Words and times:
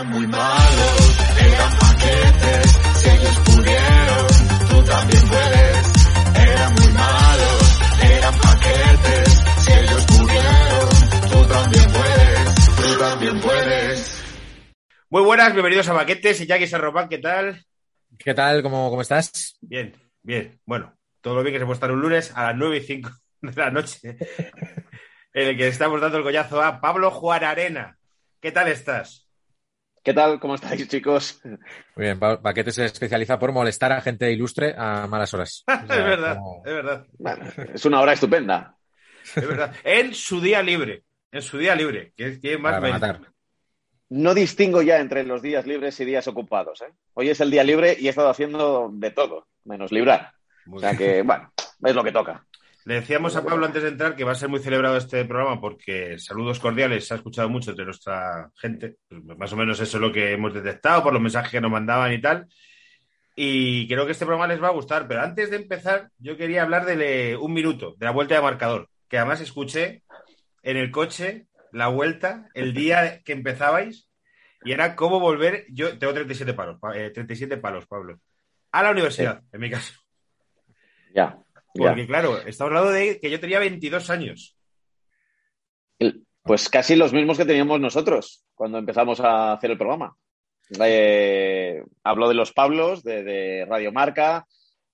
Eran 0.00 0.12
muy 0.12 0.26
malos, 0.28 1.18
eran 1.38 1.78
paquetes, 1.78 2.72
si 2.94 3.10
ellos 3.10 3.38
pudieron, 3.44 4.26
tú 4.70 4.84
también 4.84 5.22
puedes. 5.28 5.92
Eran 6.36 6.72
muy 6.72 6.92
malos, 6.94 7.80
eran 8.02 8.34
paquetes, 8.38 9.44
si 9.58 9.72
ellos 9.72 10.06
pudieron, 10.06 10.88
tú 11.30 11.52
también 11.52 11.92
puedes, 11.92 12.76
tú 12.76 12.98
también 12.98 13.40
puedes. 13.42 14.24
Muy 15.10 15.22
buenas, 15.22 15.52
bienvenidos 15.52 15.88
a 15.90 15.92
Baquetes 15.92 16.40
y 16.40 16.46
Jackie 16.46 16.66
Sarropan, 16.66 17.10
¿qué 17.10 17.18
tal? 17.18 17.62
¿Qué 18.18 18.32
tal? 18.32 18.62
¿Cómo, 18.62 18.88
cómo 18.88 19.02
estás? 19.02 19.58
Bien, 19.60 19.94
bien. 20.22 20.58
Bueno, 20.64 20.96
todo 21.20 21.34
lo 21.34 21.42
bien 21.42 21.52
que 21.52 21.58
se 21.58 21.66
puede 21.66 21.74
estar 21.74 21.92
un 21.92 22.00
lunes 22.00 22.32
a 22.34 22.46
las 22.46 22.56
9 22.56 22.78
y 22.78 22.80
5 22.80 23.10
de 23.42 23.52
la 23.54 23.70
noche, 23.70 24.16
en 25.34 25.48
el 25.48 25.58
que 25.58 25.68
estamos 25.68 26.00
dando 26.00 26.16
el 26.16 26.24
collazo 26.24 26.62
a 26.62 26.80
Pablo 26.80 27.10
Juan 27.10 27.44
Arena. 27.44 27.98
¿Qué 28.40 28.50
tal 28.50 28.68
estás? 28.68 29.29
¿Qué 30.02 30.14
tal? 30.14 30.40
¿Cómo 30.40 30.54
estáis, 30.54 30.88
chicos? 30.88 31.40
Muy 31.44 31.58
bien, 32.06 32.18
Pa- 32.18 32.40
Paquete 32.40 32.72
se 32.72 32.86
especializa 32.86 33.38
por 33.38 33.52
molestar 33.52 33.92
a 33.92 34.00
gente 34.00 34.32
ilustre 34.32 34.74
a 34.76 35.06
malas 35.06 35.34
horas. 35.34 35.64
O 35.68 35.72
es 35.72 35.88
verdad, 35.88 36.34
como- 36.36 36.62
es 36.64 36.72
verdad, 36.74 37.06
Bueno, 37.18 37.44
es 37.74 37.84
una 37.84 38.00
hora 38.00 38.12
estupenda. 38.14 38.76
es 39.36 39.46
verdad. 39.46 39.74
En 39.84 40.14
su 40.14 40.40
día 40.40 40.62
libre, 40.62 41.04
en 41.30 41.42
su 41.42 41.58
día 41.58 41.74
libre, 41.74 42.12
que 42.16 42.28
es 42.28 42.38
que 42.40 42.56
más 42.56 42.80
matar. 42.80 43.20
No 44.08 44.34
distingo 44.34 44.82
ya 44.82 44.98
entre 44.98 45.22
los 45.24 45.40
días 45.42 45.66
libres 45.66 46.00
y 46.00 46.04
días 46.04 46.26
ocupados. 46.26 46.80
¿eh? 46.82 46.92
Hoy 47.14 47.28
es 47.28 47.40
el 47.40 47.50
día 47.50 47.62
libre 47.62 47.96
y 47.98 48.06
he 48.06 48.10
estado 48.10 48.30
haciendo 48.30 48.90
de 48.92 49.10
todo, 49.10 49.46
menos 49.64 49.92
librar. 49.92 50.32
Muy 50.66 50.78
O 50.78 50.80
sea 50.80 50.92
bien. 50.92 50.98
que, 50.98 51.22
bueno, 51.22 51.52
es 51.84 51.94
lo 51.94 52.02
que 52.02 52.10
toca. 52.12 52.44
Le 52.86 52.94
decíamos 52.94 53.36
a 53.36 53.44
Pablo 53.44 53.66
antes 53.66 53.82
de 53.82 53.90
entrar 53.90 54.16
que 54.16 54.24
va 54.24 54.32
a 54.32 54.36
ser 54.36 54.48
muy 54.48 54.60
celebrado 54.60 54.96
este 54.96 55.24
programa 55.26 55.60
porque 55.60 56.18
saludos 56.18 56.58
cordiales 56.58 57.06
se 57.06 57.14
ha 57.14 57.18
escuchado 57.18 57.48
mucho 57.48 57.70
entre 57.70 57.84
nuestra 57.84 58.50
gente. 58.56 58.96
Pues 59.08 59.38
más 59.38 59.52
o 59.52 59.56
menos 59.56 59.78
eso 59.80 59.96
es 59.98 60.00
lo 60.00 60.10
que 60.12 60.32
hemos 60.32 60.54
detectado 60.54 61.02
por 61.02 61.12
los 61.12 61.20
mensajes 61.22 61.50
que 61.50 61.60
nos 61.60 61.70
mandaban 61.70 62.12
y 62.12 62.20
tal. 62.20 62.46
Y 63.36 63.86
creo 63.86 64.06
que 64.06 64.12
este 64.12 64.24
programa 64.26 64.46
les 64.52 64.62
va 64.62 64.68
a 64.68 64.72
gustar. 64.72 65.06
Pero 65.08 65.20
antes 65.22 65.50
de 65.50 65.56
empezar, 65.56 66.08
yo 66.18 66.36
quería 66.36 66.62
hablar 66.62 66.84
de 66.86 67.36
un 67.40 67.52
minuto, 67.52 67.94
de 67.98 68.06
la 68.06 68.12
vuelta 68.12 68.34
de 68.34 68.40
marcador, 68.42 68.88
que 69.08 69.18
además 69.18 69.40
escuché 69.40 70.02
en 70.62 70.76
el 70.76 70.90
coche 70.90 71.46
la 71.72 71.88
vuelta 71.88 72.48
el 72.54 72.74
día 72.74 73.22
que 73.22 73.32
empezabais 73.32 74.08
y 74.64 74.72
era 74.72 74.96
cómo 74.96 75.20
volver. 75.20 75.66
Yo 75.70 75.96
tengo 75.98 76.12
37 76.14 76.54
palos, 76.54 76.78
pa- 76.80 76.96
eh, 76.98 77.10
37 77.10 77.56
palos, 77.58 77.86
Pablo, 77.86 78.18
a 78.72 78.82
la 78.82 78.90
universidad, 78.90 79.42
en 79.52 79.60
mi 79.60 79.70
caso. 79.70 79.92
Ya. 81.14 81.38
Ya. 81.74 81.88
Porque, 81.88 82.06
claro, 82.06 82.38
estamos 82.46 82.70
hablando 82.70 82.90
de 82.90 83.20
que 83.20 83.30
yo 83.30 83.40
tenía 83.40 83.58
22 83.58 84.10
años. 84.10 84.56
Pues 86.42 86.68
casi 86.68 86.96
los 86.96 87.12
mismos 87.12 87.36
que 87.36 87.44
teníamos 87.44 87.80
nosotros 87.80 88.44
cuando 88.54 88.78
empezamos 88.78 89.20
a 89.20 89.52
hacer 89.52 89.70
el 89.70 89.78
programa. 89.78 90.16
Eh, 90.82 91.82
hablo 92.04 92.28
de 92.28 92.34
los 92.34 92.52
Pablos, 92.52 93.02
de, 93.02 93.22
de 93.22 93.66
Radio 93.66 93.92
Marca. 93.92 94.46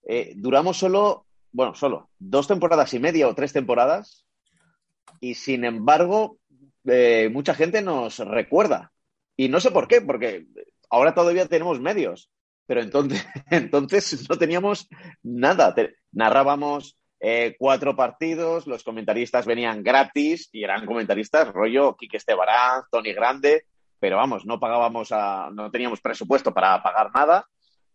Eh, 0.09 0.35
duramos 0.37 0.79
solo, 0.79 1.27
bueno, 1.53 1.75
solo 1.75 2.11
dos 2.19 2.49
temporadas 2.49 2.95
y 2.95 2.99
media 2.99 3.29
o 3.29 3.35
tres 3.35 3.53
temporadas. 3.53 4.27
Y 5.21 5.35
sin 5.35 5.65
embargo, 5.65 6.39
eh, 6.85 7.29
mucha 7.33 7.55
gente 7.55 7.83
nos 7.83 8.19
recuerda. 8.19 8.93
Y 9.37 9.49
no 9.49 9.61
sé 9.61 9.71
por 9.71 9.89
qué, 9.89 10.01
porque 10.01 10.47
ahora 10.91 11.15
todavía 11.15 11.47
tenemos 11.47 11.81
medios. 11.81 12.31
Pero 12.67 12.83
entonces, 12.83 13.27
entonces 13.51 14.29
no 14.29 14.37
teníamos 14.37 14.89
nada. 15.23 15.75
Narrábamos 16.13 16.97
eh, 17.21 17.57
cuatro 17.59 17.97
partidos, 17.97 18.67
los 18.67 18.85
comentaristas 18.85 19.47
venían 19.47 19.83
gratis 19.83 20.49
y 20.53 20.65
eran 20.65 20.85
comentaristas 20.85 21.49
rollo 21.53 21.97
Quique 21.97 22.19
Estebarán, 22.19 22.83
Tony 22.91 23.13
Grande, 23.15 23.65
pero 23.99 24.17
vamos, 24.17 24.45
no 24.45 24.61
pagábamos 24.61 25.13
a, 25.13 25.49
no 25.53 25.71
teníamos 25.71 26.01
presupuesto 26.01 26.53
para 26.53 26.83
pagar 26.83 27.11
nada 27.15 27.47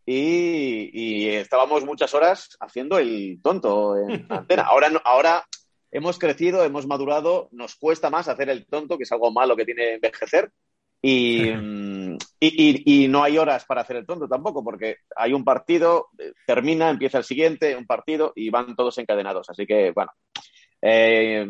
y, 0.06 0.90
y 0.92 1.30
estábamos 1.30 1.86
muchas 1.86 2.14
horas 2.16 2.58
haciendo 2.60 2.98
el 2.98 3.40
tonto 3.44 3.96
en 3.98 4.26
antena. 4.30 4.64
Ahora, 4.64 4.90
ahora 5.06 5.46
hemos 5.92 6.18
crecido, 6.18 6.64
hemos 6.64 6.88
madurado, 6.88 7.50
nos 7.52 7.76
cuesta 7.76 8.10
más 8.10 8.28
hacer 8.28 8.50
el 8.50 8.66
tonto, 8.66 8.98
que 8.98 9.04
es 9.04 9.12
algo 9.12 9.32
malo 9.32 9.56
que 9.56 9.66
tiene 9.66 9.94
envejecer. 9.94 10.52
Y, 11.04 11.50
mm, 11.52 12.14
y, 12.40 12.48
y- 12.86 13.04
y 13.04 13.08
no 13.08 13.24
hay 13.24 13.38
horas 13.40 13.66
para 13.66 13.82
hacer 13.82 13.96
el 13.98 14.06
tonto 14.06 14.28
tampoco, 14.28 14.64
porque 14.64 14.98
hay 15.16 15.34
un 15.34 15.44
partido, 15.44 16.10
eh, 16.20 16.34
termina, 16.46 16.90
empieza 16.92 17.18
el 17.18 17.24
siguiente, 17.24 17.76
un 17.76 17.88
partido 17.88 18.34
y 18.36 18.50
van 18.52 18.76
todos 18.76 18.98
encadenados. 19.00 19.50
Así 19.50 19.66
que, 19.66 19.92
bueno, 19.92 20.12
eh, 20.82 21.48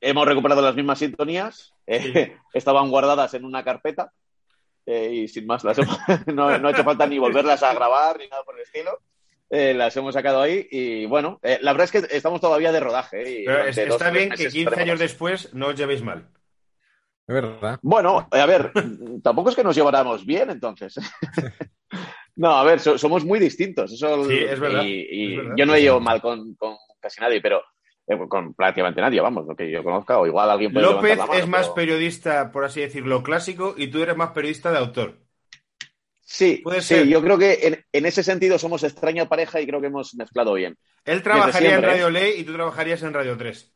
hemos 0.00 0.26
recuperado 0.26 0.62
las 0.62 0.74
mismas 0.74 0.98
sintonías, 1.00 1.74
eh, 1.86 2.00
Sí. 2.00 2.32
estaban 2.54 2.88
guardadas 2.90 3.34
en 3.34 3.44
una 3.44 3.62
carpeta 3.62 4.10
eh, 4.86 5.10
y 5.12 5.28
sin 5.28 5.46
más, 5.46 5.62
las 5.64 5.78
hemos- 5.78 5.98
no, 6.34 6.58
no 6.58 6.68
ha 6.68 6.70
hecho 6.70 6.84
falta 6.84 7.06
ni 7.06 7.18
volverlas 7.18 7.62
a 7.62 7.74
grabar 7.74 8.18
ni 8.18 8.28
nada 8.28 8.42
por 8.44 8.54
el 8.56 8.62
estilo. 8.62 9.00
Las 9.48 9.96
hemos 9.96 10.12
sacado 10.14 10.42
ahí 10.42 10.66
y 10.72 11.06
bueno, 11.06 11.38
la 11.42 11.72
verdad 11.72 11.84
es 11.84 11.92
que 11.92 12.16
estamos 12.16 12.40
todavía 12.40 12.72
de 12.72 12.80
rodaje. 12.80 13.42
y 13.42 13.44
Pero 13.44 13.64
es- 13.66 13.78
está 13.78 14.10
bien 14.10 14.24
que 14.24 14.30
meses 14.30 14.52
15 14.52 14.58
estaremos 14.70 14.82
años 14.90 14.98
después 14.98 15.54
no 15.54 15.68
os 15.68 15.76
llevéis 15.76 16.02
mal. 16.02 16.26
Es 17.28 17.34
verdad. 17.34 17.78
Bueno, 17.82 18.28
a 18.30 18.46
ver, 18.46 18.72
tampoco 19.22 19.50
es 19.50 19.56
que 19.56 19.64
nos 19.64 19.74
lleváramos 19.76 20.24
bien, 20.24 20.50
entonces. 20.50 20.94
No, 22.38 22.50
a 22.50 22.64
ver, 22.64 22.80
so- 22.80 22.98
somos 22.98 23.24
muy 23.24 23.38
distintos. 23.38 23.90
Eso, 23.90 24.26
Sí, 24.26 24.36
es 24.46 24.60
verdad, 24.60 24.82
Y, 24.84 25.06
y 25.10 25.32
es 25.32 25.38
verdad. 25.38 25.54
yo 25.56 25.64
no 25.64 25.74
he 25.74 25.80
llevado 25.80 26.00
mal 26.02 26.20
con, 26.20 26.54
con 26.56 26.76
casi 27.00 27.18
nadie, 27.22 27.40
pero 27.40 27.62
eh, 28.06 28.18
con 28.28 28.52
prácticamente 28.52 29.00
nadie, 29.00 29.22
vamos, 29.22 29.46
lo 29.46 29.56
que 29.56 29.70
yo 29.70 29.82
conozca, 29.82 30.18
o 30.18 30.26
igual 30.26 30.50
alguien 30.50 30.70
puede 30.70 30.84
López 30.84 31.02
levantar 31.12 31.28
la 31.28 31.32
mano, 31.32 31.42
es 31.44 31.48
más 31.48 31.62
pero- 31.68 31.74
periodista, 31.74 32.52
por 32.52 32.66
así 32.66 32.82
decirlo, 32.82 33.22
clásico 33.22 33.74
y 33.78 33.86
tú 33.88 34.02
eres 34.02 34.18
más 34.18 34.32
periodista 34.32 34.70
de 34.70 34.76
autor. 34.78 35.18
Sí, 36.20 36.60
puede 36.62 36.82
sí, 36.82 36.88
ser. 36.96 37.06
yo 37.06 37.22
creo 37.22 37.38
que 37.38 37.58
en, 37.62 37.84
en 37.90 38.04
ese 38.04 38.22
sentido 38.22 38.58
somos 38.58 38.82
extraña 38.82 39.26
pareja 39.30 39.58
y 39.62 39.66
creo 39.66 39.80
que 39.80 39.86
hemos 39.86 40.14
mezclado 40.16 40.52
bien. 40.54 40.76
Él 41.06 41.22
trabajaría 41.22 41.76
en 41.76 41.84
¿eh? 41.84 41.86
Radio 41.86 42.10
Ley 42.10 42.34
y 42.40 42.44
tú 42.44 42.52
trabajarías 42.52 43.02
en 43.02 43.14
Radio 43.14 43.36
3. 43.38 43.72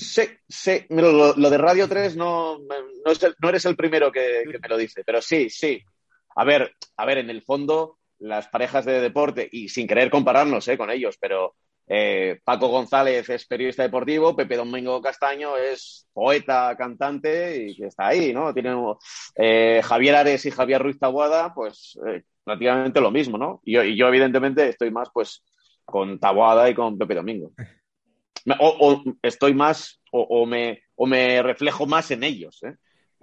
Sí, 0.00 0.22
sí, 0.48 0.86
lo, 0.88 1.34
de 1.34 1.58
Radio 1.58 1.86
3 1.86 2.16
no, 2.16 2.56
no, 2.58 3.48
eres 3.48 3.64
el 3.66 3.76
primero 3.76 4.10
que, 4.10 4.44
me 4.46 4.68
lo 4.68 4.78
dice, 4.78 5.02
pero 5.04 5.20
sí, 5.20 5.50
sí. 5.50 5.78
A 6.36 6.44
ver, 6.44 6.74
a 6.96 7.04
ver, 7.04 7.18
en 7.18 7.28
el 7.28 7.42
fondo, 7.42 7.98
las 8.18 8.48
parejas 8.48 8.86
de 8.86 8.98
deporte, 9.02 9.46
y 9.52 9.68
sin 9.68 9.86
querer 9.86 10.08
compararnos 10.08 10.66
eh, 10.68 10.78
con 10.78 10.90
ellos, 10.90 11.18
pero 11.20 11.54
eh, 11.86 12.40
Paco 12.42 12.68
González 12.68 13.28
es 13.28 13.46
periodista 13.46 13.82
deportivo, 13.82 14.34
Pepe 14.34 14.56
Domingo 14.56 15.02
Castaño 15.02 15.58
es 15.58 16.08
poeta, 16.14 16.74
cantante, 16.78 17.66
y 17.66 17.84
está 17.84 18.06
ahí, 18.06 18.32
¿no? 18.32 18.54
Tiene, 18.54 18.74
eh, 19.36 19.82
Javier 19.84 20.16
Ares 20.16 20.46
y 20.46 20.50
Javier 20.50 20.80
Ruiz 20.80 20.98
Taboada, 20.98 21.52
pues 21.52 21.98
prácticamente 22.42 23.02
lo 23.02 23.10
mismo, 23.10 23.36
¿no? 23.36 23.60
Y 23.66 23.74
yo, 23.74 23.84
y 23.84 23.98
yo, 23.98 24.08
evidentemente, 24.08 24.66
estoy 24.66 24.90
más, 24.90 25.10
pues, 25.12 25.44
con 25.84 26.18
Taboada 26.18 26.70
y 26.70 26.74
con 26.74 26.96
Pepe 26.96 27.16
Domingo. 27.16 27.52
O, 28.58 28.76
o 28.80 29.04
estoy 29.22 29.54
más, 29.54 30.00
o, 30.12 30.22
o 30.22 30.46
me, 30.46 30.82
o 30.94 31.06
me 31.06 31.42
reflejo 31.42 31.86
más 31.86 32.10
en 32.10 32.24
ellos, 32.24 32.62
¿eh? 32.62 32.74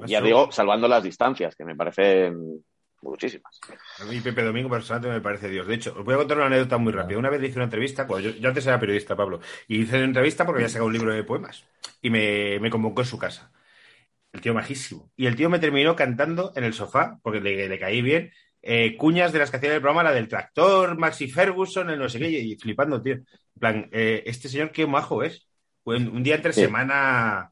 Ya 0.05 0.21
digo, 0.21 0.51
salvando 0.51 0.87
las 0.87 1.03
distancias, 1.03 1.55
que 1.55 1.65
me 1.65 1.75
parecen 1.75 2.63
muchísimas. 3.01 3.59
A 3.99 4.05
mí 4.05 4.19
Pepe 4.21 4.43
Domingo 4.43 4.69
personalmente 4.69 5.17
me 5.17 5.21
parece 5.21 5.49
Dios. 5.49 5.65
De 5.65 5.73
hecho, 5.73 5.95
os 5.97 6.05
voy 6.05 6.13
a 6.13 6.17
contar 6.17 6.37
una 6.37 6.45
anécdota 6.47 6.77
muy 6.77 6.93
rápida. 6.93 7.17
Una 7.17 7.31
vez 7.31 7.41
hice 7.41 7.55
una 7.55 7.63
entrevista, 7.63 8.05
cuando 8.05 8.29
yo, 8.29 8.37
yo 8.39 8.47
antes 8.47 8.67
era 8.67 8.79
periodista, 8.79 9.15
Pablo, 9.15 9.39
y 9.67 9.81
hice 9.81 9.95
una 9.95 10.05
entrevista 10.05 10.45
porque 10.45 10.59
había 10.59 10.69
sacado 10.69 10.85
un 10.87 10.93
libro 10.93 11.13
de 11.13 11.23
poemas 11.23 11.65
y 12.01 12.11
me, 12.11 12.59
me 12.59 12.69
convocó 12.69 13.01
en 13.01 13.07
su 13.07 13.17
casa. 13.17 13.51
El 14.31 14.41
tío 14.41 14.53
majísimo. 14.53 15.11
Y 15.15 15.25
el 15.25 15.35
tío 15.35 15.49
me 15.49 15.57
terminó 15.57 15.95
cantando 15.95 16.53
en 16.55 16.63
el 16.63 16.73
sofá, 16.73 17.19
porque 17.23 17.41
le, 17.41 17.67
le 17.67 17.79
caí 17.79 18.03
bien, 18.03 18.31
eh, 18.61 18.95
cuñas 18.97 19.33
de 19.33 19.39
las 19.39 19.49
que 19.49 19.57
hacía 19.57 19.73
el 19.73 19.81
programa, 19.81 20.03
la 20.03 20.13
del 20.13 20.27
tractor, 20.27 20.95
Maxi 20.95 21.27
Ferguson, 21.27 21.89
el 21.89 21.97
no 21.97 22.07
sé 22.07 22.19
qué, 22.19 22.29
y 22.29 22.55
flipando, 22.55 23.01
tío. 23.01 23.17
En 23.57 23.59
plan, 23.59 23.89
eh, 23.91 24.21
este 24.27 24.49
señor 24.49 24.71
qué 24.71 24.85
majo 24.85 25.23
es. 25.23 25.47
Pues 25.83 25.99
un 25.99 26.21
día 26.21 26.35
entre 26.35 26.53
Sí. 26.53 26.61
semana, 26.61 27.39
a 27.39 27.51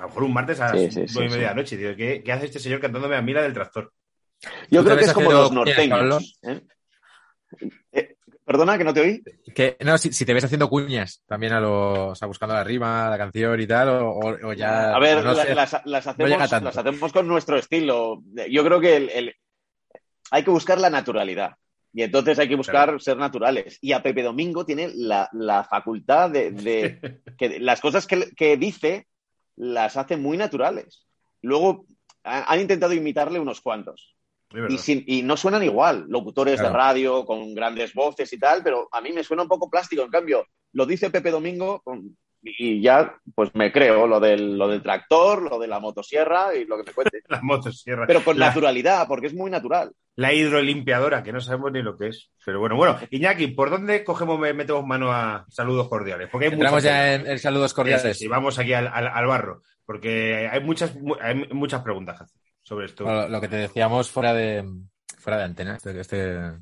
lo 0.00 0.08
mejor 0.08 0.24
un 0.24 0.32
martes 0.34 0.58
a 0.60 0.64
las 0.74 0.80
Sí, 0.80 0.90
sí, 0.90 1.06
sí, 1.06 1.14
nueve 1.14 1.26
y 1.26 1.30
media 1.30 1.34
sí. 1.34 1.38
de 1.38 1.46
la 1.46 1.54
noche, 1.54 1.76
tío. 1.76 1.96
¿Qué, 1.96 2.22
qué 2.24 2.32
hace 2.32 2.46
este 2.46 2.58
señor 2.58 2.80
cantándome 2.80 3.14
a 3.14 3.22
mí 3.22 3.32
la 3.32 3.42
del 3.42 3.52
tractor? 3.52 3.92
Yo 4.68 4.80
¿Tú 4.80 4.86
creo 4.86 4.98
que 4.98 5.04
es 5.04 5.12
como 5.12 5.30
los 5.30 5.52
norteños. 5.52 6.38
¿eh? 6.42 6.60
Eh, 7.92 8.16
Perdona, 8.44 8.76
que 8.76 8.82
no 8.84 8.92
te 8.92 9.00
oí. 9.00 9.22
Que, 9.54 9.76
no, 9.84 9.96
si, 9.98 10.12
si 10.12 10.24
te 10.26 10.34
ves 10.34 10.42
haciendo 10.44 10.68
cuñas 10.68 11.22
también 11.26 11.52
a 11.52 11.60
los, 11.60 11.98
o 12.10 12.14
sea, 12.16 12.26
buscando 12.26 12.54
la 12.54 12.64
rima, 12.64 13.08
la 13.08 13.16
canción 13.18 13.60
y 13.60 13.66
tal, 13.68 13.88
o, 13.90 14.52
ya. 14.54 14.92
A 14.96 14.98
ver, 14.98 15.22
no 15.22 15.32
la- 15.34 15.44
sé. 15.44 15.54
las, 15.54 15.72
las 15.84 16.06
hacemos, 16.08 16.50
las 16.50 16.76
hacemos 16.76 17.12
con 17.12 17.28
nuestro 17.28 17.56
estilo. 17.56 18.20
Yo 18.50 18.64
creo 18.64 18.80
que 18.80 18.96
el- 18.96 19.10
el- 19.10 19.34
hay 20.32 20.42
que 20.42 20.50
buscar 20.50 20.80
la 20.80 20.90
naturalidad. 20.90 21.52
Y 21.94 22.02
entonces 22.02 22.38
hay 22.38 22.48
que 22.48 22.56
buscar 22.56 23.00
ser 23.02 23.16
naturales. 23.18 23.78
Y 23.82 23.92
a 23.92 24.02
Pepe 24.02 24.22
Domingo 24.22 24.64
tiene 24.64 24.90
la, 24.94 25.28
la 25.32 25.62
facultad 25.64 26.30
de, 26.30 26.50
de 26.52 27.20
que 27.38 27.60
las 27.60 27.80
cosas 27.80 28.06
que, 28.06 28.30
que 28.34 28.56
dice 28.56 29.08
las 29.56 29.96
hace 29.96 30.16
muy 30.16 30.36
naturales. 30.38 31.06
Luego 31.42 31.84
ha- 32.24 32.50
han 32.52 32.60
intentado 32.60 32.94
imitarle 32.94 33.38
unos 33.38 33.60
cuantos. 33.60 34.16
Y, 34.68 34.76
sin- 34.78 35.04
y 35.06 35.22
no 35.22 35.36
suenan 35.36 35.62
igual, 35.62 36.04
locutores 36.08 36.56
Claro. 36.60 36.70
de 36.70 36.76
radio 36.76 37.24
con 37.24 37.54
grandes 37.54 37.94
voces 37.94 38.30
y 38.32 38.38
tal, 38.38 38.62
pero 38.62 38.86
a 38.92 39.00
mí 39.00 39.10
me 39.12 39.24
suena 39.24 39.42
un 39.44 39.48
poco 39.48 39.70
plástico. 39.70 40.02
En 40.02 40.10
cambio, 40.10 40.46
lo 40.72 40.84
dice 40.86 41.10
Pepe 41.10 41.30
Domingo 41.30 41.80
con, 41.82 42.16
y 42.42 42.80
ya 42.80 43.14
pues 43.34 43.50
me 43.54 43.70
creo 43.72 44.06
lo 44.06 44.18
del, 44.18 44.58
lo 44.58 44.66
del 44.68 44.82
tractor, 44.82 45.42
lo 45.48 45.58
de 45.58 45.68
la 45.68 45.78
motosierra 45.78 46.54
y 46.54 46.64
lo 46.64 46.76
que 46.76 46.82
me 46.84 46.92
cuente. 46.92 47.22
La 47.28 47.40
motosierra. 47.40 48.06
Pero 48.06 48.24
con 48.24 48.38
La- 48.38 48.48
naturalidad, 48.48 49.06
porque 49.06 49.28
es 49.28 49.34
muy 49.34 49.50
natural. 49.50 49.92
La 50.16 50.32
hidrolimpiadora, 50.34 51.22
que 51.22 51.32
no 51.32 51.40
sabemos 51.40 51.72
ni 51.72 51.82
lo 51.82 51.96
que 51.96 52.08
es. 52.08 52.30
Pero 52.44 52.60
bueno, 52.60 52.76
bueno, 52.76 52.98
Iñaki, 53.10 53.46
¿por 53.48 53.70
dónde 53.70 54.04
cogemos, 54.04 54.38
me- 54.38 54.52
metemos 54.52 54.84
mano 54.86 55.12
a 55.12 55.46
saludos 55.48 55.88
cordiales? 55.88 56.28
Porque 56.30 56.46
hay 56.48 56.52
Entramos 56.52 56.82
ya 56.82 57.14
en, 57.14 57.26
en 57.26 57.38
saludos 57.38 57.72
cordiales. 57.72 58.20
Y 58.20 58.28
vamos 58.28 58.58
aquí 58.58 58.72
al, 58.74 58.88
al- 58.88 59.06
al 59.08 59.26
barro, 59.26 59.62
porque 59.86 60.48
hay 60.50 60.60
muchas, 60.60 60.94
mu- 60.96 61.16
hay 61.20 61.34
muchas 61.52 61.82
preguntas 61.82 62.18
que 62.18 62.24
hacer 62.24 62.38
sobre 62.62 62.86
esto. 62.86 63.04
Bueno, 63.04 63.28
lo 63.28 63.40
que 63.40 63.48
te 63.48 63.56
decíamos 63.56 64.10
fuera 64.10 64.34
de, 64.34 64.64
fuera 65.18 65.38
de 65.38 65.44
antena, 65.44 65.76
este, 65.76 65.98
este- 66.00 66.52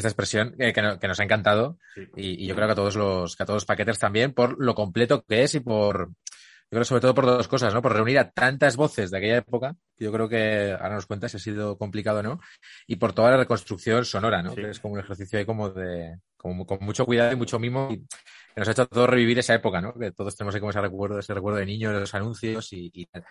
esta 0.00 0.08
expresión, 0.08 0.54
eh, 0.58 0.72
que, 0.72 0.82
no- 0.82 0.98
que 0.98 1.08
nos 1.08 1.20
ha 1.20 1.24
encantado. 1.24 1.78
Sí. 1.94 2.02
Y, 2.16 2.44
y 2.44 2.46
yo 2.46 2.54
creo 2.54 2.66
que 2.68 2.72
a 2.72 2.76
todos 2.76 2.96
los, 2.96 3.36
que 3.36 3.42
a 3.42 3.46
todos 3.46 3.56
los 3.56 3.64
paquetes 3.66 3.98
también, 3.98 4.32
por 4.32 4.56
lo 4.62 4.74
completo 4.74 5.24
que 5.26 5.42
es 5.42 5.54
y 5.54 5.60
por, 5.60 6.08
yo 6.08 6.76
creo 6.76 6.84
sobre 6.84 7.00
todo 7.00 7.14
por 7.14 7.26
dos 7.26 7.48
cosas, 7.48 7.72
¿no? 7.72 7.80
Por 7.82 7.94
reunir 7.94 8.18
a 8.18 8.30
tantas 8.30 8.76
voces 8.76 9.10
de 9.10 9.18
aquella 9.18 9.38
época, 9.38 9.74
que 9.96 10.04
yo 10.04 10.12
creo 10.12 10.28
que 10.28 10.72
ahora 10.72 10.96
nos 10.96 11.06
cuentas 11.06 11.30
si 11.30 11.36
ha 11.38 11.40
sido 11.40 11.78
complicado 11.78 12.20
o 12.20 12.22
no, 12.22 12.40
y 12.86 12.96
por 12.96 13.12
toda 13.12 13.30
la 13.30 13.38
reconstrucción 13.38 14.04
sonora, 14.04 14.42
¿no? 14.42 14.50
Sí. 14.54 14.56
Que 14.62 14.70
es 14.70 14.80
como 14.80 14.94
un 14.94 15.00
ejercicio 15.00 15.38
ahí 15.38 15.44
como 15.46 15.70
de, 15.70 16.18
como 16.36 16.66
con 16.66 16.78
mucho 16.82 17.06
cuidado 17.06 17.32
y 17.32 17.36
mucho 17.36 17.58
mimo, 17.58 17.88
y 17.90 17.98
que 17.98 18.60
nos 18.60 18.68
ha 18.68 18.72
hecho 18.72 18.82
a 18.82 18.86
todos 18.86 19.08
revivir 19.08 19.38
esa 19.38 19.54
época, 19.54 19.80
¿no? 19.80 19.94
Que 19.94 20.12
todos 20.12 20.36
tenemos 20.36 20.54
ahí 20.54 20.60
como 20.60 20.70
ese 20.70 20.80
recuerdo, 20.80 21.18
ese 21.18 21.32
recuerdo 21.32 21.58
de 21.58 21.66
niño, 21.66 21.92
de 21.92 22.00
los 22.00 22.14
anuncios 22.14 22.72
y, 22.72 22.90
y 22.92 23.06
tal. 23.06 23.24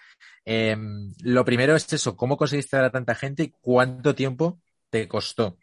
Em, 0.44 1.14
lo 1.24 1.46
primero 1.46 1.76
es 1.76 1.92
eso, 1.94 2.16
¿cómo 2.16 2.38
conseguiste 2.38 2.76
dar 2.78 2.86
a 2.86 2.92
tanta 2.92 3.14
gente 3.16 3.44
y 3.44 3.54
cuánto 3.62 4.16
tiempo 4.16 4.60
te 4.90 5.08
costó? 5.08 5.58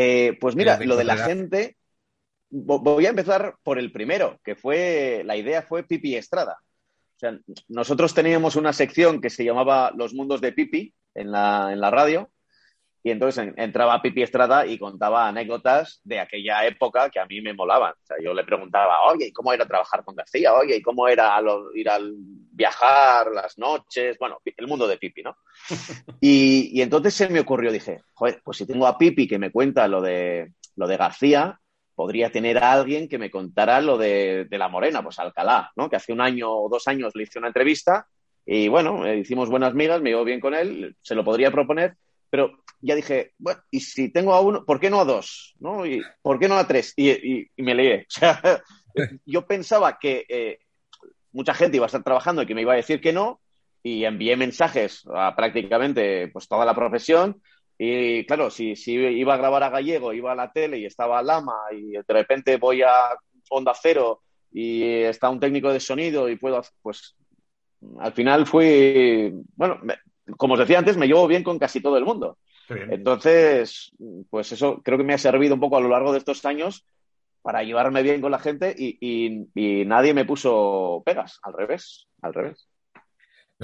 Eh, 0.00 0.36
pues 0.40 0.54
mira, 0.54 0.76
lo 0.86 0.96
de 0.96 1.04
la 1.04 1.14
gente, 1.28 1.76
vo- 2.50 2.80
voy 2.82 3.06
a 3.06 3.10
empezar 3.10 3.56
por 3.62 3.78
el 3.78 3.90
primero, 3.90 4.38
que 4.44 4.54
fue, 4.54 5.22
la 5.24 5.36
idea 5.36 5.62
fue 5.62 5.82
Pipi 5.82 6.14
Estrada. 6.14 6.56
O 7.16 7.18
sea, 7.18 7.36
nosotros 7.66 8.14
teníamos 8.14 8.54
una 8.54 8.72
sección 8.72 9.20
que 9.20 9.28
se 9.30 9.44
llamaba 9.44 9.92
Los 9.96 10.14
Mundos 10.14 10.40
de 10.40 10.52
Pipi 10.52 10.94
en 11.14 11.32
la, 11.32 11.70
en 11.72 11.80
la 11.80 11.90
radio, 11.90 12.30
y 13.02 13.10
entonces 13.10 13.44
en- 13.46 13.54
entraba 13.56 14.02
Pipi 14.02 14.22
Estrada 14.22 14.66
y 14.66 14.78
contaba 14.78 15.28
anécdotas 15.28 16.00
de 16.04 16.20
aquella 16.20 16.66
época 16.66 17.10
que 17.10 17.20
a 17.20 17.26
mí 17.26 17.40
me 17.40 17.54
molaban. 17.54 17.92
O 17.92 18.06
sea, 18.06 18.16
yo 18.22 18.34
le 18.34 18.44
preguntaba, 18.44 19.02
oye, 19.10 19.26
¿y 19.28 19.32
cómo 19.32 19.52
era 19.52 19.66
trabajar 19.66 20.04
con 20.04 20.16
García? 20.16 20.54
Oye, 20.54 20.76
¿y 20.76 20.82
cómo 20.82 21.06
era 21.08 21.40
lo- 21.40 21.74
ir 21.74 21.88
al 21.88 22.12
viajar, 22.16 23.28
las 23.32 23.56
noches? 23.58 24.16
Bueno, 24.18 24.38
el 24.44 24.66
mundo 24.66 24.86
de 24.86 24.98
Pipi, 24.98 25.22
¿no? 25.22 25.36
Y, 26.20 26.70
y 26.78 26.82
entonces 26.82 27.14
se 27.14 27.28
me 27.28 27.40
ocurrió, 27.40 27.70
dije, 27.72 28.00
joder, 28.14 28.40
pues 28.44 28.58
si 28.58 28.66
tengo 28.66 28.86
a 28.86 28.98
Pipi 28.98 29.28
que 29.28 29.38
me 29.38 29.52
cuenta 29.52 29.86
lo 29.88 30.00
de, 30.00 30.52
lo 30.76 30.86
de 30.88 30.96
García, 30.96 31.60
podría 31.94 32.30
tener 32.30 32.58
a 32.58 32.72
alguien 32.72 33.08
que 33.08 33.18
me 33.18 33.30
contara 33.30 33.80
lo 33.80 33.96
de, 33.98 34.44
de 34.48 34.58
la 34.58 34.68
Morena, 34.68 35.02
pues 35.02 35.18
Alcalá, 35.18 35.70
¿no? 35.76 35.88
Que 35.88 35.96
hace 35.96 36.12
un 36.12 36.20
año 36.20 36.50
o 36.52 36.68
dos 36.68 36.86
años 36.88 37.12
le 37.14 37.24
hice 37.24 37.38
una 37.38 37.48
entrevista 37.48 38.06
y 38.46 38.68
bueno, 38.68 39.04
eh, 39.06 39.18
hicimos 39.18 39.50
buenas 39.50 39.74
migas, 39.74 40.00
me 40.00 40.10
llevo 40.10 40.24
bien 40.24 40.40
con 40.40 40.54
él, 40.54 40.96
se 41.02 41.14
lo 41.14 41.24
podría 41.24 41.50
proponer, 41.50 41.96
pero 42.30 42.52
ya 42.80 42.94
dije, 42.94 43.32
bueno, 43.38 43.60
y 43.70 43.80
si 43.80 44.10
tengo 44.10 44.32
a 44.34 44.40
uno, 44.40 44.64
¿por 44.64 44.78
qué 44.80 44.90
no 44.90 45.00
a 45.00 45.04
dos? 45.04 45.54
¿No? 45.60 45.84
Y, 45.86 46.02
¿Por 46.22 46.38
qué 46.38 46.48
no 46.48 46.56
a 46.56 46.66
tres? 46.66 46.92
Y, 46.96 47.10
y- 47.10 47.50
y 47.56 47.62
me 47.62 47.74
leí. 47.74 48.04
O 48.08 48.10
sea, 48.10 48.62
yo 49.26 49.46
pensaba 49.46 49.98
que 49.98 50.24
eh, 50.28 50.58
mucha 51.32 51.54
gente 51.54 51.76
iba 51.76 51.86
a 51.86 51.88
estar 51.88 52.02
trabajando 52.02 52.42
y 52.42 52.46
que 52.46 52.54
me 52.54 52.62
iba 52.62 52.72
a 52.72 52.76
decir 52.76 53.00
que 53.00 53.12
no, 53.12 53.40
y 53.82 54.04
envié 54.04 54.36
mensajes 54.36 55.04
a 55.14 55.36
prácticamente 55.36 56.28
pues 56.28 56.48
toda 56.48 56.64
la 56.64 56.74
profesión. 56.74 57.40
Y 57.78 58.26
claro, 58.26 58.50
si, 58.50 58.74
si 58.74 58.94
iba 58.94 59.34
a 59.34 59.36
grabar 59.36 59.62
a 59.62 59.70
Gallego, 59.70 60.12
iba 60.12 60.32
a 60.32 60.34
la 60.34 60.50
tele 60.52 60.78
y 60.78 60.86
estaba 60.86 61.22
Lama, 61.22 61.54
y 61.70 61.92
de 61.92 62.02
repente 62.08 62.56
voy 62.56 62.82
a 62.82 62.92
Onda 63.50 63.72
Cero 63.80 64.22
y 64.50 64.82
está 64.82 65.28
un 65.30 65.38
técnico 65.38 65.72
de 65.72 65.78
sonido 65.78 66.28
y 66.28 66.36
puedo, 66.36 66.60
pues 66.82 67.14
al 68.00 68.12
final 68.12 68.46
fui, 68.46 69.32
bueno, 69.54 69.78
como 70.36 70.54
os 70.54 70.60
decía 70.60 70.78
antes, 70.78 70.96
me 70.96 71.06
llevo 71.06 71.26
bien 71.26 71.42
con 71.42 71.58
casi 71.58 71.80
todo 71.80 71.96
el 71.96 72.04
mundo. 72.04 72.38
Entonces, 72.90 73.90
pues 74.28 74.52
eso 74.52 74.82
creo 74.84 74.98
que 74.98 75.04
me 75.04 75.14
ha 75.14 75.18
servido 75.18 75.54
un 75.54 75.60
poco 75.60 75.76
a 75.76 75.80
lo 75.80 75.88
largo 75.88 76.12
de 76.12 76.18
estos 76.18 76.44
años 76.44 76.84
para 77.42 77.62
llevarme 77.62 78.02
bien 78.02 78.20
con 78.20 78.30
la 78.30 78.38
gente 78.38 78.74
y, 78.76 78.98
y- 79.00 79.46
y 79.54 79.84
nadie 79.86 80.12
me 80.12 80.24
puso 80.26 81.02
pegas, 81.06 81.38
al 81.42 81.54
revés, 81.54 82.08
al 82.20 82.34
revés. 82.34 82.68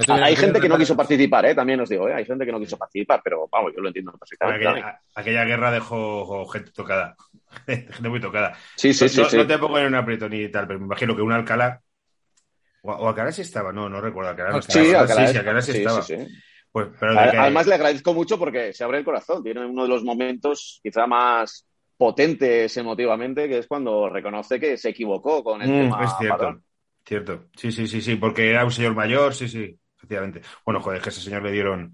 No 0.07 0.15
Hay 0.15 0.35
gente 0.35 0.59
que 0.59 0.67
no 0.67 0.77
quiso 0.77 0.97
participar, 0.97 1.45
¿eh? 1.45 1.55
también 1.55 1.79
os 1.79 1.87
digo, 1.87 2.09
¿eh? 2.09 2.13
hay 2.13 2.25
gente 2.25 2.45
que 2.45 2.51
no 2.51 2.59
quiso 2.59 2.77
participar, 2.77 3.21
pero 3.23 3.47
vamos, 3.49 3.73
yo 3.73 3.81
lo 3.81 3.87
entiendo 3.87 4.11
perfectamente. 4.17 4.67
Aquella, 4.67 5.01
aquella 5.15 5.45
guerra 5.45 5.71
dejó 5.71 6.45
gente 6.47 6.71
tocada. 6.71 7.15
gente 7.67 8.09
muy 8.09 8.19
tocada. 8.19 8.57
Sí, 8.75 8.93
sí, 8.93 9.05
no, 9.05 9.09
sí, 9.09 9.21
no- 9.21 9.29
sí. 9.29 9.37
no 9.37 9.47
te 9.47 9.57
pongo 9.57 9.79
en 9.79 9.87
un 9.87 9.95
aprieto 9.95 10.27
ni 10.27 10.49
tal, 10.49 10.67
pero 10.67 10.79
me 10.79 10.85
imagino 10.85 11.15
que 11.15 11.21
un 11.21 11.31
Alcalá. 11.31 11.81
O, 12.81 12.91
o 12.91 13.07
Alcalá 13.07 13.31
sí 13.31 13.41
estaba, 13.41 13.71
no, 13.71 13.87
no 13.87 14.01
recuerdo. 14.01 14.31
Alcalá 14.31 14.49
no 14.49 14.57
Alcalá, 14.57 14.83
estaba. 14.83 15.07
Sí, 15.07 15.13
Alcalá, 15.13 15.27
sí, 15.27 15.31
sí, 15.31 15.37
Alcalá 15.37 15.61
sí 15.61 15.71
sí, 15.71 15.77
estaba. 15.77 16.01
Pues, 16.75 16.89
pero 16.99 17.13
de 17.13 17.19
A- 17.21 17.31
que- 17.31 17.37
Además, 17.37 17.67
le 17.67 17.75
agradezco 17.75 18.13
mucho 18.13 18.37
porque 18.37 18.73
se 18.73 18.83
abre 18.83 18.97
el 18.97 19.05
corazón. 19.05 19.41
Tiene 19.41 19.65
uno 19.65 19.83
de 19.83 19.87
los 19.89 20.03
momentos 20.03 20.81
quizá 20.83 21.07
más 21.07 21.65
potentes 21.97 22.75
emotivamente, 22.75 23.47
que 23.47 23.59
es 23.59 23.67
cuando 23.67 24.09
reconoce 24.09 24.59
que 24.59 24.75
se 24.77 24.89
equivocó 24.89 25.41
con 25.41 25.61
el 25.61 25.69
Mm, 25.69 25.81
tema. 25.83 26.03
es 26.03 26.17
cierto, 26.17 26.37
Padrón. 26.37 26.63
cierto. 27.05 27.45
Sí, 27.55 27.71
sí, 27.71 27.87
sí, 27.87 28.01
sí, 28.01 28.15
porque 28.17 28.49
era 28.49 28.65
un 28.65 28.71
señor 28.71 28.93
mayor, 28.93 29.33
sí, 29.33 29.47
sí, 29.47 29.79
efectivamente. 29.97 30.41
Bueno, 30.65 30.81
joder, 30.81 31.01
que 31.01 31.07
a 31.09 31.11
ese 31.11 31.21
señor 31.21 31.43
le 31.43 31.51
dieron, 31.53 31.93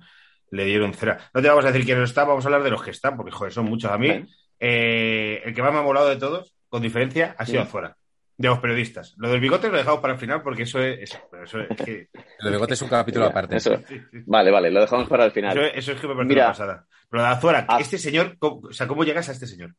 le 0.49 0.65
dieron 0.65 0.93
cera. 0.95 1.29
No 1.33 1.41
te 1.43 1.47
vamos 1.49 1.65
a 1.65 1.71
decir 1.71 1.85
quién 1.85 1.99
no 1.99 2.03
está, 2.05 2.23
vamos 2.23 2.43
a 2.43 2.47
hablar 2.47 2.63
de 2.63 2.71
los 2.71 2.81
que 2.83 2.89
están, 2.91 3.15
porque 3.15 3.31
joder, 3.31 3.53
son 3.53 3.65
muchos. 3.65 3.91
A 3.91 3.99
mí, 3.99 4.25
eh, 4.59 5.41
el 5.45 5.53
que 5.53 5.61
más 5.61 5.71
me 5.73 5.79
ha 5.79 5.83
molado 5.83 6.09
de 6.09 6.17
todos, 6.17 6.55
con 6.69 6.81
diferencia, 6.81 7.35
ha 7.37 7.45
sido 7.45 7.61
Sí. 7.61 7.67
Azuera. 7.67 7.97
De 8.41 8.47
los 8.47 8.59
periodistas. 8.59 9.13
Lo 9.17 9.29
del 9.29 9.39
bigote 9.39 9.67
lo 9.69 9.75
he 9.75 9.79
dejado 9.79 10.01
para 10.01 10.13
el 10.13 10.19
final 10.19 10.41
porque 10.41 10.63
eso 10.63 10.79
es. 10.81 10.99
Eso, 11.01 11.17
eso 11.43 11.59
es 11.61 11.77
que, 11.77 12.09
El 12.39 12.45
de 12.45 12.51
bigote 12.51 12.73
es 12.73 12.81
un 12.81 12.89
capítulo 12.89 13.25
aparte. 13.25 13.57
eso. 13.57 13.77
sí, 13.87 13.99
sí. 14.11 14.17
Vale, 14.25 14.49
vale, 14.51 14.71
lo 14.71 14.81
dejamos 14.81 15.07
para 15.07 15.25
el 15.25 15.31
final. 15.31 15.57
Eso, 15.57 15.73
eso 15.75 15.91
es 15.93 16.01
que 16.01 16.07
me 16.07 16.13
parece 16.15 16.29
Mira. 16.29 16.43
una 16.45 16.51
pasada. 16.51 16.87
Pero 17.09 17.23
de 17.23 17.29
Azuera, 17.29 17.65
Ah. 17.67 17.77
este 17.79 17.97
señor, 17.97 18.37
¿cómo, 18.39 18.67
o 18.69 18.73
sea, 18.73 18.87
¿cómo 18.87 19.03
llegas 19.03 19.27
a 19.29 19.33
este 19.33 19.45
señor? 19.45 19.75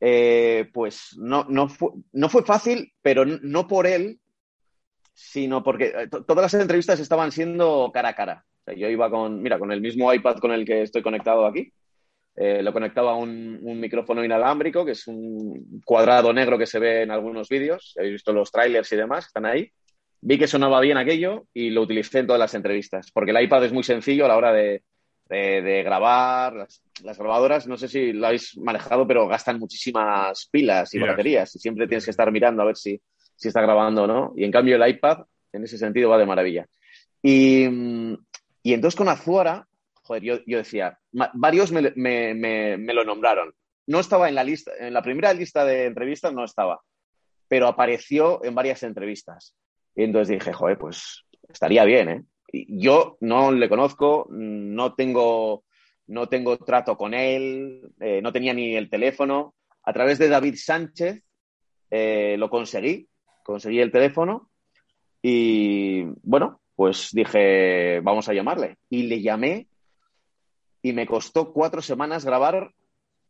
Eh, 0.00 0.70
pues 0.72 1.16
no, 1.18 1.44
no, 1.48 1.68
fue, 1.68 1.90
no 2.12 2.28
fue 2.28 2.44
fácil, 2.44 2.92
pero 3.02 3.24
no 3.24 3.66
por 3.66 3.86
él, 3.86 4.20
sino 5.12 5.62
porque 5.62 5.86
eh, 5.86 6.08
to- 6.08 6.24
todas 6.24 6.52
las 6.52 6.60
entrevistas 6.60 7.00
estaban 7.00 7.32
siendo 7.32 7.90
cara 7.92 8.10
a 8.10 8.14
cara. 8.14 8.44
O 8.60 8.64
sea, 8.64 8.74
yo 8.74 8.88
iba 8.88 9.10
con, 9.10 9.42
mira, 9.42 9.58
con 9.58 9.72
el 9.72 9.80
mismo 9.80 10.12
iPad 10.12 10.36
con 10.38 10.52
el 10.52 10.64
que 10.64 10.82
estoy 10.82 11.02
conectado 11.02 11.46
aquí. 11.46 11.72
Eh, 12.40 12.62
lo 12.62 12.72
conectaba 12.72 13.12
a 13.12 13.16
un, 13.16 13.58
un 13.62 13.80
micrófono 13.80 14.24
inalámbrico, 14.24 14.84
que 14.84 14.92
es 14.92 15.08
un 15.08 15.80
cuadrado 15.84 16.32
negro 16.32 16.56
que 16.56 16.66
se 16.66 16.78
ve 16.78 17.02
en 17.02 17.10
algunos 17.10 17.48
vídeos. 17.48 17.94
Habéis 17.98 18.12
visto 18.12 18.32
los 18.32 18.52
trailers 18.52 18.92
y 18.92 18.96
demás, 18.96 19.26
están 19.26 19.44
ahí. 19.46 19.68
Vi 20.20 20.38
que 20.38 20.46
sonaba 20.46 20.80
bien 20.80 20.96
aquello 20.98 21.46
y 21.52 21.70
lo 21.70 21.82
utilicé 21.82 22.20
en 22.20 22.26
todas 22.26 22.38
las 22.38 22.54
entrevistas, 22.54 23.10
porque 23.12 23.32
el 23.32 23.42
iPad 23.42 23.64
es 23.64 23.72
muy 23.72 23.82
sencillo 23.82 24.24
a 24.24 24.28
la 24.28 24.36
hora 24.36 24.52
de, 24.52 24.82
de- 25.28 25.62
de 25.62 25.82
grabar. 25.82 26.54
Las, 26.54 26.82
las 27.02 27.18
grabadoras, 27.18 27.66
no 27.66 27.76
sé 27.76 27.88
si 27.88 28.12
lo 28.12 28.26
habéis 28.28 28.56
manejado, 28.58 29.06
pero 29.06 29.26
gastan 29.26 29.58
muchísimas 29.58 30.48
pilas 30.50 30.94
y 30.94 30.98
baterías 31.10 31.54
y 31.56 31.58
siempre 31.58 31.88
tienes 31.88 32.04
que 32.04 32.10
estar 32.12 32.30
mirando 32.30 32.62
a 32.62 32.66
ver 32.66 32.76
si, 32.76 33.00
si 33.34 33.48
está 33.48 33.60
grabando 33.62 34.04
o 34.04 34.06
no. 34.06 34.32
Y 34.36 34.44
en 34.44 34.52
cambio 34.52 34.76
el 34.76 34.88
iPad, 34.88 35.24
en 35.52 35.64
ese 35.64 35.76
sentido, 35.78 36.10
va 36.10 36.18
de 36.18 36.26
maravilla. 36.26 36.66
Y, 37.20 37.64
y 38.62 38.72
entonces 38.74 38.96
con 38.96 39.08
Azuara, 39.08 39.66
joder, 40.08 40.22
yo, 40.22 40.58
decía, 40.58 40.98
varios 41.34 41.70
me 41.70 42.94
lo 42.94 43.04
nombraron. 43.04 43.54
No 43.86 44.00
estaba 44.00 44.28
en 44.28 44.34
la 44.34 44.44
lista, 44.44 44.72
en 44.78 44.92
la 44.92 45.02
primera 45.02 45.32
lista 45.32 45.64
de 45.64 45.86
entrevistas 45.86 46.32
no 46.32 46.44
estaba, 46.44 46.80
pero 47.48 47.68
apareció 47.68 48.44
en 48.44 48.54
varias 48.54 48.82
entrevistas. 48.82 49.54
Y 49.94 50.04
entonces 50.04 50.38
dije, 50.38 50.52
joder, 50.52 50.78
pues 50.78 51.24
estaría 51.48 51.84
bien, 51.84 52.08
¿eh? 52.08 52.22
Y 52.52 52.82
yo 52.82 53.16
no 53.20 53.52
le 53.52 53.68
conozco, 53.68 54.26
no 54.30 54.94
tengo, 54.94 55.64
no 56.06 56.28
tengo 56.28 56.58
trato 56.58 56.96
con 56.96 57.14
él, 57.14 57.90
eh, 58.00 58.20
no 58.22 58.32
tenía 58.32 58.54
ni 58.54 58.74
el 58.76 58.90
teléfono. 58.90 59.54
A 59.84 59.92
través 59.92 60.18
de 60.18 60.28
David 60.28 60.56
Sánchez 60.56 61.22
eh, 61.90 62.36
lo 62.38 62.50
conseguí, 62.50 63.08
conseguí 63.42 63.80
el 63.80 63.92
teléfono 63.92 64.50
y 65.22 66.04
bueno, 66.22 66.60
pues 66.76 67.08
dije, 67.12 68.00
vamos 68.00 68.28
a 68.28 68.34
llamarle. 68.34 68.76
Y 68.88 69.04
le 69.04 69.20
llamé 69.20 69.68
y 70.82 70.92
me 70.92 71.06
costó 71.06 71.52
cuatro 71.52 71.82
semanas 71.82 72.24
grabar, 72.24 72.72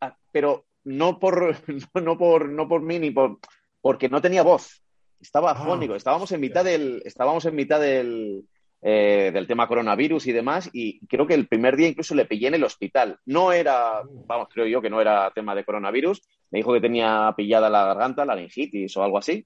ah, 0.01 0.17
pero 0.33 0.67
no 0.85 1.19
por, 1.19 1.57
no, 1.95 2.19
por, 2.19 2.49
no 2.49 2.69
por 2.69 2.83
mí 2.83 2.99
ni 2.99 3.11
por, 3.11 3.39
porque 3.81 4.09
no 4.09 4.21
tenía 4.21 4.43
voz. 4.43 4.83
Estaba 5.21 5.51
Ah, 5.51 5.55
afónico, 5.55 5.95
estábamos 5.95 6.31
en 6.33 6.41
mitad 6.41 6.65
del, 6.65 7.03
estábamos 7.05 7.45
en 7.45 7.57
mitad 7.57 7.81
del, 7.81 8.45
eh, 8.81 9.31
del 9.35 9.49
tema 9.49 9.67
coronavirus 9.67 10.29
y 10.29 10.33
demás, 10.33 10.71
y 10.73 11.05
creo 11.07 11.27
que 11.27 11.35
el 11.35 11.49
primer 11.49 11.77
día 11.77 11.89
incluso 11.89 12.15
le 12.15 12.27
pillé 12.27 12.49
en 12.49 12.55
el 12.55 12.65
hospital. 12.65 13.19
No 13.27 13.51
era, 13.53 14.03
vamos, 14.27 14.49
creo 14.53 14.67
yo 14.67 14.81
que 14.81 14.91
no 14.91 15.01
era 15.01 15.33
tema 15.35 15.57
de 15.57 15.65
coronavirus, 15.65 16.23
me 16.51 16.61
dijo 16.61 16.73
que 16.73 16.81
tenía 16.81 17.35
pillada 17.37 17.69
la 17.69 17.87
garganta, 17.87 18.25
la 18.25 18.35
laringitis 18.35 18.97
o 18.97 19.03
algo 19.03 19.19
así, 19.19 19.45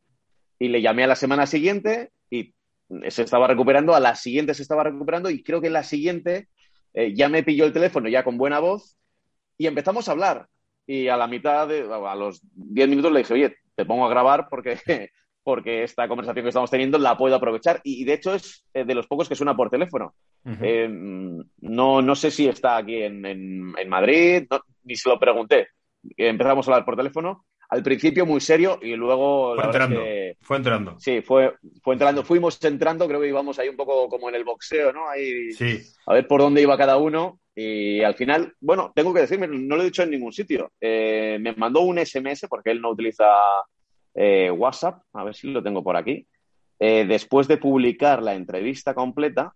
y 0.59 0.68
le 0.68 0.82
llamé 0.82 1.04
a 1.04 1.06
la 1.09 1.16
semana 1.16 1.47
siguiente 1.47 2.11
y 2.30 2.54
se 3.09 3.23
estaba 3.23 3.47
recuperando, 3.47 3.94
a 3.94 4.00
la 4.00 4.14
siguiente 4.14 4.52
se 4.52 4.62
estaba 4.62 4.85
recuperando 4.85 5.30
y 5.30 5.42
creo 5.42 5.62
que 5.62 5.71
la 5.71 5.82
siguiente 5.82 6.49
eh, 6.95 7.15
ya 7.15 7.29
me 7.29 7.43
pilló 7.43 7.65
el 7.65 7.73
teléfono 7.73 8.09
ya 8.09 8.25
con 8.25 8.37
buena 8.37 8.61
voz 8.61 8.97
y 9.59 9.67
empezamos 9.67 10.09
a 10.09 10.13
hablar. 10.13 10.47
Y 10.87 11.09
a 11.09 11.17
la 11.17 11.27
mitad, 11.27 11.69
de, 11.69 11.83
a 11.83 12.15
los 12.17 12.41
10 12.55 12.89
minutos 12.89 13.13
le 13.13 13.21
dije, 13.21 13.35
oye, 13.35 13.57
te 13.75 13.85
pongo 13.85 14.07
a 14.07 14.11
grabar 14.11 14.49
porque, 14.51 14.77
porque 15.43 15.85
esta 15.85 16.09
conversación 16.09 16.45
que 16.45 16.49
estamos 16.49 16.71
teniendo 16.71 16.99
la 16.99 17.17
puedo 17.17 17.37
aprovechar. 17.37 17.81
Y, 17.85 18.05
de 18.05 18.15
hecho 18.15 18.35
es 18.35 18.65
eh, 18.75 18.85
de 18.85 18.95
los 18.95 19.07
pocos 19.07 19.29
que 19.29 19.37
suena 19.37 19.57
por 19.57 19.71
teléfono. 19.71 20.15
Eh, 20.45 20.89
no, 20.89 22.03
no 22.03 22.15
sé 22.17 22.31
si 22.33 22.49
está 22.49 22.77
aquí 22.77 23.03
en, 23.03 23.25
en, 23.25 23.89
Madrid, 23.89 24.45
ni 24.83 24.97
se 24.97 25.09
lo 25.09 25.19
pregunté. 25.19 25.69
Empezamos 26.17 26.67
a 26.67 26.73
hablar 26.73 26.85
por 26.85 26.97
teléfono 26.97 27.45
al 27.73 27.83
principio 27.83 28.26
muy 28.26 28.43
serio 28.43 28.79
y 28.83 28.95
luego... 28.97 29.55
Fue 29.55 29.64
entrando, 29.64 30.00
fue 30.43 30.57
entrando. 30.59 31.00
Sí, 31.00 31.23
fue, 31.23 31.55
fue 31.83 31.95
entrando. 31.95 32.23
Fuimos 32.23 32.62
entrando, 32.62 33.09
creo 33.09 33.19
que 33.19 33.29
íbamos 33.29 33.59
ahí 33.59 33.71
un 33.71 33.76
poco 33.76 34.11
como 34.11 34.29
en 34.29 34.35
el 34.35 34.45
boxeo, 34.45 34.93
¿no? 34.93 35.09
Ahí, 35.09 35.52
sí. 35.52 35.81
A 36.07 36.12
ver 36.12 36.29
por 36.29 36.43
dónde 36.43 36.61
iba 36.61 36.76
cada 36.76 36.99
uno. 36.99 37.41
Y 37.55 38.02
al 38.02 38.14
final, 38.14 38.52
bueno, 38.61 38.93
tengo 38.95 39.14
que 39.14 39.21
decirme, 39.21 39.49
no 39.49 39.76
lo 39.76 39.81
he 39.81 39.87
dicho 39.87 40.02
en 40.02 40.11
ningún 40.11 40.35
sitio. 40.35 40.71
Eh, 40.83 41.38
me 41.41 41.55
mandó 41.55 41.81
un 41.81 41.99
SMS 41.99 42.47
porque 42.47 42.73
él 42.73 42.83
no 42.83 42.91
utiliza 42.91 43.25
eh, 44.14 44.50
WhatsApp, 44.50 45.00
a 45.14 45.25
ver 45.25 45.35
si 45.35 45.50
lo 45.50 45.62
tengo 45.62 45.83
por 45.83 45.97
aquí. 45.97 46.26
Eh, 46.79 47.07
después 47.09 47.49
de 47.49 47.57
publicar 47.57 48.23
la 48.23 48.35
entrevista 48.35 48.93
completa, 48.93 49.55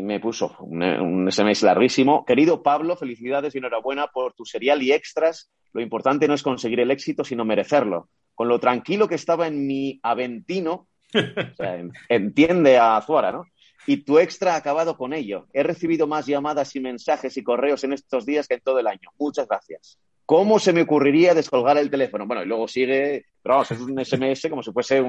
me 0.00 0.20
puso 0.20 0.56
un, 0.60 0.82
un, 0.82 1.30
SMS 1.30 1.62
larguísimo. 1.62 2.24
Querido 2.24 2.62
Pablo, 2.62 2.96
felicidades 2.96 3.54
y 3.54 3.58
enhorabuena 3.58 4.06
por 4.06 4.32
tu 4.32 4.46
serial 4.46 4.82
y 4.82 4.92
extras 4.92 5.50
lo 5.72 5.80
importante 5.80 6.28
no 6.28 6.34
es 6.34 6.42
conseguir 6.42 6.80
el 6.80 6.90
éxito, 6.90 7.24
sino 7.24 7.44
merecerlo. 7.44 8.08
Con 8.34 8.48
lo 8.48 8.58
tranquilo 8.58 9.08
que 9.08 9.14
estaba 9.14 9.46
en 9.46 9.66
mi 9.66 10.00
Aventino, 10.02 10.88
entiende 12.08 12.78
a 12.78 12.96
Azuara, 12.96 13.32
¿no? 13.32 13.46
Y 13.86 13.98
tu 13.98 14.18
extra 14.18 14.54
ha 14.54 14.56
acabado 14.56 14.96
con 14.96 15.12
ello. 15.12 15.46
He 15.52 15.62
recibido 15.62 16.06
más 16.06 16.26
llamadas 16.26 16.76
y 16.76 16.80
mensajes 16.80 17.36
y 17.36 17.42
correos 17.42 17.82
en 17.84 17.92
estos 17.92 18.24
días 18.24 18.46
que 18.46 18.54
en 18.54 18.60
todo 18.60 18.78
el 18.78 18.86
año. 18.86 19.10
Muchas 19.18 19.48
gracias. 19.48 19.98
¿Cómo 20.24 20.60
se 20.60 20.72
me 20.72 20.82
ocurriría 20.82 21.34
descolgar 21.34 21.76
el 21.78 21.90
teléfono? 21.90 22.26
Bueno, 22.26 22.44
y 22.44 22.46
luego 22.46 22.68
sigue, 22.68 23.26
pero 23.42 23.56
vamos, 23.56 23.70
es 23.72 23.80
un 23.80 24.04
SMS 24.04 24.48
como 24.48 24.62
si 24.62 24.70
fuese 24.70 25.02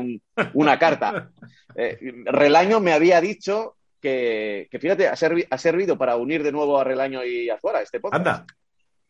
una 0.53 0.79
carta. 0.79 1.29
Eh, 1.75 1.97
Relaño 2.25 2.79
me 2.79 2.93
había 2.93 3.19
dicho 3.19 3.77
que, 4.03 4.67
fíjate, 4.79 5.07
ha, 5.07 5.13
ha, 5.13 5.57
servido 5.57 5.97
para 5.97 6.17
unir 6.17 6.43
de 6.43 6.51
nuevo 6.51 6.77
a 6.77 6.83
Relaño 6.83 7.23
y 7.23 7.49
a 7.49 7.55
Azuara 7.55 7.81
este 7.81 8.01
podcast. 8.01 8.27
Anda. 8.27 8.45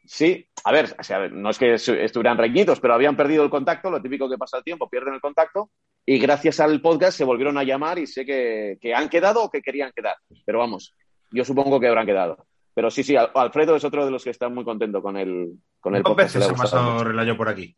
Sí, 0.06 0.46
a 0.66 0.72
ver, 0.72 0.96
no 1.32 1.50
es 1.50 1.58
que 1.58 1.74
estuvieran 1.74 2.38
reñidos, 2.38 2.80
pero 2.80 2.94
habían 2.94 3.16
perdido 3.16 3.44
el 3.44 3.50
contacto, 3.50 3.90
lo 3.90 4.02
típico 4.02 4.30
que 4.30 4.38
pasa 4.38 4.58
el 4.58 4.64
tiempo, 4.64 4.90
pierden 4.90 5.14
el 5.14 5.22
contacto 5.22 5.72
y 6.06 6.20
gracias 6.20 6.60
al 6.60 6.82
podcast 6.82 7.18
se 7.18 7.24
volvieron 7.24 7.58
a 7.58 7.64
llamar 7.64 7.98
y 7.98 8.06
sé 8.06 8.26
que, 8.26 8.94
han 8.94 9.10
quedado 9.10 9.44
o 9.44 9.50
que 9.50 9.62
querían 9.62 9.92
quedar. 9.96 10.16
Pero 10.46 10.60
vamos, 10.60 10.94
yo 11.32 11.44
supongo 11.46 11.80
que 11.80 11.88
habrán 11.88 12.06
quedado. 12.06 12.46
Pero 12.76 12.92
sí, 12.92 13.04
sí, 13.04 13.16
Alfredo 13.16 13.76
es 13.76 13.84
otro 13.84 14.06
de 14.06 14.12
los 14.12 14.24
que 14.24 14.32
está 14.32 14.50
muy 14.50 14.64
contento 14.64 15.02
con 15.02 15.18
el, 15.18 15.54
con 15.80 15.96
el 15.96 16.04
podcast. 16.04 16.36
veces 16.36 16.52
ha 16.52 16.56
pasado 16.56 17.04
Relayo 17.04 17.38
por 17.38 17.50
aquí. 17.50 17.76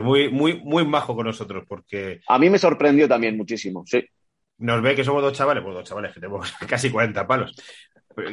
muy, 0.00 0.30
muy, 0.30 0.60
muy 0.62 0.86
majo 0.86 1.16
con 1.16 1.26
nosotros, 1.26 1.64
porque... 1.66 2.20
A 2.28 2.38
mí 2.38 2.48
me 2.48 2.58
sorprendió 2.58 3.08
también 3.08 3.36
muchísimo, 3.36 3.82
sí. 3.86 4.04
Nos 4.58 4.82
ve 4.82 4.94
que 4.94 5.04
somos 5.04 5.22
dos 5.22 5.32
chavales, 5.32 5.62
pues 5.62 5.74
dos 5.74 5.88
chavales 5.88 6.12
que 6.12 6.20
tenemos 6.20 6.52
casi 6.68 6.90
40 6.90 7.26
palos 7.26 7.54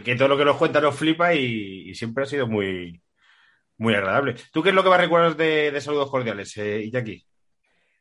que 0.03 0.15
todo 0.15 0.27
lo 0.27 0.37
que 0.37 0.45
nos 0.45 0.57
cuenta 0.57 0.81
nos 0.81 0.95
flipa 0.95 1.33
y, 1.33 1.93
siempre 1.95 2.23
ha 2.23 2.27
sido 2.27 2.47
muy, 2.47 3.01
muy 3.77 3.93
agradable. 3.93 4.35
¿Tú 4.51 4.61
qué 4.63 4.69
es 4.69 4.75
lo 4.75 4.83
que 4.83 4.89
más 4.89 4.99
recuerdas 4.99 5.37
de, 5.37 5.71
de 5.71 5.81
saludos 5.81 6.09
cordiales, 6.09 6.55
eh, 6.57 6.83
Iñaki? 6.83 7.25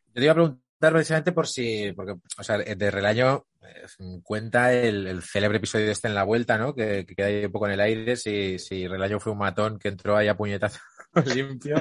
Yo 0.09 0.15
te 0.15 0.23
iba 0.23 0.33
a 0.33 0.35
preguntar 0.35 0.93
precisamente 0.93 1.33
por 1.33 1.47
si, 1.47 1.93
porque, 1.93 2.15
o 2.39 2.43
sea, 2.43 2.59
de 2.59 2.91
Relaño 2.91 3.47
eh, 3.63 3.87
cuenta 4.23 4.73
el, 4.73 5.23
célebre 5.23 5.59
episodio 5.59 5.87
de 5.87 5.93
este 5.93 6.09
en 6.09 6.15
la 6.15 6.25
vuelta, 6.25 6.59
¿no? 6.59 6.75
Que, 6.75 7.07
queda 7.07 7.27
ahí 7.27 7.45
un 7.45 7.53
poco 7.53 7.67
en 7.67 7.73
el 7.73 7.81
aire, 7.81 8.17
si, 8.17 8.59
si 8.59 8.87
Relaño 8.87 9.21
fue 9.21 9.33
un 9.33 9.39
matón 9.39 9.79
que 9.79 9.89
entró 9.89 10.17
ahí 10.17 10.29
a 10.29 10.37
puñetazo 10.37 10.81
limpio, 11.35 11.77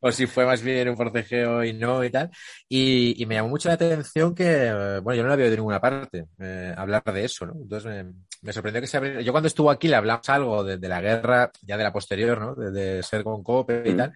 o 0.00 0.12
si 0.12 0.26
fue 0.26 0.44
más 0.44 0.62
bien 0.62 0.88
un 0.88 0.96
forcejeo 0.96 1.64
y 1.64 1.72
no 1.72 2.04
y 2.04 2.10
tal. 2.10 2.30
Y, 2.68 3.24
me 3.26 3.36
llamó 3.36 3.48
mucho 3.48 3.68
la 3.68 3.74
atención 3.74 4.34
que, 4.34 5.00
bueno, 5.02 5.16
yo 5.16 5.22
no 5.22 5.28
la 5.28 5.36
veo 5.36 5.50
de 5.50 5.56
ninguna 5.56 5.80
parte 5.80 6.26
eh, 6.38 6.74
hablar 6.76 7.02
de 7.04 7.24
eso, 7.24 7.46
¿no? 7.46 7.54
Entonces 7.54 8.06
me, 8.42 8.52
sorprendió 8.52 8.80
que 8.80 8.86
se 8.86 8.96
abriera. 8.96 9.20
Yo 9.20 9.32
cuando 9.32 9.48
estuvo 9.48 9.70
aquí 9.70 9.88
le 9.88 9.96
hablamos 9.96 10.28
algo 10.28 10.64
de, 10.64 10.88
la 10.88 11.00
guerra, 11.00 11.50
ya 11.62 11.76
de 11.76 11.84
la 11.84 11.92
posterior, 11.92 12.40
¿no? 12.40 12.54
De, 12.54 13.02
ser 13.02 13.24
con 13.24 13.42
COPE 13.42 13.82
y 13.86 13.92
mm. 13.92 13.96
tal. 13.96 14.12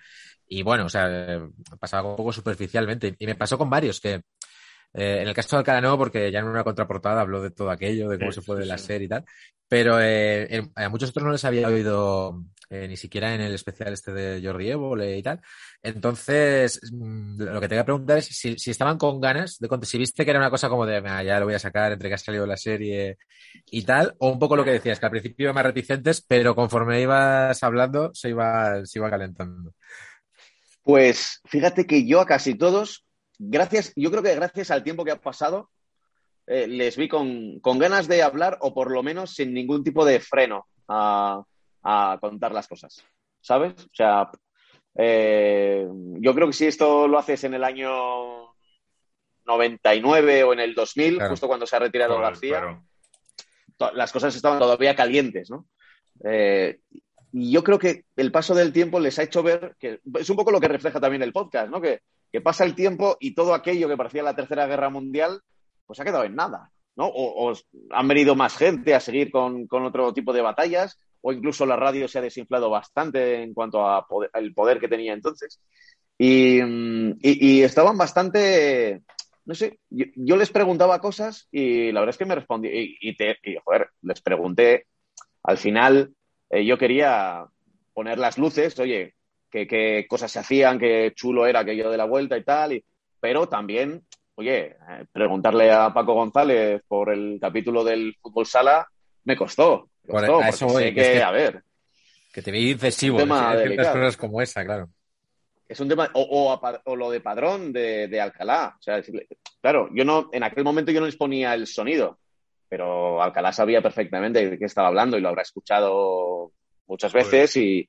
Y 0.47 0.63
bueno, 0.63 0.87
o 0.87 0.89
sea, 0.89 1.41
pasaba 1.79 2.11
un 2.11 2.17
poco 2.17 2.33
superficialmente. 2.33 3.15
Y 3.19 3.27
me 3.27 3.35
pasó 3.35 3.57
con 3.57 3.71
varios 3.71 4.01
que, 4.01 4.15
eh, 4.95 5.21
en 5.23 5.29
el 5.29 5.35
caso 5.35 5.57
de 5.57 5.59
Alcalá 5.59 5.81
no, 5.81 5.99
porque 5.99 6.31
ya 6.31 6.41
en 6.41 6.47
una 6.47 6.63
contraportada 6.63 7.21
habló 7.21 7.43
de 7.43 7.51
todo 7.51 7.71
aquello, 7.71 8.09
de 8.09 8.19
cómo 8.19 8.33
se 8.33 8.43
fue 8.43 8.59
de 8.59 8.67
la 8.67 8.79
serie 8.79 9.07
y 9.07 9.09
tal. 9.09 9.25
Pero 9.69 10.01
eh, 10.01 10.71
a 10.75 10.89
muchos 10.89 11.11
otros 11.11 11.25
no 11.25 11.33
les 11.33 11.45
había 11.45 11.69
oído 11.69 12.45
eh, 12.75 12.89
ni 12.89 12.97
siquiera 12.97 13.33
en 13.35 13.41
el 13.41 13.55
especial 13.55 13.93
este 13.93 14.13
de 14.13 14.45
Jordi 14.45 14.71
Évole 14.71 15.17
y 15.17 15.23
tal. 15.23 15.41
Entonces, 15.81 16.81
mm, 16.93 17.41
lo 17.43 17.61
que 17.61 17.69
te 17.69 17.77
voy 17.77 17.83
a 17.83 17.85
preguntar 17.85 18.19
es 18.19 18.27
si, 18.27 18.71
estaban 18.71 18.99
con 18.99 19.21
ganas 19.21 19.59
de 19.59 19.69
si 19.87 19.99
viste 19.99 20.25
que 20.25 20.31
era 20.31 20.41
una 20.41 20.51
cosa 20.51 20.69
como 20.69 20.85
de, 20.85 21.01
ya 21.25 21.39
lo 21.39 21.47
voy 21.47 21.55
a 21.55 21.61
sacar 21.61 21.93
entre 21.93 22.09
que 22.09 22.15
ha 22.17 22.19
salido 22.19 22.47
la 22.47 22.57
serie 22.57 23.19
y 23.71 23.83
tal, 23.83 24.17
o 24.19 24.29
un 24.29 24.41
poco 24.41 24.57
lo 24.57 24.65
que 24.65 24.73
decías, 24.73 24.99
que 24.99 25.07
al 25.07 25.13
principio 25.13 25.45
iban 25.45 25.55
más 25.55 25.67
reticentes, 25.67 26.21
pero 26.27 26.57
conforme 26.57 27.01
ibas 27.01 27.63
hablando 27.63 28.13
se 28.13 28.31
iba, 28.31 28.85
se 28.85 28.99
iba 28.99 29.09
calentando. 29.09 29.73
Pues 30.83 31.41
fíjate 31.45 31.87
que 31.87 32.05
yo 32.07 32.21
a 32.21 32.27
casi 32.27 32.57
todos, 32.57 33.05
gracias, 33.39 33.93
yo 33.95 34.11
creo 34.11 34.23
que 34.23 34.35
gracias 34.35 34.73
al 34.73 34.83
tiempo 34.83 35.05
que 35.05 35.13
ha 35.13 35.21
pasado, 35.21 35.71
eh, 36.47 36.67
les 36.67 36.97
vi 36.97 37.09
con, 37.09 37.61
con, 37.61 37.79
ganas 37.79 38.09
de 38.09 38.23
hablar 38.23 38.59
o 38.61 38.75
por 38.75 38.91
lo 38.91 39.03
menos 39.03 39.35
sin 39.35 39.55
ningún 39.55 39.83
tipo 39.85 40.05
de 40.05 40.19
freno 40.19 40.67
a, 40.89 41.43
a 41.85 42.19
contar 42.21 42.53
las 42.53 42.67
cosas, 42.67 43.05
¿sabes? 43.41 43.75
O 43.85 43.95
sea, 43.95 44.31
eh, 44.97 45.87
yo 46.21 46.35
creo 46.35 46.47
que 46.47 46.53
si 46.53 46.67
esto 46.67 47.07
lo 47.07 47.19
haces 47.19 47.45
en 47.45 47.55
el 47.55 47.65
año 47.65 48.55
99 49.45 50.45
o 50.45 50.53
en 50.53 50.61
el 50.61 50.75
2000, 50.75 51.23
justo 51.29 51.47
cuando 51.47 51.67
se 51.67 51.77
ha 51.77 51.81
retirado 51.81 52.19
García, 52.19 52.81
las 53.95 54.13
cosas 54.13 54.35
estaban 54.35 54.59
todavía 54.59 54.97
calientes, 54.97 55.51
¿no? 55.51 55.67
Eh, 56.25 56.81
y 57.33 57.51
yo 57.51 57.65
creo 57.65 57.79
que 57.79 58.05
el 58.17 58.31
paso 58.31 58.55
del 58.55 58.73
tiempo 58.73 59.01
les 59.01 59.19
ha 59.19 59.25
hecho 59.25 59.43
ver 59.43 59.75
que 59.79 60.01
es 60.19 60.31
un 60.31 60.37
poco 60.37 60.53
lo 60.53 60.61
que 60.61 60.69
refleja 60.69 61.01
también 61.01 61.23
el 61.23 61.33
podcast, 61.33 61.69
¿no? 61.69 61.81
Que, 61.81 62.01
pasa 62.43 62.65
el 62.65 62.75
tiempo 62.75 63.17
y 63.21 63.33
todo 63.33 63.55
aquello 63.55 63.89
que 63.89 63.97
parecía 63.97 64.25
la 64.25 64.35
Tercera 64.35 64.67
Guerra 64.67 64.91
Mundial, 64.91 65.41
pues 65.87 66.01
ha 66.01 66.05
quedado 66.05 66.25
en 66.25 66.35
nada, 66.35 66.73
¿no? 66.97 67.07
O, 67.07 67.53
han 67.91 68.09
venido 68.09 68.35
más 68.35 68.57
gente 68.57 68.93
a 68.93 68.99
seguir 68.99 69.31
con, 69.31 69.69
con, 69.69 69.85
otro 69.85 70.13
tipo 70.13 70.33
de 70.33 70.43
batallas 70.43 70.99
o 71.27 71.33
incluso 71.33 71.65
la 71.65 71.77
radio 71.77 72.07
se 72.07 72.19
ha 72.19 72.23
desinflado 72.23 72.69
bastante 72.69 73.43
en 73.43 73.55
cuanto 73.55 73.89
al 73.89 74.53
poder, 74.55 74.79
que 74.79 74.89
tenía 74.89 75.15
entonces. 75.15 75.59
Y, 76.19 77.63
estaban 77.63 77.97
bastante, 77.97 79.03
no 79.47 79.55
sé, 79.55 79.79
yo, 79.89 80.37
les 80.37 80.51
preguntaba 80.51 81.01
cosas 81.01 81.49
y 81.51 81.91
la 81.93 82.01
verdad 82.01 82.13
es 82.13 82.19
que 82.19 82.27
me 82.27 82.35
respondí, 82.35 82.69
y, 83.01 83.17
te, 83.17 83.39
joder, 83.65 83.89
les 84.03 84.21
pregunté, 84.21 84.87
al 85.45 85.57
final 85.57 86.13
eh, 86.51 86.67
yo 86.67 86.77
quería 86.77 87.47
poner 87.95 88.19
las 88.19 88.37
luces, 88.37 88.79
oye, 88.79 89.15
qué, 89.51 90.05
cosas 90.07 90.31
se 90.31 90.41
hacían, 90.41 90.79
qué 90.79 91.13
chulo 91.15 91.47
era 91.47 91.61
aquello 91.61 91.91
de 91.91 91.97
la 91.97 92.05
vuelta 92.05 92.37
y 92.37 92.45
tal, 92.45 92.75
y, 92.75 92.85
pero 93.19 93.49
también, 93.49 94.03
oye, 94.35 94.77
eh, 94.77 95.07
preguntarle 95.11 95.73
a 95.73 95.95
Paco 95.95 96.13
González 96.13 96.83
por 96.87 97.11
el 97.11 97.39
capítulo 97.41 97.83
del 97.83 98.15
fútbol 98.21 98.45
sala 98.45 98.87
me 99.25 99.39
costó. 99.39 99.89
A 100.13 100.49
eso 100.49 100.67
voy, 100.67 100.95
que, 100.95 101.23
a 101.23 101.31
ver. 101.31 101.63
Que 102.33 102.43
te 102.43 102.51
vi 102.51 102.73
incesivo. 102.73 103.23
Un 103.23 103.29
cosas 103.29 104.17
como 104.17 104.41
esa, 104.43 104.65
claro. 104.65 104.89
Es 105.67 105.81
un 105.81 105.89
tema, 105.89 106.11
o, 106.13 106.61
o, 106.85 106.97
lo 106.97 107.11
de 107.11 107.21
padrón 107.21 107.73
de, 107.73 108.07
de, 108.07 108.21
Alcalá. 108.21 108.77
O 108.79 108.83
sea, 108.83 109.03
claro, 109.63 109.89
yo 109.95 110.05
no, 110.05 110.29
en 110.33 110.43
aquel 110.43 110.63
momento 110.63 110.93
yo 110.93 111.01
no 111.01 111.07
les 111.07 111.17
ponía 111.17 111.55
el 111.55 111.67
sonido, 111.67 112.19
pero 112.69 113.23
Alcalá 113.23 113.53
sabía 113.53 113.81
perfectamente 113.81 114.51
de 114.51 114.59
qué 114.59 114.67
estaba 114.67 114.89
hablando 114.89 115.17
y 115.17 115.23
lo 115.23 115.31
habrá 115.31 115.43
escuchado 115.43 116.53
muchas 116.87 117.13
veces 117.15 117.57
y, 117.57 117.89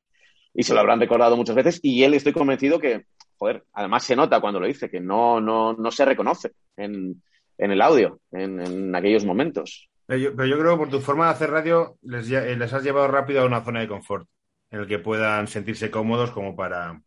y, 0.53 0.63
se 0.63 0.74
lo 0.74 0.79
habrán 0.79 1.01
recordado 1.01 1.36
muchas 1.36 1.55
veces. 1.55 1.79
Y 1.84 2.03
él 2.03 2.13
estoy 2.13 2.31
convencido 2.31 2.79
que, 2.79 3.07
joder, 3.38 3.65
además 3.74 4.05
se 4.05 4.15
nota 4.15 4.39
cuando 4.39 4.62
lo 4.62 4.67
dice, 4.67 4.89
que 4.89 5.01
no, 5.01 5.41
no, 5.41 5.74
no 5.74 5.91
se 5.91 6.05
reconoce 6.05 6.53
en, 6.77 7.22
en 7.57 7.72
el 7.72 7.81
audio 7.81 8.22
en, 8.31 8.62
en 8.62 8.95
aquellos 8.95 9.25
momentos. 9.25 9.89
Pero 10.07 10.45
yo, 10.45 10.59
creo 10.59 10.71
que 10.74 10.77
por 10.77 10.89
tu 10.89 11.01
forma 11.01 11.25
de 11.25 11.31
hacer 11.31 11.50
radio 11.50 11.97
les, 12.03 12.29
eh, 12.29 12.55
les 12.55 12.74
has 12.74 12.83
llevado 12.83 13.07
rápido 13.07 13.41
a 13.41 13.45
una 13.45 13.63
zona 13.63 13.79
de 13.79 13.88
confort 13.88 14.27
en 14.71 14.81
el 14.81 14.88
que 14.88 15.00
puedan 15.00 15.47
sentirse 15.47 15.89
cómodos 15.89 16.31
como 16.31 16.55
para... 16.55 17.01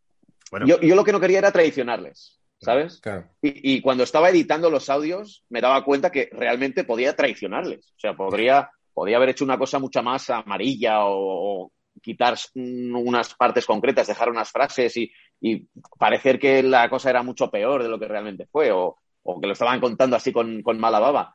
Bueno. 0.51 0.65
Yo, 0.65 0.79
yo 0.81 0.95
lo 0.95 1.03
que 1.03 1.11
no 1.11 1.19
quería 1.19 1.39
era 1.39 1.51
traicionarles, 1.51 2.39
¿sabes? 2.59 2.99
Y, 3.41 3.75
y, 3.75 3.81
cuando 3.81 4.03
estaba 4.03 4.29
editando 4.29 4.69
los 4.69 4.89
audios 4.89 5.45
me 5.49 5.61
daba 5.61 5.85
cuenta 5.85 6.11
que 6.11 6.29
realmente 6.31 6.83
podía 6.83 7.15
traicionarles. 7.15 7.93
O 7.95 7.99
sea, 7.99 8.15
podría, 8.15 8.71
podía 8.93 9.17
haber 9.17 9.29
hecho 9.29 9.45
una 9.45 9.59
cosa 9.59 9.79
mucho 9.79 10.01
más 10.01 10.29
amarilla 10.29 11.05
o, 11.05 11.71
quitar 12.01 12.37
unas 12.55 13.33
partes 13.35 13.65
concretas, 13.65 14.07
dejar 14.07 14.29
unas 14.29 14.51
frases 14.51 14.95
y, 14.97 15.11
y, 15.41 15.67
parecer 15.97 16.39
que 16.39 16.63
la 16.63 16.89
cosa 16.89 17.09
era 17.09 17.23
mucho 17.23 17.51
peor 17.51 17.83
de 17.83 17.89
lo 17.89 17.99
que 17.99 18.07
realmente 18.07 18.47
fue 18.51 18.71
o, 18.71 18.97
o 19.23 19.41
que 19.41 19.47
lo 19.47 19.53
estaban 19.53 19.79
contando 19.79 20.15
así 20.15 20.31
con, 20.31 20.61
con 20.61 20.79
mala 20.79 20.99
baba. 20.99 21.33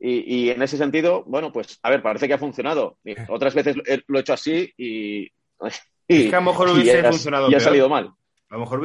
Y, 0.00 0.50
en 0.50 0.62
ese 0.62 0.76
sentido, 0.76 1.24
bueno, 1.26 1.52
pues 1.52 1.80
a 1.82 1.90
ver, 1.90 2.02
parece 2.02 2.28
que 2.28 2.34
ha 2.34 2.38
funcionado. 2.38 2.98
otras 3.28 3.54
veces 3.54 3.76
lo 4.06 4.18
he 4.18 4.20
hecho 4.20 4.32
así 4.32 4.72
y. 4.76 5.30
es 5.60 6.30
que 6.30 6.34
a 6.34 6.40
lo 6.40 6.46
mejor 6.46 6.70
hubiese 6.70 7.02
funcionado. 7.02 7.50
Y 7.50 7.54
ha 7.54 7.60
salido 7.60 7.88
mal. 7.88 8.12
A 8.50 8.54
lo 8.54 8.60
mejor 8.60 8.80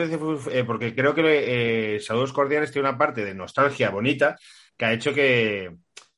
eh, 0.51 0.63
porque 0.65 0.93
creo 0.93 1.15
que 1.15 1.95
eh, 1.95 1.99
Saludos 2.01 2.33
Cordiales 2.33 2.71
tiene 2.71 2.89
una 2.89 2.97
parte 2.97 3.23
de 3.23 3.33
nostalgia 3.33 3.91
bonita 3.91 4.35
que 4.75 4.85
ha 4.85 4.91
hecho 4.91 5.13
que, 5.13 5.71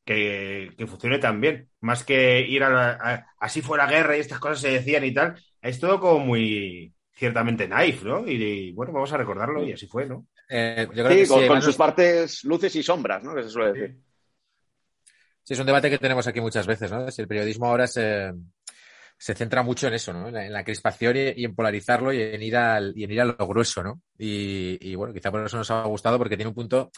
que, 0.03 0.73
funcione 0.87 1.19
tan 1.19 1.39
bien. 1.39 1.69
Más 1.81 2.03
que 2.03 2.41
ir 2.41 2.63
a, 2.63 3.27
así 3.39 3.61
fuera 3.61 3.85
guerra 3.85 4.17
y 4.17 4.21
estas 4.21 4.39
cosas 4.39 4.61
se 4.61 4.71
decían 4.71 5.03
y 5.03 5.13
tal. 5.13 5.35
Es 5.61 5.79
todo 5.79 5.99
como 5.99 6.25
muy 6.25 6.91
ciertamente 7.13 7.67
naif, 7.67 8.03
¿no? 8.03 8.27
Y, 8.27 8.71
bueno, 8.73 8.93
vamos 8.93 9.11
a 9.13 9.17
recordarlo 9.17 9.63
y 9.63 9.73
así 9.73 9.87
fue, 9.87 10.05
¿no? 10.05 10.27
Eh, 10.49 10.87
sí, 10.93 11.47
con, 11.47 11.61
sus 11.61 11.75
partes 11.75 12.43
luces 12.43 12.75
y 12.75 12.83
sombras, 12.83 13.23
¿no? 13.23 13.33
Que 13.33 13.43
se 13.43 13.49
suele 13.49 13.73
decir. 13.73 13.95
Sí, 13.95 14.01
es 15.53 15.59
un 15.59 15.65
debate 15.65 15.89
que 15.89 15.97
tenemos 15.97 16.25
aquí 16.27 16.41
muchas 16.41 16.65
veces, 16.65 16.91
¿no? 16.91 17.09
Si 17.11 17.21
el 17.21 17.27
periodismo 17.27 17.67
ahora 17.67 17.87
se, 17.87 18.33
se 19.17 19.33
centra 19.33 19.63
mucho 19.63 19.87
en 19.87 19.93
eso, 19.93 20.13
¿no? 20.13 20.27
En 20.27 20.51
la, 20.51 20.63
crispación 20.63 21.15
y, 21.17 21.45
en 21.45 21.55
polarizarlo 21.55 22.11
y 22.11 22.21
en 22.21 22.41
ir 22.41 22.57
al, 22.57 22.93
y 22.95 23.03
en 23.03 23.11
ir 23.11 23.21
a 23.21 23.25
lo 23.25 23.47
grueso, 23.47 23.83
¿no? 23.83 24.01
Y, 24.17 24.95
bueno, 24.95 25.13
quizá 25.13 25.31
por 25.31 25.45
eso 25.45 25.57
nos 25.57 25.71
ha 25.71 25.83
gustado 25.83 26.17
porque 26.17 26.35
tiene 26.35 26.49
un 26.49 26.55
punto 26.55 26.91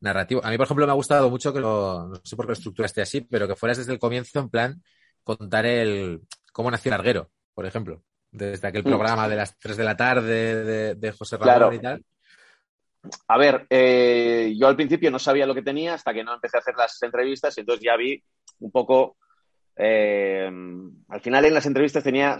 narrativo. 0.00 0.44
A 0.44 0.50
mí, 0.50 0.56
por 0.56 0.66
ejemplo, 0.66 0.86
me 0.86 0.92
ha 0.92 0.96
gustado 0.96 1.30
mucho 1.30 1.52
que 1.52 1.60
lo, 1.60 2.08
no 2.08 2.20
sé 2.22 2.36
por 2.36 2.46
qué 2.46 2.50
la 2.50 2.58
estructura 2.58 2.86
esté 2.86 3.02
así, 3.02 3.22
pero 3.22 3.48
que 3.48 3.56
fueras 3.56 3.78
desde 3.78 3.92
el 3.92 3.98
comienzo 3.98 4.38
en 4.38 4.50
plan 4.50 4.82
contar 5.22 5.66
el 5.66 6.20
cómo 6.52 6.70
nació 6.70 6.90
Larguero, 6.90 7.30
por 7.54 7.66
ejemplo. 7.66 8.02
Desde 8.30 8.66
aquel 8.68 8.82
mm. 8.82 8.86
programa 8.86 9.28
de 9.28 9.36
las 9.36 9.56
3 9.58 9.76
de 9.76 9.84
la 9.84 9.96
tarde 9.96 10.94
de, 10.94 11.12
José 11.12 11.36
Ramón 11.36 11.74
y 11.74 11.78
tal. 11.78 12.04
A 13.28 13.38
ver, 13.38 13.66
eh, 13.70 14.54
yo 14.56 14.66
al 14.66 14.76
principio 14.76 15.10
no 15.10 15.18
sabía 15.18 15.46
lo 15.46 15.54
que 15.54 15.62
tenía 15.62 15.94
hasta 15.94 16.14
que 16.14 16.24
no 16.24 16.34
empecé 16.34 16.56
a 16.56 16.60
hacer 16.60 16.74
las 16.76 17.02
entrevistas 17.02 17.56
y 17.56 17.60
entonces 17.60 17.84
ya 17.84 17.96
vi 17.96 18.22
un 18.60 18.70
poco. 18.70 19.16
Eh, 19.76 20.50
al 21.08 21.20
final 21.20 21.44
en 21.44 21.54
las 21.54 21.66
entrevistas 21.66 22.04
tenía 22.04 22.38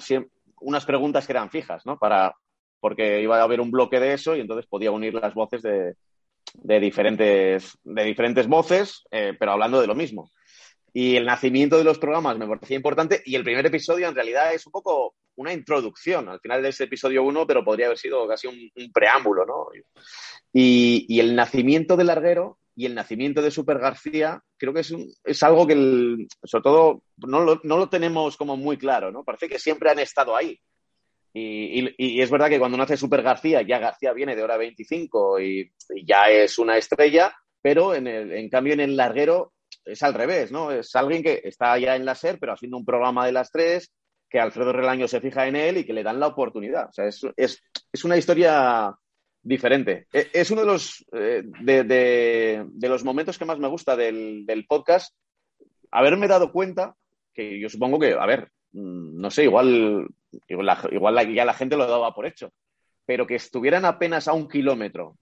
unas 0.61 0.87
preguntas 0.87 1.27
que 1.27 1.33
eran 1.33 1.51
fijas, 1.51 1.85
¿no? 1.85 1.99
Para, 1.99 2.35
porque 2.81 3.21
iba 3.21 3.39
a 3.39 3.43
haber 3.43 3.61
un 3.61 3.71
bloque 3.71 4.01
de 4.01 4.15
eso 4.15 4.37
y 4.37 4.41
entonces 4.41 4.67
podía 4.67 4.91
unir 4.91 5.15
las 5.15 5.35
voces 5.35 5.63
de, 5.63 5.97
diferentes, 6.81 7.79
de 7.83 8.05
diferentes 8.05 8.47
voces, 8.47 9.05
eh, 9.11 9.35
pero 9.39 9.53
hablando 9.53 9.81
de 9.81 9.87
lo 9.87 9.95
mismo. 9.95 10.31
Y 10.93 11.17
el 11.17 11.27
nacimiento 11.27 11.77
de 11.77 11.85
los 11.85 11.99
programas 11.99 12.39
me 12.39 12.47
parecía 12.47 12.77
importante 12.77 13.23
y 13.25 13.35
el 13.35 13.45
primer 13.45 13.67
episodio 13.67 14.09
en 14.09 14.15
realidad 14.15 14.55
es 14.55 14.65
un 14.67 14.73
poco 14.73 15.15
una 15.37 15.53
introducción 15.53 16.29
al 16.29 16.41
final 16.41 16.63
de 16.63 16.69
ese 16.69 16.85
episodio 16.85 17.23
uno, 17.23 17.47
pero 17.47 17.65
podría 17.65 17.87
haber 17.87 17.99
sido 17.99 18.27
casi 18.27 18.47
un, 18.47 18.93
preámbulo, 18.93 19.45
¿no? 19.45 19.67
Y, 20.53 21.19
el 21.19 21.35
nacimiento 21.35 21.97
del 21.97 22.09
larguero 22.09 22.59
y 22.77 22.87
el 22.87 22.95
nacimiento 22.95 23.43
de 23.43 23.51
Super 23.51 23.79
García 23.79 24.43
creo 24.57 24.73
que 24.73 24.81
es, 24.81 24.95
es 25.25 25.43
algo 25.43 25.67
que, 25.67 26.27
sobre 26.45 26.63
todo, 26.63 27.03
no 27.19 27.41
lo, 27.41 27.61
no 27.65 27.77
lo, 27.79 27.89
tenemos 27.89 28.37
como 28.37 28.57
muy 28.57 28.77
claro, 28.77 29.11
¿no? 29.11 29.25
Parece 29.25 29.49
que 29.49 29.59
siempre 29.59 29.91
han 29.91 29.99
estado 29.99 30.37
ahí. 30.37 30.59
Y, 31.33 31.93
y, 31.99 32.21
es 32.21 32.31
verdad 32.31 32.49
que 32.49 32.61
cuando 32.61 32.79
nace 32.79 32.97
Super 32.97 33.23
García, 33.23 33.63
ya 33.63 33.81
García 33.81 34.13
viene 34.13 34.37
de 34.37 34.43
hora 34.45 34.57
25 34.57 35.41
y, 35.41 35.73
ya 36.05 36.31
es 36.31 36.59
una 36.59 36.77
estrella, 36.77 37.35
pero 37.61 37.95
en, 37.95 38.07
el, 38.07 38.33
en 38.33 38.49
cambio 38.49 38.75
en 38.75 38.81
el 38.81 38.97
larguero 38.97 39.53
es 39.85 40.03
al 40.03 40.15
revés, 40.15 40.53
¿no? 40.53 40.71
Es 40.71 40.95
alguien 40.95 41.23
que 41.23 41.41
está 41.45 41.77
ya 41.79 41.97
en 41.97 42.05
la 42.05 42.15
SER, 42.15 42.39
pero 42.39 42.53
haciendo 42.53 42.77
un 42.77 42.85
programa 42.85 43.27
de 43.27 43.33
las 43.33 43.51
tres, 43.51 43.93
que 44.35 44.41
Alfredo 44.41 44.73
Relaño 44.73 45.07
se 45.07 45.21
fija 45.21 45.47
en 45.47 45.55
él 45.55 45.77
y 45.77 45.85
que 45.85 45.93
le 45.93 46.03
dan 46.03 46.19
la 46.19 46.27
oportunidad. 46.27 46.89
O 46.89 46.93
sea, 46.93 47.07
es, 47.07 47.25
es, 47.37 47.63
es 47.93 48.05
una 48.05 48.17
historia 48.17 48.93
diferente. 49.41 50.09
E, 50.13 50.29
es 50.33 50.51
uno 50.51 50.63
de 50.63 50.67
los, 50.67 51.07
eh, 51.13 51.45
de, 51.45 51.85
de, 51.85 52.89
los 52.89 53.05
momentos 53.05 53.39
que 53.39 53.45
más 53.45 53.61
me 53.61 53.69
gusta 53.69 53.95
del, 53.95 54.45
del, 54.45 54.67
podcast, 54.67 55.15
haberme 55.93 56.27
dado 56.27 56.51
cuenta 56.51 56.97
que 57.33 57.61
yo 57.61 57.69
supongo 57.69 58.01
que, 58.01 58.15
a 58.15 58.27
ver, 58.27 58.51
mm, 58.73 59.21
no 59.21 59.31
sé, 59.31 59.45
igual, 59.45 60.09
igual, 60.49 61.33
ya 61.33 61.45
la 61.45 61.55
gente 61.55 61.77
lo 61.77 61.87
daba 61.87 62.13
por 62.13 62.27
hecho, 62.27 62.51
pero 63.07 63.29
que 63.29 63.37
estuvieran 63.37 63.85
apenas 63.85 64.27
a 64.27 64.33
un 64.33 64.49
kilómetro 64.49 65.17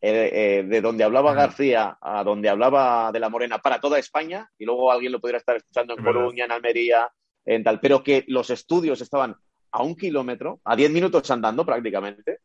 eh, 0.00 0.30
eh, 0.32 0.62
de 0.64 0.80
donde 0.80 1.04
hablaba 1.04 1.34
García 1.34 1.98
a 2.00 2.24
donde 2.24 2.48
hablaba 2.48 3.12
de 3.12 3.20
la 3.20 3.28
Morena 3.28 3.58
para 3.58 3.80
toda 3.80 4.00
España 4.00 4.50
y 4.58 4.64
luego 4.64 4.90
alguien 4.90 5.12
lo 5.12 5.20
pudiera 5.20 5.38
estar 5.38 5.54
escuchando 5.54 5.94
en 5.96 6.02
Coruña, 6.02 6.46
en 6.46 6.50
Almería, 6.50 7.12
en 7.44 7.64
tal, 7.64 7.80
pero 7.80 8.02
que 8.02 8.24
los 8.28 8.50
estudios 8.50 9.00
estaban 9.00 9.36
a 9.72 9.82
un 9.82 9.96
kilómetro, 9.96 10.60
a 10.64 10.76
diez 10.76 10.90
minutos 10.90 11.30
andando 11.30 11.64
prácticamente. 11.64 12.40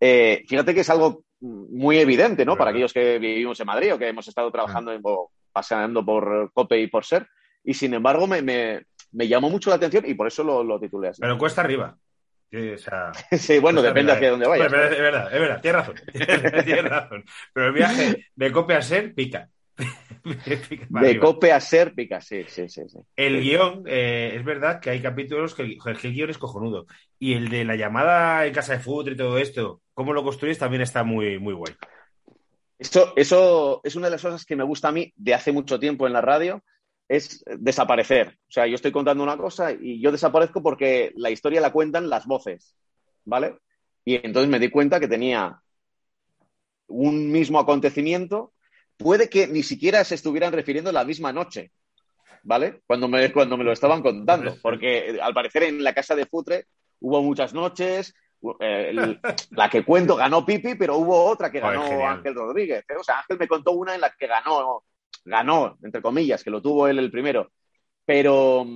Eh, 0.00 0.44
fíjate 0.48 0.74
que 0.74 0.80
es 0.80 0.90
algo 0.90 1.24
muy 1.40 1.98
evidente, 1.98 2.44
¿no? 2.44 2.56
Para 2.56 2.70
aquellos 2.70 2.92
que 2.92 3.18
vivimos 3.18 3.58
en 3.60 3.66
Madrid 3.66 3.94
o 3.94 3.98
que 3.98 4.08
hemos 4.08 4.26
estado 4.28 4.50
trabajando, 4.50 4.92
en, 4.92 5.02
paseando 5.52 6.04
por 6.04 6.52
COPE 6.52 6.80
y 6.80 6.86
por 6.86 7.04
SER. 7.04 7.26
Y 7.64 7.74
sin 7.74 7.94
embargo, 7.94 8.26
me, 8.26 8.42
me, 8.42 8.84
me 9.12 9.28
llamó 9.28 9.50
mucho 9.50 9.70
la 9.70 9.76
atención 9.76 10.04
y 10.06 10.14
por 10.14 10.26
eso 10.26 10.42
lo, 10.44 10.62
lo 10.62 10.80
titulé 10.80 11.08
así. 11.08 11.20
Pero 11.20 11.38
cuesta 11.38 11.62
arriba. 11.62 11.96
Sí, 12.50 13.58
bueno, 13.60 13.82
depende 13.82 14.12
hacia 14.12 14.30
dónde 14.30 14.48
vayas. 14.48 14.66
es, 14.66 14.72
verdad, 14.72 15.32
es 15.32 15.40
verdad, 15.40 15.60
tienes 15.60 15.80
razón. 15.80 15.94
tienes 16.64 16.84
razón. 16.84 17.24
Pero 17.52 17.66
el 17.66 17.72
viaje 17.72 18.26
de 18.34 18.52
COPE 18.52 18.74
a 18.74 18.82
SER 18.82 19.14
pica. 19.14 19.48
de 20.88 21.20
cope 21.20 21.52
a 21.52 21.60
ser 21.60 21.94
pica, 21.94 22.20
sí, 22.20 22.44
sí, 22.48 22.68
sí. 22.68 22.82
El 23.16 23.40
guion, 23.40 23.84
eh, 23.86 24.32
es 24.34 24.44
verdad 24.44 24.80
que 24.80 24.90
hay 24.90 25.00
capítulos 25.00 25.54
que, 25.54 25.62
el 25.62 26.12
guion 26.12 26.30
es 26.30 26.38
cojonudo. 26.38 26.86
Y 27.18 27.34
el 27.34 27.48
de 27.48 27.64
la 27.64 27.76
llamada 27.76 28.46
en 28.46 28.54
casa 28.54 28.72
de 28.72 28.80
fútbol 28.80 29.12
y 29.12 29.16
todo 29.16 29.38
esto, 29.38 29.80
cómo 29.94 30.12
lo 30.12 30.24
construyes 30.24 30.58
también 30.58 30.82
está 30.82 31.04
muy, 31.04 31.38
muy 31.38 31.54
guay. 31.54 31.74
Eso, 32.78 33.12
eso 33.16 33.80
es 33.82 33.96
una 33.96 34.06
de 34.06 34.12
las 34.12 34.22
cosas 34.22 34.44
que 34.44 34.56
me 34.56 34.64
gusta 34.64 34.88
a 34.88 34.92
mí 34.92 35.12
de 35.16 35.34
hace 35.34 35.52
mucho 35.52 35.80
tiempo 35.80 36.06
en 36.06 36.12
la 36.12 36.20
radio, 36.20 36.62
es 37.08 37.44
desaparecer. 37.58 38.38
O 38.48 38.52
sea, 38.52 38.66
yo 38.66 38.74
estoy 38.74 38.92
contando 38.92 39.22
una 39.22 39.36
cosa 39.36 39.72
y 39.72 40.00
yo 40.00 40.12
desaparezco 40.12 40.62
porque 40.62 41.12
la 41.16 41.30
historia 41.30 41.60
la 41.60 41.72
cuentan 41.72 42.08
las 42.08 42.26
voces, 42.26 42.76
¿vale? 43.24 43.56
Y 44.04 44.14
entonces 44.24 44.48
me 44.48 44.58
di 44.58 44.70
cuenta 44.70 45.00
que 45.00 45.08
tenía 45.08 45.60
un 46.86 47.30
mismo 47.30 47.58
acontecimiento 47.58 48.52
puede 48.98 49.30
que 49.30 49.46
ni 49.46 49.62
siquiera 49.62 50.04
se 50.04 50.16
estuvieran 50.16 50.52
refiriendo 50.52 50.92
la 50.92 51.04
misma 51.04 51.32
noche, 51.32 51.72
¿vale? 52.42 52.82
Cuando 52.86 53.08
me, 53.08 53.32
cuando 53.32 53.56
me 53.56 53.64
lo 53.64 53.72
estaban 53.72 54.02
contando, 54.02 54.56
porque 54.60 55.10
eh, 55.10 55.20
al 55.22 55.32
parecer 55.32 55.62
en 55.62 55.82
la 55.82 55.94
casa 55.94 56.14
de 56.14 56.26
Futre 56.26 56.66
hubo 57.00 57.22
muchas 57.22 57.54
noches, 57.54 58.14
eh, 58.60 59.16
la 59.50 59.70
que 59.70 59.84
cuento 59.84 60.16
ganó 60.16 60.44
Pipi, 60.44 60.74
pero 60.74 60.96
hubo 60.96 61.24
otra 61.24 61.50
que 61.50 61.60
ganó 61.60 62.06
Ángel 62.06 62.34
Rodríguez. 62.34 62.84
¿eh? 62.88 62.96
O 62.98 63.04
sea, 63.04 63.20
Ángel 63.20 63.38
me 63.38 63.48
contó 63.48 63.72
una 63.72 63.94
en 63.94 64.00
la 64.00 64.10
que 64.10 64.26
ganó, 64.26 64.84
ganó, 65.24 65.78
entre 65.82 66.02
comillas, 66.02 66.42
que 66.42 66.50
lo 66.50 66.60
tuvo 66.60 66.88
él 66.88 66.98
el 66.98 67.10
primero. 67.10 67.52
Pero, 68.04 68.66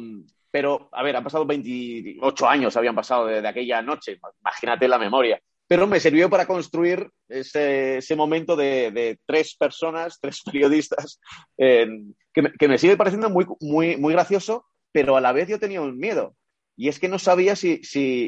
pero 0.50 0.88
a 0.92 1.02
ver, 1.02 1.16
han 1.16 1.24
pasado 1.24 1.46
28 1.46 2.48
años, 2.48 2.76
habían 2.76 2.94
pasado 2.94 3.26
de 3.26 3.46
aquella 3.46 3.82
noche, 3.82 4.20
imagínate 4.40 4.87
la 4.87 4.98
memoria 4.98 5.40
pero 5.72 5.87
me 5.87 6.00
sirvió 6.00 6.28
para 6.28 6.44
construir 6.44 7.11
ese, 7.30 8.14
momento 8.14 8.56
de, 8.56 9.18
tres 9.24 9.56
personas, 9.56 10.18
tres 10.20 10.42
periodistas, 10.44 11.18
que, 11.56 12.68
me, 12.68 12.76
sigue 12.76 12.98
pareciendo 12.98 13.30
muy, 13.30 13.46
muy, 13.58 13.96
muy 13.96 14.12
gracioso, 14.12 14.66
pero 14.92 15.16
a 15.16 15.22
la 15.22 15.32
vez 15.32 15.48
yo 15.48 15.58
tenía 15.58 15.80
un 15.80 15.96
miedo. 15.96 16.37
Y 16.76 16.88
es 16.88 17.00
que 17.00 17.08
no 17.08 17.18
sabía 17.18 17.56
si, 17.56 17.80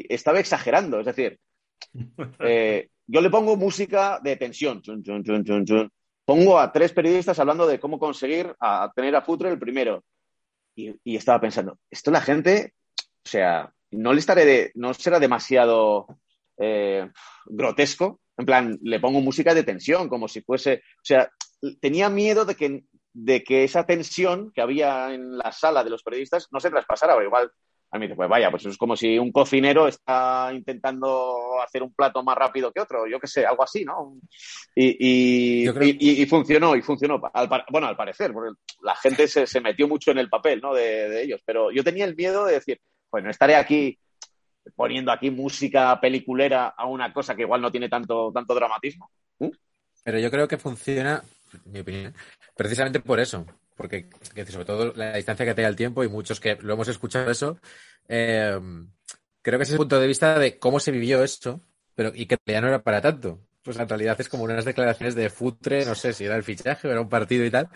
estaba 0.09 0.39
exagerando. 0.39 0.99
Es 0.99 1.05
decir, 1.05 1.37
eh, 2.39 2.89
yo 3.05 3.21
le 3.21 3.29
pongo 3.29 3.55
música 3.55 4.19
de 4.23 4.37
tensión. 4.37 4.81
pongo 6.25 6.57
a 6.57 6.71
tres 6.71 6.93
periodistas 6.93 7.37
hablando 7.37 7.67
de 7.67 7.79
cómo 7.79 7.99
conseguir 7.99 8.55
a, 8.59 8.91
tener 8.95 9.15
a 9.15 9.21
Futre 9.21 9.49
el 9.51 9.59
primero. 9.59 10.03
Y, 10.75 10.95
y, 11.03 11.15
estaba 11.15 11.39
pensando, 11.39 11.77
esto 11.91 12.09
la 12.09 12.21
gente, 12.21 12.73
o 13.23 13.29
sea, 13.29 13.71
no 13.91 14.13
le 14.13 14.19
estaré 14.19 14.45
de, 14.45 14.71
no 14.73 14.95
será 14.95 15.19
demasiado 15.19 16.07
eh, 16.57 17.09
grotesco. 17.45 18.21
En 18.37 18.45
plan, 18.45 18.77
le 18.81 18.99
pongo 18.99 19.21
música 19.21 19.53
de 19.53 19.63
tensión, 19.63 20.09
como 20.09 20.27
si 20.27 20.41
fuese. 20.41 20.83
O 20.97 21.05
sea, 21.05 21.29
tenía 21.79 22.09
miedo 22.09 22.45
de 22.45 22.55
que, 22.55 22.83
de 23.13 23.43
que 23.43 23.63
esa 23.63 23.85
tensión 23.85 24.51
que 24.53 24.61
había 24.61 25.13
en 25.13 25.37
la 25.37 25.51
sala 25.51 25.83
de 25.83 25.89
los 25.89 26.03
periodistas 26.03 26.47
no 26.51 26.59
se 26.59 26.69
traspasara. 26.69 27.23
Igual 27.23 27.51
a 27.95 27.99
mí 27.99 28.07
pues 28.09 28.29
vaya, 28.29 28.51
pues 28.51 28.65
es 28.65 28.77
como 28.77 28.95
si 28.95 29.17
un 29.17 29.31
cocinero 29.31 29.87
está 29.87 30.51
intentando 30.53 31.61
hacer 31.61 31.81
un 31.81 31.93
plato 31.93 32.23
más 32.23 32.35
rápido 32.37 32.71
que 32.71 32.81
otro, 32.81 33.07
yo 33.07 33.19
qué 33.19 33.27
sé, 33.27 33.45
algo 33.45 33.63
así, 33.63 33.85
¿no? 33.85 34.17
Y, 34.75 35.63
y, 35.63 36.25
funcionó, 36.25 36.75
y 36.75 36.81
funcionó. 36.81 37.21
bueno, 37.69 37.87
al 37.87 37.95
parecer, 37.95 38.33
porque 38.33 38.59
la 38.81 38.95
gente 38.95 39.27
se, 39.27 39.47
se 39.47 39.61
metió 39.61 39.87
mucho 39.87 40.11
en 40.11 40.17
el 40.17 40.29
papel, 40.29 40.59
¿no? 40.61 40.73
De, 40.73 41.09
de, 41.09 41.23
ellos. 41.23 41.41
Pero 41.45 41.71
yo 41.71 41.83
tenía 41.83 42.05
el 42.05 42.15
miedo 42.15 42.45
de 42.45 42.55
decir, 42.55 42.81
bueno, 43.09 43.29
estaré 43.29 43.55
aquí 43.55 43.97
poniendo 44.75 45.11
aquí 45.11 45.29
música 45.31 45.99
peliculera 45.99 46.67
a 46.69 46.85
una 46.85 47.13
cosa 47.13 47.35
que 47.35 47.43
igual 47.43 47.61
no 47.61 47.71
tiene 47.71 47.89
tanto, 47.89 48.31
tanto 48.33 48.55
dramatismo. 48.55 49.09
¿Mm? 49.39 49.49
Pero 50.03 50.19
yo 50.19 50.31
creo 50.31 50.47
que 50.47 50.57
funciona, 50.57 51.23
mi 51.65 51.79
opinión, 51.79 52.13
precisamente 52.55 52.99
por 52.99 53.19
eso. 53.19 53.45
Porque, 53.75 54.07
sobre 54.49 54.65
todo 54.65 54.93
la 54.95 55.17
distancia 55.17 55.45
que 55.45 55.53
tenga 55.53 55.67
el 55.67 55.75
tiempo 55.75 56.03
y 56.03 56.07
muchos 56.07 56.39
que 56.39 56.57
lo 56.61 56.73
hemos 56.73 56.87
escuchado 56.87 57.29
eso, 57.29 57.59
eh, 58.07 58.57
creo 59.41 59.59
que 59.59 59.63
ese 59.63 59.71
es 59.71 59.73
el 59.73 59.79
punto 59.79 59.99
de 59.99 60.07
vista 60.07 60.39
de 60.39 60.57
cómo 60.57 60.79
se 60.79 60.91
vivió 60.91 61.23
esto, 61.23 61.61
pero 61.93 62.11
y 62.15 62.25
que 62.25 62.37
ya 62.45 62.61
no 62.61 62.67
era 62.67 62.81
para 62.83 63.01
tanto. 63.01 63.41
pues 63.61 63.77
en 63.77 63.89
realidad 63.89 64.19
es 64.19 64.29
como 64.29 64.43
unas 64.43 64.63
declaraciones 64.63 65.15
de 65.15 65.29
futre, 65.29 65.85
no 65.85 65.95
sé 65.95 66.13
si 66.13 66.23
era 66.25 66.35
el 66.35 66.43
fichaje 66.43 66.87
o 66.87 66.91
era 66.91 67.01
un 67.01 67.09
partido 67.09 67.43
y 67.43 67.51
tal, 67.51 67.67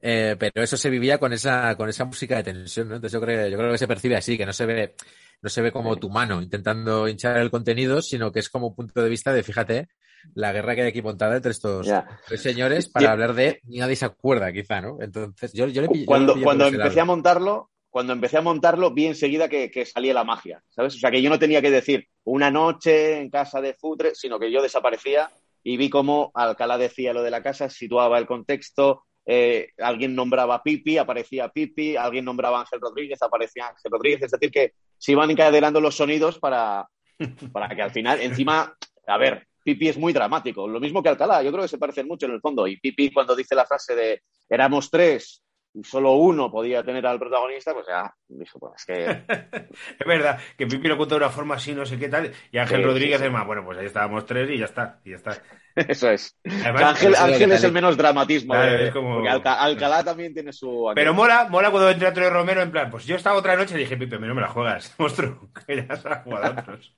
eh, 0.00 0.36
pero 0.38 0.62
eso 0.62 0.76
se 0.76 0.90
vivía 0.90 1.18
con 1.18 1.32
esa, 1.32 1.74
con 1.76 1.88
esa 1.88 2.04
música 2.04 2.36
de 2.36 2.42
tensión, 2.44 2.88
¿no? 2.88 2.96
Entonces 2.96 3.12
yo 3.12 3.20
creo, 3.24 3.48
yo 3.48 3.56
creo 3.56 3.72
que 3.72 3.78
se 3.78 3.88
percibe 3.88 4.16
así, 4.16 4.36
que 4.36 4.44
no 4.44 4.52
se 4.52 4.66
ve, 4.66 4.94
no 5.42 5.48
se 5.50 5.62
ve 5.62 5.72
como 5.72 5.96
tu 5.96 6.10
mano 6.10 6.42
intentando 6.42 7.08
hinchar 7.08 7.36
el 7.38 7.50
contenido, 7.50 8.02
sino 8.02 8.32
que 8.32 8.40
es 8.40 8.48
como 8.48 8.68
un 8.68 8.74
punto 8.74 9.02
de 9.02 9.08
vista 9.08 9.32
de, 9.32 9.42
fíjate, 9.42 9.88
la 10.34 10.52
guerra 10.52 10.74
que 10.74 10.82
hay 10.82 10.88
aquí 10.88 11.02
montada 11.02 11.36
entre 11.36 11.52
estos 11.52 11.86
tres 12.26 12.42
señores 12.42 12.88
para 12.88 13.06
hablar 13.12 13.34
de 13.34 13.60
nadie 13.64 13.96
se 13.96 14.06
acuerda, 14.06 14.52
quizá, 14.52 14.80
¿no? 14.80 14.96
Entonces, 15.00 15.52
yo, 15.52 15.68
yo 15.68 15.82
le 15.82 15.88
pillo- 15.88 16.00
yo 16.00 16.06
cuando, 16.06 16.34
le 16.36 16.42
cuando 16.42 16.64
empecé 16.82 17.00
a 17.00 17.04
montarlo, 17.04 17.70
cuando 17.90 18.12
empecé 18.12 18.36
a 18.38 18.42
montarlo, 18.42 18.90
vi 18.92 19.06
enseguida 19.06 19.48
que, 19.48 19.70
que 19.70 19.86
salía 19.86 20.12
la 20.14 20.24
magia, 20.24 20.62
¿sabes? 20.68 20.96
O 20.96 20.98
sea, 20.98 21.10
que 21.10 21.22
yo 21.22 21.30
no 21.30 21.38
tenía 21.38 21.62
que 21.62 21.70
decir 21.70 22.08
una 22.24 22.50
noche 22.50 23.20
en 23.20 23.30
casa 23.30 23.60
de 23.60 23.74
Futre, 23.74 24.14
sino 24.14 24.38
que 24.38 24.50
yo 24.50 24.62
desaparecía 24.62 25.30
y 25.62 25.76
vi 25.76 25.88
cómo 25.90 26.30
Alcalá 26.34 26.76
decía 26.78 27.12
lo 27.12 27.22
de 27.22 27.30
la 27.30 27.42
casa, 27.42 27.70
situaba 27.70 28.18
el 28.18 28.26
contexto, 28.26 29.04
eh, 29.26 29.70
alguien 29.78 30.14
nombraba 30.14 30.54
a 30.54 30.62
Pipi, 30.62 30.98
aparecía 30.98 31.48
Pipi, 31.48 31.96
alguien 31.96 32.24
nombraba 32.24 32.58
a 32.58 32.60
Ángel 32.60 32.80
Rodríguez, 32.80 33.20
aparecía 33.22 33.68
Ángel 33.68 33.90
Rodríguez, 33.90 34.22
es 34.22 34.30
decir, 34.30 34.50
que 34.50 34.72
se 34.96 35.12
iban 35.12 35.30
encadenando 35.30 35.80
los 35.80 35.96
sonidos 35.96 36.38
para, 36.38 36.88
para 37.52 37.74
que 37.74 37.82
al 37.82 37.90
final, 37.90 38.20
encima, 38.20 38.76
a 39.06 39.18
ver, 39.18 39.48
Pipi 39.64 39.88
es 39.88 39.98
muy 39.98 40.12
dramático, 40.12 40.68
lo 40.68 40.78
mismo 40.78 41.02
que 41.02 41.08
Alcalá, 41.08 41.42
yo 41.42 41.50
creo 41.50 41.62
que 41.62 41.68
se 41.68 41.78
parecen 41.78 42.06
mucho 42.06 42.26
en 42.26 42.32
el 42.32 42.40
fondo, 42.40 42.68
y 42.68 42.78
Pipi 42.78 43.12
cuando 43.12 43.34
dice 43.34 43.56
la 43.56 43.66
frase 43.66 43.96
de 43.96 44.22
éramos 44.48 44.90
tres 44.90 45.42
solo 45.84 46.12
uno 46.14 46.50
podía 46.50 46.82
tener 46.84 47.06
al 47.06 47.18
protagonista, 47.18 47.74
pues 47.74 47.86
ya, 47.86 48.14
dijo, 48.28 48.58
pues 48.58 48.72
es 48.76 48.84
que 48.86 49.26
Es 49.98 50.06
verdad, 50.06 50.38
que 50.56 50.66
Pipi 50.66 50.88
lo 50.88 50.96
cuenta 50.96 51.14
de 51.16 51.18
una 51.22 51.30
forma 51.30 51.54
así, 51.56 51.74
no 51.74 51.86
sé 51.86 51.98
qué 51.98 52.08
tal, 52.08 52.32
y 52.52 52.58
Ángel 52.58 52.82
Sí, 52.82 52.82
Rodríguez 52.82 53.20
sí, 53.20 53.24
sí. 53.24 53.26
es 53.26 53.30
más, 53.32 53.46
bueno, 53.46 53.64
pues 53.64 53.78
ahí 53.78 53.86
estábamos 53.86 54.26
tres 54.26 54.50
y 54.50 54.58
ya 54.58 54.64
está, 54.66 55.00
y 55.04 55.10
ya 55.10 55.16
está. 55.16 55.42
eso 55.76 56.10
es. 56.10 56.36
Además, 56.60 56.84
Ángel, 56.84 57.14
eso 57.14 57.24
Ángel 57.24 57.52
es 57.52 57.64
el 57.64 57.72
menos 57.72 57.96
dramatismo, 57.96 58.58
Claro, 58.58 58.78
de- 58.78 58.86
es 58.86 58.92
como- 58.92 59.14
porque 59.14 59.28
Alca- 59.28 59.60
Alcalá 59.60 60.04
también 60.04 60.34
tiene 60.34 60.52
su... 60.52 60.86
Pero 60.94 61.10
mola, 61.14 61.38
mola 61.48 61.70
cuando 61.70 61.90
entra 61.90 62.08
Antonio 62.08 62.30
Romero 62.30 62.60
en 62.62 62.70
plan, 62.72 62.90
pues 62.90 63.04
yo 63.06 63.16
estaba 63.16 63.38
otra 63.38 63.56
noche 63.56 63.74
y 63.76 63.78
dije, 63.78 63.96
Pipe, 63.96 64.16
a 64.16 64.18
mí 64.18 64.26
no 64.26 64.34
me 64.34 64.40
la 64.40 64.48
juegas, 64.48 64.94
monstruo, 64.98 65.50
que 65.66 65.86
ya 65.86 65.96
se 65.96 66.08
la 66.08 66.16
ha 66.16 66.22
jugado 66.22 66.46
a 66.46 66.50
otros. 66.52 66.96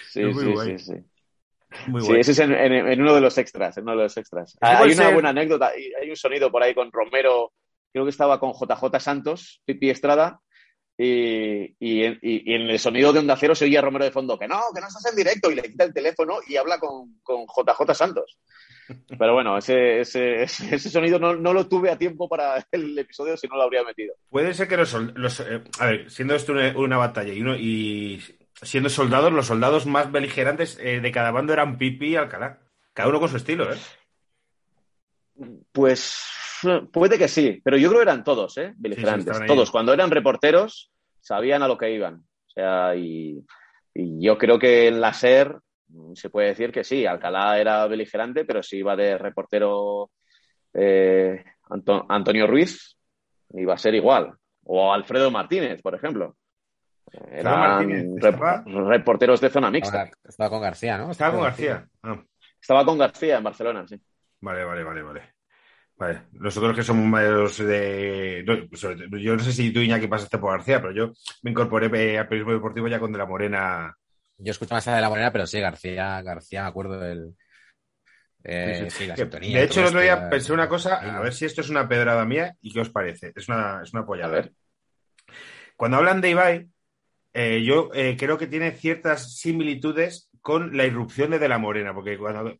Sí, 0.00 0.34
sí, 0.34 0.56
sí, 0.56 0.78
sí. 0.78 0.94
Muy 1.86 2.00
Sí, 2.02 2.14
ese 2.16 2.32
es 2.32 2.38
en, 2.38 2.52
en- 2.52 2.72
en 2.88 3.00
uno 3.00 3.14
de 3.14 3.20
los 3.20 3.36
extras, 3.38 3.76
en 3.76 3.82
uno 3.84 3.92
de 3.96 4.02
los 4.04 4.16
extras. 4.16 4.56
puede 4.60 4.72
hay 4.76 4.84
una 4.92 4.94
ser- 5.04 5.14
buena 5.14 5.28
anécdota, 5.30 5.70
hay 6.00 6.08
un 6.10 6.16
sonido 6.16 6.50
por 6.50 6.62
ahí 6.62 6.74
con 6.74 6.90
Romero, 6.90 7.52
creo 7.92 8.04
que 8.04 8.10
estaba 8.10 8.40
con 8.40 8.52
JJ 8.52 8.98
Santos, 9.00 9.60
Pipi 9.64 9.90
Estrada, 9.90 10.40
y, 10.96 11.74
y 11.78 12.02
en, 12.04 12.18
y- 12.22 12.54
en 12.54 12.62
el 12.70 12.78
sonido 12.78 13.12
de 13.12 13.20
Onda 13.20 13.36
Cero 13.36 13.54
se 13.54 13.66
oía 13.66 13.78
a 13.78 13.82
Romero 13.82 14.04
de 14.04 14.10
fondo, 14.10 14.38
que 14.38 14.48
no, 14.48 14.60
que 14.74 14.80
no 14.80 14.88
estás 14.88 15.06
en 15.10 15.16
directo, 15.16 15.50
y 15.50 15.54
le 15.54 15.62
quita 15.62 15.84
el 15.84 15.94
teléfono 15.94 16.38
y 16.46 16.56
habla 16.56 16.78
con, 16.78 17.18
con 17.22 17.44
JJ 17.46 17.94
Santos. 17.94 18.38
Pero 19.18 19.34
bueno, 19.34 19.56
ese, 19.58 20.00
ese, 20.00 20.42
ese, 20.42 20.78
sonido 20.90 21.18
no, 21.18 21.36
no 21.36 21.52
lo 21.52 21.68
tuve 21.68 21.90
a 21.90 21.98
tiempo 21.98 22.28
para 22.28 22.66
el 22.72 22.98
episodio, 22.98 23.36
si 23.36 23.46
no 23.46 23.56
lo 23.56 23.62
habría 23.62 23.84
metido. 23.84 24.14
Puede 24.30 24.54
ser 24.54 24.66
que 24.66 24.76
los, 24.78 24.92
los, 24.94 25.40
eh, 25.40 25.62
a 25.78 25.86
ver, 25.86 26.10
siendo 26.10 26.34
esto 26.34 26.52
una, 26.52 26.76
una 26.76 26.96
batalla 26.96 27.32
y, 27.32 27.42
uno, 27.42 27.54
y 27.56 28.20
siendo 28.62 28.88
soldados, 28.88 29.32
los 29.32 29.46
soldados 29.46 29.86
más 29.86 30.10
beligerantes 30.12 30.78
eh, 30.80 31.00
de 31.00 31.12
cada 31.12 31.30
bando 31.30 31.52
eran 31.52 31.78
Pipi 31.78 32.08
y 32.08 32.16
Alcalá. 32.16 32.58
Cada 32.92 33.08
uno 33.08 33.20
con 33.20 33.28
su 33.28 33.36
estilo, 33.36 33.72
¿eh? 33.72 33.76
Pues 35.72 36.18
puede 36.92 37.16
que 37.18 37.28
sí, 37.28 37.60
pero 37.62 37.76
yo 37.76 37.88
creo 37.88 38.00
que 38.00 38.08
eran 38.10 38.24
todos, 38.24 38.56
¿eh? 38.58 38.74
Beligerantes. 38.76 39.46
todos. 39.46 39.70
Cuando 39.70 39.92
eran 39.92 40.10
reporteros, 40.10 40.90
sabían 41.20 41.62
a 41.62 41.68
lo 41.68 41.78
que 41.78 41.92
iban. 41.92 42.16
O 42.16 42.50
sea, 42.50 42.96
y, 42.96 43.44
y 43.94 44.20
yo 44.24 44.36
creo 44.36 44.58
que 44.58 44.88
en 44.88 45.00
la 45.00 45.12
SER 45.12 45.56
mm, 45.88 46.14
se 46.14 46.30
puede 46.30 46.48
decir 46.48 46.72
que 46.72 46.82
sí, 46.82 47.06
Alcalá 47.06 47.60
era 47.60 47.86
beligerante, 47.86 48.44
pero 48.44 48.62
si 48.64 48.78
iba 48.78 48.96
de 48.96 49.16
reportero 49.16 50.10
eh, 50.74 51.44
Anto- 51.70 52.06
Antonio 52.08 52.48
Ruiz, 52.48 52.96
iba 53.50 53.74
a 53.74 53.78
ser 53.78 53.94
igual. 53.94 54.32
O 54.64 54.92
Alfredo 54.92 55.30
Martínez, 55.30 55.80
por 55.80 55.94
ejemplo. 55.94 56.36
Eran 57.30 57.60
Martínez, 57.60 58.06
rep- 58.22 58.64
reporteros 58.88 59.40
de 59.40 59.50
zona 59.50 59.70
mixta. 59.70 60.04
Estaba, 60.04 60.18
estaba 60.28 60.50
con 60.50 60.60
García, 60.60 60.98
¿no? 60.98 61.10
Estaba 61.10 61.32
con 61.32 61.42
García. 61.42 61.88
Ah, 62.02 62.22
Estaba 62.60 62.84
con 62.84 62.98
García 62.98 63.38
en 63.38 63.44
Barcelona, 63.44 63.86
sí. 63.88 64.00
vale, 64.40 64.64
vale, 64.64 64.84
vale, 64.84 65.02
vale. 65.02 65.22
Vale, 65.96 66.22
nosotros 66.32 66.76
que 66.76 66.84
somos 66.84 67.06
mayores 67.06 67.58
de... 67.58 68.44
no, 68.46 68.76
sobre 68.76 69.08
todo, 69.08 69.18
yo 69.18 69.34
no 69.36 69.42
sé 69.42 69.52
si 69.52 69.72
tú, 69.72 69.80
Iñaki, 69.80 70.06
pasaste 70.06 70.38
por 70.38 70.52
García, 70.52 70.80
pero 70.80 70.92
yo 70.94 71.12
me 71.42 71.50
incorporé 71.50 71.86
eh, 71.86 72.18
al 72.18 72.28
periodismo 72.28 72.52
deportivo 72.52 72.86
ya 72.86 73.00
con 73.00 73.10
De 73.10 73.18
La 73.18 73.26
Morena. 73.26 73.94
Yo 74.38 74.52
escucho 74.52 74.74
más 74.76 74.86
a 74.86 74.94
de 74.94 75.00
la 75.00 75.08
Morena, 75.08 75.32
pero 75.32 75.46
sí, 75.46 75.58
García, 75.60 76.22
García, 76.22 76.62
me 76.62 76.68
acuerdo 76.68 77.00
del. 77.00 77.34
Eh, 78.44 78.88
Sí, 78.90 79.06
la 79.06 79.16
sintonía. 79.16 79.58
de 79.58 79.64
hecho, 79.64 79.80
el 79.80 79.86
otro 79.86 80.00
día 80.00 80.30
pensé 80.30 80.52
una 80.52 80.68
cosa, 80.68 81.00
ahí 81.00 81.10
a 81.10 81.20
ver 81.20 81.34
si 81.34 81.44
esto 81.44 81.60
es 81.62 81.68
una 81.70 81.88
pedrada 81.88 82.24
mía 82.24 82.54
y 82.60 82.72
qué 82.72 82.80
os 82.80 82.90
parece. 82.90 83.32
Es 83.34 83.48
una, 83.48 83.82
es 83.82 83.92
una 83.92 84.02
A 84.02 84.06
pollada. 84.06 84.32
ver. 84.34 84.52
Cuando 85.76 85.96
hablan 85.96 86.20
de 86.20 86.30
Ibai, 86.30 86.68
eh, 87.40 87.62
yo 87.62 87.90
eh, 87.94 88.16
creo 88.18 88.36
que 88.36 88.48
tiene 88.48 88.72
ciertas 88.72 89.36
similitudes 89.36 90.28
con 90.40 90.76
la 90.76 90.86
irrupción 90.86 91.30
de 91.30 91.38
De 91.38 91.48
La 91.48 91.58
Morena, 91.58 91.94
porque 91.94 92.18
cuando, 92.18 92.58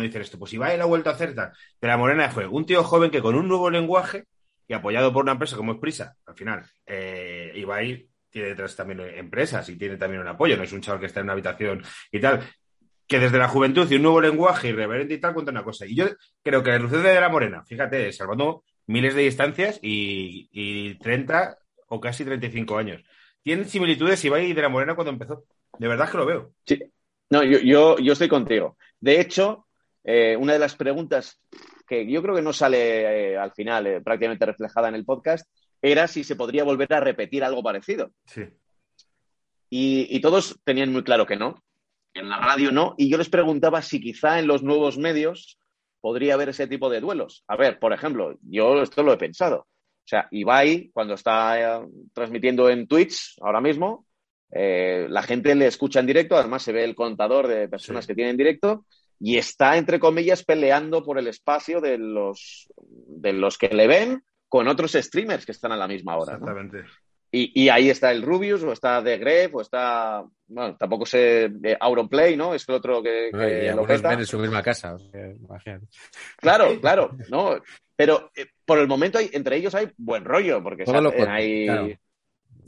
dicen 0.00 0.20
esto, 0.20 0.36
pues 0.36 0.52
Ibai 0.52 0.76
lo 0.76 0.82
ha 0.82 0.86
vuelto 0.86 1.10
a 1.10 1.12
hacer 1.12 1.32
tal. 1.32 1.52
De 1.80 1.86
La 1.86 1.96
Morena 1.96 2.28
fue 2.28 2.48
un 2.48 2.66
tío 2.66 2.82
joven 2.82 3.12
que 3.12 3.22
con 3.22 3.36
un 3.36 3.46
nuevo 3.46 3.70
lenguaje 3.70 4.24
y 4.66 4.74
apoyado 4.74 5.12
por 5.12 5.22
una 5.22 5.32
empresa 5.32 5.56
como 5.56 5.74
es 5.74 5.78
Prisa, 5.78 6.16
al 6.26 6.34
final, 6.34 6.64
eh, 6.84 7.52
Ibai 7.54 8.08
tiene 8.28 8.48
detrás 8.48 8.74
también 8.74 8.98
empresas 9.16 9.68
y 9.68 9.76
tiene 9.76 9.96
también 9.96 10.22
un 10.22 10.28
apoyo, 10.28 10.56
no 10.56 10.64
es 10.64 10.72
un 10.72 10.80
chaval 10.80 10.98
que 10.98 11.06
está 11.06 11.20
en 11.20 11.26
una 11.26 11.34
habitación 11.34 11.84
y 12.10 12.18
tal, 12.18 12.42
que 13.06 13.20
desde 13.20 13.38
la 13.38 13.46
juventud 13.46 13.88
y 13.88 13.94
un 13.94 14.02
nuevo 14.02 14.20
lenguaje 14.20 14.70
irreverente 14.70 15.14
y 15.14 15.18
tal 15.18 15.34
cuenta 15.34 15.52
una 15.52 15.62
cosa. 15.62 15.86
Y 15.86 15.94
yo 15.94 16.06
creo 16.42 16.64
que 16.64 16.70
la 16.70 16.76
irrupción 16.76 17.04
de 17.04 17.10
De 17.10 17.20
La 17.20 17.28
Morena, 17.28 17.64
fíjate, 17.64 18.12
salvando 18.12 18.64
miles 18.88 19.14
de 19.14 19.22
distancias 19.22 19.78
y, 19.82 20.48
y 20.50 20.98
30 20.98 21.58
o 21.90 22.00
casi 22.00 22.24
35 22.24 22.76
años. 22.76 23.04
Tienen 23.46 23.68
similitudes 23.68 24.24
Ibai 24.24 24.46
y 24.46 24.54
De 24.54 24.62
La 24.62 24.68
Morena 24.68 24.96
cuando 24.96 25.12
empezó. 25.12 25.44
De 25.78 25.86
verdad 25.86 26.10
que 26.10 26.16
lo 26.16 26.26
veo. 26.26 26.50
Sí. 26.64 26.82
No, 27.30 27.44
yo, 27.44 27.60
yo, 27.60 27.96
yo 27.96 28.12
estoy 28.14 28.26
contigo. 28.26 28.76
De 28.98 29.20
hecho, 29.20 29.68
eh, 30.02 30.36
una 30.36 30.54
de 30.54 30.58
las 30.58 30.74
preguntas 30.74 31.40
que 31.86 32.10
yo 32.10 32.20
creo 32.22 32.34
que 32.34 32.42
no 32.42 32.52
sale 32.52 33.34
eh, 33.34 33.38
al 33.38 33.52
final 33.52 33.86
eh, 33.86 34.00
prácticamente 34.00 34.46
reflejada 34.46 34.88
en 34.88 34.96
el 34.96 35.04
podcast 35.04 35.48
era 35.80 36.08
si 36.08 36.24
se 36.24 36.34
podría 36.34 36.64
volver 36.64 36.92
a 36.92 36.98
repetir 36.98 37.44
algo 37.44 37.62
parecido. 37.62 38.10
Sí. 38.24 38.42
Y, 39.70 40.08
y 40.10 40.20
todos 40.20 40.58
tenían 40.64 40.90
muy 40.90 41.04
claro 41.04 41.24
que 41.24 41.36
no. 41.36 41.62
En 42.14 42.28
la 42.28 42.38
radio 42.38 42.72
no. 42.72 42.96
Y 42.98 43.08
yo 43.08 43.16
les 43.16 43.28
preguntaba 43.28 43.80
si 43.80 44.00
quizá 44.00 44.40
en 44.40 44.48
los 44.48 44.64
nuevos 44.64 44.98
medios 44.98 45.56
podría 46.00 46.34
haber 46.34 46.48
ese 46.48 46.66
tipo 46.66 46.90
de 46.90 47.00
duelos. 47.00 47.44
A 47.46 47.54
ver, 47.54 47.78
por 47.78 47.92
ejemplo, 47.92 48.36
yo 48.42 48.82
esto 48.82 49.04
lo 49.04 49.12
he 49.12 49.18
pensado. 49.18 49.68
O 50.06 50.08
sea, 50.08 50.28
Ibai, 50.30 50.90
cuando 50.94 51.14
está 51.14 51.80
eh, 51.82 51.86
transmitiendo 52.12 52.70
en 52.70 52.86
Twitch 52.86 53.36
ahora 53.40 53.60
mismo, 53.60 54.06
eh, 54.52 55.08
la 55.10 55.22
gente 55.24 55.52
le 55.56 55.66
escucha 55.66 55.98
en 55.98 56.06
directo, 56.06 56.36
además 56.36 56.62
se 56.62 56.72
ve 56.72 56.84
el 56.84 56.94
contador 56.94 57.48
de 57.48 57.68
personas 57.68 58.04
Sí. 58.04 58.08
que 58.08 58.14
tienen 58.14 58.36
directo 58.36 58.86
y 59.18 59.36
está, 59.36 59.76
entre 59.76 59.98
comillas, 59.98 60.44
peleando 60.44 61.02
por 61.02 61.18
el 61.18 61.26
espacio 61.26 61.80
de 61.80 61.98
los, 61.98 62.68
de 62.76 63.32
los 63.32 63.58
que 63.58 63.68
le 63.68 63.88
ven 63.88 64.22
con 64.48 64.68
otros 64.68 64.92
streamers 64.92 65.44
que 65.44 65.50
están 65.52 65.72
a 65.72 65.76
la 65.76 65.88
misma 65.88 66.16
hora. 66.16 66.38
¿no? 66.38 66.46
Y, 67.32 67.64
y 67.64 67.68
ahí 67.68 67.90
está 67.90 68.12
el 68.12 68.22
Rubius, 68.22 68.62
o 68.62 68.72
está 68.72 69.02
The 69.02 69.18
Gref, 69.18 69.54
o 69.56 69.60
está, 69.60 70.24
bueno, 70.46 70.76
tampoco 70.76 71.04
sé, 71.04 71.48
de 71.50 71.76
Auronplay, 71.78 72.36
¿no? 72.36 72.54
Es 72.54 72.68
el 72.68 72.76
otro 72.76 73.02
que, 73.02 73.30
Bueno, 73.32 73.46
y 73.46 73.50
que 73.50 73.62
lo 73.64 73.70
algunos 73.72 73.96
peta. 73.96 74.08
ven 74.10 74.18
en 74.20 74.26
su 74.26 74.38
misma 74.38 74.62
casa. 74.62 74.94
o 74.94 74.98
sea. 75.60 75.80
Claro, 76.38 76.80
claro, 76.80 77.10
¿no? 77.30 77.56
Pero 77.96 78.30
eh, 78.36 78.46
por 78.64 78.78
el 78.78 78.86
momento 78.88 79.18
hay, 79.18 79.30
entre 79.32 79.56
ellos 79.56 79.74
hay 79.74 79.88
buen 79.96 80.24
rollo, 80.24 80.62
porque 80.62 80.84
hacen 80.84 81.04
con- 81.04 81.28
ahí... 81.28 81.66
claro. 81.66 81.88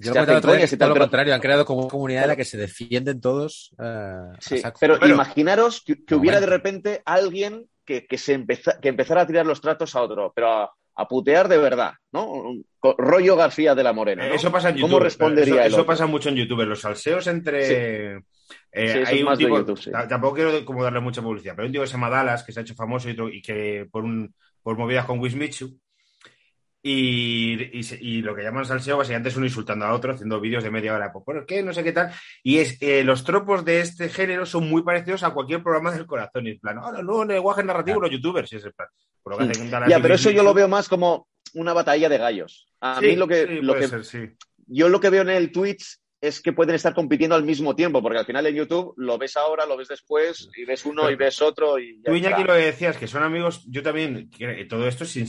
Yo 0.00 0.14
lo 0.14 0.22
otra 0.22 0.52
vez, 0.52 0.70
que 0.70 0.76
todo 0.76 0.90
lo 0.90 0.94
pero- 0.94 1.04
contrario, 1.06 1.34
han 1.34 1.40
creado 1.40 1.64
como 1.64 1.80
una 1.80 1.88
comunidad 1.90 2.22
en 2.22 2.28
la 2.28 2.36
que 2.36 2.44
se 2.44 2.56
defienden 2.56 3.20
todos 3.20 3.74
eh, 3.80 3.84
a 3.84 4.32
Sí, 4.38 4.62
pero 4.78 4.96
Bueno, 4.98 5.12
imaginaros 5.14 5.82
que, 5.84 6.04
que 6.04 6.14
hubiera 6.14 6.38
de 6.40 6.46
repente 6.46 7.02
alguien 7.04 7.66
que, 7.84 8.06
que 8.06 8.16
se 8.16 8.34
empeza- 8.38 8.78
que 8.80 8.88
empezara 8.90 9.22
a 9.22 9.26
tirar 9.26 9.44
los 9.44 9.60
tratos 9.60 9.96
a 9.96 10.02
otro, 10.02 10.32
pero 10.36 10.52
a, 10.52 10.72
a 11.00 11.06
putear 11.06 11.46
de 11.48 11.58
verdad, 11.58 11.92
¿no? 12.12 12.54
Rollo 12.98 13.36
García 13.36 13.74
de 13.74 13.84
la 13.84 13.92
Morena, 13.92 14.26
¿no? 14.28 14.34
Eso 14.34 14.50
pasa 14.50 14.70
en 14.70 14.76
YouTube. 14.76 14.90
¿Cómo 14.90 15.00
respondería 15.04 15.54
Eso, 15.54 15.62
el 15.66 15.72
eso 15.74 15.86
pasa 15.86 16.06
mucho 16.06 16.28
en 16.28 16.34
YouTube. 16.36 16.64
Los 16.64 16.80
salseos 16.80 17.26
entre. 17.28 17.64
Sí. 17.66 18.24
eh, 18.72 18.92
Sí, 18.92 18.98
hay 19.06 19.22
un 19.22 19.30
de 19.30 19.36
tipo, 19.36 19.58
YouTube, 19.58 19.78
sí. 19.78 19.90
ta- 19.92 20.08
tampoco 20.08 20.34
quiero 20.34 20.64
como 20.64 20.82
darle 20.82 21.00
mucha 21.00 21.22
publicidad, 21.22 21.54
pero 21.54 21.64
hay 21.64 21.68
un 21.68 21.72
tío 21.72 21.80
que 21.82 21.86
se 21.86 21.92
llama 21.92 22.10
Dallas, 22.10 22.42
que 22.42 22.52
se 22.52 22.60
ha 22.60 22.62
hecho 22.62 22.74
famoso 22.74 23.08
y 23.10 23.40
que 23.42 23.86
por 23.90 24.04
un 24.04 24.34
por 24.62 24.76
movidas 24.76 25.06
con 25.06 25.20
Wismichu. 25.20 25.78
Y, 26.82 27.76
y, 27.78 27.82
se- 27.82 27.98
y 28.00 28.22
lo 28.22 28.34
que 28.34 28.42
llaman 28.42 28.64
salseo 28.64 28.96
básicamente 28.96 29.28
es 29.30 29.36
uno 29.36 29.46
insultando 29.46 29.84
a 29.84 29.92
otro, 29.92 30.12
haciendo 30.14 30.40
vídeos 30.40 30.62
de 30.62 30.70
media 30.70 30.94
hora. 30.94 31.12
Pues, 31.12 31.24
¿por 31.24 31.44
qué? 31.46 31.62
No 31.62 31.72
sé 31.72 31.82
qué 31.82 31.92
tal. 31.92 32.12
Y 32.42 32.58
es 32.58 32.80
eh, 32.80 33.02
los 33.04 33.24
tropos 33.24 33.64
de 33.64 33.80
este 33.80 34.08
género 34.08 34.46
son 34.46 34.68
muy 34.68 34.82
parecidos 34.82 35.22
a 35.24 35.30
cualquier 35.30 35.62
programa 35.62 35.90
del 35.92 36.06
corazón. 36.06 36.46
Y 36.46 36.50
en 36.52 36.58
plan, 36.60 36.78
ahora 36.78 37.02
no, 37.02 37.24
lenguaje 37.24 37.64
narrativo, 37.64 38.00
los 38.00 38.10
youtubers. 38.10 38.52
Es 38.52 38.64
en 38.64 38.72
plan, 38.72 38.88
por 39.22 39.32
lo 39.32 39.38
que 39.38 39.50
hacen 39.52 39.70
Dallas 39.70 39.88
Ya, 39.88 40.00
pero 40.00 40.14
eso 40.14 40.30
yo 40.30 40.42
lo 40.42 40.54
veo 40.54 40.68
más 40.68 40.88
como 40.88 41.28
una 41.54 41.72
batalla 41.72 42.08
de 42.08 42.18
gallos. 42.18 42.68
A 42.80 43.00
Sí, 43.00 43.06
mí 43.06 43.16
lo 43.16 43.26
que, 43.26 43.46
sí, 43.46 43.58
lo 43.60 43.74
que 43.74 43.88
ser, 43.88 44.04
sí. 44.04 44.18
yo 44.66 44.88
lo 44.88 45.00
que 45.00 45.10
veo 45.10 45.22
en 45.22 45.30
el 45.30 45.50
Twitch 45.50 45.98
es 46.20 46.40
que 46.40 46.52
pueden 46.52 46.74
estar 46.74 46.94
compitiendo 46.94 47.36
al 47.36 47.44
mismo 47.44 47.76
tiempo, 47.76 48.02
porque 48.02 48.18
al 48.18 48.26
final 48.26 48.46
en 48.46 48.56
YouTube 48.56 48.92
lo 48.96 49.18
ves 49.18 49.36
ahora, 49.36 49.66
lo 49.66 49.76
ves 49.76 49.88
después, 49.88 50.48
y 50.56 50.64
ves 50.64 50.84
uno 50.84 51.08
y 51.10 51.14
ves 51.14 51.40
otro. 51.42 51.78
Y 51.78 51.96
ya 52.02 52.10
Tú, 52.10 52.16
Iñaki, 52.16 52.42
lo 52.44 52.54
decías, 52.54 52.96
que 52.96 53.06
son 53.06 53.22
amigos. 53.22 53.64
Yo 53.68 53.82
también, 53.82 54.28
todo 54.68 54.88
esto 54.88 55.04
sin, 55.04 55.26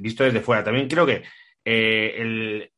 visto 0.00 0.24
desde 0.24 0.40
fuera. 0.40 0.64
También 0.64 0.88
creo 0.88 1.06
que 1.06 1.22
eh, 1.64 2.14
el- 2.18 2.70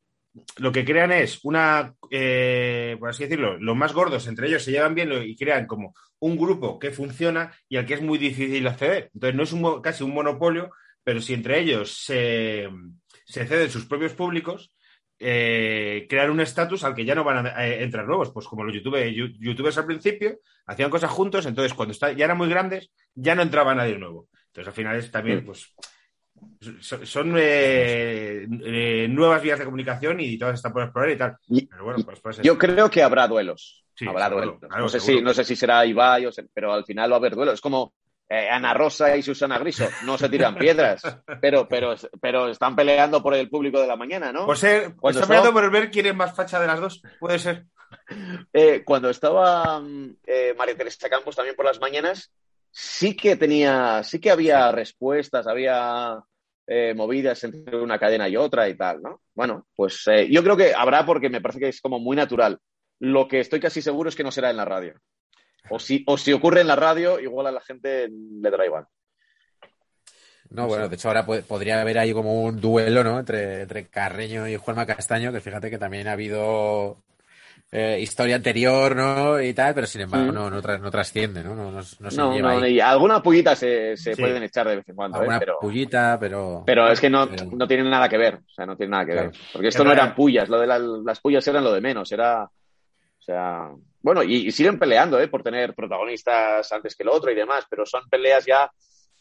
lo 0.57 0.71
que 0.71 0.85
crean 0.85 1.11
es 1.11 1.39
una, 1.43 1.95
eh, 2.11 2.95
por 2.99 3.09
así 3.09 3.23
decirlo, 3.23 3.57
los 3.57 3.75
más 3.75 3.91
gordos 3.93 4.27
entre 4.27 4.47
ellos 4.47 4.63
se 4.63 4.69
llevan 4.71 4.93
bien 4.93 5.11
y 5.25 5.35
crean 5.35 5.65
como 5.65 5.95
un 6.19 6.37
grupo 6.37 6.77
que 6.77 6.91
funciona 6.91 7.51
y 7.67 7.77
al 7.77 7.87
que 7.87 7.95
es 7.95 8.01
muy 8.03 8.19
difícil 8.19 8.67
acceder. 8.67 9.09
Entonces, 9.15 9.35
no 9.35 9.43
es 9.43 9.53
un, 9.53 9.81
casi 9.81 10.03
un 10.03 10.13
monopolio, 10.13 10.69
pero 11.03 11.21
si 11.21 11.33
entre 11.33 11.59
ellos 11.59 11.91
se, 11.91 12.69
se 13.25 13.47
ceden 13.47 13.71
sus 13.71 13.85
propios 13.87 14.13
públicos, 14.13 14.71
eh, 15.19 16.05
crear 16.09 16.29
un 16.29 16.39
estatus 16.41 16.83
al 16.83 16.93
que 16.95 17.05
ya 17.05 17.15
no 17.15 17.23
van 17.23 17.47
a 17.47 17.67
eh, 17.67 17.83
entrar 17.83 18.05
nuevos, 18.05 18.31
pues 18.31 18.45
como 18.47 18.63
los 18.63 18.73
YouTube, 18.75 18.97
youtubers 19.39 19.77
al 19.77 19.85
principio 19.85 20.39
hacían 20.67 20.89
cosas 20.89 21.09
juntos, 21.11 21.45
entonces 21.45 21.73
cuando 21.73 21.91
está- 21.93 22.11
ya 22.11 22.25
eran 22.25 22.37
muy 22.37 22.49
grandes 22.49 22.91
ya 23.15 23.33
no 23.35 23.41
entraba 23.41 23.73
nadie 23.73 23.97
nuevo. 23.97 24.27
Entonces 24.47 24.67
al 24.67 24.73
final 24.73 24.95
es 24.97 25.09
también 25.11 25.41
Mm. 25.41 25.45
pues 25.45 25.73
son, 26.81 27.05
son, 27.05 27.33
eh, 27.37 29.07
nuevas 29.09 29.41
vías 29.41 29.57
de 29.59 29.65
comunicación 29.65 30.19
y 30.19 30.37
todas 30.37 30.55
están 30.55 30.71
por 30.73 30.83
explorar 30.83 31.09
y 31.11 31.17
tal. 31.17 31.37
Pero 31.69 31.83
bueno, 31.83 32.03
pues, 32.05 32.19
pues 32.19 32.41
Yo 32.43 32.57
creo 32.57 32.89
que 32.89 33.01
habrá 33.01 33.27
duelos. 33.27 33.83
Sí, 33.95 34.05
habrá 34.07 34.29
duelos. 34.29 34.59
claro, 34.59 34.83
no, 34.83 34.89
sé 34.89 34.99
seguro. 34.99 35.17
si, 35.19 35.23
no 35.23 35.33
sé 35.33 35.43
si 35.43 35.55
será 35.55 35.83
Ibai, 35.85 36.27
o 36.27 36.31
pero 36.53 36.71
al 36.73 36.85
final 36.85 37.11
va 37.11 37.15
a 37.15 37.19
haber 37.19 37.33
duelos. 37.35 37.55
Es 37.55 37.61
como 37.61 37.93
eh, 38.29 38.49
Ana 38.49 38.73
Rosa 38.73 39.15
y 39.15 39.23
Susana 39.23 39.57
Griso. 39.59 39.87
No 40.05 40.17
se 40.17 40.29
tiran 40.29 40.55
piedras, 40.55 41.01
pero, 41.41 41.67
pero, 41.67 41.95
pero 42.21 42.49
están 42.49 42.75
peleando 42.75 43.21
por 43.21 43.33
el 43.33 43.49
público 43.49 43.79
de 43.79 43.87
la 43.87 43.95
mañana, 43.95 44.31
¿no? 44.31 44.45
Por 44.45 44.57
ser, 44.57 44.95
Cuando 44.95 45.19
está 45.19 45.27
peleando 45.27 45.53
por 45.53 45.71
ver 45.71 45.89
quién 45.89 46.07
es 46.07 46.15
más 46.15 46.35
facha 46.35 46.59
de 46.59 46.67
las 46.67 46.79
dos. 46.79 47.01
Puede 47.19 47.39
ser. 47.39 47.65
Eh, 48.51 48.83
cuando 48.83 49.09
estaba 49.09 49.81
eh, 50.25 50.53
María 50.57 50.75
Teresa 50.75 51.09
Campos 51.09 51.37
también 51.37 51.55
por 51.55 51.65
las 51.65 51.79
mañanas, 51.79 52.33
sí 52.69 53.15
que 53.15 53.37
tenía, 53.37 54.03
sí 54.03 54.19
que 54.19 54.29
había 54.29 54.71
respuestas, 54.71 55.47
había 55.47 56.21
eh, 56.69 56.93
movidas 56.93 57.41
entre 57.45 57.77
una 57.77 57.97
cadena 57.97 58.27
y 58.27 58.35
otra 58.35 58.67
y 58.67 58.75
tal, 58.75 59.01
¿no? 59.01 59.21
Bueno, 59.33 59.67
pues 59.73 60.03
eh, 60.07 60.27
yo 60.29 60.43
creo 60.43 60.57
que 60.57 60.75
habrá 60.75 61.05
porque 61.05 61.29
me 61.29 61.39
parece 61.39 61.59
que 61.59 61.69
es 61.69 61.79
como 61.79 61.97
muy 61.97 62.17
natural. 62.17 62.59
Lo 62.99 63.27
que 63.27 63.39
estoy 63.39 63.61
casi 63.61 63.81
seguro 63.81 64.09
es 64.09 64.15
que 64.17 64.23
no 64.23 64.31
será 64.31 64.49
en 64.49 64.57
la 64.57 64.65
radio. 64.65 64.93
O 65.69 65.79
si, 65.79 66.03
o 66.07 66.17
si 66.17 66.33
ocurre 66.33 66.61
en 66.61 66.67
la 66.67 66.75
radio, 66.75 67.19
igual 67.19 67.47
a 67.47 67.51
la 67.51 67.61
gente 67.61 68.07
le 68.09 68.49
dará 68.49 68.65
igual. 68.65 68.85
No, 70.49 70.65
bueno, 70.67 70.87
de 70.87 70.95
hecho 70.95 71.09
ahora 71.09 71.25
po- 71.25 71.41
podría 71.41 71.81
haber 71.81 71.99
ahí 71.99 72.13
como 72.13 72.43
un 72.43 72.61
duelo, 72.61 73.03
¿no? 73.03 73.19
Entre, 73.19 73.63
entre 73.63 73.87
Carreño 73.87 74.47
y 74.47 74.55
Juanma 74.55 74.85
Castaño, 74.85 75.31
que 75.33 75.41
fíjate 75.41 75.69
que 75.69 75.77
también 75.77 76.07
ha 76.07 76.13
habido 76.13 77.03
eh, 77.69 77.99
historia 77.99 78.37
anterior, 78.37 78.95
¿no? 78.95 79.41
Y 79.41 79.53
tal, 79.53 79.73
pero 79.75 79.85
sin 79.87 79.99
embargo 80.01 80.31
Mm. 80.31 80.35
no, 80.35 80.49
no, 80.49 80.61
no 80.61 80.89
trasciende, 80.91 81.43
¿no? 81.43 81.53
No, 81.53 81.69
no- 81.69 81.81
no 81.99 82.11
se 82.11 82.17
No, 82.17 82.33
lleva 82.33 82.53
no, 82.55 82.61
ahí 82.63 82.75
y 82.75 82.79
alguna 82.79 83.21
pullita 83.21 83.57
se, 83.57 83.97
se 83.97 84.15
Sí. 84.15 84.21
pueden 84.21 84.41
echar 84.41 84.69
de 84.69 84.77
vez 84.77 84.87
en 84.87 84.95
cuando, 84.95 85.21
¿eh? 85.21 85.27
pero, 85.37 85.57
pullita, 85.59 86.17
pero... 86.17 86.63
pero 86.65 86.89
es 86.89 87.01
que 87.01 87.09
no, 87.09 87.27
pero- 87.29 87.49
no 87.51 87.67
tienen 87.67 87.89
nada 87.89 88.07
que 88.07 88.17
ver. 88.17 88.35
O 88.35 88.49
sea, 88.53 88.65
no 88.65 88.77
tienen 88.77 88.91
nada 88.91 89.05
que 89.05 89.11
Claro. 89.11 89.31
ver. 89.31 89.39
Porque 89.51 89.67
esto 89.67 89.81
Es 89.81 89.85
no 89.85 89.91
eran 89.91 90.15
pullas, 90.15 90.47
lo 90.47 90.61
de 90.61 90.67
la- 90.67 90.79
las 90.79 91.19
pullas 91.19 91.45
eran 91.45 91.65
lo 91.65 91.73
de 91.73 91.81
menos, 91.81 92.09
era. 92.13 92.43
O 92.45 93.21
sea. 93.21 93.69
Bueno, 94.07 94.23
y, 94.23 94.47
y 94.47 94.51
siguen 94.51 94.79
peleando, 94.79 95.19
¿eh? 95.19 95.27
Por 95.27 95.43
tener 95.43 95.75
protagonistas 95.75 96.71
antes 96.71 96.95
que 96.95 97.03
el 97.03 97.09
otro 97.09 97.29
y 97.29 97.35
demás, 97.35 97.65
pero 97.69 97.85
son 97.85 98.07
peleas 98.09 98.45
ya 98.45 98.71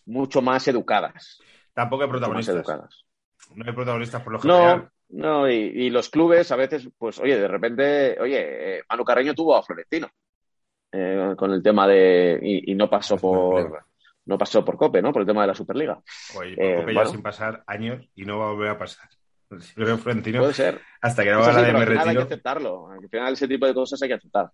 mucho 0.05 0.41
más 0.41 0.69
educadas. 0.69 1.41
Tampoco 1.75 2.05
hay 2.05 2.09
protagonistas. 2.09 2.55
educadas. 2.55 3.05
No 3.57 3.65
hay 3.67 3.73
protagonistas 3.73 4.23
por 4.23 4.35
lo 4.35 4.39
general. 4.39 4.89
No, 5.09 5.41
no, 5.41 5.51
y, 5.51 5.55
y 5.57 5.91
los 5.91 6.09
clubes 6.09 6.53
a 6.53 6.57
veces, 6.57 6.89
pues, 6.97 7.19
oye, 7.19 7.37
de 7.37 7.49
repente, 7.49 8.17
oye, 8.21 8.77
eh, 8.79 8.83
Manu 8.89 9.03
Carreño 9.05 9.35
tuvo 9.35 9.57
a 9.57 9.63
Florentino 9.65 10.09
eh, 10.93 11.35
con 11.37 11.51
el 11.51 11.65
tema 11.65 11.89
de. 11.89 12.39
Y, 12.41 12.71
y 12.71 12.75
no 12.77 12.89
pasó 12.89 13.17
por. 13.17 13.85
No 14.25 14.39
pasó 14.39 14.65
por 14.65 14.77
Cope, 14.77 15.03
¿no? 15.03 15.13
Por 15.13 15.23
el 15.23 15.27
tema 15.27 15.41
de 15.41 15.49
la 15.49 15.55
Superliga. 15.57 16.01
Oye, 16.39 16.55
Eh, 16.57 16.77
Cope 16.77 16.95
ya 16.95 17.07
sin 17.07 17.23
pasar 17.23 17.65
años 17.67 18.09
y 18.15 18.25
no 18.25 18.39
va 18.39 18.51
a 18.51 18.53
volver 18.53 18.69
a 18.71 18.79
pasar. 18.79 19.09
Florentino, 19.75 20.39
Puede 20.41 20.55
ser. 20.55 20.81
hasta 21.01 21.25
que 21.25 21.31
no 21.33 21.39
haga 21.39 21.49
así, 21.49 21.57
la 21.57 21.63
de 21.67 21.71
al 21.73 21.87
final 21.89 22.09
hay 22.09 22.17
que 22.17 22.23
aceptarlo. 22.23 22.89
Al 22.89 23.09
final 23.09 23.33
ese 23.33 23.49
tipo 23.49 23.67
de 23.67 23.75
cosas 23.75 24.01
hay 24.01 24.09
que 24.11 24.15
aceptar. 24.15 24.49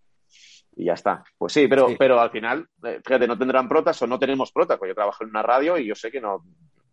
Y 0.74 0.86
ya 0.86 0.94
está. 0.94 1.22
Pues 1.36 1.52
sí, 1.52 1.68
pero, 1.68 1.88
Sí. 1.88 1.96
pero 1.98 2.20
al 2.20 2.30
final, 2.30 2.66
eh, 2.84 3.00
fíjate, 3.04 3.26
no 3.26 3.36
tendrán 3.38 3.68
protas 3.68 4.00
o 4.02 4.06
no 4.06 4.18
tenemos 4.18 4.52
protas, 4.52 4.78
porque 4.78 4.90
yo 4.92 4.94
trabajo 4.94 5.22
en 5.24 5.30
una 5.30 5.42
radio 5.42 5.76
y 5.76 5.86
yo 5.86 5.94
sé 5.94 6.10
que 6.10 6.20
no 6.20 6.42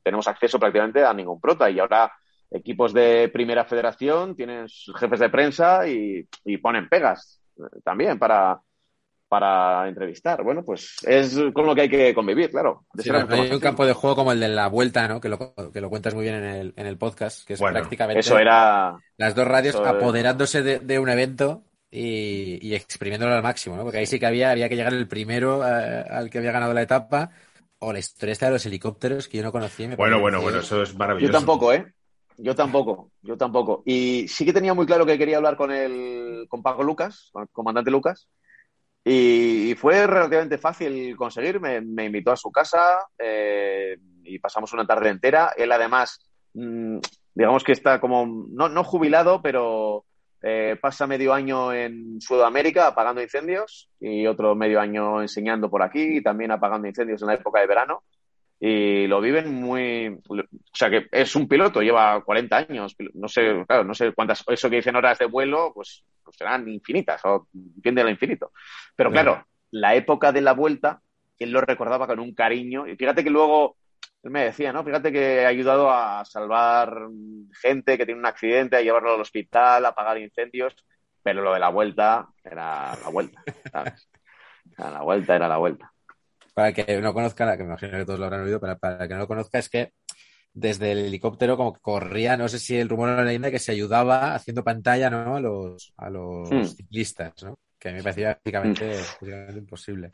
tenemos 0.03 0.27
acceso 0.27 0.59
prácticamente 0.59 1.03
a 1.03 1.13
ningún 1.13 1.39
prota. 1.39 1.69
Y 1.69 1.79
ahora 1.79 2.11
equipos 2.51 2.93
de 2.93 3.29
primera 3.31 3.63
federación 3.65 4.35
tienen 4.35 4.67
sus 4.67 4.95
jefes 4.97 5.19
de 5.19 5.29
prensa 5.29 5.87
y, 5.87 6.27
y 6.45 6.57
ponen 6.57 6.89
pegas 6.89 7.41
eh, 7.57 7.79
también 7.83 8.17
para, 8.19 8.59
para 9.29 9.87
entrevistar. 9.87 10.43
Bueno, 10.43 10.63
pues 10.65 10.97
es 11.05 11.37
con 11.53 11.65
lo 11.65 11.75
que 11.75 11.81
hay 11.81 11.89
que 11.89 12.13
convivir, 12.13 12.49
claro. 12.49 12.85
Sí, 12.97 13.09
no, 13.11 13.25
hay 13.29 13.51
un 13.51 13.59
campo 13.59 13.85
de 13.85 13.93
juego 13.93 14.15
como 14.15 14.31
el 14.31 14.39
de 14.39 14.47
la 14.49 14.67
vuelta, 14.67 15.07
¿no? 15.07 15.21
Que 15.21 15.29
lo, 15.29 15.53
que 15.71 15.79
lo 15.79 15.89
cuentas 15.89 16.15
muy 16.15 16.23
bien 16.23 16.35
en 16.35 16.43
el, 16.43 16.73
en 16.75 16.87
el 16.87 16.97
podcast, 16.97 17.45
que 17.47 17.53
es 17.53 17.59
Bueno, 17.59 17.79
prácticamente 17.79 18.19
Eso 18.21 18.37
era. 18.39 18.97
las 19.17 19.35
dos 19.35 19.47
radios 19.47 19.75
eso 19.75 19.85
apoderándose 19.85 20.63
de, 20.63 20.79
de 20.79 20.99
un 20.99 21.09
evento 21.09 21.63
y, 21.91 22.65
y 22.67 22.75
exprimiéndolo 22.75 23.33
al 23.33 23.43
máximo, 23.43 23.75
¿no? 23.75 23.83
Porque 23.83 23.97
ahí 23.99 24.05
sí 24.05 24.19
que 24.19 24.25
había, 24.25 24.51
había 24.51 24.69
que 24.69 24.75
llegar 24.75 24.93
el 24.93 25.07
primero 25.07 25.65
eh, 25.65 26.05
al 26.09 26.29
que 26.29 26.37
había 26.37 26.51
ganado 26.51 26.73
la 26.73 26.81
etapa, 26.81 27.31
o 27.79 27.93
la 27.93 27.99
historia 27.99 28.33
esta 28.33 28.47
de 28.47 28.53
los 28.53 28.65
helicópteros 28.65 29.27
que 29.27 29.37
yo 29.37 29.43
no 29.43 29.51
conocía. 29.51 29.87
me 29.87 29.95
Bueno, 29.95 30.19
bueno, 30.19 30.41
bueno, 30.41 30.59
eso 30.59 30.83
es 30.83 30.95
maravilloso. 30.95 31.31
Yo 31.31 31.37
tampoco, 31.37 31.73
¿eh? 31.73 31.93
Yo 32.37 32.55
tampoco, 32.55 33.11
yo 33.21 33.37
tampoco. 33.37 33.83
Y 33.85 34.27
sí 34.27 34.45
que 34.45 34.53
tenía 34.53 34.73
muy 34.73 34.85
claro 34.85 35.05
que 35.05 35.17
quería 35.17 35.37
hablar 35.37 35.57
con 35.57 35.71
el, 35.71 36.45
con 36.47 36.61
Paco 36.61 36.83
Lucas, 36.83 37.29
con 37.31 37.43
el 37.43 37.49
comandante 37.49 37.91
Lucas, 37.91 38.29
y, 39.03 39.71
y 39.71 39.75
fue 39.75 40.05
relativamente 40.07 40.57
fácil 40.57 41.15
conseguir. 41.17 41.59
Me, 41.59 41.81
me 41.81 42.05
invitó 42.05 42.31
a 42.31 42.37
su 42.37 42.51
casa 42.51 43.07
eh, 43.17 43.97
y 44.23 44.39
pasamos 44.39 44.71
una 44.73 44.85
tarde 44.85 45.09
entera. 45.09 45.53
Él 45.57 45.71
además, 45.71 46.19
mm, 46.53 46.99
digamos 47.33 47.63
que 47.63 47.73
está 47.73 47.99
como, 47.99 48.25
no, 48.25 48.69
no 48.69 48.83
jubilado, 48.83 49.41
pero 49.41 50.05
eh, 50.41 50.77
pasa 50.81 51.07
medio 51.07 51.33
año 51.33 51.73
en 51.73 52.21
Sudamérica 52.21 52.87
apagando 52.87 53.21
incendios 53.21 53.89
y 53.99 54.25
otro 54.25 54.55
medio 54.55 54.79
año 54.79 55.21
enseñando 55.21 55.69
por 55.69 55.83
aquí 55.83 56.17
y 56.17 56.23
también 56.23 56.51
apagando 56.51 56.87
incendios 56.87 57.21
en 57.21 57.27
la 57.27 57.33
época 57.35 57.59
de 57.59 57.67
verano 57.67 58.03
y 58.59 59.07
lo 59.07 59.21
viven 59.21 59.53
muy. 59.53 60.19
O 60.27 60.43
sea, 60.73 60.89
que 60.89 61.07
es 61.11 61.35
un 61.35 61.47
piloto, 61.47 61.81
lleva 61.81 62.21
40 62.21 62.57
años. 62.57 62.95
No 63.13 63.29
sé, 63.29 63.63
claro, 63.65 63.85
no 63.85 63.93
sé 63.93 64.11
cuántas. 64.11 64.43
Eso 64.47 64.69
que 64.69 64.77
dicen 64.77 64.97
horas 64.97 65.17
de 65.17 65.27
vuelo, 65.27 65.71
pues, 65.73 66.03
pues 66.23 66.35
serán 66.35 66.67
infinitas 66.67 67.21
o 67.23 67.47
tiende 67.81 68.01
al 68.01 68.09
infinito. 68.09 68.51
Pero 68.97 69.11
claro, 69.11 69.45
la 69.71 69.95
época 69.95 70.33
de 70.33 70.41
la 70.41 70.51
vuelta, 70.51 71.01
él 71.37 71.51
lo 71.51 71.61
recordaba 71.61 72.05
con 72.05 72.19
un 72.19 72.33
cariño. 72.33 72.85
Y 72.85 72.95
fíjate 72.97 73.23
que 73.23 73.29
luego. 73.29 73.77
Él 74.23 74.31
me 74.31 74.45
decía, 74.45 74.73
¿no? 74.73 74.83
Fíjate 74.83 75.11
que 75.11 75.45
ha 75.45 75.47
ayudado 75.49 75.89
a 75.91 76.25
salvar 76.25 76.93
gente 77.61 77.97
que 77.97 78.05
tiene 78.05 78.19
un 78.19 78.25
accidente, 78.25 78.75
a 78.75 78.81
llevarlo 78.81 79.13
al 79.13 79.21
hospital, 79.21 79.85
a 79.85 79.89
apagar 79.89 80.17
incendios, 80.17 80.75
pero 81.23 81.41
lo 81.41 81.53
de 81.53 81.59
la 81.59 81.69
vuelta 81.69 82.27
era 82.43 82.97
la 82.97 83.09
vuelta, 83.09 83.45
¿sabes? 83.71 84.09
Era 84.77 84.91
la 84.91 85.01
vuelta, 85.03 85.35
era 85.35 85.47
la 85.47 85.57
vuelta. 85.57 85.93
Para 86.53 86.69
el 86.69 86.73
que 86.73 87.01
no 87.01 87.13
conozca, 87.13 87.55
que 87.57 87.63
me 87.63 87.69
imagino 87.69 87.97
que 87.97 88.05
todos 88.05 88.19
lo 88.19 88.25
habrán 88.25 88.41
oído, 88.41 88.59
pero 88.59 88.77
para 88.77 89.07
que 89.07 89.13
no 89.13 89.19
lo 89.21 89.27
conozca 89.27 89.59
es 89.59 89.69
que 89.69 89.93
desde 90.53 90.91
el 90.93 90.99
helicóptero 90.99 91.57
como 91.57 91.73
que 91.73 91.81
corría, 91.81 92.37
no 92.37 92.49
sé 92.49 92.59
si 92.59 92.77
el 92.77 92.89
rumor 92.89 93.09
o 93.09 93.15
la 93.17 93.23
leyenda, 93.23 93.51
que 93.51 93.59
se 93.59 93.71
ayudaba 93.73 94.35
haciendo 94.35 94.63
pantalla, 94.63 95.09
¿no? 95.09 95.35
A 95.37 95.39
los, 95.41 95.93
a 95.97 96.09
los 96.09 96.49
Hmm. 96.49 96.75
ciclistas, 96.75 97.33
¿no? 97.43 97.59
Que 97.79 97.89
a 97.89 97.91
mí 97.91 97.97
me 97.99 98.03
parecía 98.03 98.33
prácticamente, 98.35 99.07
prácticamente 99.19 99.59
imposible. 99.59 100.11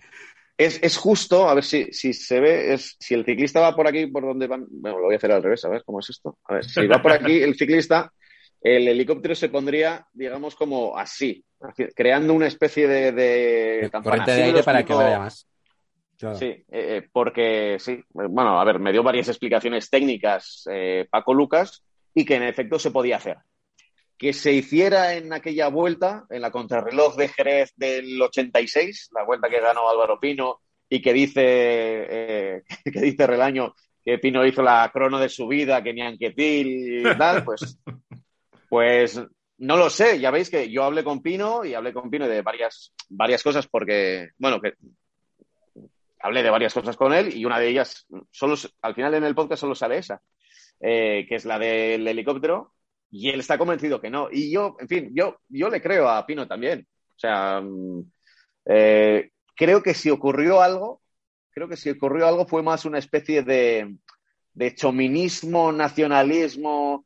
Es, 0.57 0.81
es 0.81 0.95
justo, 0.97 1.49
a 1.49 1.53
ver 1.53 1.63
si, 1.65 1.91
si 1.91 2.13
se 2.13 2.39
ve, 2.39 2.73
es 2.73 2.95
si 2.99 3.13
el 3.13 3.25
ciclista 3.25 3.59
va 3.59 3.75
por 3.75 3.87
aquí, 3.87 4.07
por 4.07 4.23
donde 4.23 4.47
van. 4.47 4.65
Bueno, 4.69 4.99
lo 4.99 5.05
voy 5.05 5.15
a 5.15 5.17
hacer 5.17 5.31
al 5.31 5.43
revés, 5.43 5.65
a 5.65 5.69
ver 5.69 5.83
cómo 5.83 5.99
es 5.99 6.09
esto. 6.09 6.37
A 6.45 6.55
ver, 6.55 6.65
si 6.65 6.87
va 6.87 7.01
por 7.01 7.11
aquí 7.11 7.41
el 7.41 7.55
ciclista, 7.55 8.11
el 8.61 8.87
helicóptero 8.87 9.35
se 9.35 9.49
pondría, 9.49 10.07
digamos, 10.13 10.55
como 10.55 10.97
así, 10.97 11.43
creando 11.93 12.33
una 12.33 12.47
especie 12.47 12.87
de, 12.87 13.11
de. 13.11 13.89
Corriente 13.91 14.31
Así 14.31 14.41
de 14.41 14.47
aire 14.47 14.63
para 14.63 14.77
que 14.79 14.93
explicó- 14.93 15.03
vaya 15.03 15.19
más. 15.19 15.47
Claro. 16.17 16.37
Sí, 16.37 16.45
eh, 16.45 16.63
eh, 16.71 17.09
porque 17.11 17.75
sí, 17.77 18.01
bueno, 18.13 18.57
a 18.57 18.63
ver, 18.63 18.79
me 18.79 18.93
dio 18.93 19.03
varias 19.03 19.27
explicaciones 19.27 19.89
técnicas 19.89 20.63
eh, 20.71 21.05
Paco 21.09 21.33
Lucas 21.33 21.83
y 22.13 22.23
que 22.23 22.35
en 22.35 22.43
efecto 22.43 22.79
se 22.79 22.91
podía 22.91 23.17
hacer. 23.17 23.37
Que 24.17 24.33
se 24.33 24.53
hiciera 24.53 25.15
en 25.15 25.33
aquella 25.33 25.67
vuelta, 25.67 26.25
en 26.29 26.41
la 26.41 26.51
contrarreloj 26.51 27.15
de 27.15 27.27
Jerez 27.27 27.73
del 27.75 28.21
86, 28.21 29.09
la 29.13 29.23
vuelta 29.23 29.49
que 29.49 29.59
ganó 29.59 29.89
Álvaro 29.89 30.19
Pino 30.19 30.61
y 30.87 31.01
que 31.01 31.13
dice, 31.13 31.43
eh, 31.43 32.63
que 32.85 33.01
dice 33.01 33.27
Relaño 33.27 33.73
que 34.05 34.19
Pino 34.19 34.45
hizo 34.45 34.61
la 34.61 34.89
crono 34.93 35.17
de 35.17 35.29
su 35.29 35.47
vida, 35.47 35.81
que 35.83 35.91
ni 35.91 36.01
Anquetil 36.01 36.99
y 36.99 37.17
tal, 37.17 37.43
pues, 37.43 37.79
pues 38.69 39.19
no 39.57 39.77
lo 39.77 39.89
sé. 39.89 40.19
Ya 40.19 40.29
veis 40.29 40.51
que 40.51 40.69
yo 40.69 40.83
hablé 40.83 41.03
con 41.03 41.23
Pino 41.23 41.65
y 41.65 41.73
hablé 41.73 41.91
con 41.91 42.11
Pino 42.11 42.27
de 42.27 42.43
varias, 42.43 42.93
varias 43.09 43.41
cosas 43.41 43.67
porque, 43.67 44.29
bueno, 44.37 44.61
que 44.61 44.73
hablé 46.19 46.43
de 46.43 46.51
varias 46.51 46.73
cosas 46.73 46.95
con 46.95 47.13
él 47.13 47.35
y 47.35 47.45
una 47.45 47.59
de 47.59 47.67
ellas, 47.67 48.05
solo, 48.29 48.55
al 48.83 48.93
final 48.93 49.15
en 49.15 49.23
el 49.23 49.33
podcast 49.33 49.61
solo 49.61 49.73
sale 49.73 49.97
esa, 49.97 50.21
eh, 50.79 51.25
que 51.27 51.35
es 51.35 51.45
la 51.45 51.57
del 51.57 52.07
helicóptero. 52.07 52.73
Y 53.11 53.29
él 53.29 53.39
está 53.39 53.57
convencido 53.57 54.01
que 54.01 54.09
no. 54.09 54.29
Y 54.31 54.51
yo, 54.51 54.75
en 54.79 54.87
fin, 54.87 55.11
yo, 55.13 55.39
yo 55.49 55.69
le 55.69 55.81
creo 55.81 56.09
a 56.09 56.25
Pino 56.25 56.47
también. 56.47 56.87
O 57.15 57.19
sea, 57.19 57.61
mm, 57.61 58.01
eh, 58.65 59.29
creo 59.55 59.81
que 59.81 59.93
si 59.93 60.09
ocurrió 60.09 60.61
algo, 60.61 61.01
creo 61.51 61.69
que 61.69 61.77
si 61.77 61.89
ocurrió 61.89 62.27
algo 62.27 62.45
fue 62.45 62.61
más 62.61 62.85
una 62.85 62.99
especie 62.99 63.43
de, 63.43 63.95
de 64.53 64.75
chominismo, 64.75 65.71
nacionalismo, 65.71 67.05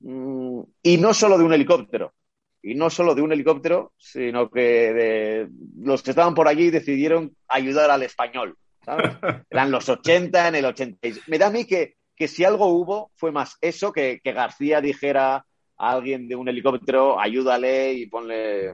mm, 0.00 0.60
y 0.82 0.96
no 0.96 1.14
solo 1.14 1.38
de 1.38 1.44
un 1.44 1.52
helicóptero. 1.52 2.14
Y 2.62 2.74
no 2.74 2.88
solo 2.88 3.14
de 3.14 3.20
un 3.20 3.30
helicóptero, 3.30 3.92
sino 3.98 4.50
que 4.50 4.60
de, 4.60 5.48
los 5.78 6.02
que 6.02 6.10
estaban 6.10 6.34
por 6.34 6.48
allí 6.48 6.70
decidieron 6.70 7.36
ayudar 7.46 7.90
al 7.90 8.02
español. 8.02 8.56
¿sabes? 8.82 9.10
Eran 9.50 9.70
los 9.70 9.88
80, 9.88 10.48
en 10.48 10.54
el 10.54 10.64
86. 10.64 11.28
Me 11.28 11.38
da 11.38 11.48
a 11.48 11.50
mí 11.50 11.66
que, 11.66 11.96
que 12.16 12.28
si 12.28 12.44
algo 12.44 12.66
hubo, 12.66 13.10
fue 13.16 13.32
más 13.32 13.56
eso 13.60 13.92
que, 13.92 14.20
que 14.22 14.32
García 14.32 14.80
dijera 14.80 15.36
a 15.76 15.90
alguien 15.90 16.28
de 16.28 16.36
un 16.36 16.48
helicóptero, 16.48 17.20
ayúdale 17.20 17.92
y 17.94 18.06
ponle. 18.06 18.72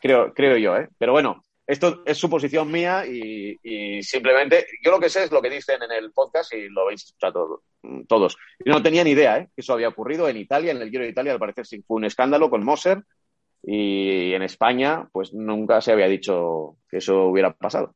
Creo, 0.00 0.32
creo 0.32 0.56
yo, 0.56 0.76
¿eh? 0.76 0.88
Pero 0.98 1.12
bueno, 1.12 1.44
esto 1.66 2.02
es 2.06 2.16
suposición 2.16 2.70
mía 2.70 3.04
y, 3.06 3.58
y 3.62 4.02
simplemente 4.02 4.66
yo 4.84 4.92
lo 4.92 5.00
que 5.00 5.08
sé 5.08 5.24
es 5.24 5.32
lo 5.32 5.42
que 5.42 5.50
dicen 5.50 5.82
en 5.82 5.90
el 5.90 6.12
podcast 6.12 6.54
y 6.54 6.68
lo 6.68 6.82
habéis 6.82 7.04
escuchado 7.04 7.62
todos. 8.08 8.36
Yo 8.64 8.72
no 8.72 8.82
tenía 8.82 9.04
ni 9.04 9.10
idea 9.10 9.38
¿eh? 9.38 9.48
que 9.54 9.60
eso 9.60 9.72
había 9.72 9.88
ocurrido 9.88 10.28
en 10.28 10.36
Italia, 10.36 10.72
en 10.72 10.80
el 10.80 10.90
Giro 10.90 11.04
de 11.04 11.10
Italia, 11.10 11.32
al 11.32 11.38
parecer 11.38 11.66
fue 11.86 11.96
un 11.96 12.04
escándalo 12.04 12.50
con 12.50 12.64
Moser 12.64 13.02
y 13.62 14.32
en 14.32 14.42
España 14.42 15.08
pues 15.12 15.32
nunca 15.32 15.80
se 15.80 15.92
había 15.92 16.06
dicho 16.06 16.76
que 16.88 16.98
eso 16.98 17.26
hubiera 17.26 17.52
pasado. 17.52 17.94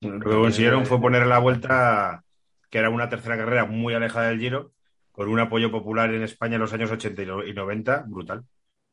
Lo 0.00 0.20
que 0.20 0.36
consiguieron 0.36 0.86
fue 0.86 1.00
poner 1.00 1.26
la 1.26 1.38
vuelta, 1.38 2.23
que 2.74 2.80
era 2.80 2.90
una 2.90 3.08
tercera 3.08 3.36
carrera 3.36 3.66
muy 3.66 3.94
alejada 3.94 4.30
del 4.30 4.40
Giro, 4.40 4.72
con 5.12 5.28
un 5.28 5.38
apoyo 5.38 5.70
popular 5.70 6.12
en 6.12 6.24
España 6.24 6.56
en 6.56 6.60
los 6.60 6.72
años 6.72 6.90
80 6.90 7.22
y 7.22 7.26
no- 7.26 7.44
y 7.44 7.54
90, 7.54 8.04
brutal. 8.08 8.42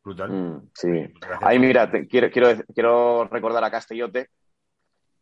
Brutal. 0.04 0.30
Mm, 0.32 0.70
sí. 0.76 0.88
Gracias. 1.20 1.40
Ahí 1.42 1.58
mira, 1.58 1.90
te- 1.90 2.08
quiero, 2.08 2.30
quiero, 2.30 2.50
quiero 2.76 3.24
recordar 3.26 3.64
a 3.64 3.72
Castellote 3.72 4.28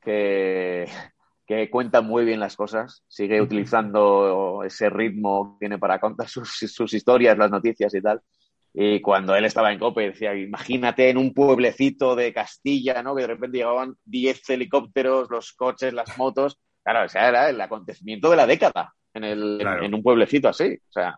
que, 0.01 0.87
que 1.47 1.69
cuenta 1.69 2.01
muy 2.01 2.25
bien 2.25 2.41
las 2.41 2.57
cosas, 2.57 3.05
sigue 3.07 3.41
utilizando 3.41 4.61
ese 4.65 4.89
ritmo 4.89 5.53
que 5.53 5.59
tiene 5.67 5.79
para 5.79 6.01
contar 6.01 6.27
sus, 6.27 6.49
sus 6.51 6.93
historias, 6.93 7.37
las 7.37 7.51
noticias 7.51 7.95
y 7.95 8.01
tal. 8.01 8.19
Y 8.73 8.99
cuando 8.99 9.37
él 9.37 9.45
estaba 9.45 9.71
en 9.71 9.79
COPE 9.79 10.09
decía, 10.09 10.35
imagínate 10.35 11.09
en 11.09 11.17
un 11.17 11.33
pueblecito 11.33 12.13
de 12.17 12.33
Castilla, 12.33 13.01
¿no? 13.03 13.15
Que 13.15 13.21
de 13.21 13.27
repente 13.27 13.57
llegaban 13.59 13.95
10 14.03 14.49
helicópteros, 14.49 15.29
los 15.31 15.53
coches, 15.53 15.93
las 15.93 16.17
motos. 16.17 16.59
Claro, 16.83 17.05
o 17.05 17.09
sea, 17.09 17.29
era 17.29 17.49
el 17.49 17.59
acontecimiento 17.61 18.29
de 18.29 18.37
la 18.37 18.47
década 18.47 18.93
en, 19.13 19.23
el, 19.23 19.57
Claro. 19.59 19.83
en 19.83 19.93
un 19.93 20.01
pueblecito 20.03 20.47
así. 20.49 20.73
O 20.89 20.91
sea, 20.91 21.17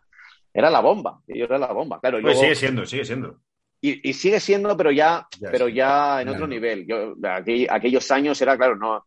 era 0.54 0.70
la 0.70 0.80
bomba. 0.82 1.20
Y 1.28 1.42
era 1.42 1.58
la 1.58 1.72
bomba. 1.72 2.00
Claro, 2.00 2.20
y 2.20 2.22
Pues 2.24 2.34
luego- 2.36 2.42
sigue 2.44 2.56
siendo, 2.56 2.86
sigue 2.86 3.06
siendo. 3.06 3.38
y, 3.82 4.10
y 4.10 4.14
sigue 4.14 4.40
siendo, 4.40 4.76
pero 4.78 4.92
ya, 4.92 5.28
Ya, 5.40 5.50
pero 5.52 5.68
sí. 5.68 5.74
ya 5.74 6.22
en 6.22 6.28
Claro. 6.28 6.34
otro 6.38 6.48
nivel. 6.48 6.86
Yo, 6.88 7.16
aquel- 7.24 7.68
aquellos 7.70 8.10
años 8.12 8.42
era, 8.42 8.58
claro, 8.58 8.76
no. 8.76 9.06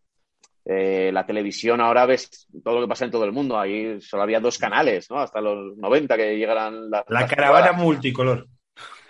eh, 0.67 1.11
la 1.13 1.27
televisión 1.27 1.83
ahora 1.83 2.07
ves 2.07 2.47
todo 2.65 2.77
lo 2.77 2.81
que 2.81 2.89
pasa 2.89 3.05
en 3.05 3.11
todo 3.11 3.25
el 3.27 3.33
mundo. 3.33 3.59
Ahí 3.61 4.01
solo 4.01 4.23
había 4.23 4.41
dos 4.41 4.57
canales, 4.57 5.11
¿no? 5.11 5.19
Hasta 5.21 5.43
los 5.43 5.77
90 5.77 6.17
que 6.17 6.39
llegaran 6.39 6.89
las. 6.91 7.05
La 7.09 7.21
las 7.21 7.31
caravana 7.31 7.67
jugadas. 7.69 7.83
multicolor. 7.85 8.47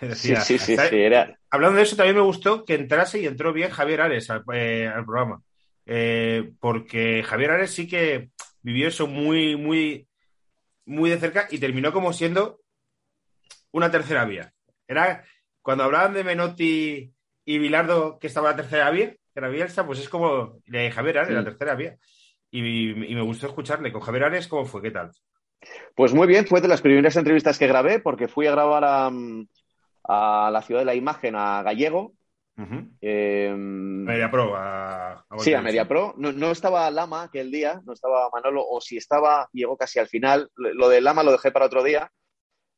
Sí, 0.01 0.05
Decía, 0.07 0.41
sí, 0.41 0.57
sí, 0.59 0.75
¿sabes? 0.75 0.89
sí, 0.89 0.97
era. 1.01 1.33
Hablando 1.49 1.77
de 1.77 1.83
eso, 1.83 1.95
también 1.95 2.17
me 2.17 2.21
gustó 2.23 2.65
que 2.65 2.75
entrase 2.75 3.21
y 3.21 3.25
entró 3.25 3.53
bien 3.53 3.69
Javier 3.71 4.01
Ares 4.01 4.29
al, 4.29 4.43
eh, 4.53 4.91
al 4.93 5.05
programa. 5.05 5.41
Eh, 5.85 6.51
porque 6.59 7.23
Javier 7.23 7.51
Ares 7.51 7.71
sí 7.71 7.87
que 7.87 8.29
vivió 8.61 8.87
eso 8.87 9.07
muy, 9.07 9.55
muy, 9.55 10.07
muy 10.85 11.09
de 11.09 11.19
cerca 11.19 11.47
y 11.49 11.59
terminó 11.59 11.93
como 11.93 12.13
siendo 12.13 12.61
una 13.71 13.91
tercera 13.91 14.25
vía. 14.25 14.53
Era 14.87 15.23
cuando 15.61 15.83
hablaban 15.83 16.13
de 16.13 16.23
Menotti 16.23 17.11
y 17.45 17.57
Bilardo 17.59 18.17
que 18.19 18.27
estaba 18.27 18.51
la 18.51 18.55
tercera 18.55 18.89
vía, 18.89 19.11
que 19.11 19.19
era 19.39 19.49
Bielsa, 19.49 19.85
pues 19.85 19.99
es 19.99 20.09
como 20.09 20.59
de 20.65 20.91
Javier 20.91 21.19
Ares, 21.19 21.33
la 21.33 21.43
tercera 21.43 21.75
vía. 21.75 21.97
Y, 22.49 22.59
y 22.89 23.15
me 23.15 23.21
gustó 23.21 23.47
escucharle. 23.47 23.91
Con 23.91 24.01
Javier 24.01 24.25
Ares, 24.25 24.47
¿cómo 24.47 24.65
fue? 24.65 24.81
¿Qué 24.81 24.91
tal? 24.91 25.11
Pues 25.95 26.13
muy 26.13 26.27
bien, 26.27 26.47
fue 26.47 26.61
de 26.61 26.67
las 26.67 26.81
primeras 26.81 27.15
entrevistas 27.15 27.57
que 27.57 27.67
grabé 27.67 27.99
porque 27.99 28.27
fui 28.27 28.47
a 28.47 28.51
grabar 28.51 28.83
a, 28.85 29.11
a 30.03 30.51
la 30.51 30.61
ciudad 30.61 30.81
de 30.81 30.85
la 30.85 30.95
imagen, 30.95 31.35
a 31.35 31.63
Gallego. 31.63 32.13
Eh, 33.01 33.53
Media 33.55 34.31
Pro. 34.31 34.55
A, 34.55 35.13
a 35.13 35.39
Sí, 35.39 35.53
a. 35.53 35.61
Media 35.61 35.87
Pro. 35.87 36.13
No, 36.17 36.31
no 36.31 36.51
estaba 36.51 36.89
Lama 36.89 37.23
aquel 37.23 37.51
día, 37.51 37.81
no 37.85 37.93
estaba 37.93 38.29
Manolo, 38.31 38.65
o 38.67 38.79
si 38.81 38.97
estaba, 38.97 39.49
llegó 39.51 39.77
casi 39.77 39.99
al 39.99 40.07
final. 40.07 40.49
Lo 40.55 40.89
de 40.89 41.01
Lama 41.01 41.23
lo 41.23 41.31
dejé 41.31 41.51
para 41.51 41.65
otro 41.65 41.83
día. 41.83 42.11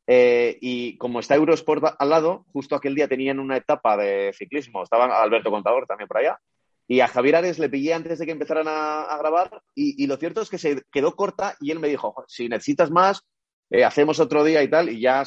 Eh, 0.10 0.58
y 0.62 0.98
como 0.98 1.20
está 1.20 1.36
Eurosport 1.36 1.84
al 2.00 2.10
lado, 2.10 2.46
justo 2.54 2.76
aquel 2.76 2.96
día 2.96 3.08
tenían 3.08 3.40
una 3.40 3.58
etapa 3.58 3.98
de 3.98 4.34
ciclismo. 4.34 4.84
Estaba 4.84 5.22
Alberto 5.22 5.52
Contador 5.52 5.86
también 5.86 6.08
por 6.08 6.20
allá. 6.20 6.40
Y 6.88 7.02
a 7.02 7.10
Javier 7.10 7.36
Ares 7.36 7.60
le 7.60 7.70
pillé 7.70 7.94
antes 7.94 8.18
de 8.18 8.26
que 8.26 8.32
empezaran 8.32 8.68
a, 8.70 9.02
a 9.02 9.18
grabar. 9.18 9.62
Y, 9.76 10.02
y 10.02 10.08
lo 10.08 10.16
cierto 10.16 10.42
es 10.42 10.50
que 10.50 10.58
se 10.58 10.84
quedó 10.92 11.16
corta 11.16 11.56
y 11.60 11.72
él 11.72 11.80
me 11.80 11.90
dijo: 11.90 12.14
"Jo, 12.14 12.24
si 12.28 12.48
necesitas 12.48 12.90
más, 12.90 13.28
eh, 13.70 13.84
hacemos 13.84 14.20
otro 14.20 14.44
día 14.44 14.64
y 14.64 14.70
tal. 14.70 14.90
Y 14.90 15.02
ya, 15.02 15.24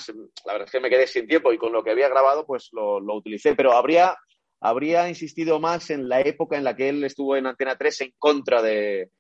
la 0.47 0.53
verdad 0.55 0.67
es 0.67 0.73
que 0.73 0.81
me 0.81 0.89
quedé 0.89 1.07
sin 1.07 1.27
tiempo 1.27 1.53
y 1.53 1.59
con 1.59 1.73
lo 1.73 1.85
que 1.85 1.91
había 1.91 2.09
grabado, 2.09 2.47
pues 2.47 2.71
lo, 2.73 2.99
lo 3.01 3.15
utilicé. 3.17 3.55
Pero 3.55 3.73
habría, 3.73 4.17
habría 4.61 5.09
insistido 5.09 5.59
más 5.61 5.91
en 5.91 6.09
la 6.09 6.21
época 6.21 6.57
en 6.57 6.65
la 6.65 6.77
que 6.77 6.89
él 6.89 7.03
estuvo 7.05 7.37
en 7.37 7.47
Antena 7.47 7.77
3 7.77 8.01
en 8.03 8.13
contra 8.19 8.63
de, 8.63 9.11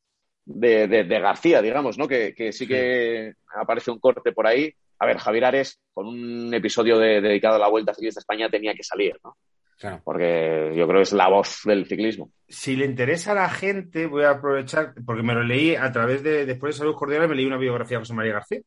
de, 0.44 0.86
de- 0.88 1.04
de 1.04 1.20
García, 1.20 1.62
digamos, 1.62 1.96
¿no? 1.98 2.06
Que, 2.08 2.34
que 2.34 2.52
sí 2.52 2.66
que 2.66 3.34
aparece 3.54 3.90
un 3.90 3.98
corte 3.98 4.32
por 4.32 4.46
ahí. 4.46 4.72
A 4.98 5.06
ver, 5.06 5.16
Javier 5.18 5.46
Ares, 5.46 5.80
con 5.94 6.06
un 6.08 6.52
episodio 6.52 6.98
de- 6.98 7.20
dedicado 7.20 7.56
a 7.56 7.58
la 7.58 7.68
Vuelta 7.68 7.94
Ciclista 7.94 8.20
a 8.20 8.22
España, 8.22 8.50
tenía 8.50 8.74
que 8.74 8.82
salir, 8.82 9.18
¿no? 9.24 9.36
Claro. 9.78 10.02
Porque 10.04 10.72
yo 10.76 10.86
creo 10.86 10.98
que 10.98 11.04
es 11.04 11.12
la 11.14 11.28
voz 11.28 11.60
del 11.64 11.86
ciclismo. 11.86 12.30
si 12.46 12.76
le 12.76 12.84
interesa 12.84 13.32
a 13.32 13.36
la 13.36 13.48
gente, 13.48 14.04
voy 14.06 14.24
a 14.24 14.32
aprovechar, 14.32 14.92
porque 15.06 15.22
me 15.22 15.32
lo 15.32 15.42
leí 15.42 15.74
a 15.74 15.90
través 15.90 16.22
de, 16.22 16.44
después 16.44 16.74
de 16.74 16.78
Saludos 16.80 16.98
Cordiales, 16.98 17.30
me 17.30 17.34
leí 17.34 17.46
una 17.46 17.56
biografía 17.56 17.96
de 17.96 18.02
José 18.02 18.12
María 18.12 18.34
García, 18.34 18.60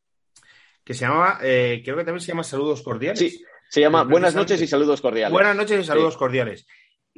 que 0.82 0.92
se 0.92 1.04
llamaba, 1.06 1.38
eh, 1.42 1.82
creo 1.84 1.96
que 1.96 2.02
también 2.04 2.20
se 2.20 2.32
llama 2.32 2.42
Saludos 2.42 2.82
Cordiales. 2.82 3.20
Sí, 3.20 3.44
se 3.68 3.80
llama 3.80 4.04
Buenas 4.04 4.34
noches 4.34 4.60
y 4.62 4.66
saludos 4.66 5.00
cordiales. 5.00 5.32
Buenas 5.32 5.56
noches 5.56 5.80
y 5.80 5.84
saludos 5.84 6.14
Sí. 6.14 6.18
cordiales. 6.18 6.66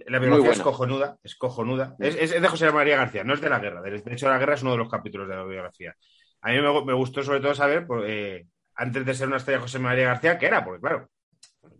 La 0.07 0.19
biografía 0.19 0.53
es 0.53 0.61
cojonuda, 0.61 1.17
es 1.25 1.37
cojonuda. 1.37 1.97
Es, 1.99 2.17
es 2.17 2.43
de 2.43 2.49
José 2.49 2.71
María 2.71 2.97
García, 2.99 3.25
no 3.25 3.33
es 3.35 3.41
de 3.41 3.49
la 3.49 3.59
guerra. 3.59 3.81
De 3.81 3.91
de 4.03 4.13
hecho, 4.13 4.29
la 4.29 4.39
guerra 4.39 4.55
es 4.55 4.63
uno 4.63 4.73
de 4.73 4.79
los 4.79 4.91
capítulos 4.91 5.27
de 5.29 5.37
la 5.37 5.45
biografía. 5.45 5.95
A 6.43 6.51
mí 6.53 6.61
me, 6.61 6.85
me 6.85 6.93
gustó 6.93 7.23
sobre 7.23 7.41
todo 7.41 7.55
saber, 7.55 7.87
pues, 7.87 8.05
eh, 8.07 8.47
antes 8.75 9.07
de 9.07 9.15
ser 9.15 9.27
una 9.29 9.39
estrella 9.39 9.61
José 9.61 9.79
María 9.79 10.07
García, 10.09 10.37
¿qué 10.39 10.47
era? 10.47 10.63
Porque 10.63 10.81
claro, 10.83 11.09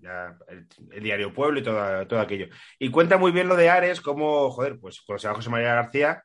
ya 0.01 0.35
el, 0.49 0.67
el 0.93 1.03
diario 1.03 1.33
Pueblo 1.35 1.61
y 1.61 1.63
todo, 1.63 2.07
todo 2.07 2.19
aquello. 2.21 2.47
Y 2.79 2.91
cuenta 2.91 3.19
muy 3.19 3.33
bien 3.33 3.49
lo 3.49 3.55
de 3.57 3.69
Ares, 3.69 4.01
como, 4.01 4.51
joder, 4.51 4.79
pues 4.81 5.03
cuando 5.03 5.21
se 5.21 5.29
va 5.29 5.35
José 5.35 5.51
María 5.51 5.75
García, 5.75 6.23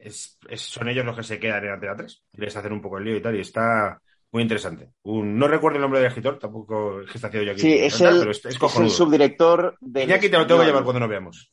es, 0.00 0.40
es- 0.48 0.60
son 0.62 0.88
ellos 0.88 1.04
los 1.06 1.14
que 1.16 1.22
se 1.22 1.38
quedan 1.38 1.64
en 1.64 1.70
Antena 1.70 1.94
3. 1.96 2.24
Y 2.32 2.40
les 2.40 2.56
hacen 2.56 2.72
un 2.72 2.82
poco 2.82 2.98
el 2.98 3.04
lío 3.04 3.16
y 3.16 3.22
tal, 3.22 3.36
y 3.36 3.40
está 3.40 4.01
muy 4.32 4.42
interesante. 4.42 4.90
Un- 5.02 5.38
no 5.38 5.46
recuerdo 5.46 5.76
el 5.76 5.82
nombre 5.82 6.00
del 6.00 6.08
escritor, 6.08 6.38
tampoco 6.38 7.02
es 7.02 7.10
que 7.10 7.18
está 7.18 7.28
haciendo 7.28 7.46
yo 7.46 7.52
aquí. 7.52 7.60
Sí, 7.60 7.72
es 7.74 8.00
el, 8.00 8.18
pero 8.18 8.30
es, 8.30 8.44
es 8.44 8.56
es 8.62 8.76
el 8.78 8.90
subdirector 8.90 9.76
del. 9.80 10.08
Iñaki 10.08 10.28
te 10.30 10.38
lo 10.38 10.46
tengo 10.46 10.60
que 10.60 10.66
llevar 10.66 10.84
cuando 10.84 11.00
nos 11.00 11.08
veamos. 11.08 11.52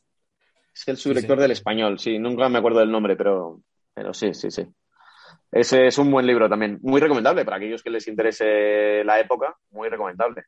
Es 0.74 0.88
el 0.88 0.96
subdirector 0.96 1.36
Sí, 1.36 1.40
sí. 1.40 1.42
del 1.42 1.50
español, 1.50 1.98
sí, 1.98 2.18
nunca 2.18 2.48
me 2.48 2.58
acuerdo 2.58 2.78
del 2.80 2.90
nombre, 2.90 3.16
pero, 3.16 3.60
pero 3.92 4.14
sí, 4.14 4.32
sí, 4.34 4.50
sí. 4.50 4.66
Ese 5.52 5.88
es 5.88 5.98
un 5.98 6.10
buen 6.10 6.26
libro 6.26 6.48
también, 6.48 6.78
muy 6.82 7.00
recomendable 7.00 7.44
para 7.44 7.56
aquellos 7.58 7.82
que 7.82 7.90
les 7.90 8.06
interese 8.08 9.02
la 9.04 9.18
época, 9.20 9.56
muy 9.72 9.88
recomendable. 9.88 10.44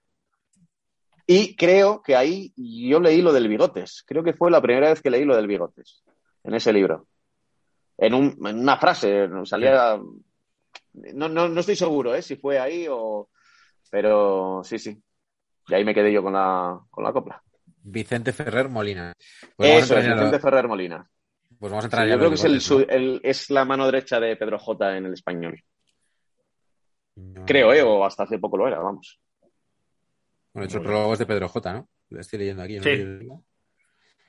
Y 1.27 1.55
creo 1.57 2.03
que 2.03 2.15
ahí 2.17 2.53
yo 2.57 3.01
leí 3.01 3.21
lo 3.21 3.33
del 3.33 3.49
bigotes, 3.49 4.05
creo 4.07 4.23
que 4.23 4.33
fue 4.33 4.51
la 4.51 4.61
primera 4.63 4.89
vez 4.91 5.03
que 5.03 5.11
leí 5.11 5.25
lo 5.25 5.37
del 5.37 5.47
bigotes, 5.49 6.03
en 6.45 6.55
ese 6.55 6.73
libro. 6.73 7.07
En, 7.99 8.15
un- 8.15 8.39
en 8.47 8.59
una 8.61 8.77
frase, 8.79 9.29
salía... 9.45 9.99
No, 10.95 11.29
no, 11.29 11.49
no 11.49 11.61
estoy 11.61 11.77
seguro 11.77 12.15
¿eh? 12.15 12.23
si 12.23 12.37
fue 12.37 12.59
ahí 12.59 12.87
o... 12.91 13.29
Pero 13.91 14.63
sí, 14.65 14.79
sí. 14.79 15.01
Y 15.69 15.75
ahí 15.75 15.85
me 15.85 15.95
quedé 15.95 16.13
yo 16.13 16.23
con 16.23 16.33
la, 16.33 16.79
con 16.91 17.05
la 17.05 17.13
copla. 17.13 17.43
Vicente 17.85 18.33
Ferrer 18.33 18.69
Molina. 18.69 19.13
Pues 19.57 19.85
Eso 19.85 19.97
es, 19.99 20.07
Vicente 20.07 20.33
lo- 20.33 20.41
Ferrer 20.41 20.69
Molina. 20.69 21.09
pues 21.59 21.71
vamos 21.73 21.85
a 21.85 21.89
Sí, 21.89 21.95
entrar 21.95 22.07
ya 22.07 22.13
yo 22.15 22.19
creo 22.19 22.29
que 22.31 22.35
es, 22.37 22.45
el, 22.45 22.53
bigotes, 22.53 22.67
su- 22.67 22.79
¿no? 22.81 22.87
el- 22.89 23.21
es 23.23 23.51
la 23.51 23.65
mano 23.65 23.87
derecha 23.87 24.19
de 24.21 24.37
Pedro 24.37 24.59
J 24.59 24.97
en 24.97 25.07
el 25.07 25.13
español. 25.15 25.63
No. 27.17 27.45
Creo, 27.45 27.73
¿eh? 27.73 27.83
O 27.83 28.05
hasta 28.05 28.23
hace 28.23 28.39
poco 28.39 28.57
lo 28.57 28.67
era, 28.69 28.79
vamos. 28.79 29.21
Bueno, 30.55 30.65
de 30.65 30.65
hecho, 30.67 30.79
el 30.79 30.85
prólogo 30.85 31.13
es 31.13 31.19
de 31.19 31.27
Pedro 31.27 31.49
J, 31.49 31.73
¿no? 31.73 31.89
Lo 32.11 32.21
estoy 32.21 32.39
leyendo 32.39 32.63
aquí. 32.63 32.77
¿no? 32.79 32.83
Sí. 32.85 33.05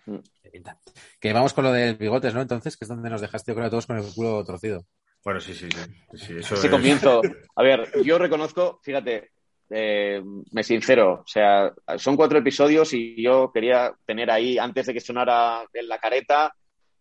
Mm. 0.06 0.17
Qué 0.41 0.49
pinta. 0.49 0.78
Que 1.19 1.32
vamos 1.34 1.54
con 1.54 1.63
lo 1.63 1.71
del 1.71 1.95
bigotes, 1.95 2.34
¿no? 2.34 2.41
Entonces, 2.41 2.76
que 2.76 2.84
es 2.86 2.89
donde 2.89 3.09
nos 3.09 3.22
dejaste, 3.22 3.51
yo 3.51 3.55
creo, 3.55 3.68
a 3.68 3.70
todos 3.70 3.88
con 3.88 3.97
el 3.97 4.14
culo 4.14 4.43
torcido. 4.43 4.86
Bueno, 5.24 5.39
sí, 5.39 5.53
sí, 5.53 5.67
sí. 5.71 6.17
Sí, 6.17 6.34
eso 6.39 6.55
Ese 6.55 6.67
es- 6.67 6.71
comienzo. 6.71 7.21
A 7.55 7.63
ver, 7.63 7.89
yo 8.03 8.17
reconozco, 8.17 8.80
fíjate, 8.84 9.32
eh, 9.69 10.21
me 10.51 10.63
sincero, 10.63 11.21
o 11.24 11.28
sea, 11.28 11.74
son 11.97 12.15
cuatro 12.15 12.38
episodios 12.39 12.93
y 12.93 13.21
yo 13.24 13.51
quería 13.53 13.93
tener 14.05 14.30
ahí, 14.30 14.57
antes 14.57 14.86
de 14.88 14.93
que 14.93 14.99
sonara 14.99 15.63
en 15.74 15.88
la 15.88 15.97
careta, 15.99 16.53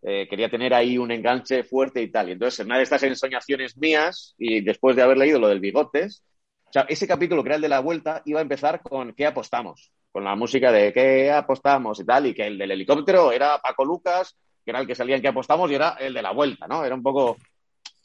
eh, 0.02 0.26
quería 0.28 0.48
tener 0.48 0.72
ahí 0.74 0.98
un 0.98 1.10
enganche 1.10 1.64
fuerte 1.64 2.02
y 2.02 2.10
tal. 2.10 2.28
Y 2.28 2.32
entonces, 2.32 2.60
en 2.60 2.66
una 2.66 2.76
de 2.78 2.82
estas 2.84 3.02
ensoñaciones 3.02 3.76
mías, 3.76 4.34
y 4.38 4.60
después 4.60 4.94
de 4.96 5.02
haber 5.02 5.16
leído 5.18 5.38
lo 5.38 5.48
del 5.48 5.60
bigotes, 5.60 6.22
O 6.68 6.72
sea, 6.72 6.86
ese 6.88 7.06
capítulo 7.06 7.42
que 7.42 7.48
era 7.50 7.56
el 7.56 7.62
de 7.62 7.68
la 7.68 7.80
vuelta 7.80 8.22
iba 8.24 8.38
a 8.38 8.42
empezar 8.42 8.80
con 8.82 9.12
¿qué 9.14 9.26
apostamos? 9.26 9.92
Con 10.10 10.24
la 10.24 10.34
música 10.34 10.72
de 10.72 10.90
¿qué 10.92 11.30
apostamos? 11.30 12.00
y 12.00 12.04
tal, 12.06 12.26
y 12.26 12.34
que 12.34 12.46
el 12.46 12.56
del 12.56 12.70
helicóptero 12.70 13.30
era 13.30 13.58
Paco 13.58 13.84
Lucas, 13.84 14.34
que 14.64 14.70
era 14.70 14.80
el 14.80 14.86
que 14.86 14.94
salía 14.94 15.16
en 15.16 15.22
¿qué 15.22 15.28
apostamos? 15.28 15.70
y 15.70 15.74
era 15.74 15.90
el 16.00 16.14
de 16.14 16.22
la 16.22 16.30
vuelta, 16.32 16.66
¿no? 16.66 16.82
Era 16.84 16.94
un 16.94 17.02
poco... 17.02 17.36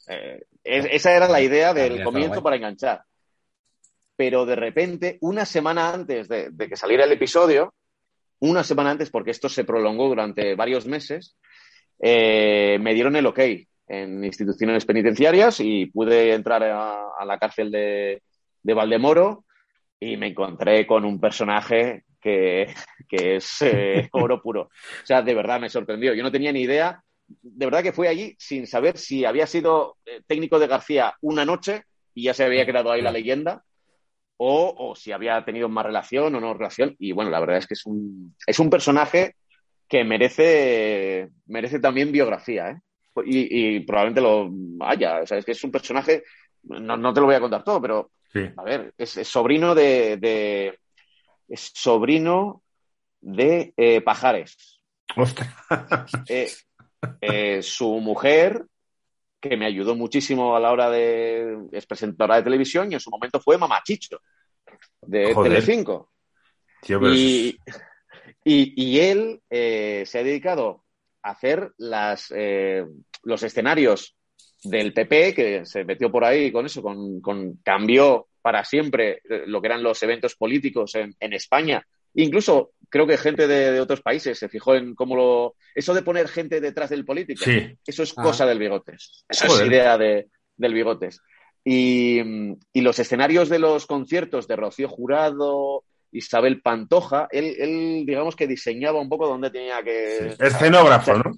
eh, 0.08 0.42
es- 0.64 0.86
esa 0.90 1.12
era 1.14 1.28
la 1.28 1.40
idea 1.40 1.72
del 1.74 2.02
comienzo 2.02 2.42
para 2.42 2.56
enganchar. 2.56 3.02
Pero 4.16 4.44
de 4.46 4.56
repente, 4.56 5.18
una 5.20 5.44
semana 5.44 5.90
antes 5.92 6.28
de, 6.28 6.50
de 6.50 6.68
que 6.68 6.76
saliera 6.76 7.04
el 7.04 7.12
episodio, 7.12 7.74
una 8.40 8.64
semana 8.64 8.90
antes, 8.90 9.10
porque 9.10 9.30
esto 9.30 9.48
se 9.48 9.64
prolongó 9.64 10.08
durante 10.08 10.54
varios 10.56 10.86
meses, 10.86 11.36
eh, 12.00 12.78
me 12.80 12.94
dieron 12.94 13.16
el 13.16 13.26
ok 13.26 13.38
en 13.88 14.24
instituciones 14.24 14.84
penitenciarias 14.84 15.60
y 15.60 15.86
pude 15.86 16.34
entrar 16.34 16.62
a, 16.64 17.08
a 17.18 17.24
la 17.24 17.38
cárcel 17.38 17.70
de, 17.70 18.22
de 18.62 18.74
Valdemoro 18.74 19.44
y 20.00 20.16
me 20.16 20.28
encontré 20.28 20.86
con 20.86 21.04
un 21.04 21.20
personaje 21.20 22.04
que, 22.20 22.72
que 23.08 23.36
es 23.36 23.62
eh, 23.62 24.08
oro 24.12 24.42
puro. 24.42 24.62
O 24.62 25.06
sea, 25.06 25.22
de 25.22 25.34
verdad 25.34 25.60
me 25.60 25.70
sorprendió. 25.70 26.12
Yo 26.14 26.22
no 26.22 26.32
tenía 26.32 26.52
ni 26.52 26.62
idea. 26.62 27.02
De 27.28 27.66
verdad 27.66 27.82
que 27.82 27.92
fui 27.92 28.06
allí 28.06 28.34
sin 28.38 28.66
saber 28.66 28.96
si 28.98 29.24
había 29.24 29.46
sido 29.46 29.96
eh, 30.06 30.22
técnico 30.26 30.58
de 30.58 30.66
García 30.66 31.14
una 31.20 31.44
noche 31.44 31.84
y 32.14 32.24
ya 32.24 32.34
se 32.34 32.44
había 32.44 32.64
creado 32.66 32.90
ahí 32.90 33.02
la 33.02 33.12
leyenda 33.12 33.62
o, 34.38 34.74
o 34.78 34.94
si 34.96 35.12
había 35.12 35.44
tenido 35.44 35.68
más 35.68 35.84
relación 35.84 36.34
o 36.34 36.40
no 36.40 36.54
relación. 36.54 36.96
Y 36.98 37.12
bueno, 37.12 37.30
la 37.30 37.40
verdad 37.40 37.58
es 37.58 37.66
que 37.66 37.74
es 37.74 37.84
un, 37.86 38.34
es 38.46 38.58
un 38.58 38.70
personaje 38.70 39.34
que 39.88 40.04
merece, 40.04 41.28
merece 41.46 41.80
también 41.80 42.12
biografía, 42.12 42.70
¿eh? 42.70 42.80
Y, 43.26 43.76
y 43.76 43.80
probablemente 43.80 44.20
lo 44.20 44.50
haya. 44.86 45.22
O 45.22 45.26
sea, 45.26 45.38
es 45.38 45.44
que 45.44 45.52
es 45.52 45.64
un 45.64 45.72
personaje, 45.72 46.22
no, 46.62 46.96
no 46.96 47.12
te 47.12 47.20
lo 47.20 47.26
voy 47.26 47.34
a 47.34 47.40
contar 47.40 47.64
todo, 47.64 47.80
pero 47.80 48.10
Sí. 48.32 48.40
a 48.56 48.62
ver, 48.62 48.92
es, 48.98 49.16
es 49.16 49.26
sobrino 49.26 49.74
de, 49.74 50.18
de- 50.18 50.78
es 51.48 51.72
sobrino 51.74 52.62
de 53.22 53.72
eh, 53.76 54.02
Pajares. 54.02 54.80
Ostras. 55.16 55.48
Eh, 56.28 56.48
eh, 57.20 57.62
su 57.62 57.88
mujer, 58.00 58.64
que 59.40 59.56
me 59.56 59.66
ayudó 59.66 59.94
muchísimo 59.94 60.56
a 60.56 60.60
la 60.60 60.72
hora 60.72 60.90
de 60.90 61.56
es 61.72 61.86
presentadora 61.86 62.36
de 62.36 62.42
televisión 62.42 62.90
y 62.90 62.94
en 62.94 63.00
su 63.00 63.10
momento 63.10 63.38
fue 63.40 63.56
Mamachicho 63.56 64.20
de 65.02 65.32
Joder. 65.32 65.52
Telecinco. 65.52 66.12
Tío, 66.82 67.00
pero 67.00 67.14
Y, 67.14 67.58
y- 68.44 68.74
y 68.76 69.00
él 69.00 69.40
eh, 69.50 70.02
se 70.06 70.18
ha 70.18 70.22
dedicado 70.22 70.84
a 71.22 71.30
hacer 71.30 71.72
las, 71.78 72.32
eh, 72.34 72.84
los 73.22 73.42
escenarios 73.42 74.16
del 74.64 74.92
PP, 74.92 75.34
que 75.34 75.64
se 75.66 75.84
metió 75.84 76.10
por 76.10 76.24
ahí 76.24 76.50
con 76.50 76.66
eso, 76.66 76.82
con, 76.82 77.20
con- 77.20 77.58
cambió 77.62 78.26
para 78.42 78.64
siempre 78.64 79.20
lo 79.46 79.60
que 79.60 79.66
eran 79.68 79.82
los 79.82 80.02
eventos 80.02 80.34
políticos 80.34 80.94
en, 80.96 81.14
en 81.20 81.32
España. 81.32 81.86
Incluso 82.22 82.72
creo 82.88 83.06
que 83.06 83.16
gente 83.18 83.46
de, 83.46 83.72
de 83.72 83.80
otros 83.80 84.00
países 84.00 84.38
se 84.38 84.48
fijó 84.48 84.74
en 84.74 84.94
cómo 84.94 85.14
lo... 85.16 85.54
Eso 85.74 85.94
de 85.94 86.02
poner 86.02 86.26
gente 86.28 86.60
detrás 86.60 86.90
del 86.90 87.04
político, 87.04 87.44
Sí. 87.44 87.76
eso 87.86 88.02
es 88.02 88.14
Ah. 88.16 88.22
cosa 88.22 88.46
del 88.46 88.58
bigotes. 88.58 89.24
Eso 89.28 89.46
Joder. 89.46 89.62
es 89.66 89.68
idea 89.70 89.98
de, 89.98 90.28
del 90.56 90.74
bigotes. 90.74 91.20
Y, 91.64 92.20
y 92.72 92.80
los 92.80 92.98
escenarios 92.98 93.48
de 93.48 93.58
los 93.58 93.86
conciertos 93.86 94.48
de 94.48 94.56
Rocío 94.56 94.88
Jurado, 94.88 95.84
Isabel 96.10 96.62
Pantoja, 96.62 97.28
él, 97.30 97.54
él, 97.58 98.04
digamos 98.06 98.34
que 98.36 98.46
diseñaba 98.46 99.00
un 99.00 99.08
poco 99.08 99.26
dónde 99.28 99.50
tenía 99.50 99.82
que... 99.82 100.34
Escenógrafo, 100.40 101.14
¿no? 101.18 101.32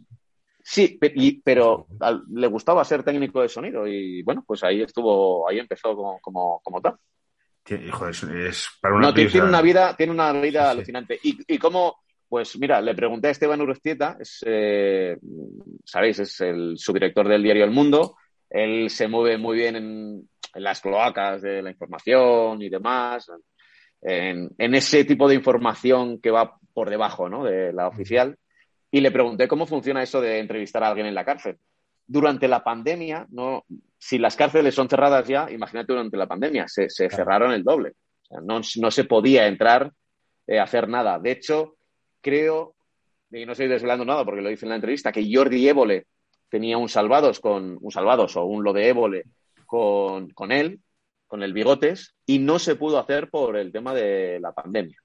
Sí, 0.62 0.98
y- 1.16 1.40
pero 1.40 1.86
al- 1.98 2.22
le 2.32 2.46
gustaba 2.46 2.84
ser 2.84 3.02
técnico 3.02 3.40
de 3.42 3.48
sonido 3.48 3.88
y 3.88 4.22
bueno, 4.22 4.44
pues 4.46 4.62
ahí 4.62 4.82
estuvo, 4.82 5.48
ahí 5.48 5.58
empezó 5.58 5.96
como, 5.96 6.20
como, 6.20 6.60
como 6.62 6.80
tal. 6.80 6.94
Hijo, 7.68 8.08
es, 8.08 8.22
es 8.24 8.68
para 8.80 8.94
una 8.96 9.08
No, 9.08 9.14
tiene, 9.14 9.28
pieza- 9.30 9.32
tiene 9.44 9.48
una 9.48 9.62
vida, 9.62 9.96
tiene 9.96 10.12
una 10.12 10.32
vida 10.32 10.62
Sí, 10.62 10.66
sí. 10.66 10.76
alucinante. 10.76 11.20
Y, 11.22 11.38
y 11.54 11.58
cómo, 11.58 11.96
pues 12.28 12.58
mira, 12.58 12.80
le 12.80 12.94
pregunté 12.94 13.28
a 13.28 13.30
Esteban 13.30 13.60
Urustieta, 13.60 14.16
es, 14.18 14.42
eh, 14.46 15.16
sabéis, 15.84 16.18
es 16.20 16.40
el 16.40 16.76
subdirector 16.78 17.28
del 17.28 17.42
diario 17.42 17.64
El 17.64 17.70
Mundo. 17.70 18.16
Él 18.48 18.90
se 18.90 19.06
mueve 19.06 19.38
muy 19.38 19.56
bien 19.56 19.76
en, 19.76 20.28
en 20.54 20.62
las 20.62 20.80
cloacas 20.80 21.42
de 21.42 21.62
la 21.62 21.70
información 21.70 22.60
y 22.62 22.68
demás, 22.68 23.30
en, 24.02 24.50
en 24.58 24.74
ese 24.74 25.04
tipo 25.04 25.28
de 25.28 25.36
información 25.36 26.20
que 26.20 26.30
va 26.32 26.56
por 26.72 26.90
debajo 26.90 27.28
¿no? 27.28 27.44
de 27.44 27.72
la 27.72 27.86
oficial. 27.86 28.36
Y 28.90 29.00
le 29.00 29.12
pregunté 29.12 29.46
cómo 29.46 29.66
funciona 29.66 30.02
eso 30.02 30.20
de 30.20 30.40
entrevistar 30.40 30.82
a 30.82 30.88
alguien 30.88 31.06
en 31.06 31.14
la 31.14 31.24
cárcel. 31.24 31.58
Durante 32.06 32.48
la 32.48 32.64
pandemia, 32.64 33.26
no, 33.30 33.64
si 34.00 34.18
las 34.18 34.34
cárceles 34.34 34.74
son 34.74 34.88
cerradas 34.88 35.28
ya, 35.28 35.50
imagínate 35.50 35.92
durante 35.92 36.16
la 36.16 36.26
pandemia, 36.26 36.66
se, 36.66 36.88
se 36.88 37.10
cerraron 37.10 37.52
el 37.52 37.62
doble. 37.62 37.90
O 38.22 38.26
sea, 38.26 38.40
no, 38.40 38.60
no 38.76 38.90
se 38.90 39.04
podía 39.04 39.46
entrar 39.46 39.92
eh, 40.46 40.58
hacer 40.58 40.88
nada. 40.88 41.18
De 41.18 41.32
hecho, 41.32 41.76
creo, 42.22 42.74
y 43.30 43.44
no 43.44 43.52
estoy 43.52 43.68
desvelando 43.68 44.06
nada 44.06 44.24
porque 44.24 44.40
lo 44.40 44.48
dice 44.48 44.64
en 44.64 44.70
la 44.70 44.76
entrevista, 44.76 45.12
que 45.12 45.28
Jordi 45.30 45.68
Évole 45.68 46.06
tenía 46.48 46.78
un 46.78 46.88
salvados 46.88 47.40
con 47.40 47.78
un 47.78 47.90
salvados 47.92 48.36
o 48.36 48.44
un 48.46 48.64
lo 48.64 48.72
de 48.72 48.88
Évole 48.88 49.24
con, 49.66 50.30
con 50.30 50.50
él, 50.50 50.80
con 51.26 51.42
el 51.42 51.52
bigotes, 51.52 52.14
y 52.24 52.38
no 52.38 52.58
se 52.58 52.76
pudo 52.76 52.98
hacer 52.98 53.28
por 53.28 53.56
el 53.56 53.70
tema 53.70 53.94
de 53.94 54.40
la 54.40 54.52
pandemia. 54.52 54.96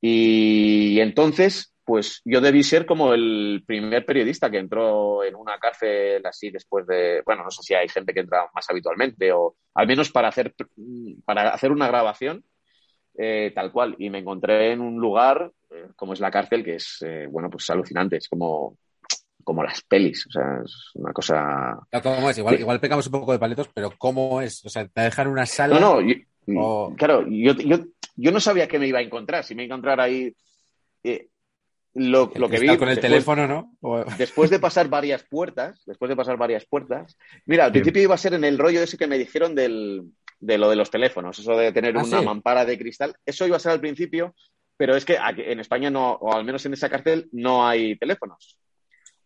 Y 0.00 0.98
entonces, 0.98 1.74
pues 1.86 2.20
yo 2.24 2.40
debí 2.40 2.62
ser 2.64 2.84
como 2.84 3.14
el 3.14 3.62
primer 3.66 4.04
periodista 4.04 4.50
que 4.50 4.58
entró 4.58 5.22
en 5.24 5.36
una 5.36 5.56
cárcel 5.58 6.26
así 6.26 6.50
después 6.50 6.86
de, 6.86 7.22
bueno, 7.24 7.44
no 7.44 7.50
sé 7.50 7.62
si 7.62 7.74
hay 7.74 7.88
gente 7.88 8.12
que 8.12 8.20
entra 8.20 8.48
más 8.54 8.68
habitualmente 8.68 9.30
o 9.32 9.54
al 9.74 9.86
menos 9.86 10.10
para 10.10 10.28
hacer, 10.28 10.52
para 11.24 11.50
hacer 11.50 11.70
una 11.70 11.86
grabación 11.86 12.44
eh, 13.16 13.52
tal 13.54 13.70
cual. 13.72 13.94
Y 13.98 14.10
me 14.10 14.18
encontré 14.18 14.72
en 14.72 14.80
un 14.80 14.96
lugar 14.96 15.50
eh, 15.70 15.86
como 15.94 16.12
es 16.12 16.20
la 16.20 16.30
cárcel 16.30 16.64
que 16.64 16.74
es, 16.74 16.98
eh, 17.06 17.28
bueno, 17.30 17.48
pues 17.48 17.70
alucinante, 17.70 18.16
es 18.16 18.28
como, 18.28 18.76
como 19.44 19.62
las 19.62 19.80
pelis, 19.82 20.26
o 20.26 20.30
sea, 20.32 20.60
es 20.64 20.90
una 20.94 21.12
cosa... 21.12 21.78
¿Cómo 22.02 22.28
es? 22.30 22.38
Igual, 22.38 22.56
Sí. 22.56 22.60
igual 22.62 22.80
pecamos 22.80 23.06
un 23.06 23.12
poco 23.12 23.30
de 23.32 23.38
paletos, 23.38 23.70
pero 23.72 23.92
¿cómo 23.96 24.42
es? 24.42 24.64
O 24.66 24.68
sea, 24.68 24.86
te 24.88 25.02
dejan 25.02 25.28
una 25.28 25.46
sala. 25.46 25.78
No, 25.78 26.00
no, 26.00 26.00
yo- 26.00 26.16
O- 26.58 26.94
claro, 26.96 27.24
yo, 27.28 27.54
yo, 27.54 27.78
yo 28.16 28.30
no 28.32 28.40
sabía 28.40 28.68
qué 28.68 28.78
me 28.78 28.86
iba 28.88 28.98
a 28.98 29.02
encontrar, 29.02 29.44
si 29.44 29.54
me 29.54 29.64
iba 29.64 29.74
a 29.74 29.76
encontrar 29.76 30.00
ahí... 30.00 30.34
eh, 31.04 31.28
lo, 31.98 32.30
el 32.34 32.40
lo 32.40 32.48
que 32.48 32.58
vi 32.60 32.66
con 32.76 32.88
el 32.88 32.96
después- 32.96 33.00
teléfono, 33.00 33.46
¿no? 33.48 33.76
O- 33.80 34.04
después 34.18 34.50
de 34.50 34.58
pasar 34.58 34.88
varias 34.88 35.22
puertas, 35.24 35.82
después 35.86 36.08
de 36.08 36.16
pasar 36.16 36.36
varias 36.36 36.64
puertas, 36.66 37.16
mira, 37.46 37.64
al 37.64 37.72
principio 37.72 38.02
iba 38.02 38.14
a 38.14 38.18
ser 38.18 38.34
en 38.34 38.44
el 38.44 38.58
rollo 38.58 38.82
ese 38.82 38.96
que 38.98 39.06
me 39.06 39.18
dijeron 39.18 39.54
del, 39.54 40.02
de 40.38 40.58
lo 40.58 40.68
de 40.70 40.76
los 40.76 40.90
teléfonos, 40.90 41.38
eso 41.38 41.56
de 41.56 41.72
tener 41.72 41.96
Ah, 41.96 42.02
una 42.04 42.18
sí. 42.20 42.24
mampara 42.24 42.64
de 42.64 42.78
cristal, 42.78 43.14
eso 43.24 43.46
iba 43.46 43.56
a 43.56 43.60
ser 43.60 43.72
al 43.72 43.80
principio, 43.80 44.34
pero 44.76 44.94
es 44.94 45.04
que 45.04 45.16
aquí- 45.18 45.42
en 45.44 45.58
España 45.60 45.90
no, 45.90 46.12
o 46.12 46.34
al 46.34 46.44
menos 46.44 46.64
en 46.66 46.74
esa 46.74 46.88
cárcel, 46.90 47.28
no 47.32 47.66
hay 47.66 47.96
teléfonos. 47.96 48.58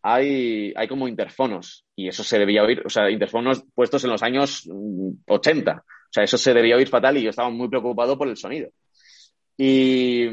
Hay, 0.02 0.72
hay 0.76 0.88
como 0.88 1.08
interfonos 1.08 1.84
y 1.94 2.08
eso 2.08 2.24
se 2.24 2.38
debía 2.38 2.62
oír, 2.62 2.82
o 2.86 2.88
sea, 2.88 3.10
interfonos 3.10 3.64
puestos 3.74 4.02
en 4.04 4.10
los 4.10 4.22
años 4.22 4.66
mm, 4.66 5.10
80. 5.26 5.84
O 5.84 6.12
sea, 6.12 6.24
eso 6.24 6.38
se 6.38 6.54
debía 6.54 6.76
oír 6.76 6.88
fatal 6.88 7.18
y 7.18 7.22
yo 7.22 7.30
estaba 7.30 7.50
muy 7.50 7.68
preocupado 7.68 8.16
por 8.16 8.26
el 8.28 8.36
sonido. 8.36 8.70
Y, 9.62 10.24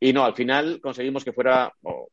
y 0.00 0.12
no, 0.14 0.24
al 0.24 0.34
final 0.34 0.80
conseguimos 0.80 1.22
que 1.22 1.34
fuera, 1.34 1.70
o 1.82 2.08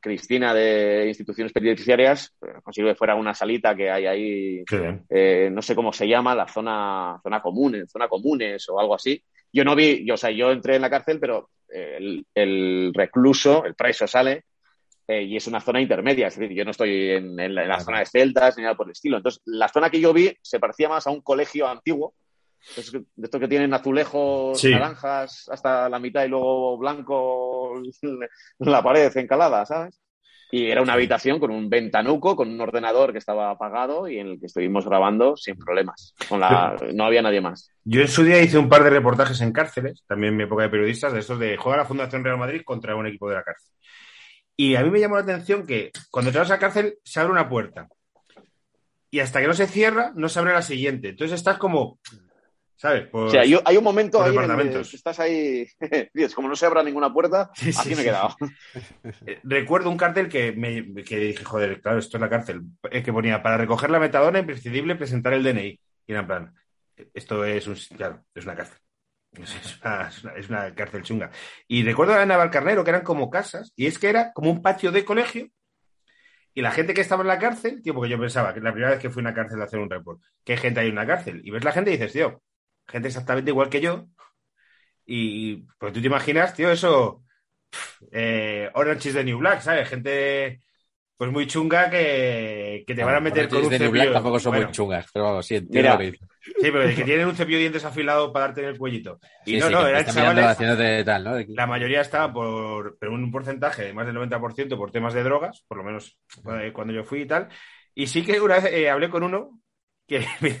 Cristina 0.00 0.52
de 0.52 1.06
instituciones 1.06 1.52
penitenciarias, 1.52 2.34
eh, 2.42 2.54
consiguió 2.64 2.90
que 2.90 2.96
fuera 2.96 3.14
una 3.14 3.32
salita 3.32 3.76
que 3.76 3.88
hay 3.88 4.06
ahí, 4.06 4.64
eh, 5.08 5.48
no 5.52 5.62
sé 5.62 5.76
cómo 5.76 5.92
se 5.92 6.08
llama, 6.08 6.34
la 6.34 6.48
zona, 6.48 7.20
zona 7.22 7.40
común, 7.40 7.86
zona 7.86 8.08
comunes 8.08 8.68
o 8.70 8.80
algo 8.80 8.96
así. 8.96 9.22
Yo 9.52 9.62
no 9.62 9.76
vi, 9.76 10.04
yo, 10.04 10.14
o 10.14 10.16
sea, 10.16 10.32
yo 10.32 10.50
entré 10.50 10.74
en 10.74 10.82
la 10.82 10.90
cárcel, 10.90 11.20
pero 11.20 11.50
eh, 11.72 11.98
el, 11.98 12.26
el 12.34 12.92
recluso, 12.92 13.64
el 13.64 13.76
preso 13.76 14.08
sale 14.08 14.46
eh, 15.06 15.22
y 15.22 15.36
es 15.36 15.46
una 15.46 15.60
zona 15.60 15.80
intermedia, 15.80 16.26
es 16.26 16.36
decir, 16.36 16.56
yo 16.56 16.64
no 16.64 16.72
estoy 16.72 17.10
en, 17.10 17.38
en 17.38 17.54
la, 17.54 17.62
en 17.62 17.68
la 17.68 17.78
zona 17.78 18.00
de 18.00 18.06
celdas 18.06 18.56
ni 18.56 18.64
nada 18.64 18.74
por 18.74 18.88
el 18.88 18.92
estilo. 18.92 19.18
Entonces, 19.18 19.42
la 19.44 19.68
zona 19.68 19.90
que 19.90 20.00
yo 20.00 20.12
vi 20.12 20.36
se 20.42 20.58
parecía 20.58 20.88
más 20.88 21.06
a 21.06 21.10
un 21.10 21.20
colegio 21.20 21.68
antiguo, 21.68 22.14
de 22.76 23.24
estos 23.24 23.40
que 23.40 23.48
tienen 23.48 23.72
azulejos, 23.74 24.60
Sí. 24.60 24.70
naranjas 24.70 25.48
hasta 25.50 25.88
la 25.88 25.98
mitad 25.98 26.24
y 26.24 26.28
luego 26.28 26.78
blanco 26.78 27.80
la 28.58 28.82
pared 28.82 29.10
encalada, 29.16 29.64
¿sabes? 29.66 30.00
Y 30.52 30.66
era 30.66 30.82
una 30.82 30.94
habitación 30.94 31.38
con 31.38 31.52
un 31.52 31.70
ventanuco, 31.70 32.34
con 32.34 32.48
un 32.48 32.60
ordenador 32.60 33.12
que 33.12 33.18
estaba 33.18 33.52
apagado 33.52 34.08
y 34.08 34.18
en 34.18 34.26
el 34.26 34.40
que 34.40 34.46
estuvimos 34.46 34.84
grabando 34.84 35.36
sin 35.36 35.56
problemas. 35.56 36.12
Con 36.28 36.40
la... 36.40 36.76
No 36.92 37.04
había 37.04 37.22
nadie 37.22 37.40
más. 37.40 37.70
Yo 37.84 38.00
en 38.00 38.08
su 38.08 38.24
día 38.24 38.42
hice 38.42 38.58
un 38.58 38.68
par 38.68 38.82
de 38.82 38.90
reportajes 38.90 39.40
en 39.42 39.52
cárceles, 39.52 40.02
también 40.08 40.32
en 40.32 40.38
mi 40.38 40.42
época 40.42 40.64
de 40.64 40.68
periodistas, 40.68 41.12
de 41.12 41.20
estos 41.20 41.38
de 41.38 41.56
juega 41.56 41.78
la 41.78 41.84
Fundación 41.84 42.24
Real 42.24 42.36
Madrid 42.36 42.62
contra 42.64 42.96
un 42.96 43.06
equipo 43.06 43.28
de 43.28 43.36
la 43.36 43.44
cárcel. 43.44 43.72
Y 44.56 44.74
a 44.74 44.82
mí 44.82 44.90
me 44.90 44.98
llamó 44.98 45.14
la 45.14 45.22
atención 45.22 45.64
que 45.64 45.92
cuando 46.10 46.30
entras 46.30 46.50
a 46.50 46.54
la 46.54 46.58
cárcel 46.58 46.98
se 47.04 47.20
abre 47.20 47.30
una 47.32 47.48
puerta 47.48 47.86
y 49.08 49.20
hasta 49.20 49.40
que 49.40 49.46
no 49.46 49.54
se 49.54 49.68
cierra 49.68 50.12
no 50.16 50.28
se 50.28 50.40
abre 50.40 50.52
la 50.52 50.62
siguiente. 50.62 51.10
Entonces 51.10 51.38
estás 51.38 51.58
como, 51.58 52.00
¿sabes? 52.80 53.08
Pues- 53.08 53.26
o 53.26 53.30
sea, 53.30 53.44
yo- 53.44 53.60
hay 53.66 53.76
un 53.76 53.84
momento 53.84 54.16
por 54.18 54.26
ahí 54.26 54.36
en 54.36 54.50
el 54.68 54.72
que 54.88 54.96
estás 54.96 55.20
ahí, 55.20 55.66
dices, 56.14 56.34
como 56.34 56.48
no 56.48 56.56
se 56.56 56.64
abra 56.64 56.82
ninguna 56.82 57.12
puerta, 57.12 57.50
Sí, 57.54 57.72
sí, 57.74 57.78
así 57.78 57.94
me 57.94 58.00
he 58.00 58.04
quedado. 58.04 58.34
Eh, 59.26 59.38
Recuerdo 59.44 59.90
un 59.90 59.98
cartel 59.98 60.30
que, 60.30 60.52
me, 60.52 61.04
que 61.04 61.18
dije, 61.18 61.44
joder, 61.44 61.82
claro, 61.82 61.98
esto 61.98 62.16
es 62.16 62.20
la 62.22 62.30
cárcel. 62.30 62.62
que 62.90 63.12
ponía, 63.12 63.42
para 63.42 63.58
recoger 63.58 63.90
la 63.90 64.00
metadona, 64.00 64.38
imprescindible 64.38 64.94
presentar 64.96 65.34
el 65.34 65.42
DNI. 65.42 65.78
Y 66.06 66.12
era 66.12 66.20
en 66.20 66.26
plan, 66.26 66.54
esto 67.12 67.44
es, 67.44 67.66
un, 67.66 67.76
claro, 67.96 68.24
es 68.34 68.44
una 68.44 68.56
cárcel. 68.56 68.78
Es 69.38 69.78
una, 69.84 70.08
es, 70.08 70.24
una, 70.24 70.32
es 70.34 70.48
una 70.48 70.74
cárcel 70.74 71.02
chunga. 71.02 71.30
Y 71.68 71.84
recuerdo 71.84 72.14
a 72.14 72.24
Navalcarnero 72.26 72.82
que 72.82 72.90
eran 72.90 73.04
como 73.04 73.28
casas, 73.30 73.72
y 73.76 73.86
es 73.86 73.98
que 73.98 74.08
era 74.08 74.32
como 74.32 74.50
un 74.50 74.62
patio 74.62 74.90
de 74.90 75.04
colegio, 75.04 75.48
y 76.54 76.62
la 76.62 76.72
gente 76.72 76.94
que 76.94 77.02
estaba 77.02 77.22
en 77.22 77.28
la 77.28 77.38
cárcel, 77.38 77.80
tío, 77.82 77.94
porque 77.94 78.10
yo 78.10 78.18
pensaba 78.18 78.52
que 78.54 78.60
la 78.60 78.72
primera 78.72 78.90
vez 78.92 79.00
que 79.00 79.08
fui 79.10 79.20
a 79.20 79.24
una 79.24 79.34
cárcel 79.34 79.60
a 79.60 79.64
hacer 79.66 79.78
un 79.78 79.88
report, 79.88 80.20
¿qué 80.44 80.56
gente 80.56 80.80
hay 80.80 80.86
en 80.88 80.94
una 80.94 81.06
cárcel? 81.06 81.42
Y 81.44 81.50
ves 81.52 81.62
la 81.62 81.70
gente 81.72 81.90
y 81.90 81.92
dices, 81.92 82.12
tío, 82.12 82.42
gente 82.90 83.08
exactamente 83.08 83.50
igual 83.50 83.68
que 83.70 83.80
yo, 83.80 84.06
y 85.06 85.56
pues 85.78 85.92
tú 85.92 86.00
te 86.00 86.06
imaginas, 86.06 86.54
tío, 86.54 86.70
eso, 86.70 87.24
eh, 88.12 88.70
Orange 88.74 89.08
is 89.08 89.14
the 89.14 89.24
New 89.24 89.38
Black, 89.38 89.60
¿sabes? 89.60 89.88
Gente 89.88 90.60
pues 91.16 91.30
muy 91.30 91.46
chunga 91.46 91.90
que, 91.90 92.82
que 92.86 92.94
te 92.94 93.04
van 93.04 93.16
a 93.16 93.20
meter 93.20 93.46
con 93.46 93.58
un 93.62 93.68
de 93.68 93.76
cepillo. 93.76 93.90
Black 93.90 94.12
tampoco 94.14 94.40
son 94.40 94.52
Bueno, 94.52 94.66
muy 94.68 94.72
chungas, 94.72 95.06
pero 95.12 95.26
vamos, 95.26 95.46
sí, 95.46 95.56
entiendo 95.56 95.98
que. 95.98 96.12
Sí, 96.12 96.70
pero 96.72 96.88
que 96.96 97.04
tienen 97.04 97.26
un 97.26 97.36
cepillo 97.36 97.58
de 97.58 97.60
dientes 97.60 97.84
afilado 97.84 98.32
para 98.32 98.46
darte 98.46 98.62
en 98.62 98.68
el 98.68 98.78
cuellito. 98.78 99.20
Y 99.44 99.52
Sí, 99.52 99.58
no, 99.58 99.66
sí, 99.66 99.72
no, 99.72 99.86
eran 99.86 100.04
chavales. 100.06 100.44
haciéndote 100.46 101.04
tal, 101.04 101.24
¿no? 101.24 101.34
De 101.34 101.46
La 101.48 101.66
mayoría 101.66 102.00
estaba 102.00 102.32
por, 102.32 102.96
pero 102.98 103.12
un 103.12 103.30
porcentaje 103.30 103.82
de 103.84 103.92
más 103.92 104.06
del 104.06 104.16
90% 104.16 104.78
por 104.78 104.92
temas 104.92 105.12
de 105.12 105.22
drogas, 105.22 105.62
por 105.68 105.76
lo 105.76 105.84
menos 105.84 106.18
eh, 106.58 106.70
cuando 106.72 106.94
yo 106.94 107.04
fui 107.04 107.20
y 107.20 107.26
tal. 107.26 107.48
Y 107.94 108.06
sí 108.06 108.24
que 108.24 108.40
una 108.40 108.54
vez 108.54 108.72
eh, 108.72 108.88
hablé 108.88 109.10
con 109.10 109.22
uno 109.22 109.60
que 110.10 110.26
me, 110.40 110.60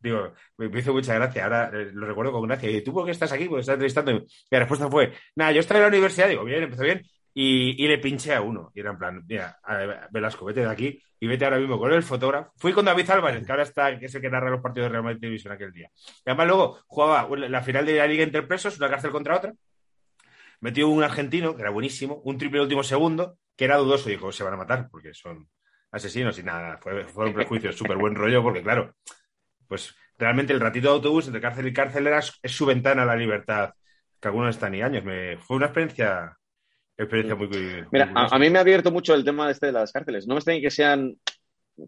digo, 0.00 0.32
me, 0.56 0.80
hizo 0.80 0.94
mucha 0.94 1.14
gracia, 1.14 1.44
ahora 1.44 1.70
eh, 1.74 1.90
lo 1.92 2.06
recuerdo 2.06 2.32
con 2.32 2.48
gracia. 2.48 2.70
Y 2.70 2.82
tú, 2.82 2.94
¿por 2.94 3.04
qué 3.04 3.10
estás 3.10 3.30
aquí? 3.30 3.44
Porque 3.44 3.60
estás 3.60 3.74
entrevistando. 3.74 4.12
Y 4.12 4.26
la 4.50 4.60
respuesta 4.60 4.88
fue, 4.88 5.12
nada, 5.36 5.52
yo 5.52 5.60
estaba 5.60 5.78
en 5.80 5.82
la 5.82 5.88
universidad, 5.88 6.28
digo, 6.30 6.44
bien, 6.44 6.62
empezó 6.62 6.82
bien. 6.84 7.02
Y, 7.34 7.84
y 7.84 7.88
le 7.88 7.98
pinché 7.98 8.34
a 8.34 8.40
uno. 8.40 8.72
Y 8.74 8.80
era 8.80 8.90
en 8.90 8.98
plan, 8.98 9.24
mira, 9.28 9.60
Velasco, 10.10 10.46
vete 10.46 10.60
de 10.60 10.70
aquí 10.70 11.00
y 11.20 11.26
vete 11.26 11.44
ahora 11.44 11.58
mismo 11.58 11.78
con 11.78 11.92
el 11.92 12.02
fotógrafo. 12.02 12.52
Fui 12.56 12.72
con 12.72 12.86
David 12.86 13.10
Álvarez, 13.10 13.44
que 13.44 13.52
ahora 13.52 13.64
está, 13.64 13.98
que 13.98 14.06
es 14.06 14.14
el 14.14 14.22
que 14.22 14.30
narra 14.30 14.50
los 14.50 14.62
partidos 14.62 14.86
de 14.86 14.92
Real 14.92 15.04
Madrid 15.04 15.20
Televisión 15.20 15.52
aquel 15.52 15.72
día. 15.72 15.90
Y 16.24 16.30
además 16.30 16.46
luego 16.46 16.78
jugaba 16.86 17.28
la 17.36 17.62
final 17.62 17.84
de 17.84 17.96
la 17.96 18.06
Liga 18.06 18.24
entre 18.24 18.42
presos, 18.42 18.78
una 18.78 18.88
cárcel 18.88 19.10
contra 19.10 19.36
otra. 19.36 19.52
Metió 20.60 20.88
un 20.88 21.02
argentino, 21.02 21.54
que 21.54 21.60
era 21.60 21.70
buenísimo, 21.70 22.22
un 22.24 22.38
triple 22.38 22.62
último 22.62 22.82
segundo, 22.82 23.36
que 23.56 23.66
era 23.66 23.76
dudoso. 23.76 24.08
Dijo, 24.08 24.32
se 24.32 24.42
van 24.42 24.54
a 24.54 24.56
matar, 24.56 24.88
porque 24.90 25.12
son 25.12 25.48
asesinos 25.90 26.38
y 26.38 26.42
nada, 26.42 26.78
fue, 26.78 27.04
fueron 27.04 27.34
prejuicios, 27.34 27.76
súper 27.76 27.96
buen 27.96 28.14
rollo, 28.14 28.42
porque 28.42 28.62
claro, 28.62 28.94
pues 29.66 29.94
realmente 30.18 30.52
el 30.52 30.60
ratito 30.60 30.88
de 30.88 30.94
autobús 30.94 31.26
entre 31.26 31.40
cárcel 31.40 31.66
y 31.66 31.72
cárcel 31.72 32.06
era, 32.06 32.18
es 32.18 32.52
su 32.52 32.66
ventana 32.66 33.02
a 33.02 33.06
la 33.06 33.16
libertad, 33.16 33.74
que 34.20 34.28
algunos 34.28 34.50
están 34.50 34.72
ni 34.72 34.82
años. 34.82 35.04
Me, 35.04 35.38
fue 35.38 35.56
una 35.56 35.66
experiencia, 35.66 36.36
experiencia 36.96 37.34
muy, 37.34 37.48
muy 37.48 37.84
Mira, 37.90 38.12
a, 38.14 38.34
a 38.34 38.38
mí 38.38 38.50
me 38.50 38.58
ha 38.58 38.62
abierto 38.62 38.90
mucho 38.90 39.14
el 39.14 39.24
tema 39.24 39.50
este 39.50 39.66
de 39.66 39.72
las 39.72 39.92
cárceles. 39.92 40.26
No 40.26 40.34
me 40.34 40.38
extraña 40.38 40.60
que 40.60 40.70
sean, 40.70 41.16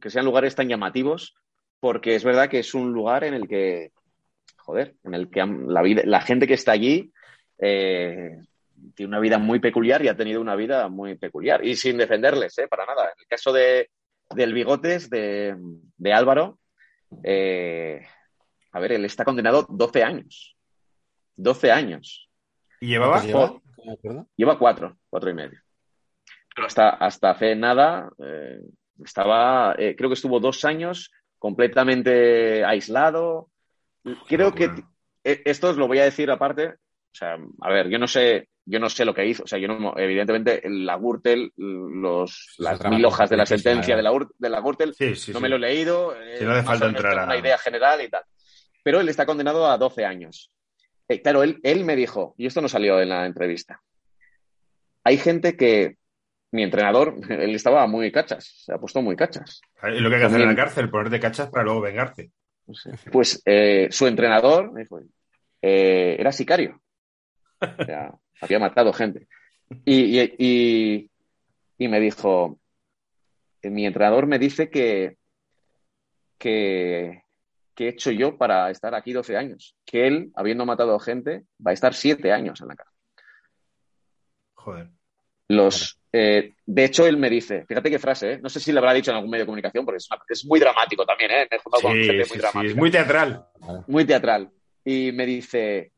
que 0.01 0.11
sean 0.11 0.25
lugares 0.25 0.55
tan 0.55 0.69
llamativos, 0.69 1.35
porque 1.81 2.15
es 2.15 2.25
verdad 2.25 2.49
que 2.49 2.61
es 2.61 2.75
un 2.75 2.93
lugar 2.93 3.25
en 3.25 3.35
el 3.35 3.47
que, 3.49 3.93
joder, 4.57 4.95
en 5.05 5.15
el 5.15 5.29
que 5.29 5.45
la, 5.67 5.83
vida, 5.83 6.03
la 6.05 6.21
gente 6.23 6.47
que 6.47 6.55
está 6.55 6.73
allí 6.73 7.13
eh, 7.59 8.39
tiene 8.95 9.09
una 9.09 9.21
vida 9.21 9.39
muy 9.39 9.61
peculiar 9.61 10.03
y 10.03 10.09
ha 10.09 10.17
tenido 10.17 10.41
una 10.41 10.57
vida 10.57 10.89
muy 10.89 11.17
peculiar. 11.17 11.65
Y 11.65 11.77
sin 11.77 11.99
defenderles, 11.99 12.57
eh, 12.59 12.69
para 12.69 12.87
nada. 12.87 13.05
En 13.05 13.21
el 13.21 13.27
caso 13.27 13.53
de, 13.53 13.91
del 14.31 14.53
Bigotes, 14.53 15.11
de, 15.11 15.57
de 15.97 16.13
Álvaro, 16.13 16.59
eh, 17.23 18.07
a 18.73 18.81
ver, 18.81 18.93
él 18.93 19.05
está 19.05 19.25
condenado 19.25 19.67
12 19.69 20.03
años. 20.03 20.57
12 21.37 21.71
años. 21.71 22.29
¿Y 22.81 22.89
llevaba? 22.89 23.23
¿Cuántos 23.23 23.63
lleva? 24.03 24.27
Lleva 24.37 24.59
cuatro, 24.59 24.97
cuatro 25.11 25.31
y 25.31 25.35
medio. 25.35 25.61
Pero 26.55 26.67
hasta, 26.67 26.91
hasta 26.91 27.31
hace 27.31 27.55
nada 27.57 28.11
eh, 28.19 28.61
estaba, 29.03 29.75
eh, 29.79 29.95
creo 29.97 30.11
que 30.11 30.15
estuvo 30.15 30.41
dos 30.41 30.65
años 30.65 31.11
completamente 31.39 32.65
aislado. 32.65 33.49
Creo 34.27 34.55
que 34.55 34.71
esto 35.25 35.71
os 35.71 35.77
lo 35.77 35.89
voy 35.89 35.99
a 35.99 36.05
decir 36.05 36.31
aparte. 36.31 36.69
O 36.69 37.15
sea, 37.15 37.37
a 37.61 37.71
ver, 37.71 37.89
yo 37.89 37.99
no 37.99 38.07
sé, 38.07 38.49
yo 38.65 38.79
no 38.79 38.89
sé 38.89 39.05
lo 39.05 39.15
que 39.15 39.27
hizo. 39.27 39.43
O 39.45 39.47
sea, 39.47 39.59
yo 39.59 39.69
no, 39.69 39.95
evidentemente, 39.97 40.63
la 40.65 40.97
Gürtel, 40.97 41.53
los, 41.57 42.55
las 42.59 42.85
mil 42.85 43.05
hojas 43.05 43.29
de 43.31 43.37
la 43.37 43.47
sentencia 43.47 43.95
¿eh? 43.95 43.97
de 43.97 44.03
la, 44.03 44.13
Ur- 44.13 44.33
de 44.39 44.49
la 44.49 44.61
Gürtel, 44.61 44.95
Sí, 44.95 45.15
sí, 45.17 45.33
no 45.33 45.39
sí. 45.39 45.43
me 45.43 45.49
lo 45.49 45.57
he 45.57 45.61
leído. 45.61 46.15
eh, 46.21 46.37
Sí, 46.39 46.45
no 46.45 46.53
hace 46.53 46.63
falta 46.63 46.87
entrar 46.87 47.19
a- 47.19 47.25
una 47.25 47.37
idea 47.37 47.59
general 47.59 48.01
y 48.03 48.09
tal. 48.09 48.23
Pero 48.85 49.01
él 49.01 49.09
está 49.09 49.27
condenado 49.27 49.71
a 49.71 49.79
12 49.79 50.05
años. 50.05 50.51
Eh, 51.09 51.21
claro, 51.23 51.43
él, 51.43 51.59
él 51.63 51.85
me 51.85 51.97
dijo, 51.97 52.35
y 52.39 52.47
esto 52.47 52.61
no 52.61 52.69
salió 52.69 53.01
en 53.01 53.09
la 53.09 53.27
entrevista, 53.27 53.83
hay 55.05 55.17
gente 55.19 55.57
que, 55.57 55.97
mi 56.53 56.63
entrenador, 56.63 57.17
él 57.29 57.55
estaba 57.55 57.87
muy 57.87 58.13
cachas, 58.13 58.63
se 58.65 58.73
ha 58.73 58.79
puesto 58.79 59.03
muy 59.03 59.17
cachas. 59.17 59.61
Es 59.83 60.01
lo 60.01 60.09
que 60.09 60.17
hay 60.17 60.21
que 60.23 60.27
hacer 60.27 60.41
en 60.41 60.49
la 60.49 60.55
cárcel, 60.57 60.91
ponerte 60.91 61.19
cachas 61.21 61.51
para 61.51 61.65
luego 61.65 61.81
vengarte. 61.81 62.31
Pues 63.11 63.43
eh, 63.45 63.89
su 63.91 64.07
entrenador 64.07 64.71
eh, 65.61 66.17
era 66.19 66.31
sicario. 66.33 66.81
O 67.79 67.85
sea, 67.85 68.13
había 68.43 68.59
matado 68.59 68.93
gente. 68.93 69.29
Y, 69.85 70.21
y- 70.21 70.35
y- 70.39 71.11
y 71.79 71.89
me 71.89 72.01
dijo, 72.01 72.59
eh, 73.63 73.71
mi 73.71 73.87
entrenador 73.87 74.27
me 74.27 74.39
dice 74.39 74.69
que, 74.71 75.17
que, 76.39 77.23
que 77.75 77.85
he 77.87 77.89
hecho 77.89 78.11
yo 78.11 78.37
para 78.37 78.71
estar 78.71 78.95
aquí 78.95 79.13
12 79.13 79.37
años. 79.37 79.77
Que 79.85 80.07
él, 80.07 80.31
habiendo 80.35 80.67
matado 80.67 80.99
gente, 80.99 81.45
va 81.65 81.71
a 81.71 81.75
estar 81.75 81.95
7 81.95 82.33
años 82.33 82.61
en 82.61 82.69
la 82.69 82.77
cárcel. 82.77 82.95
Joder. 84.55 84.89
Los, 85.49 85.99
eh, 86.13 86.55
de 86.65 86.85
hecho, 86.85 87.07
él 87.07 87.17
me 87.17 87.29
dice, 87.29 87.67
fíjate 87.67 87.91
qué 87.91 87.99
frase, 87.99 88.33
¿eh? 88.35 88.39
no 88.43 88.49
sé 88.49 88.59
si 88.61 88.73
le 88.73 88.79
habrá 88.79 88.95
dicho 88.95 89.11
en 89.11 89.17
algún 89.17 89.31
medio 89.31 89.43
de 89.43 89.47
comunicación, 89.47 89.85
porque 89.85 89.99
es, 89.99 90.09
una- 90.11 90.23
es 90.29 90.45
muy 90.47 90.61
dramático 90.61 91.05
también, 91.05 91.31
¿eh? 91.31 91.49
Me 91.51 91.57
he 91.57 91.61
juntado 91.61 91.83
con 91.83 91.93
Sí, 91.93 92.07
gente 92.07 92.25
sí, 92.25 92.29
muy 92.31 92.37
sí, 92.37 92.41
dramática 92.43 92.71
es 92.71 92.77
muy 92.77 92.91
teatral. 92.91 93.47
muy 93.87 94.05
teatral. 94.05 94.51
Y 94.85 95.13
me 95.13 95.27
dice, 95.27 95.92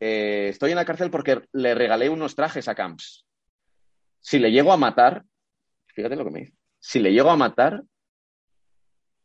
eh, 0.00 0.48
estoy 0.50 0.70
en 0.70 0.76
la 0.76 0.84
cárcel 0.84 1.10
porque 1.10 1.42
le 1.52 1.74
regalé 1.74 2.08
unos 2.08 2.34
trajes 2.34 2.68
a 2.68 2.74
Camps. 2.74 3.26
Si 4.20 4.38
le 4.38 4.50
llego 4.50 4.72
a 4.72 4.76
matar, 4.76 5.24
fíjate 5.86 6.16
lo 6.16 6.24
que 6.24 6.30
me 6.30 6.40
dice, 6.40 6.54
si 6.78 6.98
le 6.98 7.12
llego 7.12 7.30
a 7.30 7.36
matar, 7.36 7.82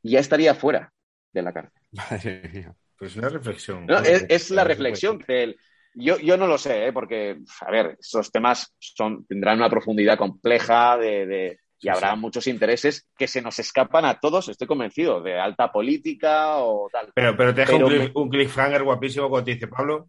ya 0.04 0.20
estaría 0.20 0.56
fuera 0.56 0.92
de 1.32 1.42
la 1.42 1.54
cárcel. 1.54 1.82
Madre 1.92 2.50
mía. 2.54 2.76
Pues 2.98 3.16
una 3.16 3.30
reflexión. 3.30 3.86
No, 3.88 3.98
es, 4.00 4.26
es 4.30 4.52
la 4.52 4.64
reflexión 4.64 5.24
él... 5.28 5.58
Yo, 5.94 6.18
yo 6.20 6.38
no 6.38 6.48
lo 6.48 6.58
sé, 6.58 6.88
¿eh? 6.88 6.94
porque, 6.94 7.40
a 7.60 7.70
ver, 7.70 7.98
esos 8.00 8.32
temas 8.32 8.74
son, 8.80 9.26
tendrán 9.26 9.58
una 9.58 9.70
profundidad 9.70 10.18
compleja 10.18 10.98
de, 10.98 11.26
de- 11.26 11.60
y 11.82 11.90
habrá 11.90 12.14
sí. 12.14 12.20
muchos 12.20 12.48
intereses 12.48 13.10
que 13.18 13.28
se 13.28 13.42
nos 13.42 13.60
escapan 13.60 14.06
a 14.06 14.18
todos, 14.18 14.48
estoy 14.48 14.68
convencido, 14.68 15.22
de 15.22 15.38
alta 15.38 15.70
política 15.70 16.60
o 16.60 16.88
tal. 16.90 17.12
Pero, 17.14 17.36
pero 17.36 17.54
te 17.54 17.62
deja 17.62 17.74
Pero 17.74 17.88
un, 17.88 17.92
me- 17.92 18.00
cliff- 18.06 18.12
un 18.16 18.30
cliffhanger 18.30 18.84
guapísimo 18.84 19.30
cuando 19.30 19.44
te 19.46 19.54
dice 19.56 19.68
Pablo, 19.68 20.08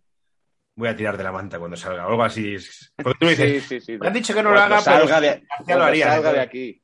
voy 0.75 0.89
a 0.89 0.97
tirar 0.97 1.17
de 1.17 1.25
la 1.25 1.33
manta 1.33 1.59
cuando 1.59 1.77
salga. 1.77 2.07
O 2.07 2.11
algo 2.11 2.25
así. 2.25 2.57
Porque 2.97 3.19
tú 3.19 3.27
me 3.27 3.31
dices, 3.33 3.65
Sí, 3.65 3.81
sí, 3.81 3.81
sí. 3.81 3.99
me 3.99 4.07
han 4.07 4.13
dicho 4.13 4.35
que 4.35 4.43
no 4.43 4.53
lo 4.53 4.59
haga, 4.61 4.81
pero 4.85 4.99
salga 4.99 5.21
de, 5.21 5.29
García 5.29 5.57
cuando 5.59 5.79
lo 5.79 5.85
haría. 5.85 6.07
salga 6.07 6.31
¿no? 6.31 6.35
de 6.37 6.41
aquí. 6.41 6.83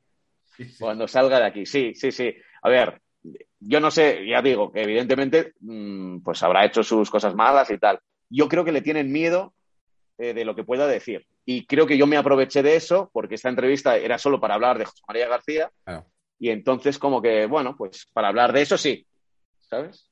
Cuando 0.79 1.07
salga 1.07 1.39
de 1.39 1.45
aquí, 1.45 1.65
sí, 1.65 1.93
sí, 1.95 2.11
sí. 2.11 2.35
A 2.61 2.69
ver, 2.69 3.01
yo 3.59 3.79
no 3.79 3.91
sé, 3.91 4.25
ya 4.27 4.41
digo, 4.41 4.71
que 4.71 4.83
evidentemente 4.83 5.53
mm, 5.61 6.19
pues 6.19 6.43
habrá 6.43 6.65
hecho 6.65 6.83
sus 6.83 7.09
cosas 7.09 7.35
malas 7.35 7.69
y 7.71 7.77
tal. 7.77 7.99
Yo 8.29 8.47
creo 8.47 8.63
que 8.63 8.71
le 8.71 8.81
tienen 8.81 9.11
miedo 9.11 9.53
eh, 10.17 10.33
de 10.33 10.45
lo 10.45 10.55
que 10.55 10.63
pueda 10.63 10.85
decir. 10.85 11.25
Y 11.45 11.65
creo 11.65 11.87
que 11.87 11.97
yo 11.97 12.05
me 12.05 12.17
aproveché 12.17 12.61
de 12.61 12.75
eso 12.75 13.09
porque 13.13 13.35
esta 13.35 13.49
entrevista 13.49 13.97
era 13.97 14.17
solo 14.17 14.39
para 14.39 14.55
hablar 14.55 14.77
de 14.77 14.85
José 14.85 15.01
María 15.07 15.27
García. 15.27 15.71
Claro. 15.83 16.05
Y 16.37 16.49
entonces 16.49 16.99
como 16.99 17.21
que, 17.21 17.45
bueno, 17.47 17.75
pues 17.75 18.07
para 18.13 18.29
hablar 18.29 18.53
de 18.53 18.61
eso 18.61 18.77
sí, 18.77 19.05
¿sabes? 19.61 20.08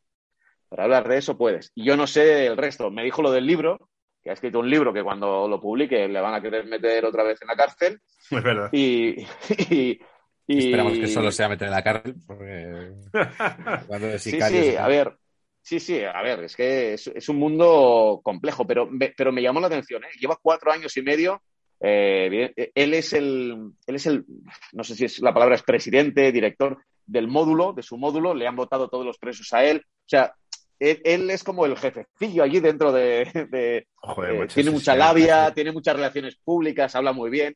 Para 0.70 0.84
hablar 0.84 1.07
de 1.07 1.18
eso 1.18 1.38
puedes. 1.38 1.72
Y 1.76 1.86
yo 1.86 1.95
no 1.97 2.07
sé 2.07 2.45
el 2.47 2.57
resto. 2.57 2.89
Me 2.91 3.03
dijo 3.03 3.22
lo 3.22 3.32
del 3.32 3.45
libro, 3.45 3.89
que 4.24 4.30
ha 4.30 4.34
escrito 4.34 4.59
un 4.59 4.70
libro 4.70 4.93
que 4.93 5.03
cuando 5.03 5.47
lo 5.47 5.59
publique 5.61 6.07
le 6.07 6.20
van 6.22 6.34
a 6.34 6.41
querer 6.41 6.65
meter 6.65 7.05
otra 7.05 7.24
vez 7.24 7.41
en 7.41 7.47
la 7.47 7.55
cárcel. 7.55 8.01
Es 8.30 8.43
verdad. 8.43 8.70
Y, 8.74 9.22
y, 9.70 9.99
y- 10.47 10.57
Esperamos 10.59 10.97
que 10.99 11.07
solo 11.07 11.32
sea 11.32 11.49
meter 11.49 11.68
en 11.68 11.74
la 11.74 11.84
cárcel, 11.84 12.15
porque 12.26 12.91
cuando 13.88 14.07
de 14.07 14.20
Sí, 14.20 14.39
sí, 14.41 14.76
a 14.76 14.88
ver. 14.88 15.15
Sí, 15.61 15.82
sí, 15.82 16.01
a 16.01 16.22
ver, 16.22 16.45
es 16.45 16.55
que 16.55 16.93
es, 16.93 17.07
es 17.07 17.28
un 17.28 17.36
mundo 17.38 18.22
complejo, 18.24 18.65
pero 18.65 18.86
me, 18.89 19.13
pero 19.18 19.34
me 19.34 19.41
llamó 19.41 19.59
la 19.59 19.68
atención, 19.68 20.01
¿eh? 20.05 20.07
Lleva 20.18 20.39
cuatro 20.41 20.72
años 20.72 20.95
y 20.95 21.01
medio. 21.01 21.41
eh, 21.82 22.30
bien, 22.32 22.53
eh, 22.55 22.72
él 22.74 22.93
es 22.93 23.11
el, 23.11 23.72
él 23.86 23.95
es 23.95 24.05
el, 24.05 24.24
no 24.72 24.86
sé 24.86 24.95
si 24.95 25.03
es 25.05 25.20
la 25.20 25.34
palabra 25.34 25.55
es 25.55 25.63
presidente, 25.63 26.32
director 26.32 26.78
del 27.05 27.28
módulo, 27.28 27.74
de 27.74 27.84
su 27.84 27.97
módulo, 27.97 28.34
le 28.34 28.47
han 28.47 28.55
votado 28.55 28.88
todos 28.88 29.05
los 29.05 29.18
presos 29.18 29.51
a 29.51 29.65
él. 29.65 29.84
O 29.86 30.07
sea, 30.09 30.34
él, 30.80 31.01
él 31.03 31.30
es 31.30 31.43
como 31.43 31.65
el 31.65 31.78
jefecillo 31.78 32.43
allí 32.43 32.59
dentro 32.59 32.91
de, 32.91 33.25
de, 33.51 33.88
Joder, 33.95 34.32
eh, 34.36 34.39
macho, 34.39 34.55
tiene 34.55 34.71
mucha 34.71 34.93
sí, 34.93 34.99
labia, 34.99 35.47
sí. 35.47 35.53
tiene 35.55 35.71
muchas 35.71 35.95
relaciones 35.95 36.36
públicas, 36.38 36.95
habla 36.95 37.13
muy 37.13 37.30
bien. 37.30 37.55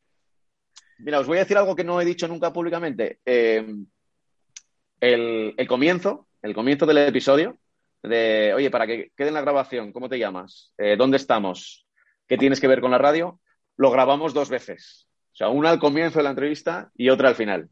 Mira, 1.00 1.20
os 1.20 1.28
voy 1.28 1.38
a 1.38 1.42
decir 1.42 1.58
algo 1.58 1.76
que 1.76 1.84
no 1.84 2.00
he 2.00 2.06
dicho 2.06 2.28
nunca 2.28 2.54
públicamente. 2.54 3.20
Eh, 3.26 3.66
el, 5.00 5.54
el 5.58 5.68
comienzo, 5.68 6.28
el 6.42 6.54
comienzo 6.54 6.86
del 6.86 6.98
episodio, 7.00 7.58
de, 8.04 8.54
oye, 8.56 8.70
para 8.70 8.88
que 8.88 9.12
quede 9.16 9.30
en 9.30 9.34
la 9.34 9.42
grabación, 9.42 9.92
¿cómo 9.92 10.10
te 10.10 10.20
llamas? 10.20 10.74
Eh, 10.78 10.96
¿Dónde 10.98 11.18
estamos? 11.18 11.86
¿Qué 12.28 12.38
tienes 12.38 12.60
que 12.60 12.68
ver 12.68 12.82
con 12.82 12.92
la 12.92 12.98
radio? 12.98 13.40
Lo 13.78 13.92
grabamos 13.92 14.34
dos 14.34 14.50
veces. 14.50 15.08
O 15.34 15.36
sea, 15.36 15.50
una 15.50 15.70
al 15.70 15.80
comienzo 15.80 16.20
de 16.20 16.24
la 16.24 16.30
entrevista 16.32 16.92
y 16.96 17.10
otra 17.10 17.30
al 17.30 17.36
final. 17.36 17.70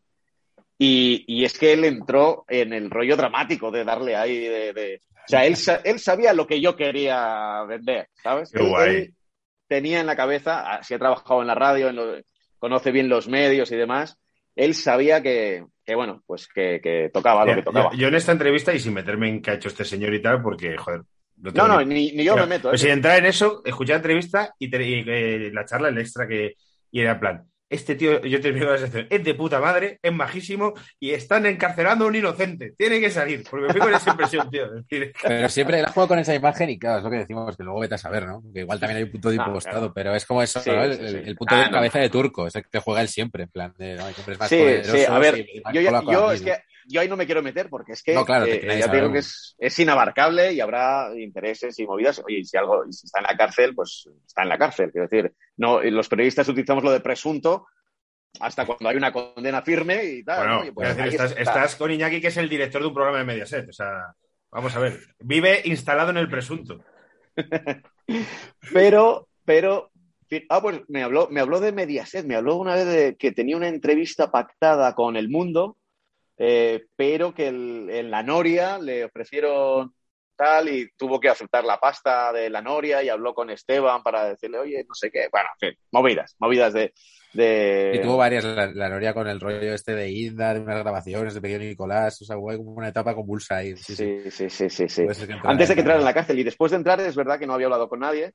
Y, 0.77 1.25
y 1.27 1.43
es 1.45 1.57
que 1.57 1.73
él 1.73 1.83
entró 1.83 2.45
en 2.47 2.73
el 2.73 2.89
rollo 2.89 3.17
dramático 3.17 3.69
de 3.69 3.83
darle 3.83 4.15
ahí, 4.15 4.39
de, 4.39 4.73
de- 4.73 5.01
sea, 5.29 5.45
él, 5.45 5.55
él 5.83 5.99
sabía 5.99 6.33
lo 6.33 6.47
que 6.47 6.59
yo 6.59 6.75
quería 6.75 7.63
vender, 7.63 8.09
¿sabes? 8.21 8.51
Qué 8.51 8.63
guay. 8.63 8.95
Él 8.95 9.13
tenía 9.67 9.99
en 9.99 10.07
la 10.07 10.15
cabeza, 10.15 10.81
si 10.83 10.93
ha 10.93 10.99
trabajado 10.99 11.41
en 11.41 11.47
la 11.47 11.55
radio, 11.55 11.89
en 11.89 11.95
lo, 11.95 12.15
conoce 12.57 12.91
bien 12.91 13.09
los 13.09 13.27
medios 13.27 13.71
y 13.71 13.75
demás, 13.75 14.19
él 14.55 14.75
sabía 14.75 15.21
que, 15.23 15.63
que 15.85 15.95
bueno, 15.95 16.21
pues 16.25 16.47
que, 16.47 16.81
que 16.81 17.09
tocaba 17.13 17.45
lo 17.45 17.55
que 17.55 17.61
tocaba. 17.63 17.91
Yo, 17.93 17.97
yo, 17.97 18.07
en 18.09 18.15
esta 18.15 18.33
entrevista, 18.33 18.73
y 18.73 18.79
sin 18.79 18.93
meterme 18.93 19.29
en 19.29 19.41
qué 19.41 19.51
ha 19.51 19.53
hecho 19.53 19.69
este 19.69 19.85
señor 19.85 20.13
y 20.13 20.21
tal, 20.21 20.41
porque, 20.41 20.77
joder. 20.77 21.01
No, 21.37 21.51
no, 21.51 21.67
no 21.67 21.85
ni, 21.85 22.11
ni, 22.11 22.23
yo 22.25 22.33
Pero, 22.33 22.45
me 22.45 22.57
meto. 22.57 22.69
Pues 22.69 22.81
¿eh? 22.81 22.85
sin 22.85 22.93
entrar 22.93 23.17
en 23.19 23.27
eso, 23.27 23.61
escuché 23.63 23.93
la 23.93 23.97
entrevista 23.97 24.53
y, 24.59 24.69
te, 24.69 24.83
y 24.83 25.03
eh, 25.07 25.51
la 25.53 25.63
charla, 25.63 25.87
el 25.87 25.97
extra 25.97 26.27
que. 26.27 26.55
Y 26.91 26.99
era 26.99 27.19
plan, 27.19 27.45
este 27.69 27.95
tío, 27.95 28.21
yo 28.23 28.41
termino 28.41 28.71
la 28.71 28.77
sección, 28.77 29.05
es 29.09 29.23
de 29.23 29.33
puta 29.35 29.59
madre, 29.59 29.99
es 30.01 30.11
majísimo 30.11 30.73
y 30.99 31.11
están 31.11 31.45
encarcelando 31.45 32.05
a 32.05 32.07
un 32.07 32.15
inocente. 32.15 32.73
Tiene 32.77 32.99
que 32.99 33.09
salir, 33.11 33.43
porque 33.49 33.67
me 33.67 33.71
fui 33.73 33.81
con 33.81 33.93
esa 33.93 34.09
impresión, 34.11 34.49
tío. 34.49 34.65
Es 34.89 35.11
Pero 35.23 35.49
siempre 35.49 35.81
la 35.81 35.91
juego 35.91 36.07
con 36.07 36.19
esa 36.19 36.33
imagen 36.33 36.69
y 36.71 36.79
claro, 36.79 36.97
es 36.97 37.03
lo 37.03 37.09
que 37.11 37.17
decimos, 37.17 37.55
que 37.55 37.63
luego 37.63 37.79
vete 37.79 37.95
a 37.95 37.99
saber, 37.99 38.25
¿no? 38.25 38.41
Que 38.53 38.61
igual 38.61 38.79
también 38.79 38.97
hay 38.97 39.03
un 39.03 39.11
punto 39.11 39.29
de 39.29 39.37
Ah, 39.39 39.45
impostado, 39.47 39.79
claro. 39.79 39.93
pero 39.93 40.15
es 40.15 40.25
como 40.25 40.41
eso, 40.41 40.59
Sí, 40.59 40.69
¿no? 40.71 40.83
El, 40.83 40.93
sí, 40.95 41.07
sí. 41.07 41.21
el 41.25 41.35
punto 41.35 41.55
Ah, 41.55 41.59
de 41.59 41.65
no. 41.65 41.71
cabeza 41.71 41.99
de 41.99 42.09
turco, 42.09 42.47
es 42.47 42.55
el 42.55 42.63
que 42.67 42.79
juega 42.79 43.01
él 43.01 43.07
siempre, 43.07 43.43
en 43.43 43.49
plan 43.49 43.73
de, 43.77 43.95
no, 43.95 44.05
hay 44.05 44.13
hombres 44.17 44.39
más 44.39 44.49
Sí, 44.49 44.57
poderosos 44.57 44.99
sí, 44.99 45.05
a 45.07 45.19
ver, 45.19 45.45
yo, 45.73 45.81
yo 45.81 45.95
aquí, 45.97 46.07
es 46.35 46.41
¿no? 46.41 46.45
que 46.45 46.57
yo 46.89 47.01
ahí 47.01 47.07
no 47.07 47.15
me 47.15 47.25
quiero 47.25 47.41
meter 47.41 47.69
porque 47.69 47.93
es 47.93 48.03
que 48.03 48.13
No, 48.13 48.25
claro, 48.25 48.45
eh, 48.45 48.79
ya 48.79 48.87
digo 48.87 49.11
que 49.11 49.19
es, 49.19 49.55
es 49.57 49.79
inabarcable 49.79 50.53
y 50.53 50.59
habrá 50.59 51.11
intereses 51.15 51.77
y 51.79 51.85
movidas. 51.85 52.21
Oye, 52.25 52.39
y 52.39 52.45
si 52.45 52.57
algo 52.57 52.85
y 52.85 52.93
si 52.93 53.05
está 53.05 53.19
en 53.19 53.27
la 53.27 53.37
cárcel, 53.37 53.75
pues 53.75 54.09
está 54.25 54.43
en 54.43 54.49
la 54.49 54.57
cárcel. 54.57 54.91
Quiero 54.91 55.07
decir, 55.07 55.33
no, 55.57 55.83
y 55.83 55.91
los 55.91 56.09
periodistas 56.09 56.47
utilizamos 56.49 56.83
lo 56.83 56.91
de 56.91 56.99
presunto 56.99 57.67
hasta 58.39 58.65
cuando 58.65 58.89
hay 58.89 58.97
una 58.97 59.11
condena 59.11 59.61
firme 59.61 60.03
y 60.03 60.23
tal. 60.23 60.39
bueno, 60.39 60.59
¿no? 60.59 60.65
Y 60.65 60.71
pues 60.71 60.95
decir, 60.95 61.13
estás, 61.13 61.31
está. 61.31 61.41
estás 61.41 61.75
con 61.75 61.91
Iñaki, 61.91 62.21
que 62.21 62.27
es 62.27 62.37
el 62.37 62.49
director 62.49 62.81
de 62.81 62.87
un 62.87 62.93
programa 62.93 63.19
de 63.19 63.25
Mediaset. 63.25 63.69
O 63.69 63.73
sea, 63.73 64.15
vamos 64.51 64.75
a 64.75 64.79
ver. 64.79 64.99
Vive 65.19 65.61
instalado 65.65 66.11
en 66.11 66.17
el 66.17 66.29
presunto. 66.29 66.83
Pero, 68.73 69.27
pero, 69.45 69.91
ah, 70.49 70.61
pues 70.61 70.81
me 70.87 71.03
habló, 71.03 71.27
me 71.29 71.39
habló 71.39 71.59
de 71.59 71.71
Mediaset, 71.71 72.25
me 72.25 72.35
habló 72.35 72.55
una 72.55 72.75
vez 72.75 72.85
de 72.85 73.15
que 73.17 73.31
tenía 73.31 73.57
una 73.57 73.67
entrevista 73.67 74.31
pactada 74.31 74.93
con 74.95 75.15
El 75.15 75.29
Mundo, 75.29 75.77
eh, 76.39 76.85
pero 76.95 77.33
que 77.33 77.49
el- 77.49 77.89
en 77.91 78.09
la 78.09 78.23
Noria 78.23 78.79
le 78.79 79.05
ofrecieron 79.05 79.93
tal 80.35 80.69
y 80.69 80.89
tuvo 80.95 81.19
que 81.19 81.27
aceptar 81.27 81.65
la 81.65 81.79
pasta 81.79 82.31
de 82.31 82.49
la 82.49 82.61
Noria 82.61 83.03
y 83.03 83.09
habló 83.09 83.33
con 83.33 83.49
Esteban 83.49 84.01
para 84.01 84.23
decirle, 84.29 84.57
oye, 84.57 84.85
no 84.87 84.95
sé 84.95 85.11
qué, 85.11 85.27
bueno, 85.31 85.49
en 85.61 85.69
fin, 85.71 85.79
movidas, 85.91 86.35
movidas 86.39 86.71
de... 86.71 86.93
de... 87.33 87.91
Y 87.95 88.01
tuvo 88.01 88.15
varias, 88.15 88.45
la, 88.45 88.67
la 88.67 88.87
Noria 88.87 89.13
con 89.13 89.27
el 89.27 89.41
rollo 89.41 89.73
este 89.73 89.93
de 89.95 90.09
Inda, 90.09 90.53
de 90.53 90.61
unas 90.61 90.79
grabaciones 90.79 91.33
de 91.33 91.41
Pequeño 91.41 91.59
Nicolás, 91.59 92.21
o 92.21 92.25
sea, 92.25 92.37
hubo 92.37 92.55
como 92.55 92.71
una 92.71 92.87
etapa 92.87 93.13
convulsa 93.13 93.57
ahí. 93.57 93.75
Sí, 93.75 93.95
sí. 93.95 94.49
Sí, 94.49 94.69
sí, 94.69 94.87
sí, 94.87 95.05
Antes 95.43 95.67
de 95.67 95.75
que 95.75 95.81
entrara 95.81 95.99
en 95.99 96.05
la 96.05 96.13
cárcel 96.13 96.39
y 96.39 96.43
después 96.43 96.71
de 96.71 96.77
entrar 96.77 97.01
es 97.01 97.17
verdad 97.17 97.37
que 97.37 97.45
no 97.45 97.53
había 97.53 97.67
hablado 97.67 97.89
con 97.89 97.99
nadie 97.99 98.33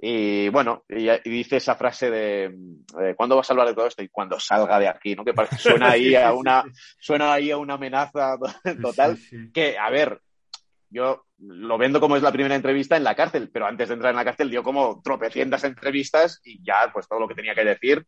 y 0.00 0.48
bueno, 0.50 0.84
y, 0.88 1.08
y 1.10 1.30
dice 1.30 1.56
esa 1.56 1.74
frase 1.74 2.08
de 2.10 2.44
eh, 2.44 3.14
¿cuándo 3.16 3.36
vas 3.36 3.50
a 3.50 3.52
hablar 3.52 3.66
de 3.66 3.74
todo 3.74 3.88
esto? 3.88 4.02
Y 4.02 4.08
cuando 4.08 4.38
salga 4.38 4.78
de 4.78 4.86
aquí, 4.86 5.16
¿no? 5.16 5.24
Que 5.24 5.34
parece, 5.34 5.56
suena 5.58 5.90
ahí 5.90 6.14
a 6.14 6.32
una 6.32 6.64
suena 7.00 7.32
ahí 7.32 7.50
a 7.50 7.56
una 7.56 7.74
amenaza 7.74 8.36
total 8.82 9.18
que, 9.52 9.76
a 9.76 9.90
ver, 9.90 10.20
yo 10.88 11.24
lo 11.40 11.78
vendo 11.78 12.00
como 12.00 12.16
es 12.16 12.22
la 12.22 12.32
primera 12.32 12.54
entrevista 12.54 12.96
en 12.96 13.04
la 13.04 13.16
cárcel, 13.16 13.50
pero 13.52 13.66
antes 13.66 13.88
de 13.88 13.94
entrar 13.94 14.10
en 14.10 14.16
la 14.16 14.24
cárcel 14.24 14.50
dio 14.50 14.62
como 14.62 15.02
tropecientas 15.02 15.64
entrevistas 15.64 16.40
y 16.44 16.62
ya, 16.64 16.90
pues 16.92 17.08
todo 17.08 17.20
lo 17.20 17.28
que 17.28 17.34
tenía 17.34 17.54
que 17.54 17.64
decir 17.64 18.06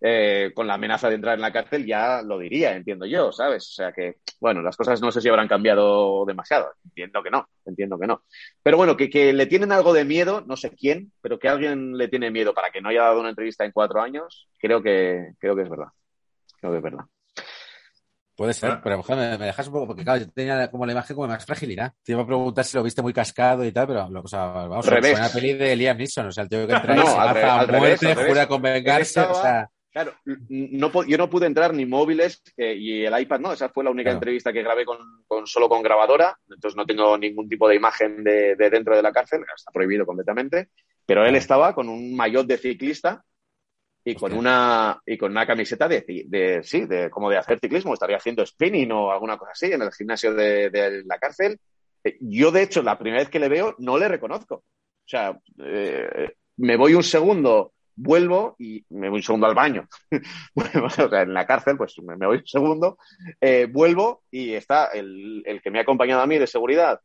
eh, 0.00 0.52
con 0.54 0.66
la 0.66 0.74
amenaza 0.74 1.08
de 1.08 1.16
entrar 1.16 1.34
en 1.34 1.42
la 1.42 1.52
cárcel 1.52 1.84
ya 1.86 2.22
lo 2.22 2.38
diría, 2.38 2.74
entiendo 2.74 3.04
yo, 3.06 3.32
¿sabes? 3.32 3.68
O 3.68 3.72
sea 3.74 3.92
que, 3.92 4.16
bueno, 4.40 4.62
las 4.62 4.76
cosas 4.76 5.00
no 5.02 5.12
sé 5.12 5.20
si 5.20 5.28
habrán 5.28 5.48
cambiado 5.48 6.24
demasiado, 6.26 6.72
entiendo 6.84 7.22
que 7.22 7.30
no, 7.30 7.48
entiendo 7.66 7.98
que 7.98 8.06
no. 8.06 8.22
Pero 8.62 8.76
bueno, 8.76 8.96
que, 8.96 9.10
que 9.10 9.32
le 9.32 9.46
tienen 9.46 9.72
algo 9.72 9.92
de 9.92 10.04
miedo, 10.04 10.42
no 10.46 10.56
sé 10.56 10.70
quién, 10.70 11.12
pero 11.20 11.38
que 11.38 11.48
alguien 11.48 11.96
le 11.98 12.08
tiene 12.08 12.30
miedo 12.30 12.54
para 12.54 12.70
que 12.70 12.80
no 12.80 12.88
haya 12.88 13.02
dado 13.02 13.20
una 13.20 13.28
entrevista 13.30 13.64
en 13.64 13.72
cuatro 13.72 14.00
años, 14.00 14.48
creo 14.58 14.82
que, 14.82 15.32
creo 15.38 15.54
que 15.54 15.62
es 15.62 15.68
verdad. 15.70 15.88
Creo 16.60 16.72
que 16.72 16.78
es 16.78 16.82
verdad. 16.84 17.04
Puede 18.36 18.54
ser, 18.54 18.70
Ah. 18.70 18.80
pero 18.82 19.02
me, 19.06 19.36
me 19.36 19.46
dejas 19.46 19.66
un 19.66 19.72
poco, 19.74 19.88
porque 19.88 20.02
claro, 20.02 20.20
yo 20.24 20.30
tenía 20.30 20.70
como 20.70 20.86
la 20.86 20.92
imagen 20.92 21.14
como 21.14 21.28
más 21.28 21.44
fragilidad. 21.44 21.92
Te 22.02 22.12
iba 22.12 22.22
a 22.22 22.26
preguntar 22.26 22.64
si 22.64 22.74
lo 22.74 22.82
viste 22.82 23.02
muy 23.02 23.12
cascado 23.12 23.66
y 23.66 23.72
tal, 23.72 23.86
pero 23.86 24.08
lo- 24.08 24.22
o 24.22 24.26
sea, 24.28 24.46
vamos, 24.46 24.86
revés. 24.86 25.18
una 25.18 25.28
peli 25.28 25.52
de 25.52 25.76
Liam 25.76 25.98
Neeson, 25.98 26.26
o 26.28 26.32
sea, 26.32 26.44
el 26.44 26.48
tío 26.48 26.66
que 26.66 26.72
entra 26.72 26.94
No, 26.96 27.06
se 27.06 27.12
al 27.18 27.26
baja 27.28 27.32
re- 27.34 27.42
a 27.44 27.58
al 27.60 27.68
revés, 27.68 27.80
muerte, 27.80 28.06
al 28.06 28.14
revés. 28.14 28.28
jura 28.30 28.48
con 28.48 28.62
vengarse, 28.62 29.02
estaba- 29.20 29.32
o 29.32 29.42
sea, 29.42 29.70
Claro, 29.92 30.14
no, 30.48 31.04
yo 31.04 31.18
no 31.18 31.28
pude 31.28 31.46
entrar 31.46 31.74
ni 31.74 31.84
móviles 31.84 32.42
eh, 32.56 32.74
y 32.78 33.04
el 33.04 33.20
iPad 33.20 33.40
no, 33.40 33.52
esa 33.52 33.68
fue 33.70 33.82
la 33.82 33.90
única 33.90 34.10
Claro. 34.10 34.18
entrevista 34.18 34.52
que 34.52 34.62
grabé 34.62 34.84
con, 34.84 34.98
con- 35.26 35.46
solo 35.48 35.68
con 35.68 35.82
grabadora, 35.82 36.38
entonces 36.48 36.76
no 36.76 36.86
tengo 36.86 37.18
ningún 37.18 37.48
tipo 37.48 37.68
de 37.68 37.74
imagen 37.74 38.22
de, 38.22 38.54
de 38.54 38.70
dentro 38.70 38.94
de 38.94 39.02
la 39.02 39.10
cárcel, 39.12 39.44
está 39.54 39.72
prohibido 39.72 40.06
completamente, 40.06 40.68
pero 41.04 41.26
él 41.26 41.34
estaba 41.34 41.74
con 41.74 41.88
un 41.88 42.14
maillot 42.14 42.46
de 42.46 42.56
ciclista 42.58 43.24
y 44.04 44.14
con 44.14 44.32
una 44.32 45.00
y 45.04 45.18
con 45.18 45.32
una 45.32 45.44
camiseta 45.46 45.88
de, 45.88 46.04
de 46.26 46.62
sí, 46.62 46.86
de 46.86 47.10
como 47.10 47.28
de 47.28 47.38
hacer 47.38 47.58
ciclismo, 47.58 47.92
estaría 47.92 48.16
haciendo 48.16 48.46
spinning 48.46 48.92
o 48.92 49.10
alguna 49.10 49.36
cosa 49.36 49.52
así 49.52 49.72
en 49.72 49.82
el 49.82 49.92
gimnasio 49.92 50.32
de, 50.34 50.70
de 50.70 51.02
la 51.04 51.18
cárcel. 51.18 51.58
Eh, 52.04 52.16
Yo, 52.20 52.50
de 52.52 52.62
hecho, 52.62 52.80
la 52.82 52.96
primera 52.96 53.22
vez 53.22 53.28
que 53.28 53.40
le 53.40 53.48
veo, 53.48 53.74
no 53.78 53.98
le 53.98 54.06
reconozco. 54.08 54.54
O 54.54 54.64
sea, 55.04 55.36
eh, 55.64 56.30
me 56.58 56.76
voy 56.76 56.94
un 56.94 57.02
segundo, 57.02 57.72
vuelvo 58.00 58.56
y 58.58 58.84
me 58.90 59.08
voy 59.08 59.18
un 59.18 59.22
segundo 59.22 59.46
al 59.46 59.54
baño. 59.54 59.86
Bueno, 60.54 60.86
o 60.86 60.90
sea, 60.90 61.22
en 61.22 61.34
la 61.34 61.46
cárcel, 61.46 61.76
pues 61.76 61.94
me, 62.02 62.16
me 62.16 62.26
voy 62.26 62.38
un 62.38 62.46
segundo, 62.46 62.98
eh, 63.40 63.66
vuelvo 63.70 64.22
y 64.30 64.54
está 64.54 64.86
el, 64.86 65.42
el 65.46 65.60
que 65.60 65.70
me 65.70 65.78
ha 65.78 65.82
acompañado 65.82 66.22
a 66.22 66.26
mí 66.26 66.38
de 66.38 66.46
seguridad 66.46 67.00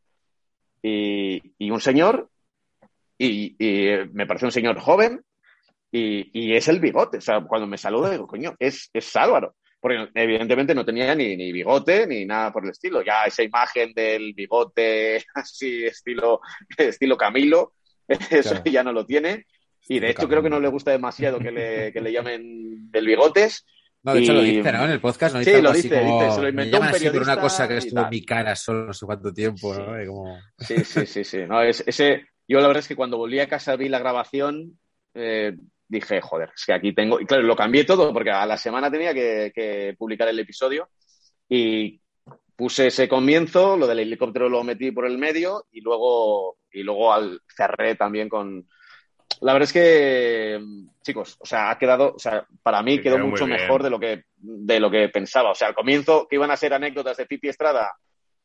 y, 0.82 1.42
y 1.58 1.70
un 1.70 1.80
señor, 1.80 2.28
y, 3.18 3.56
y, 3.58 3.88
eh, 3.88 4.08
me 4.12 4.26
parece 4.26 4.46
un 4.46 4.52
señor 4.52 4.78
joven, 4.78 5.22
y, 5.90 6.30
y 6.32 6.54
es 6.54 6.68
el 6.68 6.80
bigote. 6.80 7.18
O 7.18 7.20
sea, 7.20 7.40
cuando 7.40 7.66
me 7.66 7.78
saluda, 7.78 8.10
digo, 8.10 8.26
coño, 8.26 8.54
es, 8.58 8.90
es 8.92 9.16
Álvaro. 9.16 9.54
Porque 9.80 10.08
evidentemente 10.14 10.74
no 10.74 10.84
tenía 10.84 11.14
ni, 11.14 11.36
ni 11.36 11.52
bigote 11.52 12.06
ni 12.06 12.24
nada 12.24 12.52
por 12.52 12.64
el 12.64 12.70
estilo. 12.70 13.02
Ya 13.02 13.24
esa 13.24 13.42
imagen 13.42 13.92
del 13.94 14.32
bigote 14.34 15.24
así, 15.34 15.84
estilo, 15.84 16.40
estilo 16.76 17.16
Camilo, 17.16 17.72
eso 18.08 18.50
Claro. 18.50 18.62
ya 18.70 18.82
no 18.82 18.92
lo 18.92 19.06
tiene. 19.06 19.46
Y 19.88 20.00
de 20.00 20.10
hecho 20.10 20.28
creo 20.28 20.42
que 20.42 20.50
no 20.50 20.60
le 20.60 20.68
gusta 20.68 20.90
demasiado 20.90 21.38
que 21.38 21.50
le, 21.52 21.92
que 21.92 22.00
le 22.00 22.12
llamen 22.12 22.90
del 22.90 23.06
bigotes. 23.06 23.64
no, 24.02 24.14
de 24.14 24.20
hecho 24.20 24.32
lo 24.32 24.40
dice, 24.42 24.72
¿no? 24.72 24.84
En 24.84 24.90
el 24.90 25.00
podcast, 25.00 25.34
¿no? 25.34 25.42
Sí, 25.42 25.50
Dice 25.50 25.62
lo 25.62 25.68
algo 25.68 25.78
así 25.78 25.88
dice, 25.88 26.00
como, 26.00 26.20
dice, 26.20 26.30
se 26.30 26.36
lo 26.36 26.42
me 26.42 26.48
inventó 26.50 26.76
un 26.76 26.82
llaman 26.82 26.94
así 26.94 27.10
por 27.10 27.22
una 27.22 27.40
cosa 27.40 27.68
que 27.68 27.76
estuvo 27.76 28.00
en 28.02 28.10
mi 28.10 28.24
cara 28.24 28.56
solo 28.56 28.86
no 28.86 28.92
sé 28.92 29.06
cuánto 29.06 29.32
tiempo, 29.32 29.74
Sí. 29.74 29.80
¿no? 29.80 30.06
Como... 30.06 30.38
Sí, 30.58 30.84
sí, 30.84 31.06
sí, 31.06 31.24
sí. 31.24 31.38
No, 31.46 31.62
es, 31.62 31.84
ese, 31.86 32.26
yo 32.48 32.60
la 32.60 32.66
verdad 32.66 32.80
es 32.80 32.88
que 32.88 32.96
cuando 32.96 33.16
volví 33.16 33.38
a 33.40 33.48
casa 33.48 33.76
vi 33.76 33.88
la 33.88 33.98
grabación, 33.98 34.78
eh, 35.14 35.56
dije, 35.88 36.20
joder, 36.20 36.50
es 36.54 36.64
que 36.64 36.72
aquí 36.72 36.92
tengo. 36.92 37.20
Y 37.20 37.26
claro, 37.26 37.42
lo 37.44 37.56
cambié 37.56 37.84
todo 37.84 38.12
porque 38.12 38.30
a 38.30 38.46
la 38.46 38.56
semana 38.56 38.90
tenía 38.90 39.14
que, 39.14 39.52
que 39.54 39.94
publicar 39.98 40.28
el 40.28 40.38
episodio 40.38 40.88
y 41.48 42.00
puse 42.56 42.88
ese 42.88 43.08
comienzo, 43.08 43.76
lo 43.76 43.86
del 43.86 44.00
helicóptero 44.00 44.48
lo 44.48 44.64
metí 44.64 44.90
por 44.90 45.06
el 45.06 45.18
medio 45.18 45.66
y 45.70 45.80
luego, 45.82 46.56
y 46.72 46.82
luego 46.82 47.12
al, 47.12 47.40
cerré 47.54 47.94
también 47.94 48.28
con. 48.28 48.66
La 49.40 49.52
verdad 49.52 49.68
es 49.68 49.72
que, 49.72 50.60
chicos, 51.02 51.36
o 51.40 51.46
sea, 51.46 51.70
ha 51.70 51.78
quedado, 51.78 52.14
o 52.14 52.18
sea, 52.18 52.46
para 52.62 52.82
mí 52.82 53.00
quedó 53.00 53.18
mucho 53.18 53.46
mejor 53.46 53.82
de 53.82 53.90
lo 53.90 53.98
que 53.98 54.24
de 54.36 54.80
lo 54.80 54.90
que 54.90 55.08
pensaba. 55.08 55.50
O 55.50 55.54
sea, 55.54 55.68
al 55.68 55.74
comienzo 55.74 56.26
que 56.28 56.36
iban 56.36 56.50
a 56.50 56.56
ser 56.56 56.74
anécdotas 56.74 57.16
de 57.16 57.26
Pipi 57.26 57.48
Estrada, 57.48 57.92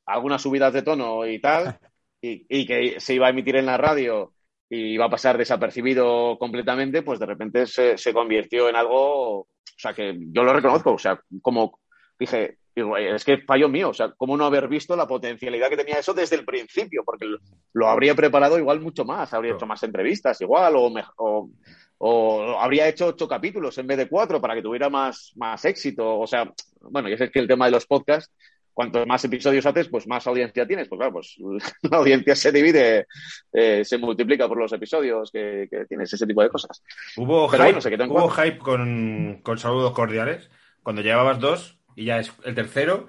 algunas 0.05 0.41
subidas 0.41 0.73
de 0.73 0.81
tono 0.81 1.25
y 1.25 1.39
tal, 1.39 1.77
y, 2.21 2.45
y 2.49 2.65
que 2.65 2.99
se 2.99 3.13
iba 3.13 3.27
a 3.27 3.29
emitir 3.29 3.55
en 3.55 3.65
la 3.65 3.77
radio 3.77 4.33
y 4.69 4.93
iba 4.93 5.05
a 5.05 5.09
pasar 5.09 5.37
desapercibido 5.37 6.37
completamente, 6.39 7.01
pues 7.01 7.19
de 7.19 7.25
repente 7.25 7.67
se, 7.67 7.97
se 7.97 8.13
convirtió 8.13 8.69
en 8.69 8.77
algo, 8.77 9.39
o 9.39 9.47
sea, 9.75 9.93
que 9.93 10.17
yo 10.17 10.43
lo 10.43 10.53
reconozco, 10.53 10.93
o 10.93 10.97
sea, 10.97 11.19
como 11.41 11.77
dije, 12.17 12.57
digo, 12.75 12.97
es 12.97 13.23
que 13.25 13.39
fallo 13.39 13.69
mío, 13.69 13.89
o 13.89 13.93
sea, 13.93 14.11
cómo 14.17 14.37
no 14.37 14.45
haber 14.45 14.67
visto 14.67 14.95
la 14.95 15.07
potencialidad 15.07 15.69
que 15.69 15.77
tenía 15.77 15.99
eso 15.99 16.13
desde 16.13 16.35
el 16.37 16.45
principio, 16.45 17.03
porque 17.05 17.25
lo, 17.73 17.87
habría 17.87 18.15
preparado 18.15 18.57
igual 18.57 18.79
mucho 18.81 19.05
más, 19.05 19.33
habría 19.33 19.53
hecho 19.53 19.65
más 19.65 19.83
entrevistas 19.83 20.39
igual, 20.41 20.75
o, 20.75 20.89
me- 20.89 21.03
o, 21.17 21.49
o 21.97 22.59
habría 22.59 22.87
hecho 22.87 23.07
ocho 23.07 23.27
capítulos 23.27 23.77
en 23.77 23.87
vez 23.87 23.97
de 23.97 24.07
cuatro 24.09 24.39
para 24.41 24.55
que 24.55 24.61
tuviera 24.61 24.89
más, 24.89 25.31
más 25.35 25.63
éxito, 25.65 26.19
o 26.19 26.27
sea, 26.27 26.51
bueno, 26.81 27.09
ya 27.09 27.17
sé 27.17 27.29
que 27.29 27.39
el 27.39 27.47
tema 27.47 27.65
de 27.65 27.71
los 27.71 27.85
podcasts 27.85 28.33
cuantos 28.73 29.05
más 29.05 29.23
episodios 29.25 29.65
haces, 29.65 29.89
pues 29.89 30.07
más 30.07 30.25
audiencia 30.27 30.65
tienes. 30.65 30.87
Pues 30.87 30.97
claro, 30.97 31.13
pues 31.13 31.35
la 31.91 31.97
audiencia 31.97 32.35
se 32.35 32.51
divide, 32.51 33.05
eh, 33.51 33.83
se 33.83 33.97
multiplica 33.97 34.47
por 34.47 34.57
los 34.57 34.71
episodios 34.73 35.29
que, 35.31 35.67
que 35.69 35.85
tienes, 35.85 36.11
ese 36.13 36.25
tipo 36.25 36.41
de 36.41 36.49
cosas. 36.49 36.81
Hubo 37.17 37.49
Pero 37.49 37.63
hype, 37.63 37.63
bueno, 37.63 37.81
se 37.81 37.89
quedó 37.89 38.03
en 38.05 38.11
hubo 38.11 38.29
hype 38.29 38.57
con, 38.57 39.39
con 39.43 39.57
saludos 39.57 39.91
cordiales. 39.91 40.49
Cuando 40.83 41.01
llevabas 41.01 41.39
dos 41.39 41.80
y 41.95 42.05
ya 42.05 42.19
es 42.19 42.31
el 42.43 42.55
tercero 42.55 43.07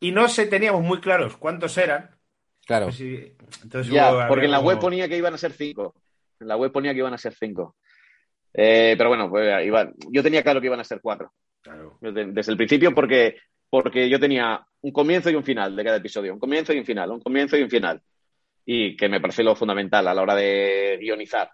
y 0.00 0.12
no 0.12 0.28
se 0.28 0.46
teníamos 0.46 0.82
muy 0.82 1.00
claros 1.00 1.36
cuántos 1.36 1.76
eran. 1.78 2.10
Claro. 2.66 2.86
Pues 2.86 2.96
sí, 2.96 3.32
entonces 3.62 3.92
Ya, 3.92 4.12
hubo- 4.12 4.28
porque 4.28 4.44
en 4.44 4.50
la 4.52 4.60
web 4.60 4.78
ponía 4.78 5.08
que 5.08 5.16
iban 5.16 5.34
a 5.34 5.38
ser 5.38 5.52
cinco. 5.52 5.94
En 6.40 6.48
la 6.48 6.56
web 6.56 6.70
ponía 6.70 6.92
que 6.92 6.98
iban 6.98 7.14
a 7.14 7.18
ser 7.18 7.34
cinco. 7.34 7.76
Eh, 8.54 8.94
pero 8.96 9.08
bueno, 9.10 9.28
pues, 9.30 9.66
iba- 9.66 9.90
yo 10.10 10.22
tenía 10.22 10.42
claro 10.42 10.60
que 10.60 10.66
iban 10.66 10.80
a 10.80 10.84
ser 10.84 11.00
cuatro. 11.00 11.32
Claro. 11.62 11.98
Desde, 12.00 12.26
desde 12.26 12.52
el 12.52 12.56
principio, 12.58 12.94
porque, 12.94 13.36
porque 13.70 14.08
yo 14.08 14.18
tenía 14.20 14.64
un 14.80 14.92
comienzo 14.92 15.30
y 15.30 15.34
un 15.34 15.44
final 15.44 15.74
de 15.74 15.84
cada 15.84 15.96
episodio. 15.96 16.32
Un 16.32 16.38
comienzo 16.38 16.72
y 16.72 16.78
un 16.78 16.84
final, 16.84 17.10
un 17.10 17.20
comienzo 17.20 17.56
y 17.56 17.62
un 17.62 17.70
final. 17.70 18.00
y 18.70 18.96
que 18.98 19.08
me 19.08 19.18
parece 19.18 19.42
lo 19.42 19.56
fundamental 19.56 20.06
a 20.06 20.12
la 20.12 20.20
hora 20.20 20.34
de 20.34 20.98
guionizar. 21.00 21.50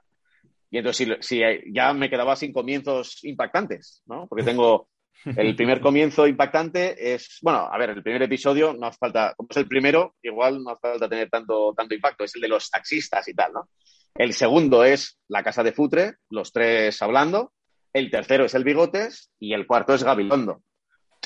Y 0.68 0.78
entonces 0.78 1.06
si, 1.22 1.36
si 1.38 1.72
ya 1.72 1.92
me 1.94 2.10
quedaba 2.10 2.34
sin 2.34 2.52
comienzos 2.52 3.22
impactantes, 3.22 4.02
¿no? 4.06 4.26
Porque 4.26 4.42
tengo 4.42 4.88
el 5.24 5.56
primer 5.56 5.80
comienzo 5.80 6.26
impactante 6.26 7.14
es, 7.14 7.38
bueno, 7.42 7.68
a 7.70 7.78
ver, 7.78 7.90
el 7.90 8.02
primer 8.02 8.22
episodio 8.22 8.74
no 8.74 8.86
hace 8.86 8.98
falta, 8.98 9.34
como 9.36 9.48
es 9.50 9.56
el 9.56 9.66
primero, 9.68 10.14
igual 10.22 10.62
no 10.62 10.70
hace 10.72 10.80
falta 10.88 11.08
tener 11.08 11.30
tanto, 11.30 11.72
tanto 11.76 11.94
impacto, 11.94 12.24
es 12.24 12.34
el 12.34 12.42
de 12.42 12.48
los 12.48 12.68
taxistas 12.70 13.26
y 13.28 13.34
tal, 13.34 13.52
¿no? 13.52 13.68
El 14.14 14.32
segundo 14.32 14.84
es 14.84 15.18
la 15.28 15.42
casa 15.42 15.62
de 15.62 15.72
Futre, 15.72 16.14
los 16.30 16.52
tres 16.52 17.00
hablando. 17.02 17.52
El 17.92 18.10
tercero 18.10 18.44
es 18.44 18.54
el 18.54 18.64
Bigotes 18.64 19.30
y 19.40 19.54
el 19.54 19.66
cuarto 19.66 19.94
es 19.94 20.02
Gabilondo. 20.04 20.62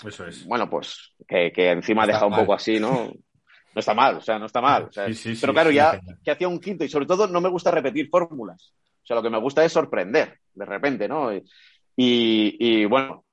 Eso 0.06 0.26
es. 0.26 0.44
Bueno, 0.46 0.70
pues 0.70 1.12
que, 1.26 1.50
que 1.52 1.70
encima 1.70 2.02
Está 2.04 2.12
deja 2.14 2.26
un 2.26 2.30
mal. 2.32 2.40
poco 2.40 2.54
así, 2.54 2.78
¿no? 2.78 3.10
No 3.74 3.80
está 3.80 3.94
mal, 3.94 4.16
o 4.16 4.20
sea, 4.20 4.38
no 4.38 4.46
está 4.46 4.60
mal. 4.60 4.84
o 4.84 4.92
sea, 4.92 5.06
Sí, 5.08 5.14
sí, 5.14 5.34
sí, 5.34 5.40
pero 5.40 5.52
claro, 5.52 5.70
ya 5.70 6.00
que 6.24 6.30
hacía 6.30 6.48
un 6.48 6.60
quinto 6.60 6.84
y 6.84 6.88
sobre 6.88 7.06
todo 7.06 7.26
no 7.26 7.40
me 7.40 7.48
gusta 7.50 7.70
repetir 7.70 8.08
fórmulas. 8.08 8.72
O 9.02 9.06
sea, 9.06 9.16
lo 9.16 9.22
que 9.22 9.30
me 9.30 9.40
gusta 9.40 9.64
es 9.64 9.72
sorprender 9.72 10.38
de 10.54 10.64
repente, 10.64 11.06
¿no? 11.08 11.34
Y, 11.34 11.42
y- 11.96 12.56
y, 12.58 12.84
bueno, 12.86 13.24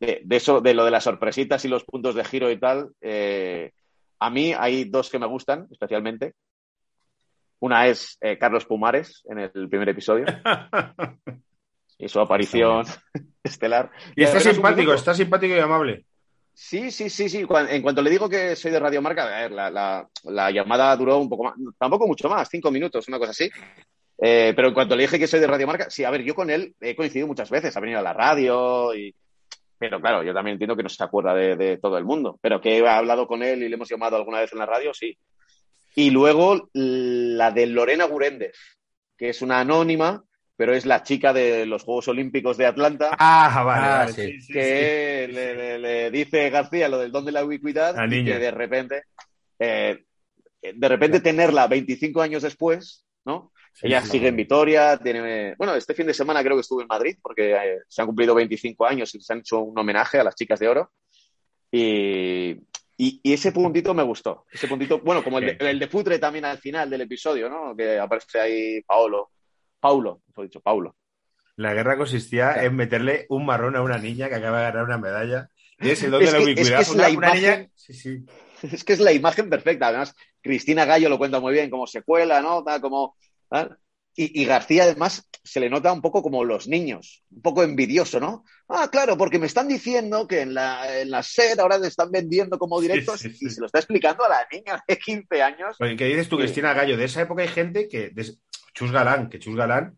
de, 0.00 0.20
de 0.24 0.36
eso, 0.36 0.60
de 0.60 0.74
lo 0.74 0.84
de 0.84 0.90
las 0.90 1.04
sorpresitas 1.04 1.64
y 1.64 1.68
los 1.68 1.84
puntos 1.84 2.14
de 2.14 2.24
giro 2.24 2.50
y 2.50 2.58
tal, 2.58 2.90
eh, 3.00 3.72
a 4.20 4.30
mí 4.30 4.52
hay 4.56 4.84
dos 4.84 5.10
que 5.10 5.18
me 5.18 5.26
gustan 5.26 5.66
especialmente. 5.70 6.34
Una 7.60 7.86
es 7.88 8.16
eh, 8.20 8.38
Carlos 8.38 8.64
Pumares 8.66 9.22
en 9.28 9.38
el 9.40 9.68
primer 9.68 9.88
episodio 9.88 10.26
y 11.98 12.08
su 12.08 12.20
aparición 12.20 12.84
estelar. 13.42 13.90
y 14.14 14.22
está 14.22 14.38
simpático, 14.40 14.92
está 14.94 15.14
simpático 15.14 15.54
y 15.54 15.58
amable. 15.58 16.04
Sí, 16.54 16.90
sí, 16.90 17.08
sí, 17.08 17.28
sí. 17.28 17.46
En 17.68 17.82
cuanto 17.82 18.02
le 18.02 18.10
digo 18.10 18.28
que 18.28 18.56
soy 18.56 18.72
de 18.72 18.80
Radio 18.80 19.00
Marca, 19.00 19.24
a 19.24 19.40
ver, 19.42 19.52
la, 19.52 19.70
la- 19.70 20.08
la 20.24 20.50
llamada 20.50 20.94
duró 20.96 21.18
un 21.18 21.28
poco 21.28 21.44
más, 21.44 21.54
tampoco 21.78 22.06
mucho 22.08 22.28
más, 22.28 22.48
cinco 22.48 22.70
minutos, 22.72 23.06
una 23.08 23.18
cosa 23.18 23.30
así. 23.30 23.48
Eh, 24.20 24.52
pero 24.56 24.66
en 24.68 24.74
cuanto 24.74 24.96
le 24.96 25.02
dije 25.04 25.18
que 25.20 25.28
soy 25.28 25.38
de 25.38 25.46
Radio 25.46 25.68
Marca, 25.68 25.88
sí, 25.88 26.02
a 26.02 26.10
ver, 26.10 26.22
yo 26.22 26.34
con 26.34 26.50
él 26.50 26.74
he 26.80 26.96
coincidido 26.96 27.28
muchas 27.28 27.48
veces, 27.50 27.76
ha 27.76 27.80
venido 27.80 28.00
a 28.00 28.02
la 28.02 28.12
radio 28.12 28.92
y... 28.94 29.14
Pero 29.78 30.00
claro, 30.00 30.22
yo 30.22 30.34
también 30.34 30.54
entiendo 30.54 30.76
que 30.76 30.82
no 30.82 30.88
se 30.88 31.02
acuerda 31.04 31.34
de, 31.34 31.54
de 31.56 31.76
todo 31.78 31.98
el 31.98 32.04
mundo, 32.04 32.38
pero 32.42 32.60
que 32.60 32.78
he 32.78 32.88
hablado 32.88 33.26
con 33.28 33.42
él 33.42 33.62
y 33.62 33.68
le 33.68 33.74
hemos 33.76 33.88
llamado 33.88 34.16
alguna 34.16 34.40
vez 34.40 34.52
en 34.52 34.58
la 34.58 34.66
radio, 34.66 34.92
sí. 34.92 35.16
Y 35.94 36.10
luego 36.10 36.68
la 36.74 37.50
de 37.52 37.66
Lorena 37.66 38.04
Guréndez, 38.06 38.56
que 39.16 39.28
es 39.30 39.40
una 39.42 39.60
anónima, 39.60 40.22
pero 40.56 40.74
es 40.74 40.84
la 40.86 41.02
chica 41.04 41.32
de 41.32 41.66
los 41.66 41.84
Juegos 41.84 42.08
Olímpicos 42.08 42.56
de 42.56 42.66
Atlanta 42.66 43.10
Ah, 43.18 43.62
vale, 43.64 43.86
Ah, 43.86 43.98
vale, 44.00 44.12
sí. 44.12 44.52
que 44.52 45.26
sí. 45.28 45.32
Le, 45.32 45.54
le- 45.54 45.78
le 45.78 46.10
dice 46.10 46.50
García 46.50 46.88
lo 46.88 46.98
del 46.98 47.12
don 47.12 47.24
de 47.24 47.32
la 47.32 47.44
ubicuidad 47.44 47.94
La 47.94 48.06
y 48.06 48.08
niña. 48.10 48.32
que 48.34 48.38
de 48.40 48.50
repente, 48.50 49.02
eh, 49.60 50.04
de 50.60 50.88
repente 50.88 51.20
tenerla 51.20 51.68
25 51.68 52.20
años 52.20 52.42
después, 52.42 53.04
¿no? 53.24 53.52
Sí, 53.80 53.86
Ella 53.86 54.02
sí. 54.02 54.10
sigue 54.10 54.28
en 54.28 54.34
Vitoria, 54.36 54.96
tiene, 54.98 55.54
bueno, 55.56 55.74
este 55.76 55.94
fin 55.94 56.06
de 56.08 56.14
semana 56.14 56.42
creo 56.42 56.56
que 56.56 56.62
estuvo 56.62 56.80
en 56.82 56.88
Madrid 56.88 57.16
porque 57.22 57.52
eh, 57.54 57.78
se 57.86 58.02
han 58.02 58.06
cumplido 58.08 58.34
25 58.34 58.84
años 58.86 59.14
y 59.14 59.20
se 59.20 59.32
han 59.32 59.38
hecho 59.38 59.60
un 59.60 59.78
homenaje 59.78 60.18
a 60.18 60.24
las 60.24 60.34
chicas 60.34 60.58
de 60.58 60.66
oro. 60.68 60.90
Y, 61.70 62.50
y- 62.96 63.20
y 63.22 63.32
ese 63.32 63.52
puntito 63.52 63.94
me 63.94 64.02
gustó. 64.02 64.44
Ese 64.50 64.66
puntito, 64.68 64.98
bueno, 65.00 65.22
como 65.22 65.38
el 65.38 65.58
de, 65.58 65.70
el 65.70 65.78
de 65.78 65.86
Futre 65.88 66.18
también 66.18 66.44
al 66.44 66.58
final 66.58 66.90
del 66.90 67.02
episodio, 67.02 67.48
¿no? 67.48 67.76
Que 67.76 67.98
aparece 67.98 68.40
ahí 68.40 68.82
Paolo. 68.82 69.30
Paulo, 69.80 70.22
mejor 70.28 70.44
dicho, 70.46 70.60
Paulo. 70.60 70.96
La 71.56 71.72
guerra 71.74 71.96
consistía 71.96 72.64
en 72.64 72.74
meterle 72.74 73.26
un 73.28 73.46
marrón 73.46 73.76
a 73.76 73.82
una 73.82 73.98
niña 73.98 74.28
que 74.28 74.34
acaba 74.36 74.58
de 74.58 74.64
ganar 74.64 74.84
una 74.84 74.98
medalla. 74.98 75.48
Y 75.80 75.90
es 75.90 76.02
el 76.02 76.10
don 76.10 76.24
de 76.24 76.26
la 76.26 76.32
que- 76.32 76.38
es 76.38 76.44
que 76.46 76.52
ubicuidad. 76.54 76.80
es 76.80 76.94
la 76.96 77.10
imagen- 77.10 77.40
niña. 77.60 77.70
Sí, 77.74 77.92
sí. 77.92 78.24
Es 78.72 78.82
que 78.82 78.92
es 78.94 78.98
la 79.00 79.12
imagen 79.12 79.48
perfecta. 79.48 79.86
Además, 79.86 80.16
Cristina 80.42 80.84
Gallo 80.84 81.08
lo 81.08 81.16
cuenta 81.18 81.38
muy 81.38 81.52
bien, 81.52 81.70
cómo 81.70 81.86
se 81.86 82.02
cuela, 82.02 82.40
¿no? 82.40 82.64
Tal, 82.64 82.80
como, 82.80 83.16
Y, 84.20 84.42
y 84.42 84.44
García, 84.46 84.82
además, 84.82 85.28
se 85.44 85.60
le 85.60 85.70
nota 85.70 85.92
un 85.92 86.02
poco 86.02 86.22
como 86.22 86.42
los 86.44 86.66
niños, 86.66 87.22
un 87.30 87.40
poco 87.40 87.62
envidioso, 87.62 88.18
¿no? 88.18 88.44
Ah, 88.68 88.88
claro, 88.90 89.16
porque 89.16 89.38
me 89.38 89.46
están 89.46 89.68
diciendo 89.68 90.26
que 90.26 90.40
en 90.40 90.54
la, 90.54 91.00
en 91.00 91.10
la 91.10 91.22
SER 91.22 91.60
ahora 91.60 91.80
te 91.80 91.86
están 91.86 92.10
vendiendo 92.10 92.58
como 92.58 92.80
directos 92.80 93.20
sí, 93.20 93.30
sí. 93.32 93.46
y 93.46 93.50
se 93.50 93.60
lo 93.60 93.66
está 93.66 93.78
explicando 93.78 94.24
a 94.24 94.28
la 94.28 94.46
niña 94.50 94.82
de 94.88 94.98
15 94.98 95.40
años. 95.42 95.76
Oye, 95.78 95.94
¿Qué 95.96 96.06
dices 96.06 96.28
tú. 96.28 96.36
Cristina 96.36 96.72
Gallo? 96.74 96.96
De 96.96 97.04
esa 97.04 97.22
época 97.22 97.42
hay 97.42 97.48
gente 97.48 97.86
que. 97.88 98.10
de- 98.10 98.34
Chus 98.74 98.90
Galán, 98.92 99.28
que 99.28 99.38
Chus 99.38 99.54
Galán. 99.56 99.96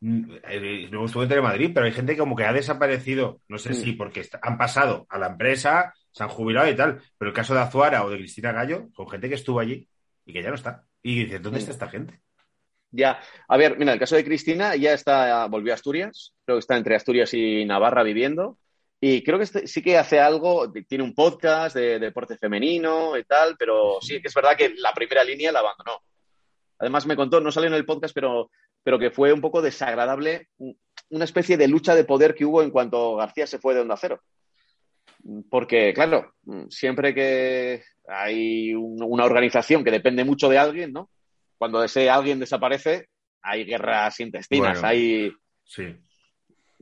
mm, 0.00 0.32
eh, 0.48 0.88
Luego 0.90 1.06
estuvo 1.06 1.22
en 1.22 1.28
Telemadrid, 1.28 1.72
pero 1.72 1.86
hay 1.86 1.92
gente 1.92 2.16
como 2.16 2.34
que 2.34 2.44
ha 2.44 2.52
desaparecido. 2.52 3.40
No 3.48 3.58
sé 3.58 3.70
Mm. 3.70 3.74
si 3.74 3.92
porque 3.92 4.20
está- 4.20 4.40
han 4.42 4.58
pasado 4.58 5.06
a 5.08 5.18
la 5.18 5.28
empresa, 5.28 5.94
se 6.10 6.22
han 6.24 6.28
jubilado 6.28 6.68
y 6.68 6.74
tal. 6.76 7.00
Pero 7.18 7.28
el 7.30 7.34
caso 7.36 7.54
de 7.54 7.60
Azuara 7.60 8.04
o 8.04 8.10
de 8.10 8.18
Cristina 8.18 8.50
Gallo, 8.52 8.88
son 8.96 9.08
gente 9.08 9.28
que 9.28 9.36
estuvo 9.36 9.60
allí 9.60 9.88
y 10.26 10.32
que 10.32 10.42
ya 10.42 10.48
no 10.48 10.56
está. 10.56 10.84
Y 11.02 11.24
dices, 11.24 11.40
¿dónde 11.42 11.58
Mm. 11.58 11.62
está 11.62 11.72
esta 11.72 11.88
gente? 11.88 12.20
Ya, 12.94 13.20
a 13.48 13.56
ver, 13.56 13.78
mira, 13.78 13.94
el 13.94 13.98
caso 13.98 14.16
de 14.16 14.24
Cristina 14.24 14.76
ya 14.76 14.92
está, 14.92 15.46
volvió 15.46 15.72
a 15.72 15.76
Asturias, 15.76 16.34
creo 16.44 16.56
que 16.56 16.60
está 16.60 16.76
entre 16.76 16.94
Asturias 16.94 17.32
y 17.32 17.64
Navarra 17.64 18.02
viviendo, 18.02 18.58
y 19.00 19.22
creo 19.24 19.38
que 19.38 19.44
este- 19.44 19.66
sí 19.66 19.80
que 19.82 19.96
hace 19.96 20.20
algo, 20.20 20.70
tiene 20.86 21.02
un 21.02 21.14
podcast 21.14 21.74
de, 21.74 21.98
deporte 21.98 22.36
femenino 22.36 23.16
y 23.16 23.24
tal, 23.24 23.56
pero 23.58 23.98
sí 24.02 24.20
que 24.20 24.28
es 24.28 24.34
verdad 24.34 24.56
que 24.56 24.74
la 24.76 24.92
primera 24.92 25.24
línea 25.24 25.50
la 25.50 25.60
abandonó. 25.60 26.00
Además 26.78 27.06
me 27.06 27.16
contó, 27.16 27.40
no 27.40 27.50
salió 27.50 27.68
en 27.68 27.74
el 27.74 27.86
podcast, 27.86 28.14
pero, 28.14 28.50
pero 28.82 28.98
que 28.98 29.10
fue 29.10 29.32
un 29.32 29.40
poco 29.40 29.62
desagradable, 29.62 30.48
un- 30.58 30.78
una 31.10 31.24
especie 31.24 31.56
de 31.56 31.68
lucha 31.68 31.94
de 31.94 32.04
poder 32.04 32.34
que 32.34 32.44
hubo 32.44 32.62
en 32.62 32.70
cuanto 32.70 33.16
García 33.16 33.46
se 33.46 33.58
fue 33.58 33.74
de 33.74 33.80
Onda 33.80 33.96
Cero. 33.96 34.20
Porque, 35.50 35.92
claro, 35.94 36.34
siempre 36.68 37.14
que 37.14 37.82
hay 38.06 38.74
un- 38.74 39.02
una 39.02 39.24
organización 39.24 39.84
que 39.84 39.90
depende 39.90 40.24
mucho 40.24 40.48
de 40.48 40.58
alguien, 40.58 40.92
¿no? 40.92 41.08
Cuando 41.62 41.84
ese 41.84 42.10
alguien 42.10 42.40
desaparece, 42.40 43.06
hay 43.40 43.64
guerras 43.64 44.18
intestinas, 44.18 44.80
Bueno. 44.80 44.88
hay... 44.88 45.32
Sí. 45.62 45.94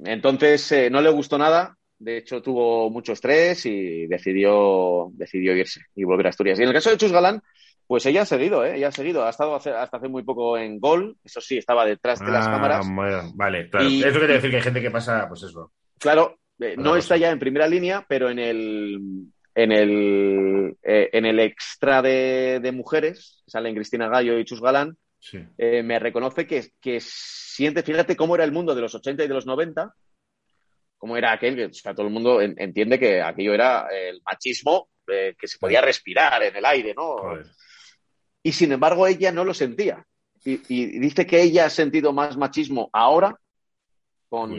Entonces, 0.05 0.72
eh, 0.72 0.89
no 0.89 1.03
le 1.03 1.11
gustó 1.11 1.37
nada. 1.37 1.76
De 1.99 2.16
hecho, 2.16 2.41
tuvo 2.41 2.89
mucho 2.89 3.12
estrés 3.12 3.66
y 3.66 4.07
decidió, 4.07 5.11
decidió 5.12 5.55
irse 5.55 5.83
y 5.95 6.05
volver 6.05 6.28
a 6.28 6.31
Asturias. 6.31 6.59
Y 6.59 6.62
en 6.62 6.68
el 6.68 6.74
caso 6.74 6.89
de 6.89 6.97
Chus 6.97 7.12
Galán, 7.12 7.43
pues 7.87 8.07
ella 8.07 8.22
ha 8.22 8.24
seguido, 8.24 8.64
¿eh? 8.64 8.76
Ella 8.76 8.89
ha 8.89 8.93
seguido. 8.93 9.26
Ha 9.26 9.28
estado 9.28 9.55
hace- 9.55 9.68
hasta 9.70 9.99
hace 9.99 10.09
muy 10.09 10.22
poco 10.22 10.57
en 10.57 10.81
Gol. 10.81 11.14
Eso 11.22 11.43
sí, 11.43 11.59
estaba 11.59 11.85
detrás 11.85 12.20
de 12.20 12.31
las 12.33 12.47
Ah, 12.47 12.51
cámaras. 12.53 12.87
bueno, 12.91 13.33
vale, 13.35 13.68
claro. 13.68 13.87
Y- 13.87 14.03
Eso 14.03 14.18
quiere 14.18 14.33
decir 14.33 14.49
que 14.49 14.57
hay 14.57 14.62
gente 14.62 14.81
que 14.81 14.91
pasa, 14.91 15.26
pues 15.28 15.43
eso. 15.43 15.72
Claro, 15.99 16.39
eh, 16.59 16.74
no 16.78 16.97
está 16.97 17.18
ya 17.18 17.31
en 17.31 17.39
primera 17.39 17.66
línea, 17.68 18.07
pero 18.09 18.31
en 18.31 18.39
el, 18.39 18.99
en 19.62 19.72
el, 19.72 20.76
eh, 20.82 21.11
en 21.12 21.26
el 21.26 21.40
extra 21.40 22.02
de, 22.02 22.61
de 22.62 22.72
mujeres, 22.72 23.42
salen 23.46 23.74
Cristina 23.74 24.08
Gallo 24.08 24.38
y 24.38 24.44
Chus 24.44 24.61
Galán, 24.61 24.96
Sí. 25.22 25.38
eh, 25.58 25.82
me 25.82 25.98
reconoce 25.98 26.46
que, 26.46 26.70
que 26.80 26.98
siente, 27.00 27.82
fíjate 27.82 28.16
cómo 28.16 28.34
era 28.34 28.44
el 28.44 28.52
mundo 28.52 28.74
de 28.74 28.80
los 28.80 28.94
80 28.94 29.22
y 29.24 29.28
de 29.28 29.34
los 29.34 29.44
90, 29.44 29.92
cómo 30.96 31.16
era 31.16 31.32
aquel, 31.32 31.56
que 31.56 31.66
o 31.66 31.72
sea, 31.74 31.94
todo 31.94 32.06
el 32.06 32.12
mundo 32.12 32.40
en- 32.40 32.54
entiende 32.58 32.98
que 32.98 33.20
aquello 33.20 33.52
era 33.52 33.86
el 33.92 34.22
machismo 34.24 34.88
eh, 35.08 35.34
que 35.38 35.46
se 35.48 35.58
podía 35.58 35.80
respirar 35.82 36.42
en 36.42 36.56
el 36.56 36.64
aire, 36.64 36.94
¿no? 36.94 37.18
Joder. 37.18 37.46
Y 38.42 38.52
sin 38.52 38.72
embargo 38.72 39.06
ella 39.06 39.30
no 39.32 39.44
lo 39.44 39.52
sentía. 39.52 40.06
Y, 40.44 40.61
y 40.68 40.98
dice 40.98 41.26
que 41.26 41.42
ella 41.42 41.66
ha 41.66 41.70
sentido 41.70 42.12
más 42.14 42.36
machismo 42.38 42.88
ahora, 42.92 43.36
con, 44.30 44.54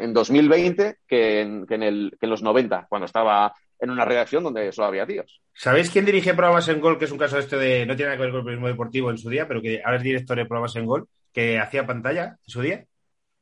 en 0.00 0.12
2020, 0.14 0.96
que 1.06 1.40
en, 1.42 1.66
que 1.66 1.74
en 1.74 1.82
el, 1.84 2.16
que 2.18 2.26
en 2.26 2.30
los 2.30 2.42
90, 2.42 2.86
cuando 2.88 3.06
estaba 3.06 3.54
en 3.80 3.90
una 3.90 4.04
redacción 4.04 4.44
donde 4.44 4.72
solo 4.72 4.88
había 4.88 5.06
tíos. 5.06 5.40
¿Sabéis 5.54 5.90
quién 5.90 6.04
dirige 6.04 6.34
programas 6.34 6.68
en 6.68 6.80
Gol? 6.80 6.98
Que 6.98 7.06
es 7.06 7.12
un 7.12 7.18
caso 7.18 7.38
este 7.38 7.56
de. 7.56 7.86
No 7.86 7.96
tiene 7.96 8.10
nada 8.10 8.16
que 8.16 8.22
ver 8.22 8.30
con 8.30 8.38
el 8.40 8.44
periodismo 8.44 8.68
deportivo 8.68 9.10
en 9.10 9.18
su 9.18 9.28
día, 9.30 9.48
pero 9.48 9.60
que 9.62 9.80
ahora 9.84 9.96
es 9.96 10.02
director 10.02 10.36
de 10.36 10.46
programas 10.46 10.76
en 10.76 10.86
Gol, 10.86 11.08
que 11.32 11.58
hacía 11.58 11.86
pantalla 11.86 12.36
en 12.44 12.50
su 12.50 12.60
día. 12.60 12.84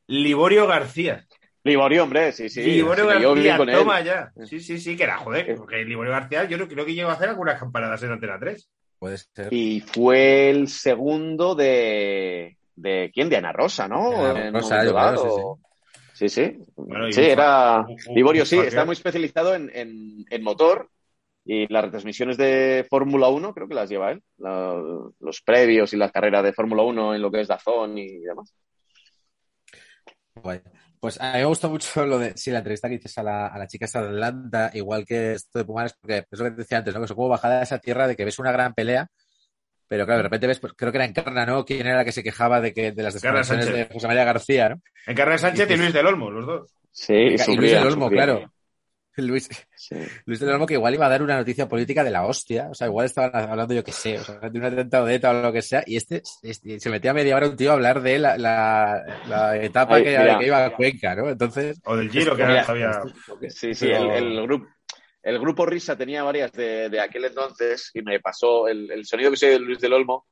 Liborio 0.06 0.66
García. 0.66 1.26
Liborio, 1.64 2.04
hombre, 2.04 2.32
sí, 2.32 2.48
sí. 2.48 2.62
Liborio 2.62 3.06
García, 3.06 3.56
con 3.56 3.68
él. 3.68 3.76
toma 3.76 4.00
ya. 4.00 4.32
Sí, 4.44 4.60
sí, 4.60 4.78
sí, 4.78 4.96
que 4.96 5.04
era, 5.04 5.18
joder. 5.18 5.54
Porque 5.56 5.84
Liborio 5.84 6.12
García, 6.12 6.44
yo 6.44 6.56
creo, 6.56 6.68
creo 6.68 6.86
que 6.86 6.94
llegó 6.94 7.10
a 7.10 7.14
hacer 7.14 7.28
algunas 7.28 7.58
campanadas 7.58 8.02
en 8.02 8.12
Antena 8.12 8.38
3. 8.38 8.68
Puede 8.98 9.18
ser. 9.18 9.52
Y 9.52 9.80
fue 9.80 10.50
el 10.50 10.68
segundo 10.68 11.54
de. 11.54 12.56
¿De 12.74 13.10
quién? 13.12 13.28
De 13.28 13.36
Ana 13.36 13.52
Rosa, 13.52 13.88
¿no? 13.88 14.24
Ana 14.24 14.40
En 14.40 14.54
un 14.54 14.62
Rosa, 14.62 14.76
yo 14.84 14.92
creo, 14.92 14.94
dado. 14.94 15.58
Sí, 15.60 15.67
sí. 16.26 16.56
Bueno, 16.74 17.12
sí, 17.12 17.20
un 17.20 17.26
fa- 17.26 17.32
era. 17.32 17.86
Liborio, 18.14 18.46
sí, 18.46 18.58
está 18.58 18.84
muy 18.86 18.94
especializado 18.94 19.54
en, 19.54 19.70
en- 19.74 20.24
en 20.30 20.42
motor 20.42 20.88
y 21.44 21.70
las 21.72 21.84
retransmisiones 21.84 22.36
de 22.38 22.86
Fórmula 22.90 23.28
1 23.28 23.52
creo 23.54 23.68
que 23.68 23.74
las 23.74 23.88
lleva 23.90 24.10
él. 24.12 24.22
La- 24.38 24.74
los 25.20 25.40
previos 25.42 25.92
y 25.92 25.96
las 25.98 26.10
carreras 26.10 26.42
de 26.42 26.52
Fórmula 26.54 26.82
1 26.82 27.14
en 27.14 27.20
lo 27.22 27.30
que 27.30 27.42
es 27.42 27.48
Dazón 27.48 27.98
y 27.98 28.18
demás. 28.20 28.54
Guay. 30.34 30.60
Pues 31.00 31.20
a 31.20 31.32
mí 31.34 31.38
me 31.38 31.44
gustó 31.44 31.70
mucho 31.70 32.04
lo 32.06 32.18
de, 32.18 32.36
sí, 32.36 32.50
la 32.50 32.58
entrevista 32.58 32.88
que 32.88 32.96
dices 32.96 33.16
a 33.18 33.22
la, 33.22 33.46
a 33.46 33.58
la 33.58 33.68
chica 33.68 33.84
esta 33.84 34.02
de 34.02 34.08
Atlanta, 34.08 34.70
igual 34.74 35.04
que 35.04 35.32
esto 35.34 35.58
de 35.60 35.64
Pumares, 35.64 35.94
porque 36.00 36.24
es 36.28 36.38
lo 36.38 36.44
que 36.46 36.50
te 36.50 36.56
decía 36.58 36.78
antes, 36.78 36.92
¿no? 36.94 37.00
Que 37.00 37.04
es 37.06 37.12
como 37.12 37.28
bajada 37.28 37.60
a 37.60 37.62
esa 37.62 37.78
tierra 37.78 38.08
de 38.08 38.16
que 38.16 38.24
ves 38.24 38.38
una 38.40 38.50
gran 38.50 38.74
pelea, 38.74 39.06
pero 39.88 40.04
claro, 40.04 40.18
de 40.18 40.22
repente 40.24 40.46
ves, 40.46 40.60
pues 40.60 40.74
creo 40.76 40.92
que 40.92 40.98
era 40.98 41.04
Encarna, 41.06 41.46
¿no? 41.46 41.64
¿Quién 41.64 41.86
era 41.86 41.96
la 41.96 42.04
que 42.04 42.12
se 42.12 42.22
quejaba 42.22 42.60
de 42.60 42.72
que 42.72 42.92
de 42.92 43.02
las 43.02 43.14
desconexiones 43.14 43.72
de. 43.72 43.86
José 43.92 44.06
María 44.06 44.24
García, 44.24 44.68
¿no? 44.68 44.82
Encarna 45.06 45.38
Sánchez 45.38 45.70
y 45.70 45.76
Luis 45.76 45.92
del 45.92 46.06
Olmo, 46.06 46.30
los 46.30 46.46
dos. 46.46 46.70
Sí, 46.92 47.14
Y 47.14 47.56
Luis 47.56 47.72
del 47.72 47.86
Olmo, 47.86 48.06
sufría. 48.06 48.24
claro. 48.24 48.52
Luis, 49.18 49.48
Sí. 49.74 49.96
Luis 50.26 50.38
del 50.38 50.50
Olmo 50.50 50.64
que 50.66 50.74
igual 50.74 50.94
iba 50.94 51.06
a 51.06 51.08
dar 51.08 51.22
una 51.22 51.36
noticia 51.36 51.66
política 51.66 52.04
de 52.04 52.10
la 52.10 52.24
hostia, 52.26 52.68
o 52.70 52.74
sea, 52.74 52.86
igual 52.86 53.06
estaban 53.06 53.50
hablando, 53.50 53.74
yo 53.74 53.82
que 53.82 53.90
sé, 53.90 54.18
o 54.18 54.22
sea, 54.22 54.38
de 54.38 54.58
un 54.58 54.64
atentado 54.64 55.06
de 55.06 55.14
ETA 55.16 55.30
o 55.30 55.42
lo 55.42 55.52
que 55.52 55.62
sea, 55.62 55.82
y 55.86 55.96
este, 55.96 56.22
este- 56.42 56.78
se 56.78 56.90
metía 56.90 57.12
media 57.14 57.34
hora 57.34 57.48
un 57.48 57.56
tío 57.56 57.70
a 57.70 57.74
hablar 57.74 58.00
de 58.00 58.18
la, 58.18 58.36
la, 58.38 59.02
la 59.28 59.56
etapa 59.56 59.96
Ay, 59.96 60.04
que, 60.04 60.18
mira. 60.18 60.38
que 60.38 60.46
iba 60.46 60.64
a 60.64 60.70
Cuenca, 60.72 61.14
¿no? 61.16 61.28
Entonces, 61.30 61.80
O 61.84 61.96
del 61.96 62.10
Giro, 62.10 62.36
que 62.36 62.42
ahora 62.44 62.62
todavía... 62.62 62.92
Sí, 63.48 63.74
sí, 63.74 63.86
el, 63.90 64.10
el 64.10 64.42
grupo. 64.42 64.68
El 65.22 65.38
grupo 65.40 65.66
Risa 65.66 65.96
tenía 65.96 66.22
varias 66.22 66.52
de, 66.52 66.88
de 66.88 67.00
aquel 67.00 67.24
entonces 67.24 67.90
y 67.92 68.02
me 68.02 68.20
pasó 68.20 68.68
el, 68.68 68.90
el 68.90 69.04
sonido 69.04 69.30
que 69.30 69.36
soy 69.36 69.50
de 69.50 69.58
Luis 69.58 69.80
del 69.80 69.92
Olmo, 69.92 70.26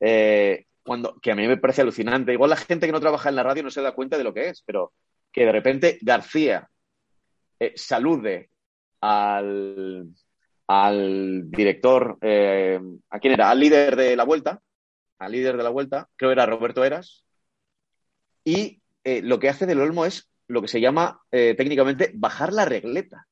eh, 0.00 0.66
cuando, 0.82 1.18
que 1.20 1.32
a 1.32 1.34
mí 1.34 1.46
me 1.46 1.56
parece 1.56 1.82
alucinante. 1.82 2.32
Igual 2.32 2.50
la 2.50 2.56
gente 2.56 2.86
que 2.86 2.92
no 2.92 3.00
trabaja 3.00 3.28
en 3.28 3.36
la 3.36 3.42
radio 3.42 3.64
no 3.64 3.70
se 3.70 3.82
da 3.82 3.92
cuenta 3.92 4.16
de 4.16 4.24
lo 4.24 4.32
que 4.32 4.48
es, 4.48 4.62
pero 4.64 4.92
que 5.32 5.44
de 5.44 5.52
repente 5.52 5.98
García 6.02 6.68
eh, 7.58 7.72
salude 7.74 8.50
al, 9.00 10.08
al 10.68 11.50
director, 11.50 12.18
eh, 12.20 12.80
¿a 13.10 13.18
quién 13.18 13.34
era? 13.34 13.50
Al 13.50 13.58
líder 13.58 13.96
de 13.96 14.14
la 14.16 14.24
vuelta, 14.24 14.62
al 15.18 15.32
líder 15.32 15.56
de 15.56 15.62
la 15.62 15.70
vuelta, 15.70 16.08
creo 16.16 16.30
que 16.30 16.34
era 16.34 16.46
Roberto 16.46 16.84
Eras, 16.84 17.24
y 18.44 18.80
lo 19.04 19.40
que 19.40 19.48
hace 19.48 19.66
del 19.66 19.80
Olmo 19.80 20.04
es 20.04 20.30
lo 20.46 20.62
que 20.62 20.68
se 20.68 20.80
llama 20.80 21.20
técnicamente 21.30 22.12
bajar 22.14 22.52
la 22.52 22.64
regleta. 22.64 23.26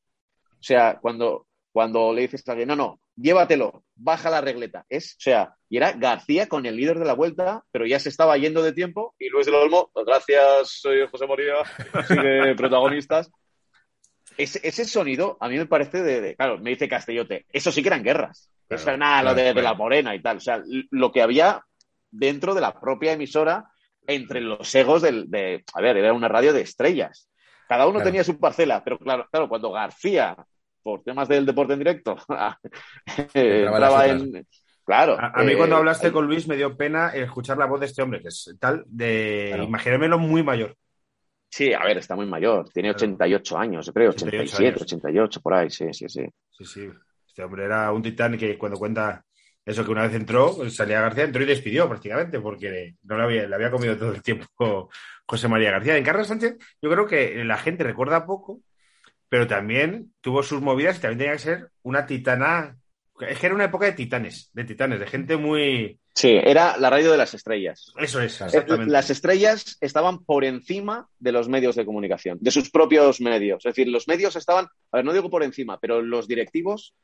O 0.60 0.62
sea, 0.62 0.98
cuando, 1.00 1.46
cuando 1.72 2.12
le 2.12 2.22
dices 2.22 2.46
a 2.48 2.52
alguien, 2.52 2.68
no, 2.68 2.76
no, 2.76 3.00
llévatelo, 3.16 3.84
baja 3.94 4.28
la 4.30 4.40
regleta. 4.40 4.84
Es, 4.88 5.12
o 5.14 5.20
sea, 5.20 5.54
y 5.68 5.76
era 5.78 5.92
García 5.92 6.48
con 6.48 6.66
el 6.66 6.76
líder 6.76 6.98
de 6.98 7.04
la 7.06 7.14
vuelta, 7.14 7.64
pero 7.70 7.86
ya 7.86 7.98
se 7.98 8.08
estaba 8.08 8.36
yendo 8.36 8.62
de 8.62 8.72
tiempo 8.72 9.14
y 9.18 9.28
Luis 9.28 9.46
del 9.46 9.54
Olmo, 9.54 9.90
gracias, 10.06 10.68
soy 10.80 11.06
José 11.10 11.26
María, 11.26 11.54
sigue 12.06 12.54
protagonistas. 12.56 13.30
Ese, 14.36 14.60
ese 14.62 14.84
sonido 14.84 15.36
a 15.40 15.48
mí 15.48 15.56
me 15.58 15.66
parece 15.66 16.02
de, 16.02 16.20
de- 16.20 16.36
claro, 16.36 16.58
me 16.58 16.70
dice 16.70 16.88
Castellote, 16.88 17.46
eso 17.52 17.72
sí 17.72 17.82
que 17.82 17.88
eran 17.88 18.02
guerras. 18.02 18.50
Claro, 18.68 18.80
eso 18.80 18.90
era 18.90 18.96
nada, 18.98 19.22
lo 19.22 19.34
de, 19.34 19.42
claro, 19.42 19.56
de 19.56 19.62
la 19.62 19.74
morena 19.74 20.14
y 20.14 20.22
tal. 20.22 20.36
O 20.36 20.40
sea, 20.40 20.62
lo 20.90 21.10
que 21.12 21.22
había 21.22 21.64
dentro 22.10 22.54
de 22.54 22.60
la 22.60 22.78
propia 22.78 23.12
emisora 23.12 23.70
entre 24.06 24.40
los 24.40 24.72
egos 24.74 25.02
del, 25.02 25.30
de, 25.30 25.64
a 25.74 25.80
ver, 25.80 25.96
era 25.96 26.12
una 26.12 26.28
radio 26.28 26.52
de 26.52 26.62
estrellas. 26.62 27.28
Cada 27.70 27.84
uno 27.86 27.98
Claro. 28.00 28.04
tenía 28.06 28.24
su 28.24 28.36
parcela, 28.36 28.82
pero 28.82 28.98
claro, 28.98 29.28
claro, 29.30 29.48
cuando 29.48 29.70
García, 29.70 30.36
por 30.82 31.04
temas 31.04 31.28
del 31.28 31.46
deporte 31.46 31.74
en 31.74 31.78
directo, 31.78 32.16
eh, 33.34 33.64
Entraba 33.64 34.06
en. 34.08 34.44
Claro. 34.84 35.16
A, 35.20 35.28
a 35.40 35.44
mí 35.44 35.52
eh, 35.52 35.56
cuando 35.56 35.76
hablaste 35.76 36.08
eh, 36.08 36.12
con 36.12 36.26
Luis 36.26 36.48
me 36.48 36.56
dio 36.56 36.76
pena 36.76 37.10
escuchar 37.10 37.56
la 37.58 37.66
voz 37.66 37.78
de 37.78 37.86
este 37.86 38.02
hombre, 38.02 38.20
que 38.20 38.28
es 38.28 38.56
tal 38.58 38.82
de 38.88 39.46
Claro. 39.50 39.62
imaginármelo 39.64 40.18
muy 40.18 40.42
mayor. 40.42 40.74
Sí, 41.48 41.72
a 41.72 41.84
ver, 41.84 41.98
está 41.98 42.16
muy 42.16 42.26
mayor, 42.26 42.68
tiene 42.70 42.88
Claro. 42.88 42.96
88 42.98 43.58
años, 43.58 43.86
yo 43.86 43.92
creo, 43.92 44.10
88 44.10 44.42
87, 44.56 44.66
años. 44.68 44.82
88, 44.82 45.40
por 45.40 45.54
ahí, 45.54 45.70
sí, 45.70 45.86
sí, 45.92 46.08
sí. 46.08 46.26
Sí, 46.50 46.64
sí. 46.64 46.88
Este 47.28 47.44
hombre 47.44 47.66
era 47.66 47.92
un 47.92 48.02
titán 48.02 48.36
que 48.36 48.58
cuando 48.58 48.78
cuenta 48.78 49.24
eso 49.64 49.84
que 49.84 49.90
una 49.90 50.02
vez 50.02 50.14
entró, 50.14 50.56
pues, 50.56 50.74
salía 50.74 51.00
García, 51.00 51.24
entró 51.24 51.42
y 51.42 51.46
despidió 51.46 51.88
prácticamente, 51.88 52.40
porque 52.40 52.94
no 53.02 53.16
le 53.16 53.22
había, 53.22 53.46
le 53.48 53.54
había 53.54 53.70
comido 53.70 53.96
todo 53.96 54.12
el 54.12 54.22
tiempo 54.22 54.90
José 55.26 55.48
María 55.48 55.70
García. 55.70 55.96
En 55.96 56.04
Carlos 56.04 56.26
Sánchez, 56.28 56.56
yo 56.82 56.90
creo 56.90 57.06
que 57.06 57.44
la 57.44 57.56
gente 57.58 57.84
recuerda 57.84 58.26
poco, 58.26 58.60
pero 59.28 59.46
también 59.46 60.12
tuvo 60.20 60.42
sus 60.42 60.60
movidas 60.60 60.98
y 60.98 61.00
también 61.02 61.18
tenía 61.18 61.32
que 61.34 61.38
ser 61.38 61.70
una 61.82 62.06
titana. 62.06 62.76
Es 63.20 63.38
que 63.38 63.46
era 63.46 63.54
una 63.54 63.66
época 63.66 63.84
de 63.86 63.92
titanes, 63.92 64.50
de 64.54 64.64
titanes, 64.64 64.98
de 64.98 65.06
gente 65.06 65.36
muy. 65.36 66.00
Sí, 66.14 66.30
era 66.42 66.76
la 66.78 66.90
radio 66.90 67.12
de 67.12 67.18
las 67.18 67.34
estrellas. 67.34 67.92
Eso 67.98 68.20
es, 68.20 68.38
Claro. 68.38 68.50
exactamente. 68.52 68.90
Las 68.90 69.10
estrellas 69.10 69.76
estaban 69.80 70.24
por 70.24 70.44
encima 70.44 71.06
de 71.18 71.30
los 71.32 71.48
medios 71.48 71.76
de 71.76 71.84
comunicación, 71.84 72.38
de 72.40 72.50
sus 72.50 72.70
propios 72.70 73.20
medios. 73.20 73.64
Es 73.64 73.70
decir, 73.74 73.88
los 73.88 74.08
medios 74.08 74.34
estaban, 74.36 74.66
a 74.90 74.96
ver, 74.96 75.04
no 75.04 75.12
digo 75.12 75.30
por 75.30 75.42
encima, 75.44 75.78
pero 75.78 76.02
los 76.02 76.26
directivos 76.26 76.94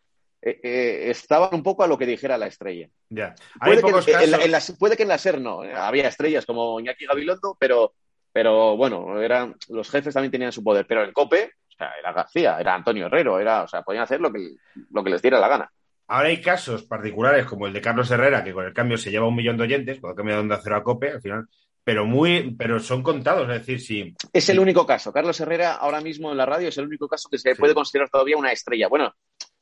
eh, 0.43 0.61
eh, 0.63 1.11
estaban 1.11 1.51
un 1.53 1.63
poco 1.63 1.83
a 1.83 1.87
lo 1.87 1.99
que 1.99 2.07
dijera 2.07 2.39
la 2.39 2.47
estrella. 2.47 2.89
Ya. 3.09 3.35
Puede 3.61 3.77
que, 3.77 3.83
pocos 3.83 4.07
en 4.09 4.13
la, 4.15 4.21
casos. 4.39 4.45
en 4.45 4.51
la- 4.53 4.79
puede 4.79 4.97
que 4.97 5.03
en 5.03 5.09
la 5.09 5.19
SER 5.19 5.41
no, 5.41 5.65
eh, 5.65 5.73
había 5.75 6.09
estrellas 6.09 6.47
como 6.47 6.79
Iñaki 6.79 7.07
Gabilondo, 7.07 7.57
pero, 7.59 7.95
pero 8.33 8.77
bueno, 8.77 9.21
eran, 9.21 9.55
los 9.69 9.91
jefes 9.91 10.15
también 10.15 10.31
tenían 10.33 10.53
su 10.53 10.63
poder. 10.63 10.87
Pero 10.87 11.03
el 11.03 11.13
COPE, 11.13 11.45
o 11.69 11.77
sea, 11.77 11.91
era 11.99 12.13
García, 12.13 12.59
era 12.61 12.75
Antonio 12.75 13.07
Herrero, 13.07 13.41
era, 13.41 13.63
o 13.63 13.69
sea, 13.69 13.83
podían 13.83 14.05
hacer 14.05 14.21
lo 14.21 14.33
que, 14.33 14.55
lo 14.91 15.03
que 15.03 15.11
les 15.11 15.23
diera 15.23 15.41
la 15.41 15.49
gana. 15.49 15.71
Ahora 16.09 16.29
hay 16.29 16.41
casos 16.41 16.85
particulares 16.85 17.47
como 17.47 17.67
el 17.67 17.73
de 17.73 17.81
Carlos 17.81 18.09
Herrera, 18.11 18.45
que 18.45 18.53
con 18.53 18.65
el 18.65 18.73
cambio 18.73 18.97
se 18.97 19.11
lleva 19.11 19.27
un 19.27 19.35
millón 19.35 19.57
de 19.57 19.65
oyentes, 19.65 19.99
cuando 20.01 20.15
cambia 20.17 20.37
de 20.37 20.41
onda 20.43 20.61
cero 20.63 20.77
a 20.77 20.83
cope, 20.85 21.11
al 21.11 21.21
final, 21.21 21.49
pero 21.83 22.05
muy, 22.05 22.55
pero 22.57 22.79
son 22.79 23.03
contados, 23.03 23.43
es 23.49 23.59
decir, 23.67 23.81
si 23.81 24.15
Es 24.33 24.49
el 24.49 24.59
único 24.61 24.87
caso. 24.87 25.13
Carlos 25.13 25.41
Herrera, 25.41 25.75
ahora 25.75 26.01
mismo 26.01 26.31
en 26.31 26.37
la 26.37 26.47
radio, 26.47 26.69
es 26.69 26.79
el 26.79 26.87
único 26.87 27.09
caso 27.09 27.29
que 27.29 27.39
se 27.39 27.55
Sí. 27.55 27.59
puede 27.61 27.75
considerar 27.75 28.09
todavía 28.09 28.37
una 28.37 28.53
estrella. 28.53 28.87
Bueno, 28.89 29.13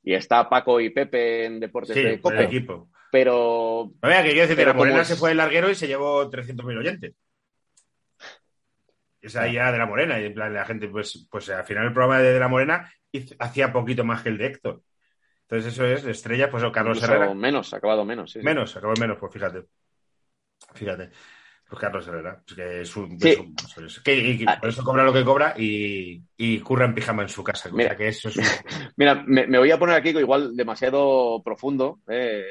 y 0.05 0.15
está 0.15 0.49
Paco 0.49 0.81
y 0.81 0.91
Pepe 0.91 1.47
en 1.47 1.61
Deportes 1.61 1.95
sí, 1.95 2.03
de 2.03 2.21
con 2.21 2.37
el 2.37 2.45
equipo. 2.45 2.91
pero 3.11 3.91
No, 4.03 4.09
mira, 4.09 4.23
que 4.23 4.31
quiero 4.31 4.43
decir, 4.43 4.57
Pero 4.57 4.71
la 4.73 4.77
Morena 4.77 5.05
se 5.05 5.17
fue 5.17 5.31
el 5.31 5.39
larguero 5.39 5.71
y 5.71 5.75
se 5.75 5.87
llevó 5.87 6.31
300.000 6.31 6.79
oyentes. 6.79 7.15
Esa 9.21 9.47
ya 9.49 9.73
de 9.73 9.79
la 9.79 9.87
Morena, 9.87 10.21
y 10.21 10.27
en 10.27 10.35
plan 10.35 10.53
la 10.53 10.67
gente, 10.67 10.87
pues, 10.89 11.27
pues 11.31 11.49
al 11.49 11.65
final 11.65 11.87
el 11.87 11.93
programa 11.95 12.21
de, 12.21 12.33
de 12.33 12.41
la 12.41 12.49
Morena 12.49 12.93
hacía 13.39 13.73
poquito 13.73 14.05
más 14.05 14.23
que 14.23 14.29
el 14.29 14.37
de 14.37 14.47
Héctor. 14.47 14.83
Entonces 15.49 15.73
eso 15.73 15.87
es, 15.87 16.05
estrella, 16.05 16.51
pues 16.51 16.63
o 16.63 16.73
Carlos 16.73 16.99
incluso 16.99 17.15
Herrera. 17.15 17.35
menos, 17.35 17.73
acabado 17.73 18.05
menos. 18.05 18.33
sí, 18.33 18.41
sí. 18.41 18.45
Menos, 18.45 18.77
acabó 18.77 18.95
en 18.95 19.01
menos, 19.01 19.19
pues 19.19 19.33
fíjate. 19.33 19.65
Fíjate. 20.75 21.11
Pues 21.75 21.81
Carlos 21.81 22.07
Herrera, 22.07 22.41
pues 22.47 22.57
que 22.57 22.81
es 22.83 22.97
un. 22.97 23.21
Sí. 23.21 23.31
es 23.31 23.39
un- 23.39 23.87
es 23.87 24.01
que- 24.01 24.17
y- 24.17 24.43
y 24.43 24.47
por 24.47 24.69
eso 24.69 24.85
cobra 24.85 25.03
lo 25.05 25.13
que 25.13 25.25
cobra 25.25 25.55
y, 25.59 26.23
y 26.37 26.61
curra 26.61 26.85
en 26.85 26.95
pijama 26.95 27.23
en 27.23 27.29
su 27.29 27.43
casa. 27.43 27.69
O 27.69 27.73
Mira. 27.73 27.91
sea 27.91 27.97
que 27.97 28.09
eso 28.09 28.29
es 28.29 28.37
un- 28.37 28.93
Mira, 28.97 29.25
me, 29.27 29.47
me 29.47 29.59
voy 29.59 29.71
a 29.71 29.79
poner 29.79 29.97
aquí 29.97 30.11
igual 30.11 30.55
demasiado 30.57 31.43
profundo, 31.45 31.99
eh, 32.09 32.45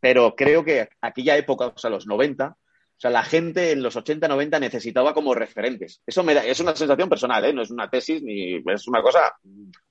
pero 0.00 0.34
creo 0.36 0.64
que 0.64 0.88
aquella 1.00 1.36
época, 1.36 1.66
o 1.66 1.78
sea, 1.78 1.90
los 1.90 2.06
90, 2.06 2.50
o 2.56 3.00
sea, 3.00 3.10
la 3.10 3.24
gente 3.24 3.72
en 3.72 3.82
los 3.82 3.96
80, 3.96 4.28
90 4.28 4.60
necesitaba 4.60 5.12
como 5.14 5.34
referentes. 5.34 6.00
Eso 6.06 6.22
me 6.22 6.34
da, 6.34 6.44
es 6.44 6.60
una 6.60 6.74
sensación 6.76 7.08
personal, 7.08 7.44
¿eh? 7.44 7.52
no 7.52 7.62
es 7.62 7.70
una 7.70 7.88
tesis 7.90 8.22
ni 8.22 8.62
es 8.64 8.86
una 8.86 9.02
cosa, 9.02 9.32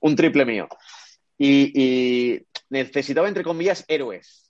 un 0.00 0.16
triple 0.16 0.44
mío. 0.46 0.66
Y, 1.36 1.72
y 1.74 2.42
necesitaba, 2.70 3.28
entre 3.28 3.44
comillas, 3.44 3.84
héroes, 3.86 4.47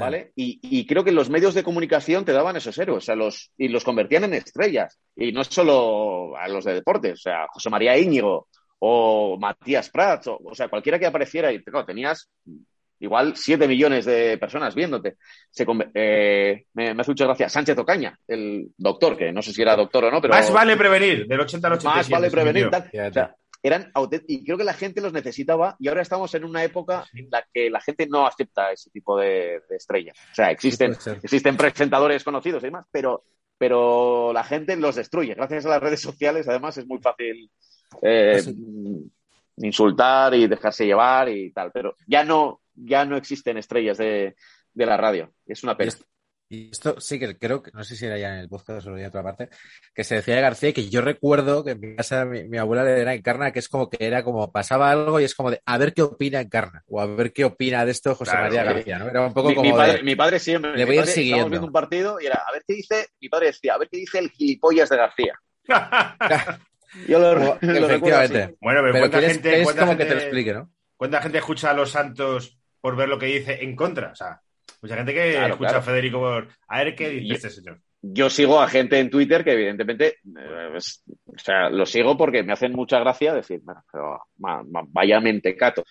¿vale? 0.00 0.32
Y, 0.34 0.58
y 0.62 0.86
creo 0.86 1.04
que 1.04 1.12
los 1.12 1.30
medios 1.30 1.54
de 1.54 1.62
comunicación 1.62 2.24
te 2.24 2.32
daban 2.32 2.56
esos 2.56 2.76
héroes, 2.78 3.04
o 3.04 3.06
sea, 3.06 3.14
los, 3.14 3.52
y 3.56 3.68
los 3.68 3.84
convertían 3.84 4.24
en 4.24 4.34
estrellas. 4.34 4.98
Y 5.14 5.32
no 5.32 5.44
solo 5.44 6.36
a 6.36 6.48
los 6.48 6.64
de 6.64 6.74
deportes, 6.74 7.12
o 7.12 7.22
sea, 7.22 7.46
José 7.52 7.70
María 7.70 7.96
Íñigo 7.96 8.48
o 8.80 9.38
Matías 9.38 9.90
Prats, 9.90 10.28
o, 10.28 10.40
o 10.42 10.54
sea, 10.54 10.68
cualquiera 10.68 10.98
que 10.98 11.06
apareciera 11.06 11.52
y 11.52 11.62
claro, 11.62 11.86
tenías 11.86 12.28
igual 13.00 13.34
7 13.34 13.66
millones 13.66 14.04
de 14.04 14.38
personas 14.38 14.74
viéndote. 14.74 15.16
Se 15.50 15.66
eh, 15.94 16.64
me, 16.74 16.94
me 16.94 17.00
hace 17.00 17.10
mucha 17.10 17.24
gracia 17.24 17.48
Sánchez 17.48 17.76
Ocaña, 17.78 18.16
el 18.28 18.68
doctor, 18.76 19.16
que 19.16 19.32
no 19.32 19.42
sé 19.42 19.52
si 19.52 19.62
era 19.62 19.76
doctor 19.76 20.04
o 20.04 20.10
no, 20.10 20.20
pero 20.20 20.34
Más 20.34 20.52
vale 20.52 20.76
prevenir, 20.76 21.26
del 21.26 21.40
80 21.40 21.66
al 21.66 21.74
87. 21.74 21.98
más 21.98 22.10
vale 22.10 22.30
prevenir. 22.30 22.70
Tal. 22.70 22.82
Fíjate. 22.90 23.08
O 23.08 23.12
sea, 23.12 23.36
eran 23.62 23.92
y 24.26 24.44
creo 24.44 24.56
que 24.56 24.64
la 24.64 24.72
gente 24.72 25.00
los 25.00 25.12
necesitaba 25.12 25.76
y 25.78 25.88
ahora 25.88 26.02
estamos 26.02 26.34
en 26.34 26.44
una 26.44 26.64
época 26.64 27.04
en 27.12 27.28
la 27.30 27.44
que 27.52 27.68
la 27.68 27.80
gente 27.80 28.06
no 28.06 28.26
acepta 28.26 28.72
ese 28.72 28.90
tipo 28.90 29.18
de, 29.18 29.60
de 29.68 29.76
estrellas. 29.76 30.16
O 30.32 30.34
sea, 30.34 30.50
existen, 30.50 30.96
existen 31.22 31.56
presentadores 31.56 32.24
conocidos 32.24 32.62
y 32.62 32.66
demás, 32.66 32.86
pero, 32.90 33.24
pero 33.58 34.32
la 34.32 34.44
gente 34.44 34.76
los 34.76 34.96
destruye. 34.96 35.34
Gracias 35.34 35.66
a 35.66 35.70
las 35.70 35.82
redes 35.82 36.00
sociales, 36.00 36.48
además, 36.48 36.78
es 36.78 36.86
muy 36.86 37.00
fácil 37.00 37.50
eh, 38.02 38.40
Pues 38.44 38.56
insultar 39.56 40.34
y 40.34 40.46
dejarse 40.46 40.86
llevar 40.86 41.28
y 41.28 41.52
tal. 41.52 41.70
Pero 41.72 41.94
ya 42.06 42.24
no, 42.24 42.62
ya 42.74 43.04
no 43.04 43.16
existen 43.16 43.58
estrellas 43.58 43.98
de, 43.98 44.36
de 44.72 44.86
la 44.86 44.96
radio. 44.96 45.32
Es 45.46 45.62
una 45.62 45.76
pena. 45.76 45.92
Esto, 46.50 46.54
y 46.54 46.70
esto 46.70 47.00
sí 47.00 47.18
que 47.18 47.36
creo 47.38 47.62
que, 47.62 47.70
no 47.72 47.84
sé 47.84 47.96
si 47.96 48.06
era 48.06 48.18
ya 48.18 48.32
en 48.34 48.40
el 48.40 48.48
podcast 48.48 48.86
o 48.86 48.96
en 48.98 49.06
otra 49.06 49.22
parte, 49.22 49.48
que 49.94 50.04
se 50.04 50.16
decía 50.16 50.34
de 50.36 50.40
García 50.40 50.72
que 50.72 50.88
yo 50.88 51.00
recuerdo 51.00 51.64
que 51.64 51.72
en 51.72 51.80
mi 51.80 51.96
casa 51.96 52.24
mi, 52.24 52.44
mi 52.48 52.58
abuela 52.58 52.84
le 52.84 53.00
era 53.00 53.14
Encarna, 53.14 53.52
que 53.52 53.58
es 53.60 53.68
como 53.68 53.88
que 53.88 54.04
era 54.04 54.22
como 54.24 54.50
pasaba 54.50 54.90
algo 54.90 55.20
y 55.20 55.24
es 55.24 55.34
como 55.34 55.50
de 55.50 55.60
a 55.64 55.78
ver 55.78 55.94
qué 55.94 56.02
opina 56.02 56.40
Encarna 56.40 56.82
o 56.88 57.00
a 57.00 57.06
ver 57.06 57.32
qué 57.32 57.44
opina 57.44 57.84
de 57.84 57.92
esto 57.92 58.14
José 58.14 58.32
Claro, 58.32 58.46
María 58.46 58.62
sí. 58.62 58.74
García, 58.74 58.98
¿no? 58.98 59.08
Era 59.08 59.26
un 59.26 59.32
poco 59.34 59.48
Mi, 59.50 59.54
como 59.54 59.70
mi 59.70 59.76
padre, 59.76 59.92
de- 59.98 60.02
mi 60.02 60.16
padre 60.16 60.38
siempre. 60.38 60.76
Le 60.76 60.84
voy 60.84 60.98
a 60.98 61.00
ir 61.00 61.06
siguiendo. 61.06 61.36
Estábamos 61.36 61.50
viendo 61.50 61.66
un 61.66 61.72
partido 61.72 62.20
y 62.20 62.26
era, 62.26 62.42
a 62.46 62.52
ver 62.52 62.62
qué 62.66 62.74
dice, 62.74 63.08
mi 63.20 63.28
padre 63.28 63.46
decía, 63.48 63.74
a 63.74 63.78
ver 63.78 63.88
qué 63.90 63.98
dice 63.98 64.18
el 64.18 64.30
gilipollas 64.30 64.88
de 64.88 64.96
García. 64.96 65.34
Yo 67.08 67.18
lo, 67.20 67.34
como- 67.38 67.58
lo 67.60 67.88
recuerdo 67.88 68.18
así. 68.18 68.34
efectivamente. 68.34 68.56
Bueno, 68.60 68.80
pero, 68.80 68.92
Pero 68.92 69.02
cuánta 69.02 69.18
quieres, 69.18 69.32
gente, 69.40 69.62
cuánta 69.62 69.80
como 69.82 69.92
gente, 69.92 70.04
que 70.04 70.08
te 70.08 70.14
lo 70.16 70.20
explique, 70.22 70.52
¿no? 70.54 70.70
cuánta 70.96 71.22
gente 71.22 71.38
escucha 71.38 71.70
a 71.70 71.74
los 71.74 71.90
Santos 71.92 72.58
por 72.80 72.96
ver 72.96 73.08
lo 73.08 73.18
que 73.18 73.26
dice 73.26 73.62
en 73.62 73.76
contra. 73.76 74.10
O 74.10 74.14
sea, 74.16 74.40
mucha 74.82 74.96
gente 74.96 75.14
que 75.14 75.32
Claro, 75.32 75.46
escucha 75.54 75.70
claro. 75.70 75.78
a 75.78 75.82
Federico 75.82 76.18
por 76.20 76.48
a 76.68 76.84
ver 76.84 76.94
qué 76.94 77.08
dice 77.10 77.24
Y- 77.26 77.32
este 77.32 77.50
señor. 77.50 77.80
Yo 78.02 78.30
sigo 78.30 78.58
a 78.62 78.66
gente 78.68 78.98
en 78.98 79.10
Twitter 79.10 79.44
que 79.44 79.52
evidentemente, 79.52 80.06
eh, 80.24 80.70
es- 80.74 81.02
o 81.26 81.38
sea, 81.38 81.68
lo 81.68 81.84
sigo 81.84 82.16
porque 82.16 82.42
me 82.42 82.54
hacen 82.54 82.72
mucha 82.72 82.98
gracia 82.98 83.34
decir, 83.34 83.60
bueno, 83.62 83.82
pero 83.92 84.22
ma- 84.38 84.62
ma- 84.62 84.86
vaya 84.88 85.20
mentecato. 85.20 85.84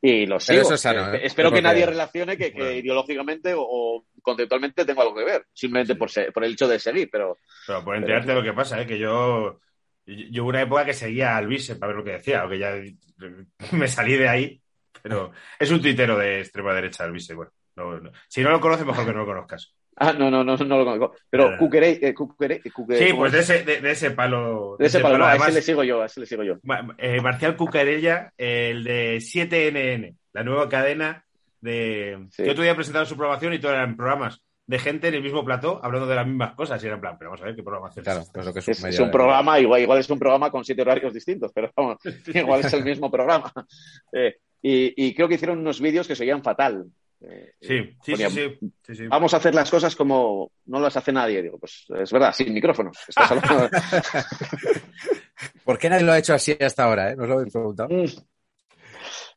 Y 0.00 0.26
lo 0.26 0.38
sigo. 0.38 0.60
eso 0.62 0.74
es 0.74 0.80
sano, 0.80 1.12
Eh, 1.12 1.16
¿eh? 1.16 1.20
Espero 1.24 1.50
que 1.50 1.60
nadie 1.60 1.84
relacione 1.84 2.36
que, 2.36 2.52
que 2.52 2.58
Bueno. 2.60 2.70
ideológicamente 2.78 3.54
o, 3.54 3.62
o 3.62 4.04
conceptualmente 4.22 4.84
tengo 4.84 5.02
algo 5.02 5.16
que 5.16 5.24
ver, 5.24 5.46
simplemente 5.52 5.94
Sí. 5.94 5.98
por, 5.98 6.08
se- 6.08 6.30
por 6.30 6.44
el 6.44 6.52
hecho 6.52 6.68
de 6.68 6.78
seguir, 6.78 7.08
pero 7.10 7.36
Pero 7.66 7.82
por 7.84 7.96
enterarte 7.96 8.28
de 8.28 8.34
lo 8.36 8.42
que 8.44 8.52
pasa, 8.52 8.80
¿eh? 8.80 8.86
que 8.86 8.96
yo 8.98 9.58
Yo, 10.06 10.14
yo 10.30 10.42
hubo 10.44 10.50
una 10.50 10.62
época 10.62 10.84
que 10.86 10.94
seguía 10.94 11.34
a 11.34 11.38
Alvise 11.38 11.74
para 11.76 11.88
ver 11.88 11.96
lo 11.96 12.04
que 12.04 12.12
decía, 12.12 12.40
aunque 12.42 12.58
ya 12.60 12.72
me 13.72 13.88
salí 13.88 14.14
de 14.16 14.28
ahí, 14.28 14.62
pero 15.02 15.32
es 15.58 15.70
un 15.72 15.82
tuitero 15.82 16.16
de 16.16 16.40
extrema 16.40 16.72
derecha, 16.72 17.02
Alvise. 17.04 17.34
Bueno, 17.34 17.50
no- 17.78 18.00
no. 18.00 18.10
si 18.28 18.42
no 18.42 18.50
lo 18.50 18.60
conoces, 18.60 18.84
mejor 18.86 19.06
que 19.06 19.12
no 19.12 19.20
lo 19.20 19.26
conozcas. 19.26 19.72
Ah, 20.00 20.12
no, 20.12 20.30
no, 20.30 20.44
no, 20.44 20.56
no 20.56 20.78
lo 20.78 20.84
conozco. 20.84 21.16
Pero. 21.28 21.56
Cuquerey, 21.58 21.98
eh, 22.00 22.14
Cuquerey- 22.14 22.62
Cuque- 22.72 22.98
Sí, 22.98 23.06
¿cómo 23.10 23.22
pues 23.22 23.34
es? 23.34 23.48
de 23.48 23.54
ese, 23.56 23.64
de, 23.64 23.80
de 23.80 23.90
ese 23.90 24.12
palo. 24.12 24.76
De 24.78 24.86
ese 24.86 25.00
palo, 25.00 25.18
no, 25.18 25.24
a 25.24 25.30
ese 25.34 25.38
además, 25.42 25.54
le 25.56 25.62
sigo 25.62 25.82
yo, 25.82 26.00
a 26.02 26.06
ese 26.06 26.20
le 26.20 26.26
sigo 26.26 26.44
yo. 26.44 26.54
Eh, 26.98 27.20
Marcial 27.20 27.56
Cucarella, 27.56 28.32
el 28.38 28.84
de 28.84 29.16
7NN, 29.20 30.14
la 30.34 30.44
nueva 30.44 30.68
cadena 30.68 31.24
de 31.60 32.28
Sí. 32.30 32.44
que 32.44 32.50
otro 32.52 32.62
día 32.62 32.76
presentaron 32.76 33.08
su 33.08 33.16
programación 33.16 33.54
y 33.54 33.58
todos 33.58 33.74
eran 33.74 33.96
programas 33.96 34.40
de 34.68 34.78
gente 34.78 35.08
en 35.08 35.14
el 35.14 35.22
mismo 35.22 35.44
plató 35.44 35.80
hablando 35.82 36.06
de 36.06 36.14
las 36.14 36.26
mismas 36.28 36.54
cosas. 36.54 36.80
Y 36.80 36.86
era 36.86 36.94
en 36.94 37.00
plan, 37.00 37.16
pero 37.18 37.30
vamos 37.30 37.42
a 37.42 37.46
ver 37.46 37.56
qué 37.56 37.64
programación 37.64 38.04
Claro, 38.04 38.20
es. 38.20 38.30
pues 38.32 38.46
lo 38.46 38.52
que 38.52 38.60
es, 38.60 38.68
Es, 38.68 38.80
un 38.84 38.88
es 38.90 39.00
un 39.00 39.10
programa, 39.10 39.58
igual, 39.58 39.80
igual 39.82 39.98
es 39.98 40.08
un 40.10 40.18
programa 40.20 40.48
con 40.52 40.64
siete 40.64 40.82
horarios 40.82 41.12
distintos, 41.12 41.50
pero 41.52 41.72
vamos, 41.76 41.96
igual 42.34 42.60
es 42.60 42.72
el 42.72 42.84
mismo 42.84 43.10
programa. 43.10 43.52
Eh, 44.12 44.36
y, 44.62 45.08
y 45.08 45.12
creo 45.12 45.26
que 45.26 45.34
hicieron 45.34 45.58
unos 45.58 45.80
vídeos 45.80 46.06
que 46.06 46.14
se 46.14 46.22
oían 46.22 46.44
fatal. 46.44 46.84
Eh, 47.20 47.52
Sí, 47.60 47.68
sí, 47.68 47.96
sí, 48.04 48.12
Ponía- 48.12 48.30
sí, 48.30 48.58
sí, 48.86 48.94
sí. 48.94 49.06
Vamos 49.08 49.34
a 49.34 49.38
hacer 49.38 49.54
las 49.54 49.70
cosas 49.70 49.96
como 49.96 50.52
no 50.66 50.78
las 50.80 50.96
hace 50.96 51.12
nadie. 51.12 51.42
Digo, 51.42 51.58
pues 51.58 51.84
es 51.98 52.12
verdad, 52.12 52.32
sin 52.32 52.52
micrófonos. 52.54 52.96
Estás 53.08 53.30
hablando- 53.32 53.68
¿Por 55.64 55.78
qué 55.78 55.88
nadie 55.90 56.04
lo 56.04 56.12
ha 56.12 56.18
hecho 56.18 56.34
así 56.34 56.56
hasta 56.60 56.84
ahora? 56.84 57.10
Eh? 57.10 57.16
¿No 57.16 57.24
os 57.24 57.28
lo 57.28 57.34
habéis 57.36 57.52
preguntado? 57.52 57.88
Mm. 57.90 58.06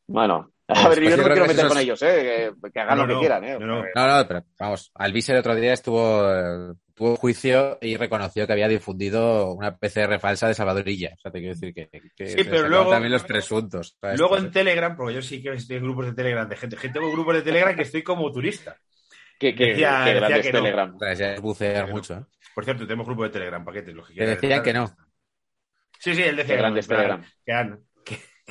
Bueno, 0.08 0.52
a 0.72 0.86
Pues, 0.88 1.00
ver, 1.00 1.10
yo 1.10 1.10
no 1.10 1.10
yo 1.12 1.18
me 1.18 1.24
creo 1.24 1.26
quiero 1.26 1.34
que 1.44 1.48
meter 1.50 1.66
esos- 1.66 1.70
con 1.74 1.78
ellos, 1.82 2.02
¿eh? 2.02 2.54
que, 2.62 2.72
que 2.72 2.80
hagan 2.80 2.98
No, 2.98 3.04
lo 3.04 3.08
que 3.08 3.14
no, 3.14 3.20
quieran. 3.20 3.44
¿eh? 3.44 3.58
no, 3.60 3.66
no. 3.68 3.84
No, 3.96 4.08
no, 4.18 4.28
pero 4.28 4.44
vamos, 4.60 4.92
Alvise 4.96 5.32
el 5.34 5.40
otro 5.40 5.56
día 5.56 5.74
estuvo, 5.74 6.30
eh, 6.32 6.74
tuvo 6.94 7.16
juicio 7.16 7.78
y 7.82 7.98
reconoció 7.98 8.46
que 8.46 8.54
había 8.54 8.68
difundido 8.68 9.54
una 9.54 9.78
PCR 9.78 10.20
falsa 10.20 10.48
de 10.48 10.54
Salvadorilla. 10.54 11.12
O 11.16 11.20
sea, 11.20 11.32
te 11.32 11.40
quiero 11.40 11.54
decir 11.56 11.74
que, 11.74 11.90
que 12.16 12.28
Sí, 12.28 12.38
se 12.38 12.46
pero 12.46 12.58
sacaban 12.58 12.70
luego- 12.72 12.92
también 12.92 13.12
los 13.14 13.24
presuntos. 13.24 13.98
¿sabes? 14.00 14.20
Luego 14.20 14.36
Pues, 14.36 14.44
en 14.46 14.52
Telegram, 14.52 14.96
porque 14.96 15.14
yo 15.16 15.22
sí 15.22 15.42
que 15.42 15.50
estoy 15.54 15.78
en 15.78 15.84
grupos 15.84 16.06
de 16.08 16.14
Telegram 16.14 16.48
de 16.48 16.56
gente, 16.58 16.78
gente 16.78 17.00
tengo 17.00 17.12
grupos 17.12 17.36
de 17.36 17.42
Telegram 17.42 17.76
que 17.76 17.82
estoy 17.84 18.04
como 18.04 18.32
turista. 18.32 18.76
Que, 19.40 19.56
que, 19.56 19.66
Decía- 19.70 20.04
que 20.06 20.14
decía 20.14 20.20
grandes 20.28 20.46
que 20.46 20.54
no. 20.54 20.60
Telegram. 20.60 20.96
o 20.96 21.00
sea, 21.00 21.14
ya 21.16 21.34
es 21.34 21.42
bucear 21.42 21.90
mucho. 21.90 22.14
¿eh? 22.14 22.26
Por 22.54 22.64
cierto, 22.64 22.84
tenemos 22.84 23.08
grupo 23.08 23.24
de 23.24 23.30
Telegram, 23.32 23.66
paquetes, 23.66 23.96
los 23.96 24.06
que 24.08 24.14
Que 24.14 24.20
quieran. 24.20 24.36
decían 24.36 24.62
que 24.64 24.74
no. 24.74 24.96
Sí, 26.00 26.14
sí, 26.16 26.22
él 26.24 26.36
decía 26.36 26.56
grandes 26.58 26.88
que, 26.88 26.94
no, 26.94 27.00
Telegram. 27.00 27.26
que 27.46 27.52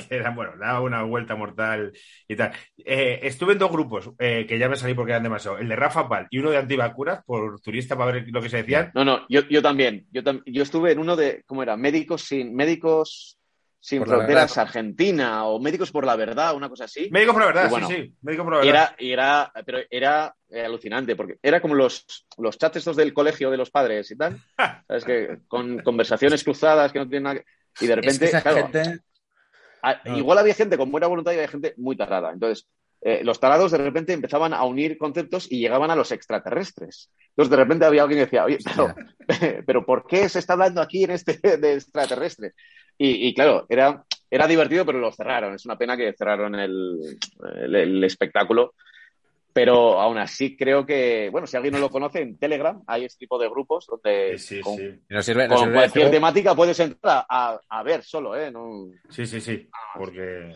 que, 0.08 0.16
eran, 0.16 0.34
bueno, 0.34 0.52
daba 0.58 0.80
una 0.80 1.02
vuelta 1.02 1.34
mortal 1.36 1.92
y 2.28 2.36
tal. 2.36 2.52
Eh, 2.78 3.20
estuve 3.22 3.52
en 3.54 3.58
dos 3.58 3.70
grupos 3.70 4.10
eh, 4.18 4.46
que 4.48 4.58
ya 4.58 4.68
me 4.68 4.76
salí 4.76 4.94
porque 4.94 5.12
eran 5.12 5.22
demasiado. 5.22 5.58
El 5.58 5.68
de 5.68 5.76
Rafa 5.76 6.08
Pal 6.08 6.26
y 6.30 6.38
uno 6.38 6.50
de 6.50 6.58
antivacunas 6.58 7.22
por 7.24 7.60
turista 7.60 7.96
para 7.96 8.12
ver 8.12 8.24
lo 8.28 8.40
que 8.42 8.48
se 8.48 8.58
decían. 8.58 8.90
No, 8.94 9.04
no, 9.04 9.26
yo, 9.28 9.40
yo 9.48 9.62
también. 9.62 10.06
Yo, 10.10 10.22
tam- 10.22 10.42
yo 10.46 10.62
estuve 10.62 10.92
en 10.92 10.98
uno 10.98 11.16
de, 11.16 11.42
¿cómo 11.46 11.62
era? 11.62 11.76
Médicos 11.76 12.22
sin, 12.22 12.54
médicos 12.54 13.36
sin 13.82 14.00
Por 14.00 14.08
fronteras. 14.08 14.58
Argentina 14.58 15.44
o 15.46 15.58
Médicos 15.58 15.90
por 15.90 16.04
la 16.04 16.14
Verdad, 16.14 16.54
una 16.54 16.68
cosa 16.68 16.84
así. 16.84 17.08
Médico 17.10 17.32
por 17.32 17.40
la 17.40 17.46
verdad, 17.46 17.66
Y 17.66 17.70
bueno, 17.70 17.88
sí, 17.88 17.94
sí. 17.94 18.14
Médico 18.20 18.44
por 18.44 18.56
la 18.56 18.64
Y 18.64 18.66
verdad. 18.66 18.90
era, 18.98 19.02
y 19.08 19.10
era, 19.12 19.52
pero 19.64 19.78
era 19.88 20.34
eh, 20.50 20.64
alucinante, 20.66 21.16
porque 21.16 21.36
era 21.42 21.62
como 21.62 21.74
los, 21.74 22.26
los 22.36 22.58
chats 22.58 22.76
estos 22.76 22.96
del 22.96 23.14
colegio 23.14 23.50
de 23.50 23.56
los 23.56 23.70
padres 23.70 24.10
y 24.10 24.16
tal, 24.18 24.38
¿sabes? 24.86 25.04
Que 25.06 25.38
con 25.48 25.78
conversaciones 25.78 26.44
cruzadas 26.44 26.92
que 26.92 26.98
no 26.98 27.08
tienen 27.08 27.22
nada 27.22 27.36
que... 27.36 27.44
Y 27.80 27.86
de 27.86 27.92
Es 27.94 27.96
repente, 27.96 28.18
que 28.18 28.26
esa 28.26 28.42
claro, 28.42 28.68
gente... 28.70 28.98
a- 29.82 30.00
no. 30.04 30.16
igual 30.18 30.38
había 30.38 30.54
gente 30.54 30.76
con 30.76 30.90
buena 30.90 31.06
voluntad 31.06 31.32
y 31.32 31.36
había 31.36 31.48
gente 31.48 31.74
muy 31.76 31.96
tarada. 31.96 32.32
Entonces, 32.32 32.66
eh, 33.02 33.22
los 33.24 33.40
tarados 33.40 33.72
de 33.72 33.78
repente 33.78 34.12
empezaban 34.12 34.52
a 34.52 34.64
unir 34.64 34.98
conceptos 34.98 35.50
y 35.50 35.58
llegaban 35.58 35.90
a 35.90 35.96
los 35.96 36.12
extraterrestres. 36.12 37.10
Entonces, 37.30 37.50
de 37.50 37.56
repente 37.56 37.84
había 37.86 38.02
alguien 38.02 38.18
que 38.18 38.24
decía, 38.26 38.44
oye, 38.44 38.58
pero, 38.64 38.94
pero 39.66 39.86
¿por 39.86 40.06
qué 40.06 40.28
se 40.28 40.38
está 40.38 40.52
hablando 40.54 40.82
aquí 40.82 41.04
en 41.04 41.12
este 41.12 41.38
de 41.58 41.74
extraterrestre? 41.74 42.52
Y, 42.98 43.28
y 43.28 43.34
claro, 43.34 43.64
era, 43.70 44.04
era 44.30 44.46
divertido, 44.46 44.84
pero 44.84 44.98
lo 44.98 45.10
cerraron. 45.12 45.54
Es 45.54 45.64
una 45.64 45.78
pena 45.78 45.96
que 45.96 46.12
cerraron 46.12 46.54
el, 46.56 46.98
el- 47.62 47.74
el 47.76 48.04
espectáculo. 48.04 48.74
Pero 49.52 50.00
aún 50.00 50.16
así 50.18 50.56
creo 50.56 50.86
que, 50.86 51.28
bueno, 51.30 51.46
si 51.46 51.56
alguien 51.56 51.74
no 51.74 51.80
lo 51.80 51.90
conoce, 51.90 52.20
en 52.22 52.38
Telegram 52.38 52.82
hay 52.86 53.04
este 53.04 53.18
tipo 53.20 53.38
de 53.38 53.48
grupos 53.48 53.86
donde 53.86 54.38
Sí, 54.38 54.56
sí, 54.56 54.60
con, 54.60 54.76
sí. 54.76 55.00
Nos 55.08 55.24
sirve, 55.24 55.48
nos 55.48 55.58
con 55.58 55.68
sirve 55.68 55.72
de 55.72 55.78
cualquier 55.88 56.10
temática 56.12 56.54
puedes 56.54 56.78
entrar 56.78 57.24
a, 57.28 57.54
a- 57.54 57.60
a 57.68 57.82
ver 57.82 58.02
solo, 58.04 58.36
¿eh? 58.36 58.50
No, 58.52 58.86
Sí, 59.08 59.26
sí, 59.26 59.40
sí. 59.40 59.68
Porque. 59.96 60.52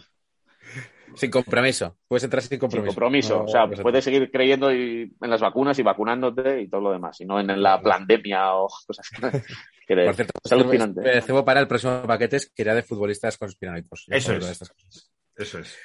Sin 1.17 1.31
compromiso. 1.31 1.97
Puedes 2.09 2.25
entrar 2.25 2.41
sin 2.43 2.51
sin 2.51 2.59
compromiso. 2.59 2.89
compromiso. 2.95 3.37
No, 3.39 3.45
o 3.45 3.49
sea, 3.49 3.69
puedes 3.69 4.03
seguir 4.05 4.31
creyendo 4.31 4.73
y- 4.73 5.15
en 5.21 5.31
las 5.31 5.41
vacunas 5.41 5.79
y 5.79 5.83
vacunándote 5.83 6.61
y 6.63 6.69
todo 6.69 6.81
lo 6.81 6.93
demás, 6.93 7.21
y 7.21 7.25
no 7.27 7.39
en 7.41 7.63
la 7.63 7.81
pandemia 7.83 8.55
o 8.57 8.69
cosas 8.87 9.09
que, 9.11 9.21
Por 9.21 9.29
cierto, 10.15 10.33
es 10.43 10.53
alucinante. 10.53 11.01
me 11.03 11.21
cebo 11.21 11.45
para 11.45 11.61
el 11.61 11.69
próximo 11.69 12.03
paquete 12.07 12.39
que 12.55 12.63
era 12.63 12.75
de 12.75 12.83
futbolistas 12.83 13.37
conspiranoicos. 13.39 14.07
Eso 14.09 14.33
es. 14.35 14.45
de 14.47 14.53
estas 14.53 14.69
cosas. 14.71 15.11
Eso 15.37 15.59
es. 15.59 15.77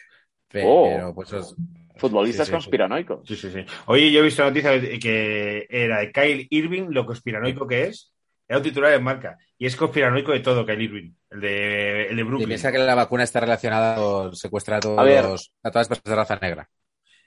Pero, 0.48 1.10
Oh. 1.10 1.14
pues 1.14 1.32
os- 1.34 1.56
Futbolistas 2.00 2.48
Sí, 2.48 2.52
sí, 2.52 2.56
sí. 2.58 2.64
conspiranoicos. 2.64 3.28
Sí, 3.28 3.36
sí, 3.36 3.52
sí. 3.52 3.66
Oye, 3.88 4.12
yo 4.12 4.20
he 4.22 4.24
visto 4.24 4.42
la 4.44 4.50
noticia 4.50 4.80
que 5.00 5.68
era 5.70 6.00
de 6.00 6.12
Kyle 6.12 6.48
Irving, 6.50 6.88
lo 6.92 7.06
conspiranoico 7.06 7.68
que 7.68 7.84
es. 7.88 8.14
Era 8.48 8.58
un 8.58 8.64
titular 8.64 8.94
en 8.94 9.04
marca. 9.04 9.38
Y 9.58 9.66
es 9.68 9.76
conspiranoico 9.76 10.32
de 10.32 10.40
todo, 10.40 10.66
Kyle 10.66 10.82
Irving. 10.82 11.12
El 11.30 11.42
de, 11.42 12.08
el 12.08 12.16
de 12.16 12.22
y 12.22 12.26
Brooklyn. 12.26 12.48
piensa 12.48 12.72
que 12.72 12.80
la 12.80 12.96
vacuna 12.96 13.24
está 13.24 13.40
relacionada 13.40 13.96
con 13.96 14.36
secuestrar 14.36 14.78
a, 14.78 14.82
todos 14.82 15.00
A 15.00 15.04
ver. 15.04 15.24
los- 15.26 15.52
a 15.62 15.70
todas 15.70 15.88
las 15.90 16.00
personas 16.00 16.10
de 16.28 16.36
raza 16.36 16.40
negra. 16.46 16.70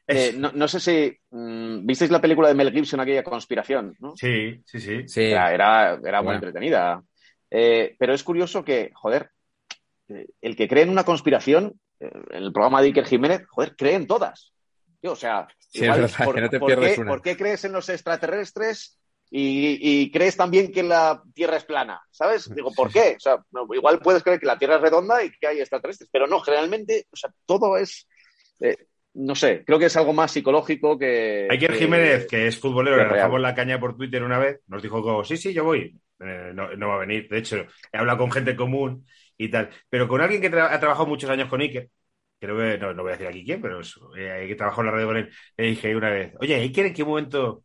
Es- 0.07 0.35
Eh, 0.35 0.37
no, 0.37 0.51
no 0.53 0.67
sé 0.67 0.81
si 0.81 1.17
mm, 1.31 1.87
visteis 1.87 2.11
la 2.11 2.21
película 2.21 2.49
de 2.49 2.55
Mel 2.55 2.73
Gibson, 2.73 2.99
aquella 2.99 3.23
conspiración, 3.23 3.95
¿no? 4.01 4.17
Sí, 4.17 4.61
sí, 4.65 4.81
sí. 4.81 5.07
Sí, 5.07 5.23
Era, 5.27 5.55
era, 5.55 6.01
era 6.05 6.23
muy 6.23 6.35
entretenida. 6.35 7.01
Eh, 7.49 7.95
pero 7.99 8.15
es 8.15 8.25
curioso 8.25 8.65
que, 8.65 8.91
joder, 8.95 9.31
eh, 10.09 10.27
el 10.41 10.57
que 10.57 10.67
cree 10.67 10.83
en 10.83 10.91
una 10.91 11.05
conspiración, 11.05 11.79
en 12.01 12.43
el 12.43 12.53
programa 12.53 12.81
de 12.81 12.89
Iker 12.89 13.05
Jiménez, 13.07 13.43
joder, 13.49 13.77
cree 13.77 13.95
en 13.95 14.09
todas. 14.09 14.53
Tío, 15.03 15.13
o 15.13 15.17
sea, 15.17 15.47
Sí, 15.59 15.85
igual, 15.85 16.01
verdad, 16.03 16.25
¿por, 16.25 16.35
que 16.37 16.41
no 16.43 16.49
te 16.51 16.59
por 16.61 16.69
qué, 16.81 16.95
una. 17.01 17.11
por 17.11 17.23
qué 17.23 17.37
crees 17.37 17.65
en 17.65 17.73
los 17.73 17.89
extraterrestres 17.89 18.99
y, 19.31 19.79
y 20.03 20.11
crees 20.11 20.37
también 20.37 20.71
que 20.71 20.83
la 20.83 21.23
Tierra 21.35 21.57
es 21.57 21.65
plana? 21.65 22.01
¿Sabes? 22.11 22.55
Digo, 22.55 22.73
¿por 22.73 22.91
qué? 22.93 23.15
O 23.17 23.21
sea, 23.21 23.43
no, 23.51 23.67
igual 23.75 23.99
puedes 23.99 24.23
creer 24.23 24.39
que 24.39 24.47
la 24.47 24.59
Tierra 24.59 24.77
es 24.77 24.83
redonda 24.83 25.25
y 25.25 25.31
que 25.31 25.47
hay 25.47 25.61
extraterrestres, 25.61 26.09
pero 26.13 26.27
no, 26.27 26.41
generalmente, 26.41 27.07
o 27.11 27.17
sea, 27.17 27.31
todo 27.47 27.77
es, 27.77 28.07
eh, 28.61 28.77
no 29.15 29.35
sé, 29.35 29.65
creo 29.67 29.79
que 29.79 29.87
es 29.87 29.97
algo 29.97 30.13
más 30.13 30.31
psicológico 30.31 30.99
que... 30.99 31.49
Iker 31.51 31.73
que- 31.73 31.79
Jiménez, 31.79 32.27
que 32.27 32.47
es 32.47 32.59
futbolero, 32.59 32.97
que 32.99 33.03
le 33.05 33.11
lanzamos 33.11 33.41
la 33.41 33.55
caña 33.55 33.81
por 33.81 33.97
Twitter 33.97 34.23
una 34.23 34.39
vez, 34.39 34.61
nos 34.69 34.83
dijo 34.83 35.03
como, 35.03 35.25
sí, 35.25 35.37
sí, 35.37 35.53
yo 35.53 35.65
voy. 35.65 35.99
Eh, 36.21 36.53
no, 36.55 36.77
no 36.77 36.89
va 36.89 36.95
a 36.95 36.99
venir. 36.99 37.29
De 37.29 37.39
hecho, 37.39 37.67
he 37.93 37.99
hablado 37.99 38.19
con 38.19 38.31
gente 38.31 38.55
común 38.55 39.05
y 39.37 39.51
tal. 39.51 39.71
Pero 39.89 40.07
con 40.07 40.21
alguien 40.21 40.41
que 40.41 40.53
tra- 40.53 40.69
ha 40.71 40.79
trabajado 40.79 41.07
muchos 41.09 41.29
años 41.29 41.49
con 41.49 41.61
Iker, 41.61 41.89
creo 42.43 42.59
que, 42.59 42.79
no, 42.79 42.93
no 42.93 43.03
voy 43.03 43.11
a 43.13 43.17
decir 43.17 43.29
aquí 43.29 43.45
quién, 43.45 43.61
pero 43.63 43.81
es, 43.81 43.95
eh, 44.19 44.45
que 44.49 44.55
trabajó 44.57 44.81
en 44.83 44.87
la 44.87 44.93
radio 44.93 45.07
con 45.07 45.17
él, 45.17 45.31
le 45.57 45.65
dije 45.67 45.95
una 45.97 46.11
vez, 46.11 46.35
oye, 46.41 46.57
Iker, 46.57 46.87
¿en 46.87 46.95
qué 46.95 47.05
momento 47.05 47.65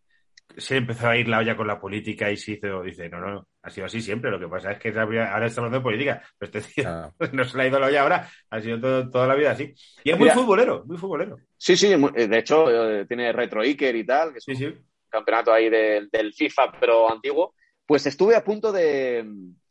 se 0.56 0.78
empezó 0.78 1.10
a 1.10 1.18
ir 1.18 1.28
la 1.28 1.40
olla 1.40 1.56
con 1.58 1.68
la 1.68 1.80
política 1.80 2.32
y 2.32 2.38
se 2.38 2.54
hizo? 2.54 2.82
Dice, 2.84 3.10
no, 3.10 3.20
no, 3.20 3.48
ha 3.64 3.70
sido 3.70 3.86
así 3.86 4.02
siempre. 4.02 4.32
Lo 4.32 4.40
que 4.40 4.48
pasa 4.48 4.72
es 4.72 4.80
que 4.80 4.90
ahora 4.98 5.46
está 5.46 5.62
hablando 5.62 5.80
de 5.80 5.84
política. 5.84 6.22
Pero 6.38 6.52
este 6.58 6.74
tío 6.74 6.84
claro. 6.84 7.14
no 7.34 7.44
se 7.44 7.58
le 7.58 7.64
ha 7.64 7.68
ido 7.68 7.80
la 7.80 7.88
olla 7.88 8.02
ahora, 8.02 8.30
ha 8.50 8.62
sido 8.62 8.80
todo- 8.80 9.10
toda 9.10 9.28
la 9.28 9.36
vida 9.36 9.52
así. 9.52 9.74
Y 10.04 10.12
es 10.12 10.18
muy 10.18 10.26
Mira. 10.30 10.36
futbolero, 10.36 10.84
muy 10.86 10.98
futbolero. 10.98 11.38
Sí, 11.58 11.76
sí, 11.76 11.92
eh, 11.92 12.28
de 12.28 12.38
hecho, 12.40 12.70
eh, 12.72 13.06
tiene 13.06 13.32
Retro 13.34 13.62
Iker 13.62 13.96
y 13.96 14.06
tal, 14.06 14.32
que 14.32 14.38
es 14.38 14.44
Sí, 14.46 14.52
un 14.52 14.58
sí. 14.58 14.74
campeonato 15.10 15.52
ahí 15.52 15.70
del 15.70 16.34
FIFA, 16.34 16.72
pero 16.80 17.12
antiguo. 17.12 17.54
Pues 17.86 18.06
estuve 18.06 18.36
a 18.36 18.44
punto 18.44 18.72
de 18.72 19.26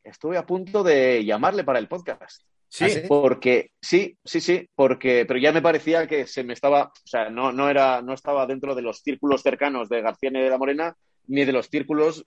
estuve 0.05 0.37
a 0.39 0.47
punto 0.47 0.83
de 0.85 1.25
llamarle 1.25 1.65
para 1.65 1.79
el 1.79 1.89
podcast. 1.89 2.43
Sí. 2.69 3.03
Porque, 3.09 3.71
sí, 3.81 4.19
sí, 4.25 4.41
sí, 4.41 4.69
porque, 4.75 5.25
pero 5.27 5.39
ya 5.39 5.53
me 5.53 5.63
parecía 5.63 6.07
que 6.07 6.27
se 6.27 6.45
me 6.45 6.53
estaba, 6.53 6.85
o 6.85 7.07
sea, 7.07 7.31
no, 7.31 7.53
no 7.53 7.71
era, 7.71 8.03
no 8.03 8.13
estaba 8.13 8.47
dentro 8.47 8.75
de 8.75 8.83
los 8.83 9.01
círculos 9.01 9.43
cercanos 9.43 9.89
de 9.89 10.03
García 10.03 10.31
ni 10.31 10.41
de 10.41 10.51
la 10.51 10.59
Morena, 10.59 10.97
ni 11.29 11.45
de 11.45 11.53
los 11.53 11.69
círculos 11.69 12.27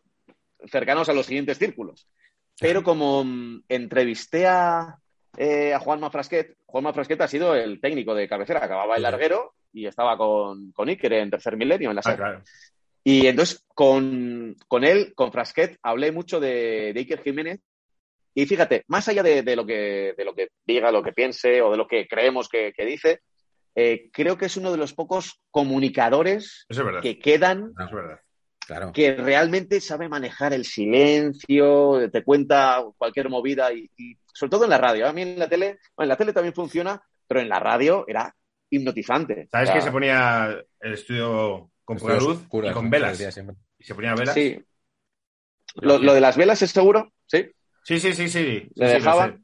cercanos 0.66 1.10
a 1.10 1.14
los 1.14 1.26
siguientes 1.26 1.58
círculos. 1.58 2.08
Pero 2.60 2.84
como 2.84 3.24
mm, 3.24 3.64
entrevisté 3.70 4.48
a, 4.48 4.98
eh, 5.38 5.74
a 5.74 5.80
Juanma 5.80 6.10
Frasquet, 6.10 6.58
Juanma 6.66 6.94
Frasquet 6.94 7.22
ha 7.22 7.28
sido 7.28 7.56
el 7.56 7.80
técnico 7.80 8.14
de 8.14 8.28
cabecera, 8.28 8.64
acababa 8.64 8.96
el 8.96 9.04
larguero 9.04 9.54
y 9.72 9.86
estaba 9.86 10.18
con, 10.18 10.72
con 10.72 10.90
Iker 10.90 11.14
en 11.14 11.30
tercer 11.30 11.56
milenio 11.58 11.90
en 11.90 11.96
la 11.96 12.02
Ah, 12.06 12.16
claro. 12.16 12.42
Y 13.04 13.28
entonces 13.28 13.66
con, 13.68 14.56
con 14.68 14.84
él, 14.84 15.14
con 15.16 15.32
Frasquet, 15.32 15.78
hablé 15.82 16.12
mucho 16.12 16.40
de, 16.40 16.92
de 16.94 17.00
Iker 17.00 17.24
Jiménez. 17.24 17.62
Y 18.34 18.46
fíjate, 18.46 18.84
más 18.88 19.08
allá 19.08 19.24
de, 19.24 19.42
de 19.44 19.56
lo 19.56 19.66
que, 19.66 20.14
de 20.18 20.26
lo 20.26 20.34
que 20.36 20.50
diga, 20.66 20.92
lo 20.92 21.04
que 21.04 21.14
piense 21.14 21.62
o 21.62 21.72
de 21.72 21.78
lo 21.78 21.88
que 21.88 22.08
creemos 22.08 22.48
que, 22.48 22.74
que 22.76 22.86
dice, 22.86 23.22
eh, 23.76 24.10
creo 24.12 24.38
que 24.38 24.46
es 24.46 24.58
uno 24.58 24.72
de 24.72 24.78
los 24.78 24.94
pocos 24.94 25.40
comunicadores 25.52 26.66
es 26.70 26.80
que 27.02 27.20
quedan 27.20 27.74
Es 27.80 27.90
claro. 28.68 28.92
que 28.92 29.16
realmente 29.16 29.80
sabe 29.82 30.10
manejar 30.10 30.54
el 30.54 30.66
silencio, 30.66 32.10
te 32.12 32.24
cuenta 32.24 32.84
cualquier 32.98 33.30
movida 33.30 33.72
y, 33.74 33.90
y 33.98 34.18
sobre 34.34 34.52
todo 34.52 34.64
en 34.66 34.70
la 34.70 34.78
radio. 34.78 35.08
A 35.08 35.14
mí 35.14 35.22
en 35.24 35.40
la 35.40 35.50
tele, 35.50 35.80
bueno, 35.96 36.06
en 36.06 36.10
la 36.10 36.18
tele 36.18 36.34
también 36.34 36.54
funciona, 36.54 37.02
pero 37.28 37.42
en 37.42 37.50
la 37.50 37.60
radio 37.60 38.06
era 38.08 38.36
hipnotizante. 38.70 39.48
¿Sabes 39.52 39.70
O 39.70 39.72
sea, 39.72 39.80
que 39.80 39.86
se 39.86 39.92
ponía 39.92 40.64
el 40.80 40.94
estudio 40.94 41.72
con 41.84 41.98
poca 41.98 42.16
luz 42.16 42.42
y 42.52 42.72
con 42.72 42.90
velas? 42.90 43.20
Y 43.78 43.84
se 43.84 43.96
ponía 43.96 44.14
velas. 44.14 44.34
Sí. 44.34 44.64
Lo, 45.76 45.98
lo 46.00 46.14
de 46.14 46.22
las 46.22 46.36
velas 46.36 46.62
es 46.62 46.72
seguro, 46.72 47.12
sí. 47.28 47.52
Sí, 47.90 48.00
sí, 48.00 48.14
sí, 48.14 48.30
sí. 48.30 48.70
¿Le 48.76 48.88
Sí, 48.88 49.02
sé. 49.02 49.40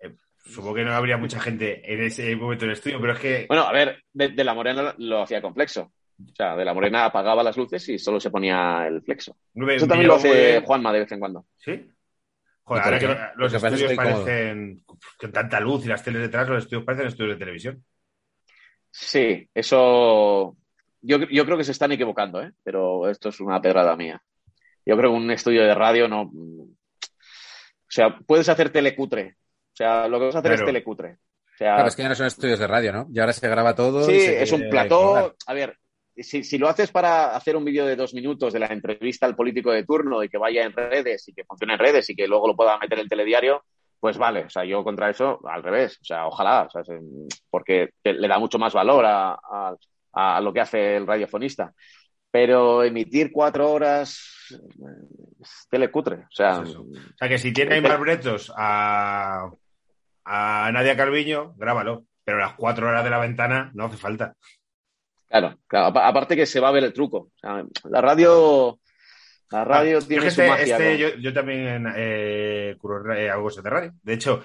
Eh, 0.00 0.14
Supongo 0.42 0.76
que 0.76 0.84
no 0.84 0.94
habría 0.94 1.18
mucha 1.18 1.38
gente 1.38 1.82
en 1.92 2.02
ese 2.02 2.34
momento 2.34 2.64
del 2.64 2.72
estudio, 2.72 2.98
pero 2.98 3.12
es 3.12 3.18
que 3.18 3.44
Bueno, 3.46 3.64
a 3.64 3.72
ver, 3.72 4.02
de, 4.10 4.28
de 4.30 4.42
la 4.44 4.54
Morena 4.54 4.94
lo 4.96 5.20
hacía 5.20 5.42
con 5.42 5.52
flexo. 5.52 5.92
O 6.18 6.34
sea, 6.34 6.56
de 6.56 6.64
la 6.64 6.72
Morena 6.72 7.04
apagaba 7.04 7.42
las 7.42 7.58
luces 7.58 7.86
y 7.90 7.98
solo 7.98 8.20
se 8.20 8.30
ponía 8.30 8.86
el 8.86 9.02
flexo. 9.02 9.36
me- 9.52 9.74
Eso 9.74 9.86
también 9.86 10.08
lo 10.08 10.14
hace. 10.14 10.62
Juanma 10.62 10.94
de 10.94 11.00
vez 11.00 11.12
en 11.12 11.20
cuando. 11.20 11.44
¿Sí? 11.58 11.92
Joder, 12.62 12.80
¿Y 12.80 12.84
por 12.84 12.94
ahora 12.94 12.98
que 12.98 13.38
los 13.38 13.52
estudios 13.52 13.92
parecen 13.92 14.82
con 15.18 15.30
tanta 15.30 15.60
luz 15.60 15.84
y 15.84 15.88
las 15.88 16.02
teles 16.02 16.22
detrás, 16.22 16.48
los 16.48 16.62
estudios 16.64 16.84
parecen 16.86 17.08
estudios 17.08 17.34
de 17.34 17.38
televisión. 17.38 17.84
Sí, 18.90 19.46
eso. 19.52 20.56
Yo, 21.02 21.18
yo 21.30 21.44
creo 21.44 21.58
que 21.58 21.64
se 21.64 21.72
están 21.72 21.92
equivocando, 21.92 22.40
¿eh? 22.42 22.50
Pero 22.64 23.10
esto 23.10 23.28
es 23.28 23.38
una 23.40 23.60
pedrada 23.60 23.94
mía. 23.94 24.22
Yo 24.86 24.96
creo 24.96 25.10
que 25.10 25.16
un 25.18 25.30
estudio 25.30 25.64
de 25.64 25.74
radio 25.74 26.08
no. 26.08 26.30
O 27.88 27.90
sea, 27.90 28.18
puedes 28.26 28.48
hacer 28.48 28.70
telecutre. 28.70 29.36
O 29.72 29.76
sea, 29.78 30.08
lo 30.08 30.18
que 30.18 30.26
vas 30.26 30.34
a 30.36 30.38
hacer 30.40 30.50
Claro. 30.52 30.62
es 30.64 30.66
telecutre. 30.66 31.12
O 31.12 31.56
sea, 31.58 31.74
Claro, 31.74 31.88
es 31.88 31.96
que 31.96 32.02
ya 32.02 32.08
no 32.08 32.14
son 32.14 32.26
estudios 32.26 32.58
de 32.58 32.66
radio, 32.66 32.92
¿no? 32.92 33.06
Y 33.12 33.18
ahora 33.18 33.32
se 33.32 33.48
graba 33.48 33.74
todo. 33.74 34.04
Sí, 34.04 34.12
y 34.12 34.20
se 34.20 34.42
es 34.42 34.52
un 34.52 34.68
plató. 34.70 35.34
A 35.46 35.54
ver, 35.54 35.76
si, 36.16 36.44
si 36.44 36.58
lo 36.58 36.68
haces 36.68 36.90
para 36.90 37.34
hacer 37.36 37.56
un 37.56 37.64
vídeo 37.64 37.86
de 37.86 37.96
dos 37.96 38.12
minutos 38.14 38.52
de 38.52 38.58
la 38.58 38.66
entrevista 38.66 39.26
al 39.26 39.34
político 39.36 39.70
de 39.72 39.84
turno 39.84 40.22
y 40.22 40.28
que 40.28 40.38
vaya 40.38 40.64
en 40.64 40.72
redes 40.72 41.26
y 41.28 41.32
que 41.32 41.44
funcione 41.44 41.74
en 41.74 41.78
redes 41.78 42.08
y 42.10 42.14
que 42.16 42.26
luego 42.28 42.46
lo 42.48 42.56
pueda 42.56 42.76
meter 42.78 42.98
en 42.98 43.04
el 43.04 43.08
telediario, 43.08 43.64
pues 44.00 44.18
vale. 44.18 44.44
O 44.44 44.50
sea, 44.50 44.64
yo 44.64 44.84
contra 44.84 45.10
eso, 45.10 45.40
al 45.48 45.62
revés. 45.62 45.98
O 46.00 46.04
sea, 46.04 46.26
ojalá. 46.26 46.62
o 46.62 46.70
sea, 46.70 46.84
se- 46.84 47.00
porque 47.50 47.90
te- 48.02 48.12
le 48.14 48.28
da 48.28 48.38
mucho 48.38 48.58
más 48.58 48.72
valor 48.74 49.04
a, 49.06 49.32
a- 49.32 49.76
a 50.12 50.40
lo 50.40 50.52
que 50.52 50.60
hace 50.60 50.96
el 50.96 51.06
radiofonista. 51.06 51.72
Pero 52.30 52.84
emitir 52.84 53.30
cuatro 53.32 53.70
horas 53.70 54.18
eh, 54.52 54.56
es 55.40 55.66
telecutre. 55.70 56.16
O 56.16 56.26
sea, 56.30 56.62
Es. 56.62 56.74
O 56.76 56.86
sea, 57.16 57.28
que 57.28 57.38
si 57.38 57.52
tiene 57.52 57.80
más 57.80 57.98
bretos 57.98 58.52
a, 58.56 59.50
a 60.24 60.70
Nadia 60.72 60.96
Calviño, 60.96 61.54
grábalo. 61.56 62.04
Pero 62.24 62.38
las 62.38 62.54
cuatro 62.54 62.88
horas 62.88 63.02
de 63.04 63.10
la 63.10 63.18
ventana 63.18 63.70
no 63.74 63.86
hace 63.86 63.96
falta. 63.96 64.34
claro, 65.28 65.58
claro. 65.66 65.86
Apa- 65.86 66.06
Aparte 66.06 66.36
que 66.36 66.44
se 66.44 66.60
va 66.60 66.68
a 66.68 66.72
ver 66.72 66.84
el 66.84 66.92
truco. 66.92 67.18
O 67.18 67.32
sea, 67.40 67.64
la 67.88 68.00
radio. 68.02 68.78
La 69.50 69.64
radio 69.64 69.96
Ah, 69.96 70.04
tiene 70.06 70.24
yo, 70.26 70.30
su 70.30 70.42
este- 70.42 70.48
magia. 70.50 70.76
este- 70.76 70.92
¿no? 70.92 70.98
yo, 70.98 71.08
yo 71.22 71.32
también 71.32 71.86
eh, 71.96 72.76
curro, 72.78 73.14
eh, 73.14 73.30
hago 73.30 73.44
cosas 73.44 73.64
de 73.64 73.70
radio. 73.70 73.92
De 74.02 74.12
hecho, 74.12 74.44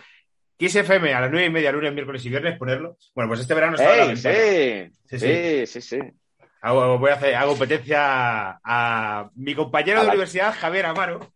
Kiss 0.55 0.77
FM 0.77 1.13
a 1.13 1.19
las 1.19 1.29
nueve 1.29 1.47
y 1.47 1.49
media, 1.49 1.73
lunes, 1.73 1.91
miércoles 1.93 2.23
y 2.25 2.29
viernes, 2.29 2.57
ponerlo. 2.57 2.95
Bueno, 3.13 3.27
pues 3.27 3.41
este 3.41 3.53
verano 3.53 3.75
está. 3.75 4.15
Sí, 4.15 4.89
Sí, 5.09 5.19
sí, 5.19 5.65
sí, 5.67 5.81
sí. 5.81 5.99
Hago, 6.63 6.97
voy 6.97 7.11
a 7.11 7.15
hacer, 7.15 7.35
hago 7.35 7.51
competencia 7.51 7.99
a, 8.53 8.59
a 8.63 9.29
mi 9.35 9.53
compañero 9.53 9.99
A 9.99 10.01
de 10.01 10.07
la- 10.07 10.13
universidad, 10.13 10.55
Javier 10.57 10.85
Amaro. 10.85 11.33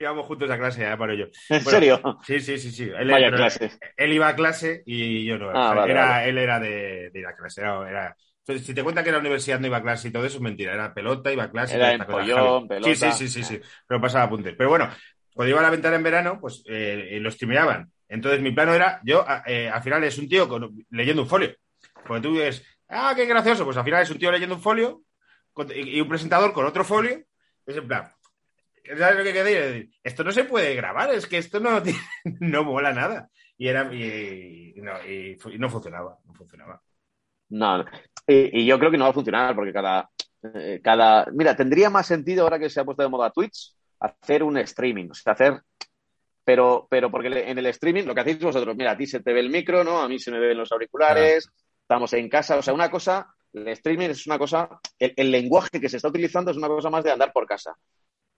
Íbamos 0.00 0.26
juntos 0.26 0.50
a 0.50 0.58
clase, 0.58 0.86
Amaro 0.86 1.14
y 1.14 1.18
yo. 1.18 1.24
¿En 1.26 1.62
Bueno, 1.62 1.70
serio? 1.70 2.00
Sí, 2.26 2.40
sí, 2.40 2.58
sí, 2.58 2.70
sí. 2.70 2.84
Él, 2.84 3.10
Vaya 3.10 3.26
pero 3.26 3.36
clase. 3.36 3.70
él 3.96 4.12
iba 4.12 4.28
a 4.28 4.34
clase 4.34 4.82
y 4.86 5.24
yo 5.26 5.38
no. 5.38 5.50
Ah, 5.50 5.74
vale, 5.74 5.92
era, 5.92 6.06
vale. 6.06 6.28
Él 6.30 6.38
era 6.38 6.58
de, 6.58 7.10
de 7.10 7.20
ir 7.20 7.26
a 7.26 7.36
clase. 7.36 7.60
Era, 7.60 7.88
era- 7.88 8.16
Entonces, 8.40 8.66
si 8.66 8.74
te 8.74 8.82
cuenta 8.82 9.02
que 9.02 9.10
en 9.10 9.14
la 9.16 9.20
universidad 9.20 9.60
no 9.60 9.66
iba 9.66 9.76
a 9.76 9.82
clase 9.82 10.08
y 10.08 10.10
todo 10.10 10.24
eso, 10.24 10.36
es 10.36 10.42
mentira. 10.42 10.72
Era 10.72 10.94
pelota, 10.94 11.30
iba 11.32 11.44
a 11.44 11.50
clase. 11.50 11.76
Era 11.76 11.92
empollón, 11.92 12.66
pelota. 12.66 12.94
Sí, 12.94 13.12
sí, 13.12 13.28
sí, 13.28 13.28
sí, 13.28 13.44
sí. 13.44 13.60
Pero 13.86 14.00
pasaba 14.00 14.24
apuntes. 14.24 14.54
Pero 14.56 14.70
bueno, 14.70 14.88
cuando 15.34 15.50
iba 15.50 15.60
a 15.60 15.64
la 15.64 15.70
ventana 15.70 15.96
en 15.96 16.02
verano, 16.02 16.38
pues 16.40 16.62
eh, 16.66 17.18
lo 17.20 17.30
streameaban. 17.30 17.90
Entonces, 18.08 18.40
mi 18.40 18.52
plano 18.52 18.74
era, 18.74 19.00
yo, 19.04 19.24
eh, 19.46 19.68
al 19.68 19.82
final 19.82 20.02
es 20.04 20.16
un 20.18 20.28
tío 20.28 20.48
con- 20.48 20.74
leyendo 20.90 21.22
un 21.22 21.28
folio. 21.28 21.54
Porque 22.06 22.22
tú 22.22 22.34
ves, 22.36 22.64
ah, 22.88 23.12
qué 23.14 23.26
gracioso. 23.26 23.64
Pues 23.64 23.76
al 23.76 23.84
final 23.84 24.02
es 24.02 24.10
un 24.10 24.18
tío 24.18 24.32
leyendo 24.32 24.56
un 24.56 24.62
folio 24.62 25.02
y, 25.74 26.00
un 26.00 26.08
presentador 26.08 26.52
con 26.52 26.66
otro 26.66 26.84
folio. 26.84 27.22
Es 27.66 27.76
en 27.76 27.88
plan, 27.88 28.12
¿sabes 28.98 29.18
lo 29.18 29.24
que 29.24 29.32
quiero 29.32 29.44
decir? 29.44 29.90
Esto 30.02 30.24
no 30.24 30.32
se 30.32 30.44
puede 30.44 30.74
grabar, 30.74 31.12
es 31.14 31.26
que 31.26 31.38
esto 31.38 31.60
no, 31.60 31.82
no 32.40 32.64
mola 32.64 32.92
nada. 32.92 33.28
Y, 33.56 33.68
era, 33.68 33.92
y, 33.94 34.74
y 34.76 34.80
no, 34.80 34.92
y 35.06 35.58
no 35.58 35.70
funcionaba, 35.70 36.18
no 36.24 36.34
funcionaba. 36.34 36.82
No. 37.50 37.84
Y, 38.26 38.66
yo 38.66 38.78
creo 38.78 38.90
que 38.90 38.98
no 38.98 39.04
va 39.04 39.10
a 39.10 39.14
funcionar 39.14 39.54
porque 39.54 39.72
cada, 39.72 40.10
eh, 40.54 40.80
cada... 40.82 41.26
Mira, 41.32 41.54
tendría 41.56 41.90
más 41.90 42.06
sentido 42.06 42.42
ahora 42.42 42.58
que 42.58 42.70
se 42.70 42.80
ha 42.80 42.84
puesto 42.84 43.02
de 43.02 43.08
moda 43.08 43.30
Twitch 43.30 43.74
hacer 44.00 44.42
un 44.42 44.58
streaming, 44.58 45.10
o 45.10 45.14
sea, 45.14 45.32
hacer... 45.34 45.60
Pero, 46.46 46.86
pero 46.90 47.10
porque 47.10 47.28
en 47.28 47.56
el 47.56 47.66
streaming 47.66 48.04
lo 48.04 48.14
que 48.14 48.20
hacéis 48.20 48.38
vosotros, 48.38 48.76
mira, 48.76 48.90
a 48.90 48.96
ti 48.98 49.06
se 49.06 49.20
te 49.20 49.32
ve 49.32 49.40
el 49.40 49.48
micro, 49.48 49.82
¿no? 49.82 50.00
A 50.00 50.08
mí 50.08 50.18
se 50.18 50.30
me 50.30 50.38
ven 50.38 50.58
los 50.58 50.70
auriculares, 50.72 51.48
estamos 51.84 52.12
en 52.14 52.28
casa, 52.28 52.56
o 52.56 52.62
sea, 52.62 52.74
una 52.74 52.90
cosa, 52.90 53.26
el 53.52 53.68
streaming 53.68 54.08
es 54.08 54.26
una 54.26 54.38
cosa, 54.38 54.68
el, 54.98 55.12
el 55.16 55.30
lenguaje 55.30 55.80
que 55.80 55.88
se 55.88 55.98
está 55.98 56.08
utilizando 56.08 56.50
es 56.50 56.56
una 56.56 56.68
cosa 56.68 56.90
más 56.90 57.04
de 57.04 57.12
andar 57.12 57.32
por 57.32 57.46
casa. 57.46 57.74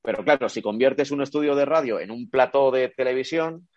Pero 0.03 0.23
claro, 0.25 0.49
si 0.49 0.63
conviertes 0.63 1.11
un 1.11 1.23
estudio 1.23 1.55
de 1.55 1.65
radio 1.65 1.99
en 2.01 2.11
un 2.11 2.29
plató 2.29 2.71
de 2.71 2.89
televisión, 2.91 3.69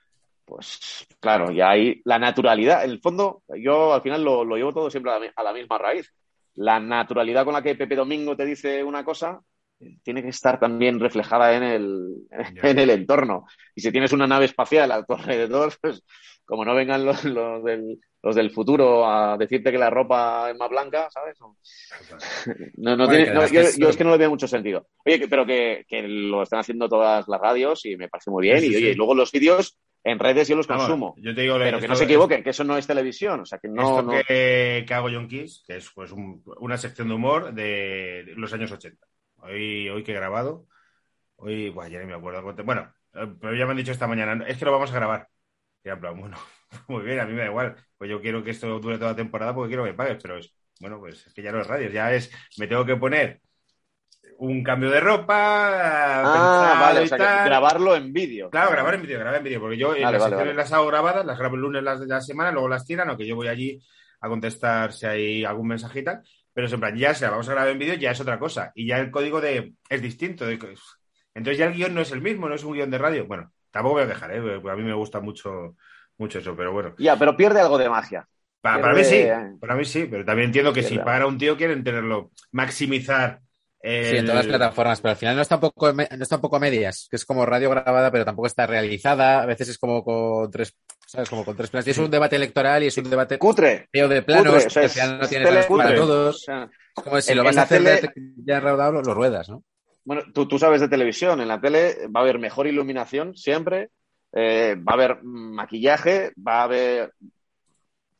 pues 0.45 1.07
claro, 1.19 1.51
ya 1.51 1.69
hay 1.71 2.01
la 2.05 2.19
naturalidad. 2.19 2.83
En 2.83 2.91
el 2.91 2.99
fondo, 2.99 3.43
yo 3.57 3.93
al 3.93 4.01
final 4.01 4.23
lo, 4.23 4.43
lo 4.43 4.55
llevo 4.55 4.73
todo 4.73 4.89
siempre 4.89 5.11
a 5.11 5.15
la, 5.15 5.19
mi- 5.21 5.31
a 5.35 5.43
la 5.43 5.53
misma 5.53 5.77
raíz. 5.77 6.11
La 6.55 6.79
naturalidad 6.79 7.45
con 7.45 7.53
la 7.53 7.61
que 7.61 7.75
Pepe 7.75 7.95
Domingo 7.95 8.35
te 8.35 8.45
dice 8.45 8.83
una 8.83 9.03
cosa 9.03 9.39
eh, 9.79 9.97
tiene 10.03 10.21
que 10.21 10.29
estar 10.29 10.59
también 10.59 10.99
reflejada 10.99 11.55
en 11.55 11.63
el, 11.63 12.15
en 12.31 12.79
el 12.79 12.89
entorno. 12.89 13.45
Y 13.75 13.81
si 13.81 13.91
tienes 13.91 14.11
una 14.11 14.27
nave 14.27 14.45
espacial 14.45 14.91
a 14.91 15.03
tu 15.03 15.13
alrededor, 15.13 15.73
pues 15.81 16.03
como 16.49 16.65
no 16.65 16.73
vengan 16.73 17.05
los, 17.05 17.23
los 17.25 17.63
del, 17.63 17.99
los 18.23 18.35
del 18.35 18.49
futuro 18.49 19.05
a 19.07 19.37
decirte 19.37 19.71
que 19.71 19.77
la 19.77 19.91
ropa 19.91 20.49
es 20.49 20.57
más 20.57 20.69
blanca, 20.69 21.07
¿sabes? 21.11 21.37
No, 22.77 22.95
no 22.97 23.05
Bueno, 23.05 23.23
tiene- 23.23 23.33
no, 23.33 23.47
yo, 23.47 23.61
es- 23.61 23.77
yo 23.77 23.89
es 23.89 23.95
que 23.97 24.03
no 24.03 24.09
le 24.11 24.17
veo 24.17 24.29
mucho 24.31 24.47
sentido. 24.47 24.87
Oye, 25.05 25.19
que- 25.19 25.27
pero 25.27 25.45
que, 25.45 25.85
que 25.87 26.01
lo 26.07 26.41
están 26.41 26.59
haciendo 26.59 26.89
todas 26.89 27.27
las 27.27 27.39
radios 27.39 27.85
y 27.85 27.95
me 27.97 28.09
parece 28.09 28.31
muy 28.31 28.47
bien. 28.47 28.59
Sí, 28.59 28.67
sí, 28.67 28.73
y 28.73 28.75
oye, 28.77 28.89
y 28.91 28.95
luego 28.95 29.13
los 29.13 29.31
vídeos 29.31 29.77
en 30.03 30.17
redes 30.17 30.47
yo 30.47 30.55
los 30.55 30.65
consumo. 30.65 31.13
yo 31.17 31.35
te 31.35 31.41
digo, 31.41 31.57
Pero 31.59 31.79
que 31.79 31.87
no 31.87 31.95
se 31.95 32.05
equivoquen, 32.05 32.43
que 32.43 32.49
eso 32.49 32.63
no 32.63 32.77
es 32.77 32.87
televisión. 32.87 33.41
O 33.41 33.45
sea, 33.45 33.59
que 33.59 33.67
no. 33.67 33.99
esto 33.99 34.25
que, 34.27 34.85
que 34.87 34.93
hago 34.95 35.09
John 35.11 35.27
Kiss, 35.27 35.63
que 35.67 35.77
es 35.77 35.89
pues 35.93 36.11
un- 36.11 36.41
una 36.59 36.77
sección 36.77 37.09
de 37.09 37.13
humor 37.13 37.53
de 37.53 38.33
los 38.35 38.51
años 38.53 38.71
80. 38.71 39.05
Hoy, 39.43 39.87
hoy 39.89 40.03
que 40.03 40.11
he 40.13 40.15
grabado, 40.15 40.65
hoy, 41.35 41.69
buah, 41.69 41.87
ya 41.89 41.99
ni 41.99 42.05
me 42.07 42.13
acuerdo. 42.15 42.41
Bueno, 42.63 42.91
eh, 43.13 43.27
pero 43.39 43.55
ya 43.55 43.65
me 43.65 43.71
han 43.71 43.77
dicho 43.77 43.91
esta 43.91 44.07
mañana, 44.07 44.45
es 44.47 44.57
que 44.57 44.65
lo 44.65 44.71
vamos 44.71 44.91
a 44.91 44.95
grabar. 44.95 45.27
Y 45.83 45.89
en 45.89 45.99
plan, 45.99 46.19
bueno, 46.19 46.37
muy 46.87 47.03
bien, 47.03 47.19
a 47.19 47.25
mí 47.25 47.33
me 47.33 47.41
da 47.41 47.47
igual. 47.47 47.75
Pues 47.97 48.09
yo 48.09 48.21
quiero 48.21 48.43
que 48.43 48.51
esto 48.51 48.79
dure 48.79 48.97
toda 48.97 49.11
la 49.11 49.15
temporada 49.17 49.53
porque 49.53 49.69
quiero 49.69 49.85
que 49.85 49.93
pagues, 49.93 50.17
pero 50.21 50.37
es, 50.37 50.53
bueno, 50.79 50.99
pues 50.99 51.25
es 51.27 51.33
que 51.33 51.41
ya 51.41 51.51
no 51.51 51.61
es 51.61 51.67
radio, 51.67 51.89
ya 51.89 52.13
es, 52.13 52.31
me 52.57 52.67
tengo 52.67 52.85
que 52.85 52.95
poner 52.95 53.41
un 54.37 54.63
cambio 54.63 54.89
de 54.89 54.99
ropa, 55.01 56.21
Ah, 56.23 56.77
vale, 56.81 57.01
y 57.01 57.03
o 57.03 57.07
sea, 57.07 57.17
que 57.17 57.23
tal. 57.23 57.45
grabarlo 57.49 57.95
en 57.95 58.13
vídeo. 58.13 58.49
Claro, 58.49 58.71
grabar 58.71 58.93
en 58.95 59.01
vídeo, 59.01 59.19
grabar 59.19 59.37
en 59.37 59.43
vídeo, 59.43 59.59
porque 59.59 59.77
yo 59.77 59.95
en 59.95 60.03
Vale, 60.03 60.17
las 60.17 60.31
vale, 60.31 60.53
las 60.53 60.71
hago 60.73 60.87
grabadas, 60.87 61.25
las 61.25 61.37
grabo 61.37 61.55
el 61.55 61.61
lunes 61.61 61.83
las 61.83 61.99
de 61.99 62.07
la 62.07 62.21
semana, 62.21 62.51
luego 62.51 62.69
las 62.69 62.85
tiran, 62.85 63.09
aunque 63.09 63.27
yo 63.27 63.35
voy 63.35 63.47
allí 63.49 63.81
a 64.21 64.29
contestar 64.29 64.93
si 64.93 65.05
hay 65.05 65.43
algún 65.45 65.67
mensaje 65.67 65.99
y 65.99 66.03
tal, 66.03 66.21
pero 66.53 66.67
es 66.67 66.73
en 66.73 66.79
plan, 66.79 66.95
ya 66.97 67.13
se 67.13 67.25
la 67.25 67.31
vamos 67.31 67.49
a 67.49 67.51
grabar 67.51 67.71
en 67.71 67.79
vídeo, 67.79 67.95
ya 67.95 68.11
es 68.11 68.19
otra 68.21 68.39
cosa, 68.39 68.71
y 68.75 68.87
ya 68.87 68.99
el 68.99 69.11
código 69.11 69.41
de 69.41 69.73
es 69.89 70.01
distinto. 70.01 70.45
de- 70.45 70.53
entonces 71.33 71.57
ya 71.57 71.65
el 71.67 71.73
guion 71.73 71.93
no 71.93 72.01
es 72.01 72.11
el 72.11 72.21
mismo, 72.21 72.47
no 72.47 72.55
es 72.55 72.63
un 72.63 72.73
guion 72.73 72.91
de 72.91 72.97
radio. 72.97 73.25
Bueno, 73.27 73.51
tampoco 73.71 73.95
voy 73.95 74.03
a 74.03 74.07
dejar, 74.07 74.31
¿eh? 74.31 74.37
a 74.39 74.75
mí 74.75 74.83
me 74.83 74.93
gusta 74.93 75.19
mucho, 75.19 75.75
mucho 76.17 76.39
eso, 76.39 76.55
pero 76.55 76.71
bueno. 76.71 76.95
Ya, 76.97 77.17
pero 77.17 77.35
pierde 77.35 77.61
algo 77.61 77.77
de 77.77 77.89
magia. 77.89 78.27
Para, 78.61 78.81
para 78.81 78.93
mí 78.93 79.03
sí, 79.05 79.25
para 79.59 79.75
mí 79.75 79.85
sí, 79.85 80.07
pero 80.09 80.25
también 80.25 80.47
entiendo 80.47 80.73
que 80.73 80.83
si 80.83 80.97
para 80.99 81.27
un 81.27 81.37
tío 81.37 81.55
quieren 81.55 81.83
tenerlo, 81.83 82.31
maximizar. 82.51 83.41
Sí, 83.81 84.17
en 84.17 84.25
todas 84.25 84.45
las 84.45 84.47
plataformas, 84.47 84.99
pero 84.99 85.11
al 85.11 85.17
final 85.17 85.35
no 85.37 85.41
está, 85.41 85.55
un 85.55 85.61
poco, 85.61 85.93
no 85.93 86.03
está 86.03 86.35
un 86.35 86.41
poco 86.41 86.57
a 86.57 86.59
medias, 86.59 87.07
que 87.09 87.15
es 87.15 87.23
como 87.25 87.45
radio 87.45 87.69
grabada, 87.69 88.11
pero 88.11 88.25
tampoco 88.25 88.47
está 88.47 88.67
realizada, 88.67 89.41
a 89.41 89.45
veces 89.45 89.69
es 89.69 89.77
como 89.77 90.03
con 90.03 90.51
tres, 90.51 90.75
¿sabes? 91.07 91.29
Como 91.29 91.45
con 91.45 91.55
tres 91.55 91.69
planos. 91.69 91.87
Y 91.87 91.91
es 91.91 91.97
un 91.97 92.11
debate 92.11 92.35
electoral 92.35 92.83
y 92.83 92.87
es 92.87 92.97
un 92.97 93.09
debate 93.09 93.37
Cutre. 93.39 93.87
de 93.93 94.21
planos, 94.21 94.65
Cutre, 94.65 94.67
o 94.67 94.69
sea, 94.69 94.73
que 94.73 94.79
al 94.79 94.85
es- 94.85 94.93
final 94.93 95.19
no 95.19 95.27
tiene 95.27 95.45
planos 95.47 95.65
para. 95.67 95.91
O 95.91 95.95
todos. 95.95 96.41
sea, 96.41 96.69
Es 96.97 97.03
como 97.03 97.21
si 97.21 97.31
en- 97.31 97.37
lo 97.37 97.43
vas 97.45 97.57
a 97.57 97.61
hacer 97.61 97.81
tele- 97.81 98.13
ya 98.43 98.59
rodado, 98.59 99.01
lo 99.01 99.13
ruedas, 99.13 99.47
¿no? 99.47 99.63
Bueno, 100.03 100.23
tú, 100.33 100.47
tú 100.47 100.57
sabes 100.57 100.81
de 100.81 100.87
televisión, 100.89 101.39
en 101.41 101.47
la 101.47 101.59
tele 101.61 102.07
va 102.07 102.21
a 102.21 102.23
haber 102.23 102.39
mejor 102.39 102.67
iluminación 102.67 103.35
siempre, 103.35 103.89
eh, 104.33 104.75
va 104.77 104.93
a 104.93 104.95
haber 104.95 105.23
maquillaje, 105.23 106.31
va 106.35 106.61
a 106.61 106.63
haber... 106.63 107.13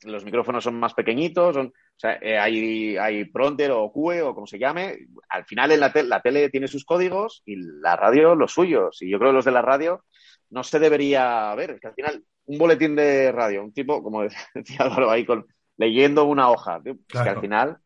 Los 0.03 0.23
micrófonos 0.23 0.63
son 0.63 0.75
más 0.79 0.93
pequeñitos, 0.93 1.53
son, 1.55 1.67
o 1.67 1.71
sea, 1.97 2.17
eh, 2.21 2.37
hay, 2.37 2.95
hay 2.95 3.25
pronter 3.25 3.71
o 3.71 3.91
QE 3.91 4.21
o 4.21 4.33
como 4.33 4.47
se 4.47 4.57
llame. 4.57 4.97
Al 5.27 5.43
final 5.43 5.71
en 5.73 5.81
la, 5.81 5.91
te- 5.91 6.03
la 6.03 6.21
tele 6.21 6.49
tiene 6.49 6.69
sus 6.69 6.85
códigos 6.85 7.41
y 7.45 7.57
la 7.57 7.97
radio 7.97 8.33
los 8.33 8.53
suyos. 8.53 9.01
Y 9.01 9.09
yo 9.09 9.19
creo 9.19 9.31
que 9.31 9.35
los 9.35 9.43
de 9.45 9.51
la 9.51 9.61
radio 9.61 10.05
no 10.51 10.63
se 10.63 10.79
debería 10.79 11.53
ver. 11.55 11.71
Es 11.71 11.81
que 11.81 11.87
al 11.87 11.95
final 11.95 12.23
un 12.45 12.57
boletín 12.57 12.95
de 12.95 13.29
radio, 13.33 13.61
un 13.61 13.73
tipo, 13.73 14.01
como 14.01 14.21
decía 14.53 14.77
Álvaro 14.79 15.11
ahí, 15.11 15.25
con, 15.25 15.45
leyendo 15.75 16.23
una 16.23 16.49
hoja, 16.49 16.79
tío, 16.81 16.93
es 16.93 16.99
que 16.99 17.05
Claro. 17.09 17.31
al 17.31 17.41
final 17.41 17.77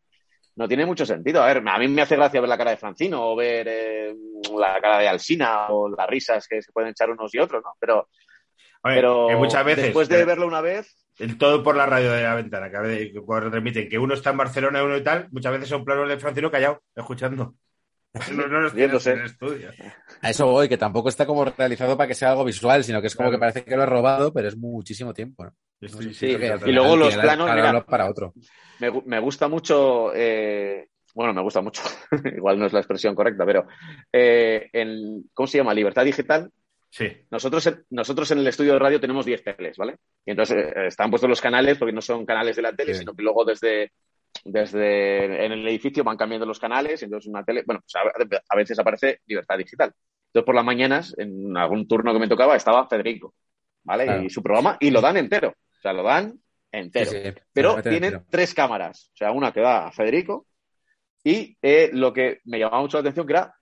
no 0.56 0.68
tiene 0.68 0.86
mucho 0.86 1.04
sentido. 1.06 1.42
A 1.42 1.46
ver, 1.46 1.62
a 1.66 1.78
mí 1.78 1.88
me 1.88 2.02
hace 2.02 2.16
gracia 2.16 2.40
ver 2.40 2.48
la 2.48 2.58
cara 2.58 2.70
de 2.72 2.76
Francino 2.76 3.30
o 3.32 3.36
ver 3.36 3.66
eh, 3.68 4.14
la 4.58 4.80
cara 4.80 4.98
de 4.98 5.08
Alsina 5.08 5.66
o 5.68 5.88
las 5.88 6.08
risas 6.08 6.46
que 6.46 6.62
se 6.62 6.72
pueden 6.72 6.90
echar 6.90 7.10
unos 7.10 7.34
y 7.34 7.38
otros, 7.38 7.62
¿no? 7.64 7.72
Pero, 7.80 8.08
Oye, 8.82 8.94
pero 8.96 9.26
que 9.28 9.36
muchas 9.36 9.64
veces. 9.64 9.84
después 9.84 10.08
de 10.08 10.24
verlo 10.24 10.46
una 10.46 10.60
vez, 10.60 10.96
El 11.18 11.38
todo 11.38 11.62
por 11.62 11.76
la 11.76 11.86
radio 11.86 12.12
de 12.12 12.22
la 12.22 12.34
ventana, 12.34 12.70
que 12.70 12.76
a 12.76 12.80
veces 12.80 13.12
remiten 13.50 13.88
que 13.88 13.98
uno 13.98 14.14
está 14.14 14.30
en 14.30 14.36
Barcelona 14.36 14.80
y 14.80 14.84
uno 14.84 14.96
y 14.96 15.02
tal, 15.04 15.28
muchas 15.30 15.52
veces 15.52 15.68
son 15.68 15.84
planos 15.84 16.08
de 16.08 16.18
Francino 16.18 16.50
callado, 16.50 16.80
escuchando. 16.94 17.54
No, 18.32 18.46
no 18.46 18.60
los 18.60 18.72
tienes 18.72 19.04
en 19.08 19.18
el 19.18 19.26
estudio. 19.26 19.70
A 20.22 20.30
eso 20.30 20.46
voy, 20.46 20.68
que 20.68 20.78
tampoco 20.78 21.08
está 21.08 21.26
como 21.26 21.44
realizado 21.46 21.96
para 21.96 22.06
que 22.06 22.14
sea 22.14 22.30
algo 22.30 22.44
visual, 22.44 22.84
sino 22.84 23.00
que 23.00 23.08
es 23.08 23.16
como 23.16 23.28
Claro. 23.28 23.38
que 23.38 23.40
parece 23.40 23.64
que 23.64 23.76
lo 23.76 23.82
he 23.82 23.86
robado, 23.86 24.32
pero 24.32 24.46
es 24.46 24.56
muchísimo 24.56 25.12
tiempo. 25.12 25.42
¿no? 25.46 25.52
Sí. 25.88 26.26
Y 26.66 26.72
luego 26.72 26.96
los 26.96 27.14
planos, 27.16 27.46
para 27.46 27.54
mira. 27.56 27.70
uno 27.70 27.84
para 27.86 28.08
otro. 28.10 28.32
Me, 28.80 28.90
me 29.06 29.20
gusta 29.20 29.48
mucho, 29.48 30.12
eh, 30.14 30.88
bueno, 31.14 31.32
me 31.32 31.42
gusta 31.42 31.60
mucho, 31.60 31.82
igual 32.36 32.58
no 32.58 32.66
es 32.66 32.72
la 32.72 32.80
expresión 32.80 33.14
correcta, 33.14 33.44
pero 33.46 33.66
eh, 34.12 34.68
en, 34.72 35.24
¿cómo 35.32 35.46
se 35.46 35.58
llama? 35.58 35.74
Libertad 35.74 36.04
Digital. 36.04 36.50
Sí. 36.90 37.08
Nosotros, 37.30 37.66
en- 37.66 37.84
nosotros 37.90 38.30
en 38.30 38.38
el 38.38 38.46
estudio 38.46 38.72
de 38.74 38.78
radio 38.78 39.00
tenemos 39.00 39.26
10 39.26 39.42
teles, 39.42 39.76
¿vale? 39.76 39.96
Y 40.24 40.30
entonces 40.30 40.56
eh, 40.74 40.86
están 40.86 41.10
puestos 41.10 41.28
los 41.28 41.40
canales, 41.40 41.76
porque 41.78 41.92
no 41.92 42.00
son 42.00 42.24
canales 42.24 42.54
de 42.56 42.62
la 42.62 42.72
tele, 42.72 42.94
Sí. 42.94 43.00
sino 43.00 43.14
que 43.14 43.22
luego 43.22 43.44
desde, 43.44 43.92
desde 44.44 45.44
en 45.44 45.52
el 45.52 45.66
edificio 45.68 46.04
van 46.04 46.16
cambiando 46.16 46.46
los 46.46 46.58
canales, 46.60 47.02
y 47.02 47.04
entonces 47.06 47.28
una 47.28 47.44
tele, 47.44 47.62
bueno, 47.66 47.80
pues 47.80 47.94
a, 47.96 48.42
a 48.48 48.56
veces 48.56 48.78
aparece 48.78 49.20
Libertad 49.26 49.58
Digital. 49.58 49.92
Entonces 50.28 50.46
por 50.46 50.54
las 50.54 50.64
mañanas, 50.64 51.14
en 51.18 51.56
algún 51.56 51.86
turno 51.88 52.12
que 52.12 52.18
me 52.18 52.28
tocaba, 52.28 52.56
estaba 52.56 52.88
Federico, 52.88 53.34
¿vale? 53.84 54.04
Claro. 54.04 54.22
Y 54.22 54.30
su 54.30 54.42
programa, 54.42 54.76
y 54.80 54.90
lo 54.90 55.00
dan 55.00 55.16
entero, 55.16 55.54
sea, 55.84 55.92
lo 55.92 56.02
dan 56.02 56.38
entero. 56.72 57.10
Sí, 57.10 57.18
sí. 57.24 57.32
Pero 57.52 57.80
tienen 57.82 58.04
entero. 58.04 58.24
tres 58.30 58.52
cámaras. 58.54 59.10
O 59.14 59.16
sea, 59.16 59.30
una 59.32 59.52
que 59.52 59.60
da 59.60 59.86
a 59.86 59.92
Federico 59.92 60.46
y 61.22 61.56
eh, 61.62 61.90
lo 61.92 62.12
que 62.12 62.40
me 62.44 62.58
llamaba 62.58 62.82
mucho 62.82 62.96
la 62.98 63.02
atención 63.02 63.26
que 63.26 63.32
era 63.32 63.54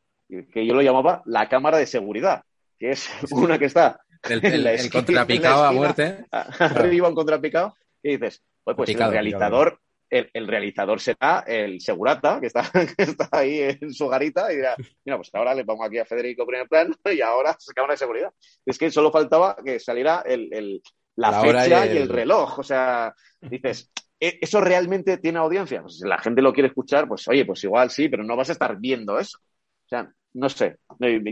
que 0.53 0.67
yo 0.67 0.75
lo 0.75 0.81
llamaba 0.83 1.23
la 1.27 1.49
cámara 1.49 1.77
de 1.79 1.87
seguridad, 1.87 2.43
que 2.79 2.91
es 2.93 3.09
una 3.33 3.59
que 3.59 3.67
está 3.67 4.01
El, 4.29 4.45
el- 4.47 4.65
la 4.65 4.71
el 4.73 4.77
esquina- 4.81 5.05
contrapicado 5.05 5.63
en 5.65 5.69
a 5.69 5.73
muerte. 5.73 6.25
arriba 6.31 7.09
un 7.09 7.15
contrapicado 7.15 7.75
y 8.03 8.13
dices, 8.17 8.43
pues, 8.65 8.77
pues 8.77 8.87
Picado, 8.89 9.11
el 9.11 9.15
realizador, 9.15 9.79
el, 10.09 10.31
el 10.33 10.49
realizador 10.49 11.01
será 11.01 11.45
el 11.47 11.81
segurata 11.83 12.41
que 12.41 12.47
está, 12.47 12.63
que 12.97 13.03
está 13.03 13.29
ahí 13.33 13.61
en 13.61 13.93
su 13.93 14.09
garita 14.09 14.51
y 14.53 14.57
dirá, 14.57 14.75
mira, 15.05 15.19
pues 15.19 15.29
ahora 15.35 15.55
le 15.55 15.65
pongo 15.65 15.85
aquí 15.85 15.99
a 15.99 16.05
Federico 16.07 16.47
primer 16.47 16.67
plano 16.69 16.95
y 17.13 17.21
ahora 17.21 17.51
es 17.59 17.67
cámara 17.75 17.93
de 17.95 17.99
seguridad. 17.99 18.33
Es 18.65 18.79
que 18.79 18.91
solo 18.91 19.13
faltaba 19.13 19.57
que 19.65 19.79
saliera 19.81 20.23
el, 20.27 20.49
el- 20.53 20.83
la, 21.17 21.41
fecha 21.41 21.87
y 21.87 21.89
y 21.89 21.93
el... 21.93 22.03
el- 22.03 22.09
reloj. 22.09 22.59
O 22.59 22.63
sea, 22.63 23.15
dices, 23.41 23.91
¿e- 24.19 24.39
¿eso 24.41 24.61
realmente 24.61 25.19
tiene 25.19 25.39
audiencia? 25.39 25.83
Pues 25.83 25.99
si 25.99 26.09
la 26.09 26.19
gente 26.19 26.43
lo 26.43 26.53
quiere 26.53 26.69
escuchar, 26.69 27.09
pues 27.09 27.27
oye, 27.29 27.45
pues 27.45 27.63
igual 27.65 27.91
sí, 27.91 28.09
pero 28.09 28.25
no 28.25 28.37
vas 28.37 28.49
a 28.51 28.53
estar 28.53 28.77
viendo 28.79 29.19
eso. 29.19 29.39
O 29.39 29.89
sea, 29.89 30.11
no 30.35 30.49
sé. 30.49 30.79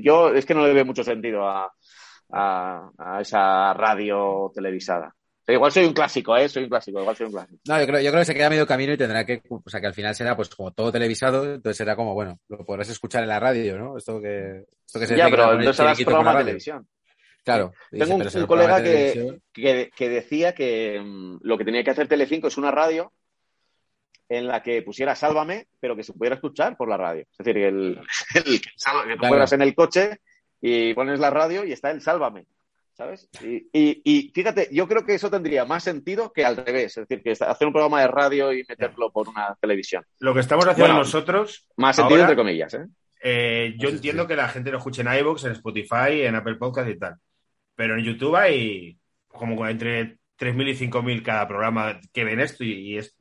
Yo 0.02 0.30
es 0.30 0.44
que 0.44 0.54
no 0.54 0.66
le 0.66 0.74
veo 0.74 0.84
mucho 0.84 1.02
sentido 1.04 1.48
a, 1.48 1.72
a, 2.32 2.90
a 2.98 3.20
esa 3.20 3.72
radio 3.74 4.50
televisada. 4.54 5.14
Igual 5.46 5.72
soy 5.72 5.84
un 5.84 5.92
clásico, 5.92 6.36
¿eh? 6.36 6.48
Soy 6.48 6.64
un 6.64 6.68
clásico, 6.68 7.00
igual 7.00 7.16
soy 7.16 7.26
un 7.26 7.32
clásico. 7.32 7.60
No, 7.66 7.80
yo 7.80 7.86
creo, 7.86 8.00
yo 8.00 8.10
creo 8.10 8.20
que 8.20 8.26
se 8.26 8.34
queda 8.34 8.50
medio 8.50 8.66
camino 8.66 8.92
y 8.92 8.96
tendrá 8.96 9.24
que, 9.24 9.42
o 9.48 9.62
sea, 9.68 9.80
que 9.80 9.86
al 9.88 9.94
final 9.94 10.14
será 10.14 10.36
pues 10.36 10.48
como 10.48 10.70
todo 10.72 10.92
televisado, 10.92 11.44
entonces 11.44 11.76
será 11.76 11.96
como, 11.96 12.14
bueno, 12.14 12.38
lo 12.48 12.64
podrás 12.64 12.88
escuchar 12.88 13.22
en 13.22 13.30
la 13.30 13.40
radio, 13.40 13.76
¿no? 13.78 13.96
Esto 13.96 14.20
que, 14.20 14.64
esto 14.86 15.00
que 15.00 15.06
se 15.06 15.16
Ya, 15.16 15.28
pero 15.28 15.52
entonces 15.54 15.80
harás 15.80 16.02
programa 16.04 16.38
de 16.38 16.44
televisión. 16.44 16.86
Claro. 17.44 17.72
Tengo 17.90 18.18
dice, 18.22 18.40
un, 18.40 18.46
colega 18.46 18.82
que, 18.82 19.40
que, 19.52 19.90
que 19.96 20.08
decía 20.08 20.54
que 20.54 21.00
mm, 21.02 21.38
lo 21.42 21.56
que 21.58 21.64
tenía 21.64 21.82
que 21.82 21.90
hacer 21.90 22.06
Telecinco 22.08 22.48
es 22.48 22.58
una 22.58 22.70
radio 22.70 23.12
en 24.28 24.46
la 24.46 24.62
que 24.62 24.82
pusiera 24.82 25.16
Sálvame, 25.16 25.66
pero 25.80 25.96
que 25.96 26.04
se 26.04 26.12
pudiera 26.12 26.36
escuchar 26.36 26.76
por 26.76 26.88
la 26.88 26.96
radio. 26.96 27.22
Es 27.22 27.38
decir, 27.38 27.56
el, 27.58 28.00
el- 28.34 28.60
que 28.60 28.70
tú 28.70 28.84
Claro. 28.84 29.28
fueras 29.28 29.52
en 29.52 29.62
el 29.62 29.74
coche 29.74 30.20
y 30.60 30.94
pones 30.94 31.18
la 31.18 31.30
radio 31.30 31.64
y 31.64 31.72
está 31.72 31.90
el 31.90 32.00
Sálvame. 32.00 32.44
¿Sabes? 32.92 33.28
Y, 33.42 33.66
y- 33.72 34.02
y 34.04 34.30
fíjate, 34.34 34.68
yo 34.70 34.86
creo 34.86 35.06
que 35.06 35.14
eso 35.14 35.30
tendría 35.30 35.64
más 35.64 35.82
sentido 35.82 36.30
que 36.32 36.44
al 36.44 36.58
revés. 36.58 36.98
Es 36.98 37.08
decir, 37.08 37.22
que 37.24 37.30
hacer 37.32 37.66
un 37.66 37.72
programa 37.72 38.02
de 38.02 38.08
radio 38.08 38.52
y 38.52 38.62
meterlo 38.68 39.10
por 39.10 39.26
una 39.26 39.56
televisión. 39.58 40.04
Lo 40.18 40.34
que 40.34 40.40
estamos 40.40 40.66
haciendo 40.66 40.92
Bueno, 40.92 40.98
nosotros, 41.04 41.66
Más 41.76 41.96
sentido, 41.96 42.16
Ahora- 42.20 42.30
entre 42.30 42.36
comillas, 42.36 42.74
¿eh? 42.74 42.84
eh, 43.22 43.74
yo 43.78 43.88
entiendo 43.88 44.26
que 44.26 44.36
la 44.36 44.48
gente 44.48 44.70
lo 44.70 44.76
escuche 44.78 45.00
en 45.00 45.14
iVoox, 45.14 45.44
en 45.44 45.52
Spotify, 45.52 46.22
en 46.22 46.34
Apple 46.36 46.56
Podcast 46.56 46.90
y 46.90 46.98
tal. 46.98 47.16
Pero 47.80 47.96
en 47.96 48.04
YouTube 48.04 48.36
hay 48.36 48.98
como 49.26 49.66
entre 49.66 50.18
3.000 50.38 50.68
y 50.68 50.90
5.000 50.90 51.22
cada 51.22 51.48
programa 51.48 51.98
que 52.12 52.24
ven 52.24 52.38
esto 52.38 52.62
y, 52.62 52.72
y 52.72 52.98
es... 52.98 53.16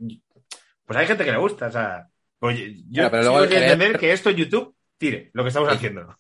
Pues 0.86 1.00
hay 1.00 1.08
gente 1.08 1.24
que 1.24 1.32
le 1.32 1.38
gusta, 1.38 1.68
o 1.68 1.72
sea... 1.72 2.08
Pues 2.40 2.60
yo 2.60 2.74
Claro, 2.94 3.12
pero 3.12 3.24
luego 3.24 3.48
querer- 3.48 3.64
entender 3.72 3.98
que 3.98 4.12
esto 4.12 4.30
en 4.32 4.36
YouTube 4.36 4.76
tire 4.98 5.30
lo 5.32 5.44
que 5.44 5.48
estamos 5.48 5.70
Sí. 5.70 5.76
haciendo. 5.78 6.14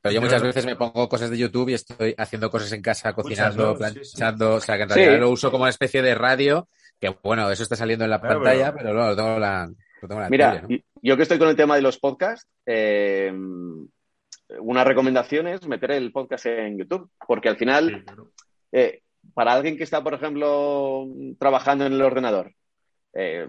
Pero 0.00 0.12
yo 0.12 0.20
muchas 0.22 0.42
veces 0.42 0.66
me 0.66 0.74
pongo 0.74 1.08
cosas 1.08 1.30
de 1.30 1.38
YouTube 1.38 1.68
y 1.68 1.74
estoy 1.74 2.16
haciendo 2.18 2.50
cosas 2.50 2.72
en 2.72 2.82
casa, 2.82 3.12
cocinando, 3.12 3.76
¿no? 3.78 3.86
Sí, 3.88 3.92
sí. 4.02 4.16
planchando, 4.16 4.54
o 4.56 4.60
sea, 4.60 4.76
que 4.76 4.82
en 4.82 4.88
Sí. 4.88 4.94
realidad 4.96 5.20
lo 5.20 5.30
uso 5.30 5.52
como 5.52 5.62
una 5.62 5.70
especie 5.70 6.02
de 6.02 6.16
radio, 6.16 6.68
que 6.98 7.14
bueno, 7.22 7.48
eso 7.48 7.62
está 7.62 7.76
saliendo 7.76 8.04
en 8.06 8.10
la 8.10 8.20
Claro, 8.20 8.42
pantalla, 8.42 8.72
pero- 8.72 8.84
pero 8.88 8.98
no, 8.98 9.06
lo 9.10 9.14
tengo 9.16 9.34
en 9.36 9.40
la, 9.40 9.66
lo 10.02 10.08
tengo 10.08 10.14
en 10.20 10.22
la 10.24 10.30
Mira, 10.30 10.60
tele, 10.62 10.78
¿no? 10.78 11.00
yo 11.00 11.16
que 11.16 11.22
estoy 11.22 11.38
con 11.38 11.48
el 11.48 11.54
tema 11.56 11.76
de 11.76 11.82
los 11.82 11.98
podcasts, 12.00 12.48
eh, 12.66 13.32
una 14.60 14.84
recomendación 14.84 15.46
es 15.48 15.66
meter 15.66 15.92
el 15.92 16.12
podcast 16.12 16.46
en 16.46 16.78
YouTube, 16.78 17.10
porque 17.26 17.48
al 17.48 17.56
final, 17.56 17.88
Sí, 17.88 18.04
claro. 18.04 18.30
eh, 18.72 19.00
para 19.32 19.52
alguien 19.52 19.76
que 19.76 19.84
está, 19.84 20.02
por 20.02 20.14
ejemplo, 20.14 21.06
trabajando 21.38 21.86
en 21.86 21.94
el 21.94 22.02
ordenador, 22.02 22.52
eh, 23.14 23.46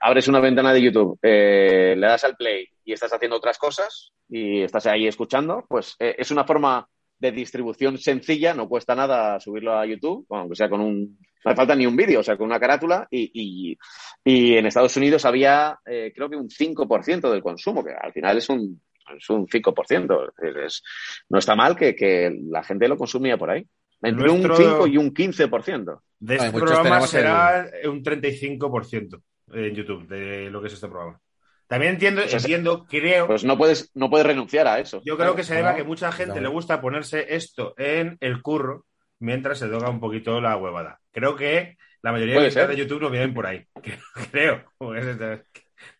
abres 0.00 0.28
una 0.28 0.40
ventana 0.40 0.72
de 0.72 0.82
YouTube, 0.82 1.18
eh, 1.22 1.94
le 1.96 2.06
das 2.06 2.24
al 2.24 2.36
play 2.36 2.66
y 2.84 2.92
estás 2.92 3.12
haciendo 3.12 3.36
otras 3.36 3.58
cosas 3.58 4.12
y 4.28 4.62
estás 4.62 4.86
ahí 4.86 5.06
escuchando, 5.06 5.64
pues 5.68 5.96
es 5.98 6.30
una 6.30 6.44
forma 6.44 6.86
de 7.18 7.32
distribución 7.32 7.98
sencilla, 7.98 8.54
no 8.54 8.68
cuesta 8.68 8.94
nada 8.94 9.38
subirlo 9.40 9.76
a 9.78 9.84
YouTube, 9.86 10.26
aunque 10.30 10.56
sea 10.56 10.68
con 10.70 10.80
un... 10.80 11.18
No 11.44 11.50
hace 11.50 11.56
falta 11.56 11.74
ni 11.74 11.86
un 11.86 11.96
vídeo, 11.96 12.20
o 12.20 12.22
sea, 12.22 12.36
con 12.36 12.46
una 12.46 12.60
carátula 12.60 13.06
y, 13.10 13.30
y- 13.72 13.78
y 14.24 14.56
en 14.56 14.66
Estados 14.66 14.94
Unidos 14.98 15.24
había, 15.24 15.78
creo 15.84 16.28
que 16.28 16.36
un 16.36 16.48
5% 16.50 17.30
del 17.30 17.42
consumo, 17.42 17.82
que 17.84 17.92
al 17.92 18.12
final 18.12 18.36
es 18.38 18.48
un, 18.50 18.80
es 19.16 19.28
un 19.30 19.46
5%. 19.46 20.32
Es- 20.42 20.56
es- 20.56 20.82
no 21.28 21.38
está 21.38 21.54
mal 21.56 21.76
que, 21.76 21.94
que 21.94 22.34
la 22.50 22.62
gente 22.62 22.88
lo 22.88 22.96
consumía 22.96 23.36
por 23.36 23.50
ahí. 23.50 23.66
Entre 24.02 24.26
Nuestro- 24.26 24.54
un 24.56 24.62
5 24.62 24.86
y 24.86 24.96
un 24.96 25.12
15%. 25.12 26.02
De 26.18 26.36
este 26.36 26.50
programa 26.52 27.00
será 27.02 27.70
un 27.84 28.02
35% 28.02 29.22
en 29.52 29.74
YouTube 29.74 30.06
de 30.08 30.50
lo 30.50 30.60
que 30.60 30.68
es 30.68 30.74
este 30.74 30.88
programa. 30.88 31.20
También 31.66 31.92
entiendo, 31.92 32.22
Pues 32.22 32.34
es- 32.34 32.44
entiendo, 32.44 32.86
creo, 32.88 33.26
Pues 33.28 33.44
no 33.44 33.56
puedes, 33.56 33.90
no 33.94 34.10
puedes 34.10 34.26
renunciar 34.26 34.66
a 34.66 34.80
eso. 34.80 35.02
yo 35.04 35.16
creo 35.16 35.36
que 35.36 35.44
se 35.44 35.54
debe 35.54 35.68
a 35.68 35.76
que 35.76 35.84
mucha 35.84 36.10
gente 36.12 36.40
le 36.40 36.48
gusta 36.48 36.80
ponerse 36.80 37.34
esto 37.34 37.74
en 37.78 38.16
el 38.20 38.42
curro 38.42 38.86
mientras 39.20 39.58
se 39.58 39.68
toca 39.68 39.88
un 39.88 40.00
poquito 40.00 40.40
la 40.40 40.56
huevada. 40.56 40.98
Creo 41.12 41.36
que 41.36 41.76
la 42.02 42.12
mayoría 42.12 42.40
de 42.40 42.50
ser. 42.50 42.68
de 42.68 42.76
YouTube 42.76 43.02
no 43.02 43.10
vienen 43.10 43.34
por 43.34 43.46
ahí. 43.46 43.64
Creo. 44.32 44.64
Pues, 44.78 45.06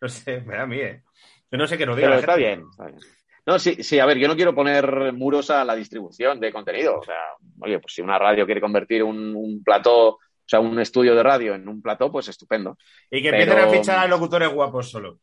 No 0.01 0.09
sé, 0.09 0.41
me 0.41 0.55
da 0.55 0.63
a 0.63 0.67
mí, 0.67 0.79
¿eh? 0.79 1.03
Yo 1.51 1.57
no 1.57 1.67
sé 1.67 1.77
qué 1.77 1.85
nos 1.85 1.95
diga 1.95 2.07
Pero 2.09 2.19
está 2.19 2.35
bien, 2.35 2.65
está 2.71 2.85
bien. 2.87 2.99
No, 3.45 3.57
sí, 3.59 3.83
sí, 3.83 3.99
a 3.99 4.05
ver, 4.05 4.17
yo 4.17 4.27
no 4.27 4.35
quiero 4.35 4.53
poner 4.55 5.13
muros 5.13 5.49
a 5.49 5.65
la 5.65 5.75
distribución 5.75 6.39
de 6.39 6.51
contenido. 6.53 6.99
O 6.99 7.03
sea, 7.03 7.15
oye, 7.59 7.79
pues 7.79 7.93
si 7.93 8.01
una 8.01 8.17
radio 8.19 8.45
quiere 8.45 8.61
convertir 8.61 9.03
un, 9.03 9.35
un 9.35 9.63
plató, 9.63 10.09
o 10.09 10.19
sea, 10.45 10.59
un 10.59 10.79
estudio 10.79 11.15
de 11.15 11.23
radio 11.23 11.55
en 11.55 11.67
un 11.67 11.81
plató, 11.81 12.11
pues 12.11 12.27
estupendo. 12.27 12.77
Y 13.09 13.21
que 13.21 13.31
Pero- 13.31 13.43
empiecen 13.51 13.67
a 13.67 13.71
fichar 13.71 13.99
a 13.99 14.07
locutores 14.07 14.49
guapos 14.53 14.89
solo. 14.91 15.19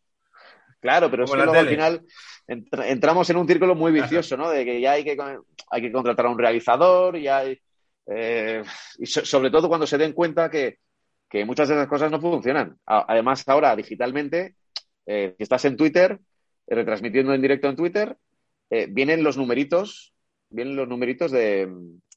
Claro, 0.81 1.11
pero 1.11 1.25
es 1.25 1.31
que 1.31 1.37
luego 1.37 1.53
al 1.55 1.69
final 1.69 2.03
entra- 2.47 2.89
entramos 2.89 3.29
en 3.31 3.37
un 3.37 3.47
círculo 3.49 3.75
muy 3.75 3.91
vicioso, 3.93 4.37
¿no? 4.37 4.51
De 4.51 4.65
que 4.65 4.81
ya 4.81 4.93
hay 4.93 5.05
que, 5.05 5.17
hay 5.71 5.83
que 5.83 5.93
contratar 5.93 6.27
a 6.27 6.31
un 6.31 6.39
realizador 6.39 7.17
y 7.17 7.29
hay. 7.29 7.59
eh, 8.07 8.63
y 8.99 9.07
so- 9.07 9.25
sobre 9.25 9.51
todo 9.51 9.69
cuando 9.69 9.87
se 9.87 9.99
den 9.99 10.13
cuenta 10.13 10.51
que, 10.51 10.79
que 11.29 11.45
muchas 11.45 11.69
de 11.69 11.75
esas 11.75 11.89
cosas 11.89 12.11
no 12.11 12.21
funcionan. 12.21 12.77
Además, 12.87 13.47
ahora 13.49 13.75
digitalmente, 13.77 14.55
eh, 15.09 15.35
si 15.37 15.43
estás 15.43 15.65
en 15.65 15.77
Twitter, 15.77 16.19
eh, 16.67 16.75
retransmitiendo 16.75 17.33
en 17.35 17.43
directo 17.43 17.69
en 17.69 17.77
Twitter, 17.77 18.17
eh, 18.71 18.87
vienen 18.91 19.25
los 19.25 19.37
numeritos, 19.37 20.13
vienen 20.51 20.77
los 20.77 20.87
numeritos 20.87 21.31
de, 21.33 21.69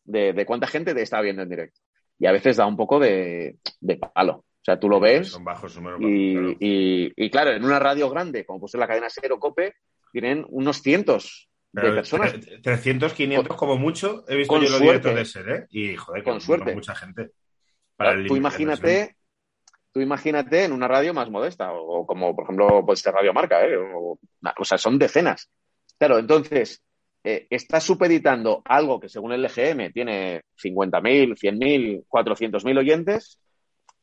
de, 0.03 0.33
de 0.33 0.45
cuánta 0.45 0.67
gente 0.67 0.93
te 0.93 1.01
está 1.01 1.21
viendo 1.21 1.41
en 1.41 1.49
directo. 1.49 1.79
Y 2.19 2.25
a 2.27 2.31
veces 2.33 2.57
da 2.57 2.65
un 2.67 2.77
poco 2.77 2.99
de, 2.99 3.57
de 3.79 3.95
palo. 3.97 4.33
O 4.33 4.63
sea, 4.63 4.79
tú 4.79 4.87
lo 4.89 4.99
ves 4.99 5.29
Son 5.29 5.43
bajos 5.43 5.75
números. 5.75 5.99
y, 6.03 6.35
bajos, 6.35 6.49
claro. 6.51 6.57
y- 6.59 7.13
y, 7.15 7.29
claro, 7.31 7.51
en 7.51 7.63
una 7.63 7.79
radio 7.79 8.09
grande, 8.11 8.45
como 8.45 8.59
puede 8.59 8.71
ser 8.71 8.79
la 8.79 8.87
cadena 8.87 9.09
Ser 9.09 9.31
o 9.31 9.39
Cope, 9.39 9.73
tienen 10.11 10.45
unos 10.49 10.81
cientos 10.83 11.49
de 11.71 11.81
Pero 11.81 11.95
personas. 11.95 12.33
tre- 12.35 12.61
300, 12.61 13.13
500 13.13 13.55
como 13.55 13.77
mucho 13.77 14.23
he 14.27 14.35
visto 14.35 14.53
con 14.53 14.61
yo 14.61 14.69
los 14.69 14.77
suerte. 14.77 15.09
directos 15.09 15.15
de 15.15 15.25
ser, 15.25 15.49
¿eh? 15.49 15.65
Y 15.71 15.95
joder, 15.95 16.21
Con 16.23 16.33
con 16.33 16.41
suerte. 16.41 16.73
mucha 16.75 16.93
gente. 16.93 17.31
Claro, 17.97 18.19
el 18.19 18.27
tú 18.27 18.35
imagínate, 18.35 19.15
tú 19.91 19.99
imagínate 19.99 20.63
en 20.63 20.71
una 20.71 20.87
radio 20.87 21.13
más 21.13 21.29
modesta, 21.29 21.71
o, 21.73 22.05
como 22.05 22.35
por 22.35 22.45
ejemplo 22.45 22.85
puede 22.85 22.97
ser 22.97 23.13
Radio 23.13 23.33
Marca, 23.33 23.65
¿eh? 23.65 23.75
o, 23.77 24.17
sea, 24.63 24.77
son 24.77 24.97
decenas. 24.97 25.49
Claro, 25.97 26.17
entonces, 26.17 26.81
eh, 27.23 27.47
estás 27.49 27.83
supeditando 27.83 28.61
algo 28.65 28.99
que 28.99 29.09
según 29.09 29.33
el 29.33 29.45
EGM 29.45 29.91
tiene 29.91 30.41
50.000, 30.61 31.37
100.000, 31.37 32.05
400.000 32.07 32.77
oyentes, 32.79 33.39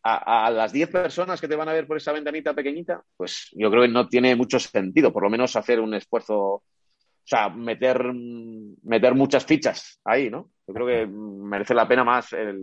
a, 0.02 0.46
a 0.46 0.50
las 0.50 0.72
10 0.72 0.90
personas 0.90 1.40
que 1.40 1.48
te 1.48 1.56
van 1.56 1.68
a 1.68 1.72
ver 1.72 1.86
por 1.86 1.96
esa 1.96 2.12
ventanita 2.12 2.54
pequeñita, 2.54 3.02
pues 3.16 3.48
yo 3.52 3.70
creo 3.70 3.82
que 3.82 3.88
no 3.88 4.08
tiene 4.08 4.36
mucho 4.36 4.58
sentido, 4.58 5.12
por 5.12 5.24
lo 5.24 5.30
menos 5.30 5.56
hacer 5.56 5.80
un 5.80 5.94
esfuerzo, 5.94 6.62
o 7.28 7.36
sea, 7.36 7.50
meter, 7.50 8.10
meter 8.84 9.14
muchas 9.14 9.44
fichas 9.44 10.00
ahí, 10.02 10.30
¿no? 10.30 10.48
Yo 10.66 10.72
creo 10.72 10.86
que 10.86 11.06
merece 11.06 11.74
la 11.74 11.86
pena 11.86 12.02
más 12.02 12.32
el, 12.32 12.58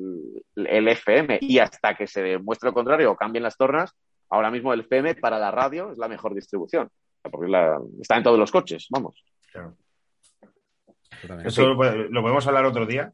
el 0.55 0.87
FM 0.87 1.37
y 1.41 1.59
hasta 1.59 1.93
que 1.93 2.07
se 2.07 2.23
demuestre 2.23 2.69
lo 2.69 2.73
contrario 2.73 3.11
o 3.11 3.15
cambien 3.15 3.43
las 3.43 3.57
tornas, 3.57 3.93
ahora 4.29 4.49
mismo 4.49 4.73
el 4.73 4.79
FM 4.81 5.15
para 5.15 5.37
la 5.37 5.51
radio 5.51 5.91
es 5.91 5.99
la 5.99 6.07
mejor 6.07 6.33
distribución. 6.33 6.89
porque 7.31 7.47
la- 7.51 7.79
está 8.01 8.17
en 8.17 8.23
todos 8.23 8.37
los 8.39 8.51
coches, 8.51 8.87
vamos. 8.89 9.23
Claro. 9.51 9.75
Eso 11.43 11.65
lo, 11.67 11.75
pode- 11.75 12.07
lo 12.09 12.21
podemos 12.21 12.45
hablar 12.47 12.65
otro 12.65 12.85
día. 12.85 13.11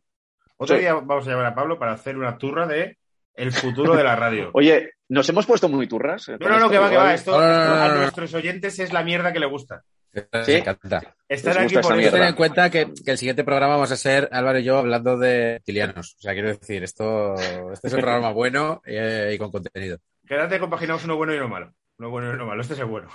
Otro 0.57 0.75
Sí. 0.75 0.81
día 0.81 0.93
vamos 0.93 1.27
a 1.27 1.31
llamar 1.31 1.45
a 1.47 1.55
Pablo 1.55 1.79
para 1.79 1.93
hacer 1.93 2.17
una 2.17 2.37
turra 2.37 2.67
de 2.67 2.97
el 3.35 3.51
futuro 3.51 3.95
de 3.95 4.03
la 4.03 4.15
radio. 4.15 4.49
Oye, 4.53 4.91
nos 5.09 5.27
hemos 5.29 5.45
puesto 5.45 5.69
muy 5.69 5.87
turras. 5.87 6.27
No, 6.29 6.37
no, 6.49 6.59
no, 6.59 6.69
que 6.69 6.77
va, 6.77 6.89
que 6.89 6.97
va. 6.97 7.13
Esto 7.13 7.31
No, 7.31 7.39
no, 7.39 7.47
no, 7.47 7.53
esto 7.61 7.75
no, 7.75 7.81
a 7.83 7.95
nuestros 7.95 8.33
oyentes 8.33 8.79
es 8.79 8.91
la 8.93 9.03
mierda 9.03 9.31
que 9.33 9.39
le 9.39 9.45
gusta. 9.47 9.81
¿Sí? 10.13 10.51
Me 10.51 10.57
encanta. 10.57 11.15
Están 11.27 11.53
Les 11.55 11.63
aquí 11.63 11.75
gusta 11.75 11.81
por 11.81 11.91
esa 11.99 12.01
eso. 12.01 12.11
Ten 12.11 12.11
mierda. 12.11 12.27
en 12.29 12.35
cuenta 12.35 12.69
que, 12.69 12.91
que 13.05 13.11
el 13.11 13.17
siguiente 13.17 13.43
programa 13.43 13.75
vamos 13.75 13.91
a 13.91 13.95
ser 13.97 14.27
Álvaro 14.31 14.59
y 14.59 14.63
yo 14.63 14.77
hablando 14.77 15.17
de 15.17 15.61
tilianos. 15.63 16.15
O 16.17 16.21
sea, 16.21 16.33
quiero 16.33 16.49
decir, 16.49 16.83
esto 16.83 17.35
este 17.71 17.87
es 17.87 17.93
un 17.93 18.01
programa 18.01 18.31
bueno 18.33 18.81
eh, 18.85 19.31
y 19.33 19.37
con 19.37 19.51
contenido. 19.51 19.97
Quédate 20.27 20.59
compaginados 20.59 21.05
uno 21.05 21.15
bueno 21.15 21.33
y 21.33 21.37
uno 21.37 21.47
malo. 21.47 21.73
Uno 21.99 22.09
bueno 22.09 22.29
y 22.31 22.33
uno 22.33 22.45
malo. 22.45 22.61
Este 22.61 22.73
es 22.73 22.79
el 22.79 22.85
bueno. 22.87 23.09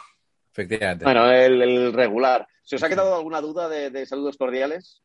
Efectivamente. 0.52 1.04
Bueno, 1.04 1.30
el, 1.30 1.60
el 1.60 1.92
regular. 1.92 2.46
¿Se 2.62 2.76
os 2.76 2.82
ha 2.82 2.88
quedado 2.88 3.14
alguna 3.16 3.40
duda 3.40 3.68
de, 3.68 3.90
de 3.90 4.06
saludos 4.06 4.36
cordiales? 4.38 5.02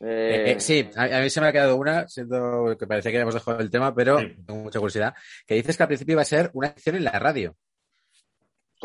Eh, 0.00 0.44
Eh, 0.48 0.52
eh, 0.52 0.60
sí, 0.60 0.88
a, 0.96 1.04
a 1.04 1.20
mí 1.20 1.30
se 1.30 1.40
me 1.40 1.48
ha 1.48 1.52
quedado 1.52 1.76
una, 1.76 2.06
siendo 2.08 2.76
que 2.78 2.86
parecía 2.86 3.10
que 3.10 3.16
habíamos 3.18 3.34
dejado 3.34 3.60
el 3.60 3.70
tema, 3.70 3.94
pero 3.94 4.18
Sí. 4.18 4.34
tengo 4.46 4.60
mucha 4.62 4.78
curiosidad. 4.78 5.14
Que 5.46 5.54
dices 5.54 5.76
que 5.76 5.82
al 5.82 5.86
principio 5.88 6.12
iba 6.12 6.22
a 6.22 6.26
ser 6.26 6.50
una 6.54 6.68
acción 6.68 6.96
en 6.96 7.04
la 7.04 7.12
radio. 7.18 7.54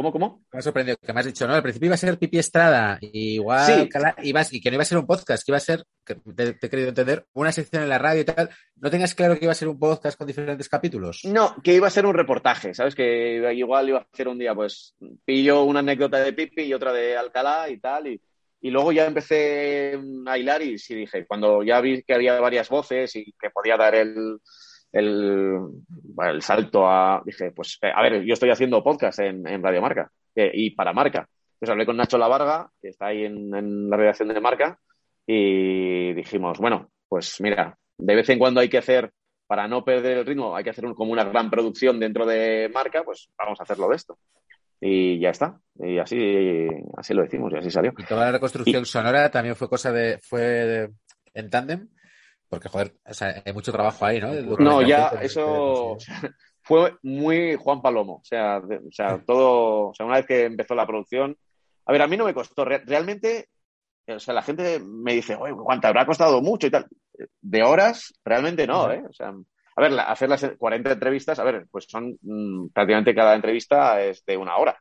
¿Cómo, 0.01 0.11
cómo? 0.11 0.43
Me 0.51 0.57
ha 0.59 0.61
sorprendido 0.63 0.97
que 0.99 1.13
me 1.13 1.19
has 1.19 1.27
dicho, 1.27 1.47
no, 1.47 1.53
al 1.53 1.61
principio 1.61 1.85
iba 1.85 1.93
a 1.93 1.97
ser 1.97 2.17
Pipi 2.17 2.39
Estrada, 2.39 2.97
y 3.01 3.35
igual 3.35 3.65
Sí. 3.67 3.71
Alcalá, 3.73 4.15
ibas- 4.23 4.51
y 4.51 4.59
que 4.59 4.71
no 4.71 4.75
iba 4.75 4.81
a 4.81 4.85
ser 4.85 4.97
un 4.97 5.05
podcast, 5.05 5.45
que 5.45 5.51
iba 5.51 5.57
a 5.57 5.59
ser, 5.59 5.83
que 6.03 6.15
te, 6.15 6.53
te 6.53 6.65
he 6.65 6.69
querido 6.71 6.89
entender, 6.89 7.25
una 7.33 7.51
sección 7.51 7.83
en 7.83 7.89
la 7.89 7.99
radio 7.99 8.21
y 8.21 8.25
tal. 8.25 8.49
¿No 8.77 8.89
tenías 8.89 9.13
claro 9.13 9.37
que 9.37 9.45
iba 9.45 9.51
a 9.51 9.55
ser 9.55 9.67
un 9.67 9.77
podcast 9.77 10.17
con 10.17 10.25
diferentes 10.25 10.67
capítulos? 10.67 11.21
No, 11.25 11.55
que 11.63 11.75
iba 11.75 11.85
a 11.85 11.91
ser 11.91 12.07
un 12.07 12.15
reportaje, 12.15 12.73
¿sabes? 12.73 12.95
Que 12.95 13.35
iba- 13.35 13.53
igual 13.53 13.89
iba 13.89 13.99
a 13.99 14.07
hacer 14.11 14.27
un 14.27 14.39
día, 14.39 14.55
pues, 14.55 14.95
pillo 15.23 15.63
una 15.65 15.81
anécdota 15.81 16.17
de 16.17 16.33
Pipi 16.33 16.63
y 16.63 16.73
otra 16.73 16.91
de 16.93 17.15
Alcalá 17.15 17.69
y 17.69 17.79
tal, 17.79 18.07
y, 18.07 18.19
y 18.61 18.69
luego 18.71 18.91
ya 18.91 19.05
empecé 19.05 19.99
a 20.25 20.37
hilar 20.37 20.63
y 20.63 20.79
sí 20.79 20.95
dije, 20.95 21.27
cuando 21.27 21.61
ya 21.61 21.79
vi 21.79 22.01
que 22.01 22.13
había 22.15 22.39
varias 22.39 22.69
voces 22.69 23.15
y 23.15 23.33
que 23.39 23.51
podía 23.51 23.77
dar 23.77 23.93
el, 23.93 24.39
el, 24.91 25.57
el 26.17 26.41
salto 26.41 26.87
a, 26.87 27.21
dije, 27.25 27.51
pues, 27.51 27.77
eh, 27.81 27.91
a 27.93 28.01
ver, 28.01 28.23
yo 28.23 28.33
estoy 28.33 28.49
haciendo 28.49 28.83
podcast 28.83 29.19
en, 29.19 29.47
en 29.47 29.63
Radio 29.63 29.81
Marca 29.81 30.11
eh, 30.35 30.51
y 30.53 30.71
para 30.71 30.93
Marca. 30.93 31.27
Entonces 31.53 31.71
hablé 31.71 31.85
con 31.85 31.97
Nacho 31.97 32.17
Lavarga, 32.17 32.69
que 32.81 32.89
está 32.89 33.07
ahí 33.07 33.23
en, 33.25 33.53
en 33.55 33.89
la 33.89 33.97
redacción 33.97 34.29
de 34.29 34.41
Marca, 34.41 34.79
y 35.27 36.13
dijimos, 36.13 36.57
bueno, 36.57 36.89
pues 37.07 37.39
mira, 37.39 37.77
de 37.97 38.15
vez 38.15 38.27
en 38.29 38.39
cuando 38.39 38.59
hay 38.61 38.69
que 38.69 38.79
hacer 38.79 39.11
para 39.47 39.67
no 39.67 39.83
perder 39.83 40.19
el 40.19 40.25
ritmo, 40.25 40.55
hay 40.55 40.63
que 40.63 40.69
hacer 40.71 40.85
un- 40.85 40.93
como 40.95 41.11
una 41.11 41.23
gran 41.25 41.49
producción 41.49 41.99
dentro 41.99 42.25
de 42.25 42.69
marca, 42.73 43.03
pues 43.03 43.29
vamos 43.37 43.59
a 43.59 43.63
hacerlo 43.63 43.89
de 43.89 43.95
esto. 43.95 44.17
Y 44.79 45.19
ya 45.19 45.29
está. 45.29 45.59
Y 45.79 45.99
así, 45.99 46.67
así 46.97 47.13
lo 47.13 47.21
decimos 47.21 47.51
y 47.53 47.57
así 47.57 47.69
salió. 47.69 47.93
Y 47.97 48.03
toda 48.05 48.25
la 48.25 48.31
reconstrucción 48.31 48.85
sonora 48.85 49.29
también 49.29 49.55
fue 49.55 49.69
cosa 49.69 49.91
de, 49.91 50.17
fue 50.23 50.41
de- 50.41 50.89
en 51.33 51.49
tándem, 51.49 51.87
porque 52.51 52.67
joder, 52.69 52.93
o 53.05 53.13
sea, 53.13 53.41
hay 53.45 53.53
mucho 53.53 53.71
trabajo 53.71 54.05
ahí, 54.05 54.19
¿no? 54.19 54.33
No, 54.59 54.81
ya 54.87 55.09
eso 55.25 55.97
fue 56.61 56.93
muy 57.01 57.55
Juan 57.55 57.81
Palomo. 57.81 58.15
O 58.17 58.23
sea, 58.25 58.59
de- 58.59 58.77
o 58.77 58.91
sea, 58.91 59.23
todo, 59.25 59.87
o 59.89 59.93
sea, 59.95 60.05
una 60.05 60.17
vez 60.17 60.25
que 60.25 60.43
empezó 60.45 60.75
la 60.75 60.85
producción. 60.85 61.35
A 61.85 61.91
ver, 61.93 62.01
a 62.01 62.07
mí 62.07 62.17
no 62.17 62.25
me 62.25 62.33
costó. 62.33 62.65
Re- 62.65 62.83
realmente, 62.85 63.47
o 64.07 64.19
sea, 64.19 64.33
la 64.33 64.41
gente 64.43 64.79
me 64.85 65.13
dice, 65.13 65.35
oye, 65.35 65.53
¿cuánto 65.55 65.87
habrá 65.87 66.05
costado 66.05 66.41
mucho 66.41 66.67
y 66.67 66.71
tal? 66.71 66.85
De 67.41 67.63
horas, 67.63 68.13
realmente 68.25 68.67
no, 68.67 68.91
¿eh? 68.91 69.01
O 69.09 69.13
sea, 69.13 69.29
a 69.29 69.81
ver, 69.81 69.93
la- 69.93 70.03
hacer 70.03 70.27
las 70.27 70.45
40 70.57 70.91
entrevistas, 70.91 71.39
a 71.39 71.43
ver, 71.45 71.65
pues 71.71 71.85
son 71.87 72.17
mm, 72.21 72.67
prácticamente 72.73 73.15
cada 73.15 73.33
entrevista 73.33 74.01
es 74.03 74.25
de 74.25 74.35
una 74.35 74.57
hora. 74.57 74.77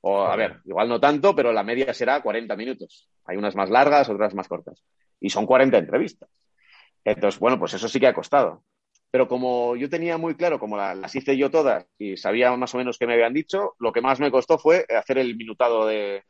O, 0.00 0.22
a 0.24 0.36
ver, 0.36 0.60
igual 0.64 0.88
no 0.88 0.98
tanto, 1.00 1.34
pero 1.34 1.52
la 1.52 1.62
media 1.62 1.92
será 1.94 2.20
40 2.22 2.56
minutos. 2.56 3.08
Hay 3.26 3.36
unas 3.36 3.54
más 3.54 3.68
largas, 3.70 4.08
otras 4.08 4.34
más 4.34 4.48
cortas. 4.48 4.82
Y 5.20 5.30
son 5.30 5.46
40 5.46 5.78
entrevistas. 5.78 6.28
Entonces, 7.04 7.38
bueno, 7.40 7.58
pues 7.58 7.74
eso 7.74 7.88
sí 7.88 8.00
que 8.00 8.06
ha 8.06 8.14
costado. 8.14 8.62
Pero 9.10 9.28
como 9.28 9.76
yo 9.76 9.88
tenía 9.88 10.18
muy 10.18 10.34
claro, 10.34 10.58
como 10.58 10.76
la- 10.76 10.94
las 10.94 11.14
hice 11.14 11.36
yo 11.36 11.50
todas 11.50 11.86
y 11.98 12.16
sabía 12.16 12.54
más 12.56 12.74
o 12.74 12.78
menos 12.78 12.98
qué 12.98 13.06
me 13.06 13.12
habían 13.14 13.32
dicho, 13.34 13.74
lo 13.78 13.92
que 13.92 14.00
más 14.00 14.18
me 14.20 14.30
costó 14.30 14.58
fue 14.58 14.84
hacer 14.96 15.18
el 15.18 15.36
minutado 15.36 15.86
de, 15.86 16.24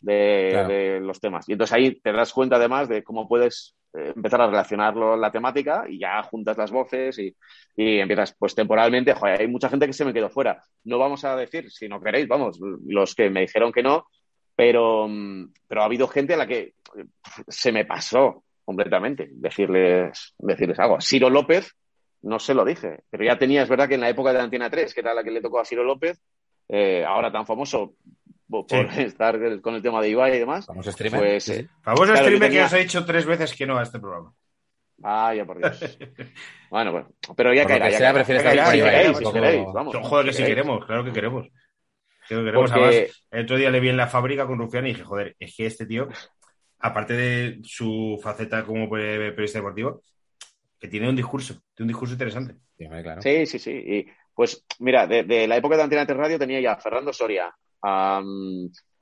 de, 0.00 0.48
Claro. 0.52 0.68
de 0.68 1.00
los 1.00 1.20
temas. 1.20 1.48
Y 1.48 1.52
entonces 1.52 1.74
ahí 1.74 2.00
te 2.00 2.12
das 2.12 2.32
cuenta 2.32 2.56
además 2.56 2.88
de 2.88 3.02
cómo 3.02 3.26
puedes 3.26 3.74
eh, 3.94 4.12
empezar 4.14 4.40
a 4.40 4.46
relacionarlo 4.46 5.16
la 5.16 5.32
temática 5.32 5.84
y 5.88 5.98
ya 5.98 6.22
juntas 6.22 6.56
las 6.56 6.70
voces 6.70 7.18
y, 7.18 7.34
y 7.76 7.98
empiezas, 7.98 8.34
pues 8.38 8.54
temporalmente, 8.54 9.14
joder, 9.14 9.40
hay 9.40 9.48
mucha 9.48 9.68
gente 9.68 9.86
que 9.86 9.92
se 9.92 10.04
me 10.04 10.12
quedó 10.14 10.30
fuera. 10.30 10.62
No 10.84 10.98
vamos 10.98 11.24
a 11.24 11.34
decir, 11.36 11.70
si 11.70 11.88
no 11.88 12.00
queréis, 12.00 12.28
vamos, 12.28 12.58
los 12.86 13.14
que 13.16 13.30
me 13.30 13.40
dijeron 13.40 13.72
que 13.72 13.82
no, 13.82 14.06
pero, 14.54 15.08
mm, 15.08 15.52
pero 15.66 15.82
ha 15.82 15.86
habido 15.86 16.06
gente 16.06 16.34
a 16.34 16.36
la 16.36 16.46
que 16.46 16.60
eh, 16.96 17.04
se 17.48 17.72
me 17.72 17.84
pasó 17.84 18.44
completamente 18.64 19.28
decirles, 19.32 20.34
decirles 20.38 20.78
algo. 20.78 21.00
Ciro 21.00 21.28
López, 21.30 21.72
no 22.22 22.38
se 22.38 22.54
lo 22.54 22.64
dije, 22.64 23.00
pero 23.10 23.24
ya 23.24 23.36
tenía, 23.38 23.62
es 23.62 23.68
verdad 23.68 23.88
que 23.88 23.94
en 23.96 24.00
la 24.02 24.08
época 24.08 24.32
de 24.32 24.40
Antena 24.40 24.70
3, 24.70 24.94
que 24.94 25.00
era 25.00 25.14
la 25.14 25.24
que 25.24 25.30
le 25.30 25.40
tocó 25.40 25.60
a 25.60 25.64
Ciro 25.64 25.84
López, 25.84 26.20
eh, 26.68 27.04
ahora 27.04 27.30
tan 27.32 27.46
famoso 27.46 27.94
por, 28.48 28.66
Sí. 28.68 28.76
estar 28.98 29.38
con 29.60 29.74
el 29.74 29.82
tema 29.82 30.00
de 30.00 30.10
Ibai 30.10 30.36
y 30.36 30.38
demás, 30.38 30.66
Vamos 30.66 30.86
a 30.86 30.92
streamer. 30.92 31.20
pues, 31.20 31.44
sí, 31.44 31.52
eh, 31.52 31.68
Famoso 31.82 32.04
Claro, 32.12 32.18
streamer 32.20 32.48
tenía- 32.48 32.60
que 32.62 32.66
os 32.66 32.72
he 32.74 32.78
dicho 32.82 33.04
tres 33.04 33.26
veces 33.26 33.54
que 33.54 33.66
no 33.66 33.78
a 33.78 33.82
este 33.82 33.98
programa. 33.98 34.32
vaya 34.98 35.44
por 35.44 35.58
Dios. 35.58 35.98
bueno, 36.70 36.92
bueno, 36.92 37.08
pero 37.36 37.52
ya 37.52 37.62
Por 37.62 37.70
caerá, 37.70 37.86
que 37.86 37.92
ya 37.92 37.98
sea, 37.98 38.12
caerá. 38.12 38.24
prefieres 38.24 38.42
si 38.70 38.80
queréis, 38.80 39.18
poco- 39.18 39.32
queréis, 39.32 39.66
vamos. 39.72 39.96
Joder, 40.02 40.26
que 40.26 40.32
si 40.32 40.44
queremos, 40.44 40.84
claro 40.86 41.04
que 41.04 41.12
queremos. 41.12 41.48
Creo 42.28 42.40
que 42.40 42.44
queremos. 42.46 42.70
Porque- 42.70 42.86
Además, 42.86 43.24
el 43.32 43.42
otro 43.44 43.56
día 43.56 43.70
le 43.70 43.80
vi 43.80 43.88
en 43.88 43.96
la 43.96 44.06
fábrica 44.06 44.46
con 44.46 44.58
Rufián 44.58 44.86
y 44.86 44.90
dije, 44.90 45.02
joder, 45.02 45.34
es 45.40 45.56
que 45.56 45.66
este 45.66 45.86
tío, 45.86 46.08
aparte 46.82 47.14
de 47.14 47.60
su 47.64 48.18
faceta 48.22 48.64
como 48.64 48.90
pe- 48.90 49.30
periodista 49.30 49.58
deportivo, 49.58 50.02
que 50.78 50.88
tiene 50.88 51.08
un 51.08 51.16
discurso, 51.16 51.54
tiene 51.74 51.84
un 51.84 51.88
discurso 51.88 52.14
interesante. 52.14 52.54
Sí, 52.76 52.86
claro. 52.88 53.22
Sí, 53.22 53.46
sí, 53.46 53.58
sí. 53.58 53.70
Y, 53.70 54.06
pues 54.34 54.64
mira, 54.80 55.06
de, 55.06 55.22
de 55.24 55.46
la 55.46 55.56
época 55.56 55.76
de 55.76 55.82
Antena 55.84 56.04
3 56.06 56.18
Radio 56.18 56.38
tenía 56.38 56.60
ya 56.60 56.72
a 56.72 56.80
Fernando 56.80 57.12
Soria, 57.12 57.54
a, 57.82 58.22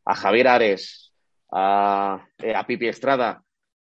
a 0.05 0.15
Javier 0.15 0.49
Ares, 0.49 1.13
a, 1.53 2.27
eh, 2.39 2.55
a 2.55 2.67
Pipi 2.67 2.87
Estrada 2.89 3.43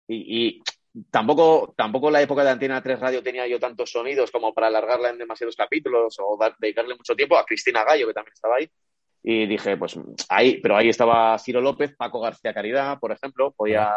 y, 0.08 0.48
y 0.48 0.64
tampoco, 1.10 1.74
tampoco 1.78 2.12
la 2.12 2.22
época 2.22 2.44
de 2.44 2.50
Antena 2.52 2.82
3 2.82 3.00
Radio 3.00 3.24
tenía 3.24 3.48
yo 3.48 3.60
tantos 3.60 3.92
sonidos 3.92 4.30
como 4.32 4.54
para 4.54 4.68
alargarla 4.68 5.10
en 5.10 5.18
demasiados 5.18 5.56
capítulos 5.56 6.16
o 6.20 6.38
dar- 6.38 6.56
dedicarle 6.60 6.96
mucho 6.96 7.16
tiempo 7.16 7.38
a 7.38 7.46
Cristina 7.46 7.84
Gallo, 7.84 8.08
que 8.08 8.14
también 8.14 8.34
estaba 8.34 8.56
ahí. 8.58 8.70
Y 9.28 9.48
dije, 9.48 9.76
pues 9.76 9.98
ahí, 10.30 10.60
pero 10.62 10.78
ahí 10.78 10.90
estaba 10.90 11.36
Ciro 11.40 11.60
López, 11.60 11.96
Paco 11.98 12.20
García 12.20 12.54
Caridad, 12.54 13.00
por 13.00 13.12
ejemplo, 13.12 13.52
podía. 13.52 13.92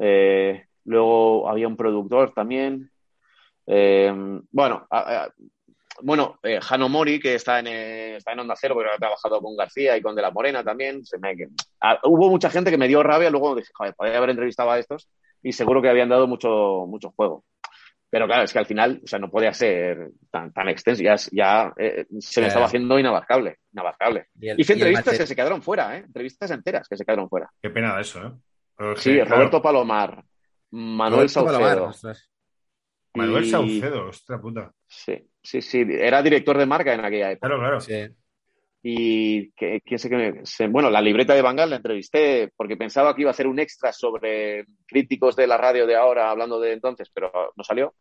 eh, 0.00 0.64
luego 0.84 1.48
había 1.48 1.68
un 1.68 1.76
productor 1.76 2.32
también. 2.34 2.90
Eh, 3.66 4.12
bueno, 4.50 4.86
a- 4.90 5.24
a- 5.24 5.32
bueno, 6.02 6.38
eh, 6.42 6.58
Jano 6.60 6.88
Mori, 6.88 7.20
que 7.20 7.34
está 7.34 7.58
en, 7.60 7.66
está 7.68 8.32
en 8.32 8.40
Onda 8.40 8.54
Cero, 8.60 8.74
pero 8.76 8.92
ha 8.92 8.96
trabajado 8.98 9.40
con 9.40 9.56
García 9.56 9.96
y 9.96 10.02
con 10.02 10.14
De 10.16 10.22
la 10.22 10.30
Morena 10.30 10.64
también. 10.64 11.04
Se 11.04 11.18
me- 11.18 11.36
que- 11.36 11.48
ah, 11.80 11.98
hubo 12.04 12.28
mucha 12.28 12.50
gente 12.50 12.70
que 12.70 12.78
me 12.78 12.88
dio 12.88 13.02
rabia, 13.02 13.30
luego 13.30 13.54
dije, 13.54 13.70
joder, 13.74 13.94
podría 13.94 14.18
haber 14.18 14.30
entrevistado 14.30 14.70
a 14.72 14.78
estos 14.78 15.08
y 15.42 15.52
seguro 15.52 15.80
que 15.82 15.88
habían 15.88 16.08
dado 16.08 16.26
mucho, 16.26 16.84
mucho 16.88 17.12
juego. 17.16 17.44
Pero 18.10 18.26
claro, 18.26 18.42
es 18.44 18.52
que 18.52 18.58
al 18.58 18.66
final, 18.66 19.00
o 19.04 19.06
sea, 19.06 19.18
no 19.18 19.30
podía 19.30 19.52
ser 19.52 20.10
tan, 20.30 20.50
tan 20.52 20.68
extenso, 20.70 21.02
ya, 21.02 21.16
ya 21.30 21.72
eh, 21.76 22.06
se 22.20 22.40
me 22.40 22.44
Ya. 22.44 22.48
estaba 22.48 22.64
haciendo 22.66 22.98
inabarcable, 22.98 23.58
inabarcable. 23.72 24.28
Y 24.40 24.48
el- 24.48 24.58
Hice 24.60 24.72
y 24.72 24.76
entrevistas 24.76 25.18
que 25.18 25.26
se 25.26 25.36
quedaron 25.36 25.62
fuera, 25.62 25.96
¿eh? 25.96 26.00
Entrevistas 26.06 26.50
enteras 26.50 26.88
que 26.88 26.96
se 26.96 27.04
quedaron 27.04 27.28
fuera. 27.28 27.50
Qué 27.60 27.68
pena 27.70 28.00
eso, 28.00 28.24
¿eh? 28.26 28.32
Sí, 28.96 29.14
claro, 29.16 29.30
Roberto 29.34 29.60
Palomar, 29.60 30.24
Manuel 30.70 31.28
Roberto 31.28 31.92
Saucedo. 31.92 32.18
Manuel 33.14 33.44
y- 33.44 33.50
Saucedo, 33.50 34.08
ostra 34.08 34.40
puta. 34.40 34.72
Sí, 34.86 35.28
sí, 35.42 35.60
sí, 35.60 35.84
era 35.88 36.22
director 36.22 36.56
de 36.56 36.66
marca 36.66 36.94
en 36.94 37.04
aquella 37.04 37.32
época. 37.32 37.48
Claro, 37.48 37.60
claro. 37.60 37.80
Sí. 37.80 38.06
Y 38.90 39.50
que, 39.50 39.82
quién 39.84 39.98
sé 39.98 40.08
que 40.08 40.16
me- 40.16 40.46
se- 40.46 40.66
bueno, 40.68 40.88
la 40.88 41.02
libreta 41.02 41.34
de 41.34 41.42
Bangal 41.42 41.68
la 41.68 41.76
entrevisté 41.76 42.50
porque 42.56 42.76
pensaba 42.78 43.14
que 43.14 43.20
iba 43.20 43.30
a 43.30 43.32
hacer 43.32 43.46
un 43.46 43.58
extra 43.58 43.92
sobre 43.92 44.64
críticos 44.86 45.36
de 45.36 45.46
la 45.46 45.58
radio 45.58 45.86
de 45.86 45.94
ahora 45.94 46.30
hablando 46.30 46.58
de 46.58 46.72
entonces, 46.72 47.10
pero 47.12 47.30
no 47.54 47.64
salió. 47.64 47.92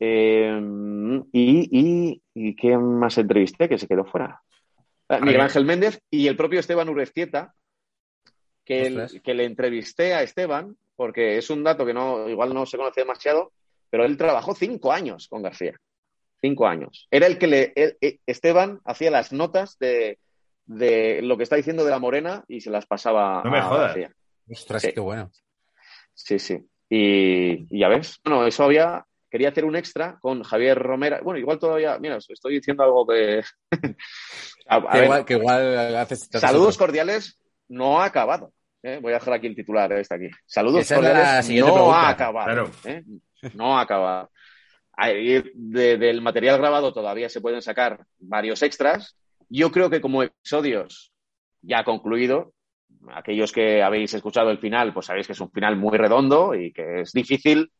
Eh, 0.00 0.60
y, 1.32 1.68
y, 1.70 2.22
¿y 2.34 2.56
qué 2.56 2.76
más 2.76 3.16
entrevisté 3.18 3.68
que 3.68 3.78
se 3.78 3.86
quedó 3.86 4.04
fuera? 4.04 4.42
Ah, 5.08 5.20
Miguel. 5.20 5.40
Ángel 5.42 5.64
Méndez 5.64 6.00
y 6.10 6.26
el 6.26 6.36
propio 6.36 6.58
Esteban 6.58 6.88
Urezquieta, 6.88 7.54
que, 8.64 8.86
el- 8.86 9.22
que 9.22 9.34
le 9.34 9.44
entrevisté 9.44 10.14
a 10.14 10.22
Esteban, 10.22 10.76
porque 10.96 11.38
es 11.38 11.50
un 11.50 11.62
dato 11.62 11.86
que 11.86 11.94
no, 11.94 12.28
igual 12.28 12.52
no 12.52 12.66
se 12.66 12.76
conoce 12.78 13.02
demasiado, 13.02 13.52
pero 13.90 14.04
él 14.04 14.16
trabajó 14.16 14.56
cinco 14.56 14.92
años 14.92 15.28
con 15.28 15.42
García. 15.42 15.78
Cinco 16.46 16.66
años. 16.66 17.08
Era 17.10 17.26
el 17.26 17.38
que 17.38 17.46
le. 17.46 17.72
él- 17.74 17.96
eh, 18.02 18.18
Esteban 18.26 18.80
hacía 18.84 19.10
las 19.10 19.32
notas 19.32 19.78
de, 19.78 20.18
de 20.66 21.20
lo 21.22 21.36
que 21.38 21.42
está 21.44 21.56
diciendo 21.56 21.84
de 21.84 21.90
la 21.90 21.98
morena 21.98 22.44
y 22.48 22.60
se 22.60 22.70
las 22.70 22.84
pasaba 22.84 23.40
No 23.44 23.50
me 23.50 23.58
a 23.58 23.62
jodas. 23.62 23.94
García. 23.94 24.12
Ostras, 24.50 24.82
Sí. 24.82 24.92
qué 24.92 25.00
bueno. 25.00 25.30
Sí, 26.12 26.38
sí. 26.38 26.58
Y, 26.90 27.66
y 27.74 27.80
ya 27.80 27.88
ves. 27.88 28.20
Bueno, 28.24 28.46
eso 28.46 28.62
había. 28.64 29.06
Quería 29.30 29.48
hacer 29.48 29.64
un 29.64 29.74
extra 29.74 30.18
con 30.20 30.42
Javier 30.42 30.78
Romera. 30.78 31.20
Bueno, 31.22 31.40
igual 31.40 31.58
todavía. 31.58 31.98
Mira, 31.98 32.16
os 32.18 32.28
estoy 32.28 32.56
diciendo 32.56 32.82
algo 32.84 33.06
que. 33.06 33.42
A- 34.68 34.76
a 34.76 34.80
Que 34.92 34.96
ver, 34.98 35.04
igual, 35.04 35.24
que 35.24 35.34
igual 35.34 35.96
haces. 35.96 36.28
saludos 36.30 36.76
cordiales. 36.78 37.38
no 37.68 38.00
ha 38.00 38.04
acabado. 38.04 38.52
¿eh? 38.82 38.98
Voy 39.00 39.12
a 39.12 39.16
dejar 39.16 39.34
aquí 39.34 39.46
el 39.46 39.56
titular, 39.56 39.90
este 39.94 40.14
aquí. 40.14 40.28
Saludos 40.46 40.82
Esa 40.82 40.96
cordiales, 40.96 41.48
no 41.50 41.64
pregunta. 41.74 42.00
ha 42.00 42.08
acabado. 42.10 42.46
Claro. 42.46 42.70
¿eh? 42.84 43.02
No 43.54 43.78
ha 43.78 43.80
acabado. 43.80 44.30
Ahí, 44.96 45.42
de- 45.54 45.98
del 45.98 46.20
material 46.22 46.58
grabado 46.58 46.92
todavía 46.92 47.28
se 47.28 47.40
pueden 47.40 47.62
sacar 47.62 48.04
varios 48.18 48.62
extras. 48.62 49.16
Yo 49.48 49.70
creo 49.70 49.90
que 49.90 50.00
como 50.00 50.22
episodios 50.22 51.12
ya 51.62 51.84
concluido, 51.84 52.52
aquellos 53.12 53.52
que 53.52 53.82
habéis 53.82 54.14
escuchado 54.14 54.50
el 54.50 54.58
final, 54.58 54.92
pues 54.94 55.06
sabéis 55.06 55.26
que 55.26 55.32
es 55.32 55.40
un 55.40 55.50
final 55.50 55.76
muy 55.76 55.96
redondo 55.98 56.54
y 56.54 56.72
que 56.72 57.00
es 57.00 57.12
difícil, 57.12 57.70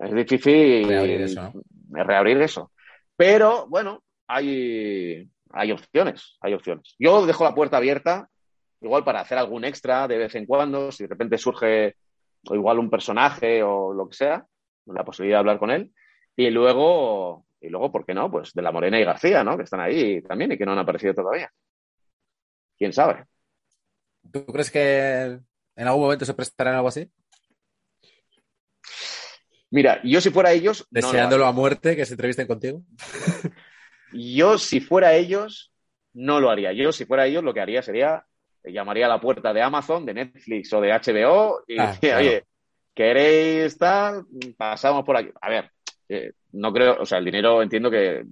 es 0.00 0.14
difícil 0.14 0.88
Reabrir 0.88 1.20
eso, 1.22 1.52
¿no? 1.52 2.04
reabrir 2.04 2.40
eso. 2.42 2.72
Pero 3.16 3.66
bueno, 3.68 4.02
hay, 4.26 5.28
hay 5.52 5.72
opciones, 5.72 6.36
hay 6.40 6.54
opciones. 6.54 6.94
Yo 6.98 7.26
dejo 7.26 7.44
la 7.44 7.54
puerta 7.54 7.76
abierta, 7.76 8.28
igual 8.80 9.04
para 9.04 9.20
hacer 9.20 9.36
algún 9.38 9.64
extra 9.64 10.08
de 10.08 10.16
vez 10.18 10.34
en 10.36 10.46
cuando, 10.46 10.90
si 10.90 11.04
de 11.04 11.08
repente 11.08 11.36
surge 11.36 11.96
o 12.48 12.54
igual 12.54 12.78
un 12.78 12.88
personaje 12.88 13.62
o 13.62 13.92
lo 13.92 14.08
que 14.08 14.16
sea, 14.16 14.46
la 14.86 15.04
posibilidad 15.04 15.36
de 15.36 15.40
hablar 15.40 15.58
con 15.58 15.70
él. 15.70 15.92
Y 16.36 16.50
luego, 16.50 17.44
y 17.60 17.68
luego, 17.68 17.92
¿por 17.92 18.06
qué 18.06 18.14
no? 18.14 18.30
Pues 18.30 18.52
de 18.52 18.62
la 18.62 18.72
Morena 18.72 18.98
y 18.98 19.04
García, 19.04 19.44
¿no? 19.44 19.56
Que 19.56 19.64
están 19.64 19.80
ahí 19.80 20.22
también 20.22 20.52
y 20.52 20.58
que 20.58 20.64
no 20.64 20.72
han 20.72 20.78
aparecido 20.78 21.14
todavía. 21.14 21.50
¿Quién 22.78 22.92
sabe? 22.92 23.24
¿Tú 24.32 24.44
crees 24.46 24.70
que 24.70 25.38
en 25.76 25.86
algún 25.88 26.02
momento 26.02 26.24
se 26.24 26.34
prestarán 26.34 26.74
algo 26.74 26.88
así? 26.88 27.10
Mira, 29.70 30.00
yo 30.02 30.20
si 30.20 30.30
fuera 30.30 30.52
ellos, 30.52 30.86
Deseándolo 30.90 31.46
a 31.46 31.52
muerte 31.52 31.94
que 31.94 32.04
se 32.04 32.14
entrevisten 32.14 32.46
contigo. 32.46 32.82
yo 34.12 34.58
si 34.58 34.80
fuera 34.80 35.14
ellos, 35.14 35.72
no 36.12 36.40
lo 36.40 36.50
haría. 36.50 36.72
Yo 36.72 36.92
si 36.92 37.04
fuera 37.04 37.26
ellos, 37.26 37.44
lo 37.44 37.54
que 37.54 37.60
haría 37.60 37.82
sería 37.82 38.24
eh, 38.64 38.72
llamaría 38.72 39.06
a 39.06 39.10
la 39.10 39.20
puerta 39.20 39.52
de 39.52 39.62
Amazon, 39.62 40.04
de 40.04 40.14
Netflix 40.14 40.72
o 40.72 40.80
de 40.80 40.92
HBO 40.92 41.62
y 41.68 41.78
Ah, 41.78 41.92
diría, 42.00 42.16
claro. 42.16 42.18
oye, 42.18 42.44
¿queréis 42.94 43.78
tal? 43.78 44.26
Pasamos 44.56 45.04
por 45.04 45.16
aquí. 45.16 45.30
A 45.40 45.48
ver, 45.48 45.70
eh, 46.10 46.32
no 46.52 46.72
creo, 46.72 46.96
o 47.00 47.06
sea, 47.06 47.18
el 47.18 47.24
dinero 47.24 47.62
entiendo 47.62 47.90
que 47.90 48.24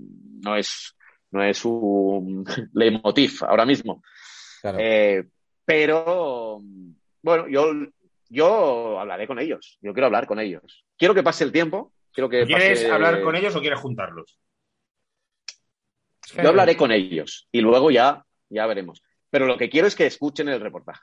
no 0.43 0.57
es, 0.57 0.95
no 1.31 1.43
es 1.45 1.65
un 1.65 2.45
leitmotiv 2.75 3.45
ahora 3.47 3.65
mismo. 3.65 4.03
Claro. 4.61 4.79
Eh, 4.81 5.25
pero, 5.65 6.61
bueno, 7.23 7.47
yo, 7.49 7.71
yo 8.29 8.99
hablaré 8.99 9.27
con 9.27 9.39
ellos. 9.39 9.79
Yo 9.81 9.93
quiero 9.93 10.07
hablar 10.07 10.27
con 10.27 10.41
ellos. 10.41 10.85
Quiero 10.97 11.15
que 11.15 11.23
pase 11.23 11.45
el 11.45 11.53
tiempo. 11.53 11.93
Quiero 12.13 12.29
que 12.29 12.45
¿Quieres 12.47 12.81
pase- 12.81 12.91
hablar 12.93 13.23
con 13.23 13.37
ellos 13.37 13.55
o 13.55 13.61
quieres 13.61 13.79
juntarlos? 13.79 14.39
Yo 16.43 16.49
hablaré 16.49 16.77
con 16.77 16.93
ellos 16.93 17.49
y 17.53 17.61
luego 17.61 17.91
ya, 17.91 18.25
ya 18.51 18.67
veremos. 18.67 19.03
Pero 19.31 19.47
lo 19.47 19.57
que 19.57 19.69
quiero 19.71 19.87
es 19.87 19.95
que 19.95 20.07
escuchen 20.07 20.49
el 20.49 20.61
reportaje. 20.61 21.03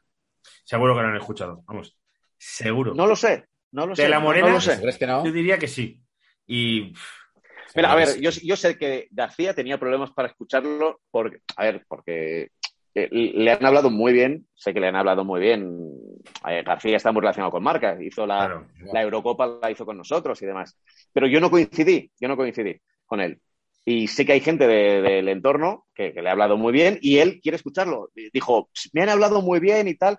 Seguro 0.63 0.95
que 0.95 1.01
lo 1.01 1.07
han 1.07 1.15
escuchado. 1.17 1.63
Vamos. 1.67 1.97
Seguro. 2.37 2.93
No 2.93 3.07
lo 3.07 3.15
sé, 3.15 3.45
no 3.71 3.87
lo 3.87 3.95
De 3.95 4.03
sé. 4.03 4.09
la 4.09 4.17
no- 4.19 4.25
Morena, 4.25 4.47
no 4.47 4.53
lo 4.55 4.61
sé. 4.61 4.79
¿Crees 4.79 4.97
que 4.97 5.07
no? 5.07 5.23
Yo 5.25 5.31
diría 5.31 5.57
que 5.57 5.67
sí. 5.67 5.99
Y 6.47 6.91
pff, 6.93 7.25
Mira, 7.75 7.91
a 7.91 7.95
ver, 7.95 8.19
yo, 8.21 8.29
yo 8.31 8.55
sé 8.55 8.77
que 8.77 9.07
García 9.11 9.53
tenía 9.53 9.77
problemas 9.77 10.11
para 10.11 10.29
escucharlo 10.29 11.01
porque, 11.11 11.39
a 11.57 11.63
ver, 11.63 11.83
porque 11.89 12.49
eh, 12.93 13.09
le 13.11 13.51
han 13.51 13.65
hablado 13.65 13.89
muy 13.89 14.13
bien, 14.13 14.47
sé 14.53 14.73
que 14.73 14.79
le 14.79 14.87
han 14.87 14.95
hablado 14.95 15.25
muy 15.25 15.41
bien. 15.41 15.91
García 16.65 16.95
está 16.95 17.11
muy 17.11 17.19
relacionado 17.21 17.51
con 17.51 17.63
marcas, 17.63 18.01
hizo 18.01 18.25
la, 18.25 18.37
claro. 18.47 18.67
la 18.93 19.01
Eurocopa 19.01 19.59
la 19.61 19.71
hizo 19.71 19.85
con 19.85 19.97
nosotros 19.97 20.41
y 20.41 20.45
demás. 20.45 20.77
Pero 21.11 21.27
yo 21.27 21.41
no 21.41 21.51
coincidí, 21.51 22.09
yo 22.19 22.29
no 22.29 22.37
coincidí 22.37 22.79
con 23.05 23.19
él. 23.19 23.41
Y 23.83 24.07
sé 24.07 24.25
que 24.25 24.31
hay 24.33 24.39
gente 24.39 24.65
de- 24.67 25.01
del 25.01 25.27
entorno 25.27 25.85
que, 25.93 26.13
que 26.13 26.21
le 26.21 26.29
ha 26.29 26.31
hablado 26.31 26.55
muy 26.57 26.71
bien 26.71 26.97
y 27.01 27.17
él 27.19 27.41
quiere 27.41 27.57
escucharlo. 27.57 28.09
Dijo, 28.31 28.69
me 28.93 29.01
han 29.01 29.09
hablado 29.09 29.41
muy 29.41 29.59
bien 29.59 29.87
y 29.89 29.95
tal. 29.95 30.17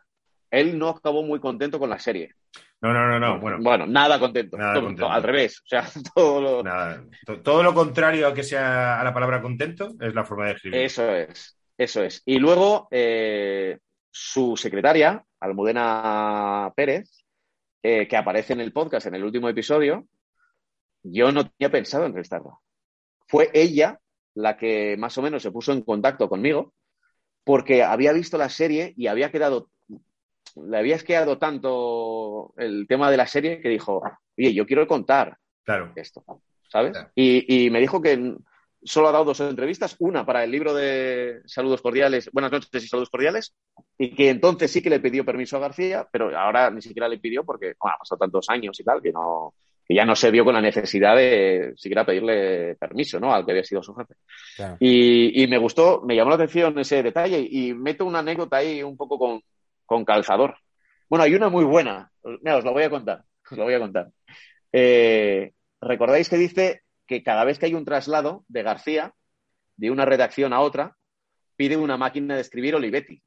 Él 0.51 0.79
no 0.79 0.91
acabó 0.91 1.23
muy 1.23 1.41
contento 1.41 1.79
con 1.79 1.89
la 1.91 1.99
serie. 1.99 2.35
No, 2.83 2.93
no, 2.93 3.19
no, 3.19 3.19
no. 3.19 3.59
Bueno, 3.63 3.87
nada 3.87 4.19
contento. 4.19 4.57
Nada 4.57 4.75
Todo- 4.75 4.85
contento. 4.85 5.11
Al 5.11 5.23
revés. 5.23 5.61
O 5.61 5.67
sea, 5.67 5.89
todo 6.15 6.41
lo- 6.41 6.63
nada. 6.63 7.05
Todo 7.43 7.63
lo 7.63 7.75
contrario 7.75 8.29
a 8.29 8.35
que 8.35 8.43
sea 8.43 9.01
a 9.01 9.05
la 9.05 9.15
palabra 9.15 9.41
contento 9.43 9.95
es 10.01 10.15
la 10.15 10.25
forma 10.25 10.47
de 10.47 10.53
escribir. 10.53 10.81
Eso 10.81 11.11
es, 11.11 11.59
eso 11.79 12.03
es. 12.03 12.23
Y 12.27 12.39
luego 12.39 12.89
eh, 12.91 13.79
su 14.11 14.57
secretaria, 14.57 15.25
Almudena 15.41 16.73
Pérez, 16.77 17.25
eh, 17.83 18.07
que 18.09 18.17
aparece 18.17 18.53
en 18.53 18.61
el 18.61 18.73
podcast 18.73 19.07
en 19.07 19.15
el 19.15 19.25
último 19.25 19.49
episodio, 19.49 20.07
yo 21.03 21.33
no 21.33 21.49
tenía 21.51 21.71
pensado 21.71 22.05
entrevistarla. 22.05 22.59
Fue 23.29 23.51
ella 23.55 23.99
la 24.35 24.57
que 24.57 24.97
más 24.99 25.17
o 25.19 25.23
menos 25.23 25.43
se 25.43 25.51
puso 25.51 25.73
en 25.73 25.83
contacto 25.83 26.29
conmigo 26.29 26.75
porque 27.45 27.83
había 27.83 28.13
visto 28.13 28.37
la 28.37 28.49
serie 28.49 28.93
y 28.97 29.07
había 29.07 29.31
quedado, 29.31 29.71
le 30.65 30.79
había 30.79 30.99
quedado 30.99 31.39
tanto 31.39 32.53
el 32.57 32.87
tema 32.89 33.11
de 33.11 33.17
la 33.17 33.27
serie 33.27 33.61
que 33.61 33.69
dijo, 33.69 34.03
oye, 34.39 34.55
yo 34.55 34.67
quiero 34.67 34.87
contar 34.87 35.37
Claro. 35.65 35.93
esto, 35.97 36.25
¿sabes? 36.69 36.93
Claro. 36.93 37.11
Y, 37.15 37.67
y 37.67 37.71
me 37.71 37.81
dijo 37.81 38.01
que 38.01 38.35
solo 38.83 39.09
ha 39.09 39.13
dado 39.13 39.25
dos 39.25 39.41
entrevistas, 39.41 39.97
una 39.99 40.25
para 40.25 40.45
el 40.45 40.51
libro 40.51 40.73
de 40.73 41.41
Saludos 41.47 41.83
Cordiales, 41.83 42.31
Buenas 42.33 42.53
noches 42.53 42.85
y 42.85 42.89
Saludos 42.89 43.11
Cordiales, 43.11 43.55
y 43.99 44.15
que 44.15 44.31
entonces 44.31 44.71
sí 44.71 44.81
que 44.81 44.91
le 44.91 45.01
pidió 45.01 45.25
permiso 45.25 45.57
a 45.57 45.61
García, 45.61 46.07
pero 46.11 46.37
ahora 46.39 46.71
ni 46.71 46.81
siquiera 46.81 47.09
le 47.09 47.19
pidió 47.19 47.45
porque 47.45 47.75
bueno, 47.81 47.97
ha 47.97 47.99
pasado 47.99 48.19
tantos 48.19 48.49
años 48.49 48.79
y 48.79 48.85
tal 48.85 49.03
que 49.03 49.13
no 49.13 49.55
que 49.89 49.95
ya 49.95 50.05
no 50.05 50.17
se 50.17 50.33
vio 50.33 50.45
con 50.45 50.55
la 50.55 50.61
necesidad 50.61 51.15
de 51.15 51.73
siquiera 51.77 52.05
pedirle 52.05 52.75
permiso, 52.75 53.21
¿no? 53.21 53.33
Al 53.33 53.45
que 53.47 53.53
había 53.53 53.63
sido 53.63 53.85
su 53.85 53.95
jefe. 53.95 54.15
Claro. 54.57 54.77
Y, 54.81 55.45
y 55.45 55.47
me 55.47 55.59
gustó, 55.59 56.03
me 56.05 56.17
llamó 56.17 56.31
la 56.31 56.35
atención 56.37 56.77
ese 56.81 57.05
detalle 57.05 57.39
y 57.49 57.73
meto 57.73 58.05
una 58.05 58.19
anécdota 58.19 58.57
ahí 58.57 58.83
un 58.83 58.97
poco 58.97 59.17
con, 59.17 59.41
con 59.87 60.05
calzador. 60.05 60.57
Bueno, 61.09 61.25
hay 61.25 61.35
una 61.35 61.49
muy 61.49 61.65
buena. 61.65 62.11
Mira, 62.25 62.59
os 62.59 62.65
la 62.65 62.73
voy 62.73 62.83
a 62.83 62.91
contar. 62.91 63.23
Os 63.51 63.57
la 63.57 63.65
voy 63.65 63.75
a 63.75 63.79
contar. 63.79 64.09
Eh, 64.73 65.53
¿Recordáis 65.81 66.29
que 66.29 66.37
dice 66.37 66.83
que 67.07 67.23
cada 67.23 67.45
vez 67.45 67.59
que 67.59 67.67
hay 67.67 67.75
un 67.75 67.85
traslado 67.85 68.45
de 68.49 68.63
García 68.63 69.15
de 69.77 69.91
una 69.91 70.05
redacción 70.05 70.53
a 70.53 70.61
otra, 70.61 70.97
pide 71.57 71.77
una 71.77 71.97
máquina 71.97 72.35
de 72.35 72.41
escribir 72.41 72.75
Olivetti? 72.75 73.23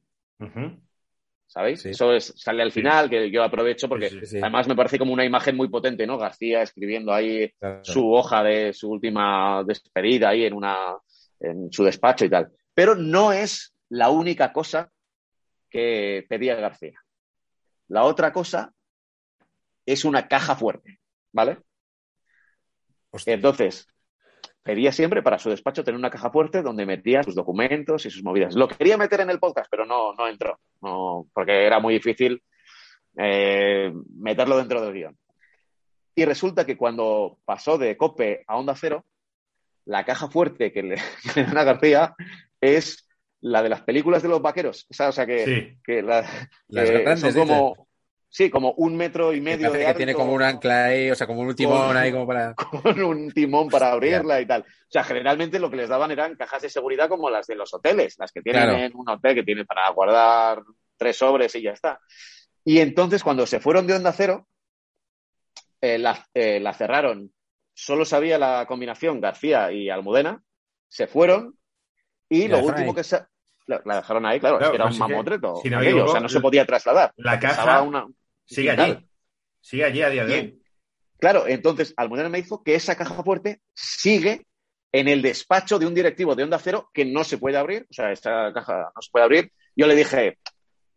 ¿Sabéis? 1.46 1.82
Sí. 1.82 1.90
Eso 1.90 2.12
es, 2.12 2.32
sale 2.36 2.62
al 2.62 2.70
final, 2.70 3.10
que 3.10 3.30
yo 3.30 3.42
aprovecho 3.42 3.88
porque 3.88 4.08
sí. 4.24 4.38
además 4.38 4.68
me 4.68 4.76
parece 4.76 4.98
como 4.98 5.12
una 5.12 5.24
imagen 5.24 5.56
muy 5.56 5.68
potente, 5.68 6.06
¿no? 6.06 6.16
García 6.16 6.62
escribiendo 6.62 7.12
ahí 7.12 7.50
Claro. 7.58 7.84
su 7.84 8.12
hoja 8.12 8.42
de 8.44 8.72
su 8.72 8.88
última 8.90 9.64
despedida 9.64 10.28
ahí 10.28 10.44
en 10.44 10.54
una 10.54 10.76
en 11.40 11.72
su 11.72 11.82
despacho 11.82 12.24
y 12.24 12.30
tal. 12.30 12.52
Pero 12.74 12.94
no 12.94 13.32
es 13.32 13.74
la 13.88 14.10
única 14.10 14.52
cosa 14.52 14.92
que 15.70 16.26
pedía 16.28 16.56
García. 16.56 17.00
La 17.88 18.04
otra 18.04 18.32
cosa 18.32 18.72
es 19.86 20.04
una 20.04 20.28
caja 20.28 20.56
fuerte, 20.56 21.00
¿vale? 21.32 21.58
Hostia. 23.10 23.34
Entonces, 23.34 23.88
pedía 24.62 24.92
siempre 24.92 25.22
para 25.22 25.38
su 25.38 25.50
despacho 25.50 25.82
tener 25.84 25.98
una 25.98 26.10
caja 26.10 26.30
fuerte 26.30 26.62
donde 26.62 26.86
metía 26.86 27.22
sus 27.22 27.34
documentos 27.34 28.06
y 28.06 28.10
sus 28.10 28.22
movidas. 28.22 28.54
Lo 28.54 28.68
quería 28.68 28.96
meter 28.96 29.20
en 29.20 29.30
el 29.30 29.40
podcast, 29.40 29.68
pero 29.70 29.84
no, 29.84 30.14
no 30.14 30.28
entró, 30.28 30.60
no, 30.80 31.26
porque 31.32 31.66
era 31.66 31.80
muy 31.80 31.94
difícil 31.94 32.42
eh, 33.16 33.92
meterlo 34.16 34.58
dentro 34.58 34.80
del 34.82 34.94
guion. 34.94 35.18
Y 36.14 36.24
resulta 36.24 36.66
que 36.66 36.76
cuando 36.76 37.38
pasó 37.44 37.78
de 37.78 37.96
Cope 37.96 38.44
a 38.46 38.56
Onda 38.56 38.74
Cero, 38.76 39.04
la 39.86 40.04
caja 40.04 40.28
fuerte 40.28 40.72
que 40.72 40.82
le, 40.82 40.96
que 41.34 41.40
le 41.40 41.46
dan 41.46 41.58
a 41.58 41.64
García 41.64 42.14
es 42.60 43.08
la 43.42 43.62
de 43.62 43.68
las 43.68 43.82
películas 43.82 44.22
de 44.22 44.28
los 44.28 44.42
vaqueros. 44.42 44.86
O 44.90 44.94
sea, 44.94 45.08
o 45.08 45.12
sea 45.12 45.26
que, 45.26 45.44
Sí. 45.44 45.78
que 45.84 46.02
la- 46.02 46.22
Las 46.68 46.90
que 46.90 46.98
grandes, 46.98 47.34
son 47.34 47.46
como, 47.48 47.88
sí, 48.28 48.50
como 48.50 48.72
un 48.72 48.96
metro 48.96 49.32
y 49.32 49.40
Me 49.40 49.52
medio 49.56 49.70
de 49.72 49.78
que 49.80 49.86
alto, 49.86 49.96
tiene 49.96 50.14
como 50.14 50.32
un 50.34 50.42
ancla 50.42 50.86
ahí, 50.86 51.10
o 51.10 51.14
sea, 51.14 51.26
como 51.26 51.40
un 51.40 51.54
timón 51.54 51.88
Con- 51.88 51.96
ahí 51.96 52.12
como 52.12 52.26
para... 52.26 52.54
con 52.54 53.02
un 53.02 53.30
timón 53.32 53.68
para 53.68 53.92
abrirla 53.92 54.40
y 54.40 54.46
tal. 54.46 54.62
O 54.62 54.92
sea, 54.92 55.04
generalmente 55.04 55.58
lo 55.58 55.70
que 55.70 55.76
les 55.76 55.88
daban 55.88 56.10
eran 56.10 56.36
cajas 56.36 56.62
de 56.62 56.68
seguridad 56.70 57.08
como 57.08 57.30
las 57.30 57.46
de 57.46 57.54
los 57.56 57.72
hoteles, 57.72 58.16
las 58.18 58.30
que 58.32 58.42
tienen 58.42 58.62
Claro. 58.64 58.78
en 58.78 58.92
un 58.96 59.08
hotel 59.08 59.34
que 59.34 59.42
tienen 59.42 59.66
para 59.66 59.88
guardar 59.90 60.62
tres 60.96 61.16
sobres 61.16 61.54
y 61.54 61.62
ya 61.62 61.72
está. 61.72 61.98
Y 62.64 62.80
entonces, 62.80 63.22
cuando 63.22 63.46
se 63.46 63.58
fueron 63.60 63.86
de 63.86 63.94
Onda 63.94 64.12
Cero, 64.12 64.46
eh, 65.80 65.96
la, 65.98 66.26
eh, 66.34 66.60
la 66.60 66.74
cerraron. 66.74 67.32
Solo 67.72 68.04
sabía 68.04 68.36
la 68.38 68.66
combinación 68.68 69.20
García 69.20 69.72
y 69.72 69.88
Almudena. 69.88 70.42
Se 70.88 71.06
fueron 71.06 71.56
y 72.28 72.42
Y 72.42 72.48
lo 72.48 72.58
último 72.58 72.94
que 72.94 73.02
se... 73.02 73.18
La, 73.70 73.80
la 73.84 73.96
dejaron 73.96 74.26
ahí, 74.26 74.40
claro, 74.40 74.58
Claro, 74.58 74.72
es 74.72 74.76
que 74.76 74.76
era 74.76 74.86
un 74.86 74.92
sí 74.92 74.98
que, 74.98 75.08
mamotreto. 75.08 75.56
si 75.62 75.70
no 75.70 75.78
o 76.04 76.08
sea, 76.08 76.20
no 76.20 76.28
se 76.28 76.40
podía 76.40 76.66
trasladar. 76.66 77.12
La 77.16 77.38
caja 77.38 77.82
una- 77.82 78.06
sigue 78.44 78.70
allí. 78.70 79.06
Sigue 79.60 79.84
allí 79.84 80.02
a 80.02 80.10
día 80.10 80.24
de 80.26 80.34
hoy. 80.34 80.62
Claro, 81.18 81.46
entonces 81.46 81.94
Almudena 81.96 82.28
me 82.28 82.42
dijo 82.42 82.62
que 82.64 82.74
esa 82.74 82.96
caja 82.96 83.22
fuerte 83.22 83.60
sigue 83.74 84.46
en 84.92 85.06
el 85.06 85.22
despacho 85.22 85.78
de 85.78 85.86
un 85.86 85.94
directivo 85.94 86.34
de 86.34 86.42
Onda 86.42 86.58
Cero 86.58 86.90
que 86.92 87.04
no 87.04 87.22
se 87.24 87.38
puede 87.38 87.56
abrir, 87.58 87.86
o 87.90 87.92
sea, 87.92 88.10
esta 88.10 88.52
caja 88.52 88.90
no 88.94 89.02
se 89.02 89.10
puede 89.12 89.24
abrir. 89.24 89.52
Yo 89.76 89.86
le 89.86 89.94
dije, 89.94 90.38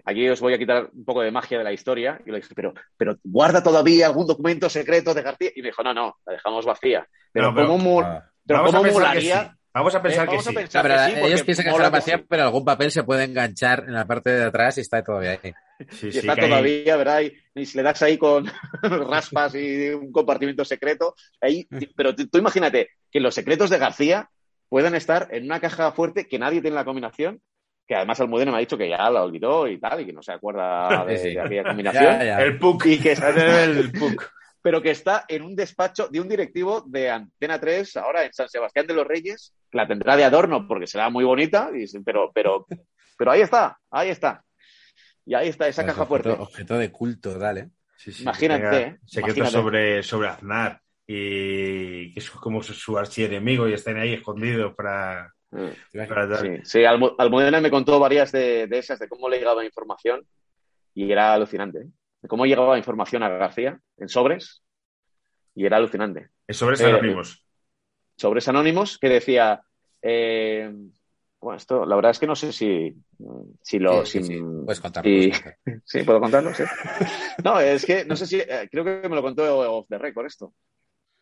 aquí 0.06 0.28
os 0.30 0.40
voy 0.40 0.54
a 0.54 0.58
quitar 0.58 0.90
un 0.94 1.06
poco 1.06 1.22
de 1.22 1.30
magia 1.32 1.58
de 1.60 1.64
la 1.64 1.74
historia. 1.74 2.20
Y 2.26 2.32
le 2.32 2.38
dije, 2.38 2.56
pero, 2.56 2.74
pero 2.98 3.18
guarda 3.24 3.62
todavía 3.62 4.08
algún 4.08 4.26
documento 4.26 4.70
secreto 4.70 5.14
de 5.14 5.22
García. 5.22 5.52
Y 5.56 5.62
me 5.62 5.68
dijo, 5.68 5.84
no, 5.84 5.94
no, 5.94 6.18
la 6.26 6.34
dejamos 6.34 6.66
vacía. 6.66 7.08
Pero, 7.32 7.50
No, 7.50 7.56
pero- 7.56 7.68
¿cómo, 7.68 7.84
mo- 7.84 8.02
Ah. 8.02 8.24
pero 8.48 8.64
cómo 8.66 8.84
molaría? 8.84 9.56
Sí. 9.74 9.80
Vamos 9.80 9.96
a 9.96 10.02
pensar 10.02 10.24
Eh, 10.26 10.30
que 10.30 10.32
vamos 10.36 10.48
a 10.48 10.50
sí. 10.52 10.56
pensar- 10.56 10.84
pero 10.84 10.96
que 10.96 11.06
sí, 11.06 11.28
ellos 11.28 11.44
piensan 11.44 11.66
que 11.66 11.72
está 11.72 11.84
que 11.84 11.90
vacía, 11.90 12.18
sí. 12.18 12.26
pero 12.30 12.44
algún 12.44 12.64
papel 12.66 12.92
se 12.92 13.04
puede 13.04 13.24
enganchar 13.24 13.84
en 13.88 13.94
la 13.94 14.06
parte 14.06 14.30
de 14.32 14.44
atrás 14.46 14.78
y 14.78 14.82
está 14.82 15.04
todavía 15.04 15.40
ahí. 15.44 15.54
Sí, 15.90 16.08
Y 16.08 16.12
sí, 16.12 16.18
está 16.20 16.36
que 16.36 16.42
hay- 16.42 16.50
todavía, 16.50 16.96
¿verdad? 16.96 17.22
Y, 17.22 17.34
y 17.62 17.66
si 17.66 17.78
le 17.78 17.84
das 17.84 18.02
ahí 18.04 18.18
con 18.18 18.46
raspas 18.84 19.56
y 19.56 19.90
un 19.90 20.12
compartimento 20.12 20.64
secreto, 20.64 21.16
ahí, 21.42 21.68
pero 21.96 22.16
tú, 22.16 22.38
imagínate 22.38 22.90
que 23.12 23.20
los 23.20 23.34
secretos 23.34 23.70
de 23.70 23.78
García 23.80 24.30
puedan 24.70 24.96
estar 24.96 25.28
en 25.32 25.46
una 25.46 25.60
caja 25.60 25.92
fuerte 25.92 26.28
que 26.28 26.40
nadie 26.40 26.62
tiene 26.62 26.76
la 26.76 26.86
combinación, 26.86 27.42
que 27.88 27.96
además 27.96 28.20
Almudena 28.22 28.52
me 28.52 28.58
ha 28.58 28.62
dicho 28.62 28.78
que 28.78 28.90
ya 28.90 29.10
la 29.10 29.24
olvidó 29.24 29.68
y 29.68 29.80
tal, 29.80 30.00
y 30.02 30.06
que 30.06 30.14
no 30.14 30.22
se 30.24 30.32
acuerda 30.32 31.04
de, 31.08 31.18
Sí, 31.18 31.30
sí. 31.30 31.34
de 31.36 31.42
aquella 31.42 31.64
combinación, 31.64 32.04
Ya, 32.04 32.24
ya. 32.24 32.42
El 32.42 32.58
PUC. 32.60 32.86
y 32.86 33.00
que 33.00 33.12
está, 33.12 33.30
El 33.64 33.92
PUC. 33.92 34.32
pero 34.62 34.82
que 34.82 34.92
está 34.92 35.26
en 35.28 35.42
un 35.42 35.56
despacho 35.56 36.08
de 36.08 36.22
un 36.22 36.30
directivo 36.30 36.82
de 36.88 37.10
Antena 37.10 37.60
3 37.60 37.98
ahora 37.98 38.24
en 38.24 38.34
San 38.34 38.48
Sebastián 38.50 38.88
de 38.88 38.94
los 38.94 39.06
Reyes, 39.06 39.54
que 39.54 39.63
la 39.74 39.88
tendrá 39.88 40.16
de 40.16 40.24
adorno 40.24 40.68
porque 40.68 40.88
será 40.88 41.10
muy 41.10 41.24
bonita, 41.24 41.70
y- 41.74 41.86
pero, 42.04 42.32
pero, 42.34 42.66
pero 43.18 43.32
ahí 43.32 43.42
está, 43.42 43.78
ahí 43.92 44.10
está. 44.10 44.44
Y 45.26 45.34
ahí 45.36 45.50
está 45.50 45.68
esa 45.68 45.84
Pues 45.84 45.96
caja 45.96 46.04
objeto, 46.04 46.24
fuerte. 46.30 46.42
objeto 46.44 46.78
de 46.78 46.92
culto, 46.92 47.38
dale. 47.38 47.70
Sí, 47.96 48.12
sí, 48.12 48.24
Imagínate, 48.24 48.60
que 48.64 48.70
tenga 48.70 48.88
¿eh? 48.88 49.00
Secretos 49.06 49.38
Imagínate. 49.38 49.52
sobre, 49.64 50.04
sobre 50.04 50.28
Aznar 50.28 50.82
y 51.08 52.14
que 52.14 52.20
es 52.20 52.30
como 52.32 52.62
su, 52.62 52.74
su 52.74 52.98
archienemigo 52.98 53.68
y 53.68 53.74
están 53.74 53.98
ahí 53.98 54.14
escondidos 54.14 54.74
para, 54.76 55.34
Mm. 55.52 56.08
para. 56.08 56.40
Sí, 56.40 56.48
sí 56.64 56.80
Almu- 56.80 57.14
Almudena 57.18 57.62
me 57.62 57.70
contó 57.70 58.00
varias 58.00 58.32
de, 58.32 58.66
de 58.68 58.78
esas, 58.80 58.98
de 59.00 59.08
cómo 59.08 59.30
le 59.30 59.38
llegaba 59.38 59.64
información, 59.64 60.26
y 60.96 61.12
era 61.12 61.34
alucinante. 61.34 61.80
¿eh? 61.82 61.88
De 62.24 62.28
cómo 62.28 62.46
llegaba 62.46 62.78
información 62.78 63.22
a 63.24 63.30
García 63.30 63.80
en 63.98 64.10
sobres, 64.10 64.64
y 65.56 65.66
era 65.66 65.78
alucinante. 65.78 66.30
Es 66.48 66.58
sobre 66.58 66.76
Eh, 66.84 66.88
anónimos. 66.88 67.46
Sobres 68.18 68.48
anónimos 68.48 68.98
que 68.98 69.10
decía. 69.10 69.62
eh, 70.02 70.72
bueno, 71.42 71.58
esto, 71.58 71.86
la 71.86 71.96
verdad 71.98 72.12
es 72.12 72.20
que 72.20 72.28
no 72.28 72.36
sé 72.36 72.54
si, 72.54 72.96
si 73.62 73.78
lo. 73.80 74.06
Sí, 74.06 74.24
si- 74.24 74.36
sí. 74.36 74.40
Puedes 74.66 74.80
contarlo. 74.80 75.12
si-. 75.12 75.32
Sí, 75.86 76.04
¿puedo 76.04 76.20
contarlo? 76.22 76.54
Sí. 76.54 76.64
No, 77.44 77.60
es 77.60 77.86
que 77.86 78.06
no 78.06 78.16
sé 78.16 78.26
si. 78.26 78.40
eh, 78.40 78.70
creo 78.72 78.84
que 78.86 79.10
me 79.10 79.16
lo 79.16 79.22
contó 79.22 79.60
off 79.72 79.88
the 79.90 79.98
record 79.98 80.26
esto. 80.28 80.54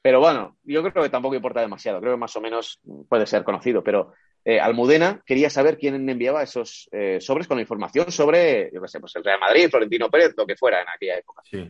Pero 0.03 0.19
bueno, 0.19 0.57
yo 0.63 0.81
creo 0.83 1.03
que 1.03 1.09
tampoco 1.09 1.35
importa 1.35 1.61
demasiado. 1.61 1.99
Creo 1.99 2.13
que 2.13 2.19
más 2.19 2.35
o 2.35 2.41
menos 2.41 2.79
puede 3.09 3.25
ser 3.27 3.43
conocido. 3.43 3.83
Pero 3.83 4.13
eh, 4.43 4.59
Almudena 4.59 5.21
quería 5.25 5.49
saber 5.49 5.77
quién 5.77 6.07
enviaba 6.09 6.41
esos 6.43 6.89
eh, 6.91 7.17
sobres 7.21 7.47
con 7.47 7.57
la 7.57 7.61
información 7.61 8.11
sobre, 8.11 8.71
yo 8.73 8.81
qué 8.81 8.87
sé, 8.87 8.99
pues 8.99 9.15
el 9.15 9.23
Real 9.23 9.39
Madrid, 9.39 9.69
Florentino 9.69 10.09
Pérez, 10.09 10.33
lo 10.35 10.45
que 10.47 10.55
fuera 10.55 10.81
en 10.81 10.87
aquella 10.89 11.17
época. 11.17 11.41
Sí. 11.49 11.69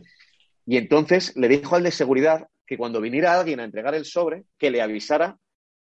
Y 0.66 0.76
entonces 0.78 1.36
le 1.36 1.48
dijo 1.48 1.76
al 1.76 1.82
de 1.82 1.90
seguridad 1.90 2.48
que 2.72 2.78
cuando 2.78 3.02
viniera 3.02 3.38
alguien 3.38 3.60
a 3.60 3.64
entregar 3.64 3.94
el 3.94 4.06
sobre, 4.06 4.44
que 4.56 4.70
le 4.70 4.80
avisara. 4.80 5.36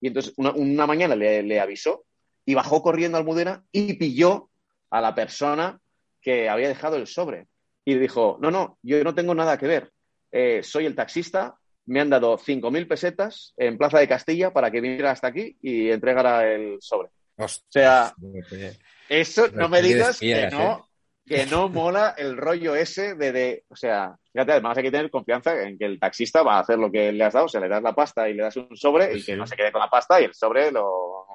Y 0.00 0.08
entonces 0.08 0.34
una, 0.36 0.50
una 0.50 0.84
mañana 0.84 1.14
le, 1.14 1.40
le 1.44 1.60
avisó 1.60 2.04
y 2.44 2.54
bajó 2.54 2.82
corriendo 2.82 3.16
a 3.16 3.20
Almudena 3.20 3.62
y 3.70 3.92
pilló 3.92 4.50
a 4.90 5.00
la 5.00 5.14
persona 5.14 5.78
que 6.20 6.48
había 6.48 6.66
dejado 6.66 6.96
el 6.96 7.06
sobre. 7.06 7.46
Y 7.84 7.94
dijo, 7.94 8.36
no, 8.40 8.50
no, 8.50 8.78
yo 8.82 9.04
no 9.04 9.14
tengo 9.14 9.32
nada 9.32 9.56
que 9.58 9.68
ver. 9.68 9.92
Eh, 10.32 10.64
soy 10.64 10.86
el 10.86 10.96
taxista, 10.96 11.56
me 11.86 12.00
han 12.00 12.10
dado 12.10 12.36
5.000 12.36 12.88
pesetas 12.88 13.54
en 13.56 13.78
Plaza 13.78 14.00
de 14.00 14.08
Castilla 14.08 14.52
para 14.52 14.72
que 14.72 14.80
viniera 14.80 15.12
hasta 15.12 15.28
aquí 15.28 15.56
y 15.62 15.88
entregara 15.88 16.52
el 16.52 16.78
sobre. 16.80 17.10
Ostras, 17.36 18.12
O 18.18 18.48
sea, 18.48 18.74
Eso 19.08 19.46
no 19.52 19.68
me 19.68 19.80
digas 19.82 20.18
que 20.18 20.48
no, 20.50 20.88
que 21.26 21.46
no 21.46 21.68
mola 21.68 22.14
el 22.18 22.36
rollo 22.36 22.74
ese 22.74 23.14
de, 23.14 23.32
de, 23.32 23.64
o 23.68 23.76
sea, 23.76 24.16
fíjate, 24.32 24.52
además 24.52 24.76
hay 24.76 24.84
que 24.84 24.90
tener 24.90 25.10
confianza 25.10 25.62
en 25.62 25.78
que 25.78 25.84
el 25.84 26.00
taxista 26.00 26.42
va 26.42 26.56
a 26.56 26.60
hacer 26.60 26.78
lo 26.78 26.90
que 26.90 27.12
le 27.12 27.24
has 27.24 27.34
dado, 27.34 27.46
o 27.46 27.48
sea, 27.48 27.60
le 27.60 27.68
das 27.68 27.82
la 27.82 27.94
pasta 27.94 28.28
y 28.28 28.34
le 28.34 28.42
das 28.42 28.56
un 28.56 28.76
sobre 28.76 29.04
y 29.04 29.08
Pues 29.12 29.26
que 29.26 29.32
sí. 29.32 29.38
no 29.38 29.46
se 29.46 29.56
quede 29.56 29.72
con 29.72 29.80
la 29.80 29.90
pasta 29.90 30.20
y 30.20 30.24
el 30.24 30.34
sobre 30.34 30.72
lo, 30.72 30.84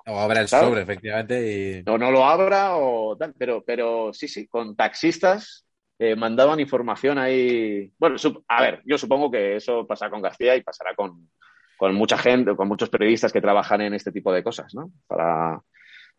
O 0.05 0.19
abra 0.19 0.41
el 0.41 0.47
sobre, 0.47 0.81
efectivamente, 0.81 1.84
y... 1.85 1.89
o 1.89 1.97
no 1.97 2.11
lo 2.11 2.26
abra 2.26 2.76
o 2.76 3.15
tal, 3.18 3.34
pero, 3.38 3.64
pero 3.65 4.11
sí, 4.14 4.27
sí, 4.27 4.47
con 4.47 4.76
taxistas 4.76 5.65
eh, 5.99 6.15
mandaban 6.15 6.59
información 6.59 7.18
ahí. 7.18 7.91
Bueno, 7.97 8.18
a 8.49 8.61
ver, 8.61 8.81
yo 8.85 8.97
supongo 8.97 9.31
que 9.31 9.55
eso 9.55 9.88
pasa 9.88 10.09
con 10.09 10.22
García 10.22 10.55
y 10.55 10.61
pasará 10.61 10.93
con, 10.95 11.30
con 11.77 11.95
mucha 11.95 12.18
gente, 12.18 12.55
con 12.55 12.68
muchos 12.68 12.89
periodistas 12.89 13.31
que 13.31 13.41
trabajan 13.41 13.81
en 13.81 13.93
este 13.93 14.11
tipo 14.11 14.31
de 14.31 14.43
cosas, 14.43 14.76
¿no? 14.76 14.91
Para 15.07 15.61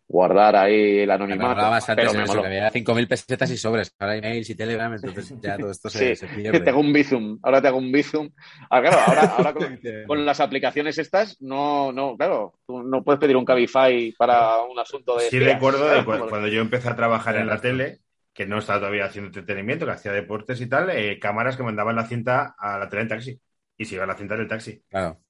guardar 0.09 0.57
ahí 0.57 1.01
el 1.01 1.07
Me 1.09 1.15
anonimato. 1.15 1.51
hablabas 1.51 1.85
Pero 1.87 2.15
me 2.15 2.25
eso, 2.25 2.33
moló. 2.33 2.43
que 2.43 2.49
había 2.49 2.71
5.000 2.73 3.07
pesetas 3.09 3.51
y 3.51 3.57
sobres. 3.59 3.95
Ahora 3.99 4.15
hay 4.15 4.21
mails 4.23 4.49
y 4.51 4.55
Telegram, 4.55 4.93
entonces 4.93 5.35
ya 5.41 5.59
todo 5.59 5.71
esto 5.71 5.91
se, 5.91 6.17
Sí, 6.17 6.27
se 6.27 6.61
te 6.61 6.71
hago 6.71 6.81
un 6.81 6.93
bizum, 6.93 7.39
ahora 7.43 7.61
te 7.61 7.69
hago 7.69 7.79
un 7.79 7.93
bizum. 7.93 8.31
Ah, 8.71 8.81
claro, 8.81 8.99
ahora, 9.07 9.23
ahora 9.37 9.53
con, 9.53 9.79
con 10.07 10.25
las 10.27 10.41
aplicaciones 10.41 10.99
estas, 10.99 11.41
no, 11.41 11.93
no, 11.93 12.17
claro, 12.17 12.55
tú 12.67 12.83
no 12.83 13.05
puedes 13.05 13.21
pedir 13.21 13.37
un 13.37 13.45
Cabify 13.45 14.13
para 14.17 14.63
un 14.63 14.79
asunto 14.79 15.17
de. 15.17 15.29
Sí 15.29 15.37
espías, 15.37 15.55
recuerdo 15.55 15.89
de 15.89 16.05
cuando 16.05 16.49
yo 16.49 16.61
empecé 16.63 16.89
a 16.89 16.97
trabajar 16.97 17.37
en 17.37 17.47
la 17.47 17.61
tele, 17.61 18.01
que 18.33 18.47
no 18.47 18.59
estaba 18.59 18.79
todavía 18.79 19.05
haciendo 19.07 19.27
entretenimiento, 19.29 19.85
que 19.85 19.93
hacía 19.93 20.13
deportes 20.13 20.61
y 20.61 20.69
tal, 20.69 20.91
eh, 20.91 21.19
cámaras 21.19 21.57
que 21.57 21.63
mandaban 21.65 21.97
la 21.97 22.07
cinta 22.07 22.55
a 22.59 22.79
la 22.79 22.89
tele 22.89 23.03
en 23.03 23.09
taxi. 23.09 23.41
Y 23.77 23.85
se 23.85 23.95
iba 23.97 24.07
la 24.07 24.15
cinta 24.17 24.35
en 24.35 24.41
el 24.41 24.49
taxi. 24.49 24.83
Claro. 24.89 25.21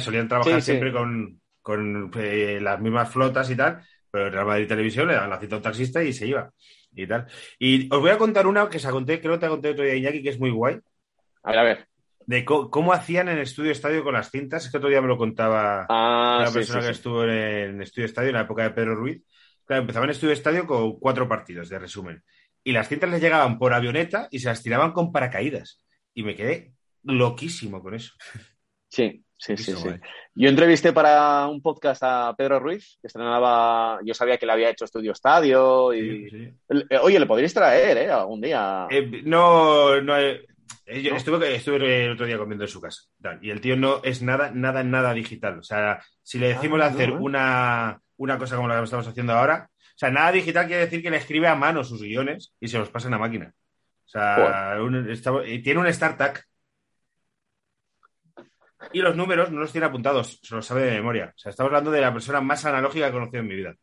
Solían 0.00 0.28
trabajar 0.28 0.54
Sí, 0.54 0.60
sí. 0.60 0.66
siempre 0.72 0.92
con, 0.92 1.40
con, 1.62 2.10
eh, 2.16 2.58
las 2.60 2.80
mismas 2.80 3.10
flotas 3.10 3.50
y 3.50 3.56
tal, 3.56 3.82
pero 4.12 4.26
el 4.26 4.32
Real 4.32 4.46
Madrid 4.46 4.68
Televisión 4.68 5.08
le 5.08 5.14
daban 5.14 5.30
la 5.30 5.40
cinta 5.40 5.56
a 5.56 5.58
un 5.58 5.62
taxista 5.64 6.04
y 6.04 6.12
se 6.12 6.26
iba. 6.28 6.52
Y 6.94 7.06
tal. 7.06 7.26
Y 7.58 7.92
os 7.92 8.00
voy 8.00 8.10
a 8.10 8.18
contar 8.18 8.46
una 8.46 8.68
que 8.68 8.78
se 8.78 8.90
conté, 8.90 9.20
creo 9.20 9.32
que 9.34 9.40
te 9.40 9.48
conté 9.48 9.70
otro 9.70 9.82
día, 9.84 9.94
Iñaki, 9.96 10.22
que 10.22 10.28
es 10.28 10.38
muy 10.38 10.50
guay, 10.50 10.78
A 11.42 11.50
ver, 11.50 11.58
a 11.58 11.62
ver. 11.64 11.86
de 12.26 12.44
cómo 12.44 12.92
hacían 12.92 13.28
en 13.30 13.38
Estudio 13.38 13.72
Estadio 13.72 14.04
con 14.04 14.12
las 14.14 14.30
cintas. 14.30 14.64
Es 14.66 14.70
que 14.70 14.76
otro 14.76 14.90
día 14.90 15.00
me 15.00 15.08
lo 15.08 15.16
contaba 15.16 15.86
Ah, 15.88 16.36
una 16.40 16.46
sí, 16.48 16.54
persona 16.54 16.82
sí, 16.82 16.88
que 16.88 16.92
sí. 16.94 16.98
estuvo 16.98 17.24
en 17.24 17.80
Estudio 17.82 18.04
Estadio 18.06 18.28
en 18.28 18.34
la 18.34 18.42
época 18.42 18.62
de 18.64 18.70
Pedro 18.70 18.94
Ruiz. 18.94 19.22
Claro, 19.64 19.80
empezaba 19.82 20.04
en 20.04 20.10
Estudio 20.10 20.34
Estadio 20.34 20.66
con 20.66 20.98
cuatro 21.00 21.26
partidos 21.26 21.70
de 21.70 21.78
resumen. 21.78 22.22
Y 22.62 22.72
las 22.72 22.88
cintas 22.88 23.08
les 23.10 23.20
llegaban 23.22 23.58
por 23.58 23.72
avioneta 23.72 24.28
y 24.30 24.38
se 24.40 24.48
las 24.48 24.62
tiraban 24.62 24.92
con 24.92 25.10
paracaídas. 25.12 25.82
Y 26.14 26.22
me 26.22 26.36
quedé 26.36 26.74
loquísimo 27.04 27.82
con 27.82 27.94
eso. 27.94 28.12
Sí, 28.88 29.24
sí, 29.44 29.56
sí, 29.56 29.72
sí. 29.74 29.82
guay. 29.82 30.00
Yo 30.34 30.48
entrevisté 30.48 30.92
para 30.92 31.46
un 31.48 31.60
podcast 31.60 32.02
a 32.04 32.34
Pedro 32.36 32.58
Ruiz, 32.60 32.98
que 33.00 33.06
estrenaba, 33.08 33.98
yo 34.04 34.14
sabía 34.14 34.38
que 34.38 34.46
le 34.46 34.52
había 34.52 34.70
hecho 34.70 34.84
Estudio 34.84 35.12
Estadio 35.12 35.92
y... 35.92 36.00
Sí, 36.00 36.30
sí. 36.30 36.54
El- 36.68 36.86
eh, 36.88 36.98
Oye, 37.02 37.18
le 37.20 37.26
podríais 37.26 37.52
traer, 37.54 37.96
¿eh? 37.98 38.10
Algún 38.10 38.40
día. 38.40 38.86
Eh, 38.90 39.22
no, 39.24 40.00
no, 40.00 40.18
eh, 40.18 40.42
yo 41.02 41.10
¿No? 41.10 41.16
Estuve, 41.16 41.54
estuve 41.54 42.04
el 42.06 42.12
otro 42.12 42.26
día 42.26 42.38
comiendo 42.38 42.64
en 42.64 42.70
su 42.70 42.80
casa. 42.80 43.02
Y 43.40 43.50
el 43.50 43.60
tío 43.60 43.76
no 43.76 44.00
es 44.02 44.22
nada, 44.22 44.50
nada, 44.52 44.82
nada 44.82 45.12
digital. 45.14 45.58
O 45.58 45.62
sea, 45.62 46.02
si 46.22 46.38
le 46.38 46.48
decimos 46.48 46.80
Ah, 46.80 46.84
de 46.88 46.90
hacer 46.94 47.08
no, 47.10 47.16
¿eh? 47.16 47.20
una, 47.20 48.00
una 48.16 48.38
cosa 48.38 48.56
como 48.56 48.68
la 48.68 48.78
que 48.78 48.84
estamos 48.84 49.06
haciendo 49.06 49.32
ahora, 49.34 49.68
o 49.70 49.98
sea, 50.02 50.10
nada 50.10 50.32
digital 50.32 50.66
quiere 50.66 50.84
decir 50.84 51.02
que 51.02 51.10
le 51.10 51.18
escribe 51.18 51.46
a 51.48 51.54
mano 51.54 51.84
sus 51.84 52.02
guiones 52.02 52.54
y 52.58 52.68
se 52.68 52.78
los 52.78 52.88
pasa 52.90 53.08
en 53.08 53.12
la 53.12 53.18
máquina. 53.18 53.52
O 54.06 54.08
sea, 54.08 54.76
un- 54.80 55.10
está- 55.10 55.42
tiene 55.62 55.80
un 55.80 55.92
StarTAC. 55.92 56.44
Y 58.92 59.00
los 59.00 59.16
números 59.16 59.50
no 59.50 59.60
los 59.60 59.72
tiene 59.72 59.86
apuntados, 59.86 60.38
se 60.42 60.54
los 60.54 60.66
sabe 60.66 60.82
de 60.82 60.92
memoria. 60.92 61.32
O 61.34 61.38
sea, 61.38 61.50
estamos 61.50 61.68
hablando 61.70 61.90
de 61.90 62.00
la 62.00 62.12
persona 62.12 62.40
más 62.40 62.64
analógica 62.64 63.06
que 63.06 63.10
he 63.10 63.12
conocido 63.12 63.40
en 63.40 63.48
mi 63.48 63.56
vida. 63.56 63.74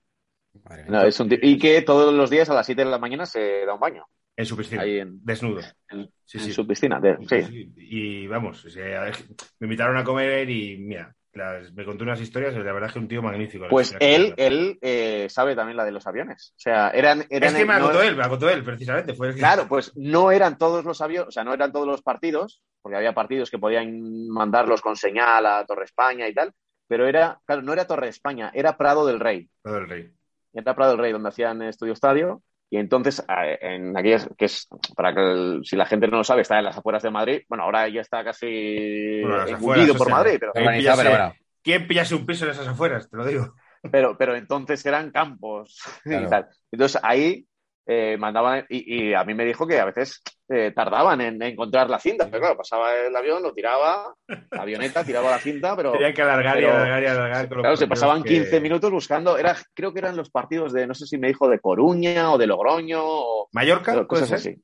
No, 0.87 1.03
es 1.03 1.19
un 1.19 1.29
Y 1.41 1.57
que 1.57 1.81
todos 1.81 2.13
los 2.13 2.29
días 2.29 2.49
a 2.49 2.53
las 2.53 2.65
7 2.65 2.83
de 2.83 2.89
la 2.89 2.97
mañana 2.97 3.25
se 3.25 3.65
da 3.65 3.73
un 3.73 3.79
baño. 3.79 4.05
En 4.35 4.45
su 4.45 4.55
piscina, 4.55 4.83
Ahí 4.83 4.99
en, 4.99 5.19
desnudo. 5.23 5.59
en- 5.89 6.09
Sí, 6.23 6.37
en 6.37 6.43
sí. 6.45 6.53
su 6.53 6.65
piscina. 6.65 6.99
de- 6.99 7.17
sí. 7.27 7.43
Sí, 7.43 7.73
Y 7.77 8.27
vamos, 8.27 8.63
o 8.65 8.69
sea, 8.69 9.11
me 9.59 9.65
invitaron 9.65 9.97
a 9.97 10.03
comer 10.03 10.49
y 10.49 10.77
mira, 10.77 11.13
las- 11.39 11.73
me 11.73 11.83
contó 11.85 12.03
unas 12.03 12.21
historias, 12.21 12.53
la 12.53 12.61
verdad 12.71 12.87
es 12.87 12.93
que 12.93 12.99
un 12.99 13.07
tío 13.07 13.21
magnífico. 13.23 13.65
Pues 13.69 13.95
él, 13.99 14.33
él 14.37 14.77
eh, 14.81 15.25
sabe 15.29 15.55
también 15.55 15.75
la 15.77 15.85
de 15.85 15.91
los 15.91 16.05
aviones. 16.05 16.53
O 16.55 16.59
sea, 16.59 16.89
eran. 16.91 17.25
eran 17.29 17.49
Es 17.49 17.55
que 17.55 17.65
me 17.65 17.73
no- 17.79 17.85
contó 17.85 18.03
él, 18.03 18.15
me 18.15 18.21
la 18.23 18.29
contó 18.29 18.49
él, 18.49 18.63
precisamente. 18.63 19.13
Fue 19.15 19.29
el 19.29 19.33
que- 19.33 19.39
Claro, 19.39 19.65
pues 19.67 19.91
no 19.95 20.31
eran 20.31 20.57
todos 20.59 20.85
los 20.85 21.01
aviones, 21.01 21.29
o 21.29 21.31
sea, 21.31 21.43
no 21.43 21.53
eran 21.53 21.71
todos 21.71 21.87
los 21.87 22.01
partidos, 22.03 22.61
porque 22.81 22.97
había 22.97 23.13
partidos 23.13 23.49
que 23.49 23.57
podían 23.57 24.27
mandarlos 24.29 24.81
con 24.81 24.95
señal 24.95 25.45
a 25.47 25.65
Torre 25.65 25.85
España 25.85 26.27
y 26.27 26.33
tal, 26.33 26.51
pero 26.87 27.07
era, 27.07 27.39
claro, 27.45 27.61
no 27.63 27.73
era 27.73 27.87
Torre 27.87 28.09
España, 28.09 28.51
era 28.53 28.77
Prado 28.77 29.05
del 29.07 29.19
Rey. 29.19 29.49
Todo 29.63 29.77
el 29.77 29.89
rey. 29.89 30.11
Era 30.53 30.75
Prado 30.75 30.91
del 30.93 31.01
Rey, 31.01 31.11
donde 31.11 31.29
hacían 31.29 31.61
Estudio 31.61 31.93
Estadio, 31.93 32.41
y 32.69 32.77
entonces, 32.77 33.23
eh, 33.27 33.57
en 33.61 33.97
aquellas, 33.97 34.29
que 34.37 34.45
es, 34.45 34.67
para 34.95 35.13
que 35.13 35.19
el- 35.21 35.61
si 35.63 35.75
la 35.75 35.85
gente 35.85 36.07
no 36.07 36.17
lo 36.17 36.23
sabe, 36.23 36.41
está 36.43 36.57
en 36.59 36.65
las 36.65 36.77
afueras 36.77 37.03
de 37.03 37.09
Madrid, 37.11 37.41
bueno, 37.49 37.63
ahora 37.63 37.87
ya 37.89 38.01
está 38.01 38.23
casi 38.23 39.21
Bueno, 39.21 39.47
engullido 39.47 39.55
afueras, 39.55 39.89
o 39.89 39.97
por 39.97 40.07
sea, 40.07 40.15
Madrid, 40.15 40.37
pero, 40.39 40.51
Organizado, 40.55 40.97
pillase- 40.97 41.03
pero 41.03 41.09
bueno. 41.25 41.33
¿Quién 41.61 41.87
pillase 41.87 42.15
un 42.15 42.25
piso 42.25 42.45
en 42.45 42.51
esas 42.51 42.67
afueras? 42.67 43.09
Te 43.09 43.17
lo 43.17 43.25
digo. 43.25 43.53
pero, 43.91 44.17
pero 44.17 44.35
entonces 44.35 44.85
eran 44.85 45.11
campos 45.11 45.81
Claro. 46.03 46.25
y 46.25 46.29
tal. 46.29 46.47
Entonces 46.71 47.01
ahí 47.03 47.45
eh, 47.85 48.17
mandaban, 48.17 48.65
y, 48.69 49.09
y 49.09 49.13
a 49.13 49.23
mí 49.23 49.33
me 49.33 49.45
dijo 49.45 49.65
que 49.67 49.79
a 49.79 49.85
veces 49.85 50.21
eh, 50.49 50.71
tardaban 50.75 51.21
en 51.21 51.41
encontrar 51.41 51.89
la 51.89 51.99
cinta, 51.99 52.25
pero 52.25 52.39
claro, 52.39 52.57
pasaba 52.57 52.95
el 52.95 53.15
avión, 53.15 53.43
lo 53.43 53.53
tiraba, 53.53 54.15
la 54.27 54.61
avioneta 54.61 55.03
tiraba 55.03 55.29
la 55.31 55.37
cinta, 55.39 55.75
pero 55.75 55.91
Tenían 55.91 56.13
que 56.13 56.21
alargar 56.23 56.59
y 56.59 56.65
alargar 56.65 57.03
y 57.03 57.05
alargar. 57.05 57.47
claro, 57.49 57.77
se 57.77 57.87
pasaban 57.87 58.23
que- 58.23 58.29
15 58.33 58.59
minutos 58.59 58.89
buscando, 58.91 59.37
era, 59.37 59.55
creo 59.73 59.93
que 59.93 59.99
eran 59.99 60.15
los 60.17 60.29
partidos 60.29 60.73
de, 60.73 60.87
no 60.87 60.93
sé 60.95 61.05
si 61.05 61.17
me 61.17 61.27
dijo 61.27 61.47
de 61.47 61.59
Coruña 61.59 62.31
o 62.31 62.37
de 62.37 62.47
Logroño 62.47 62.99
o 63.03 63.49
¿Mallorca? 63.53 63.93
pero 63.93 64.07
¿Puede 64.07 64.21
cosas 64.23 64.41
ser? 64.41 64.53
así. 64.53 64.63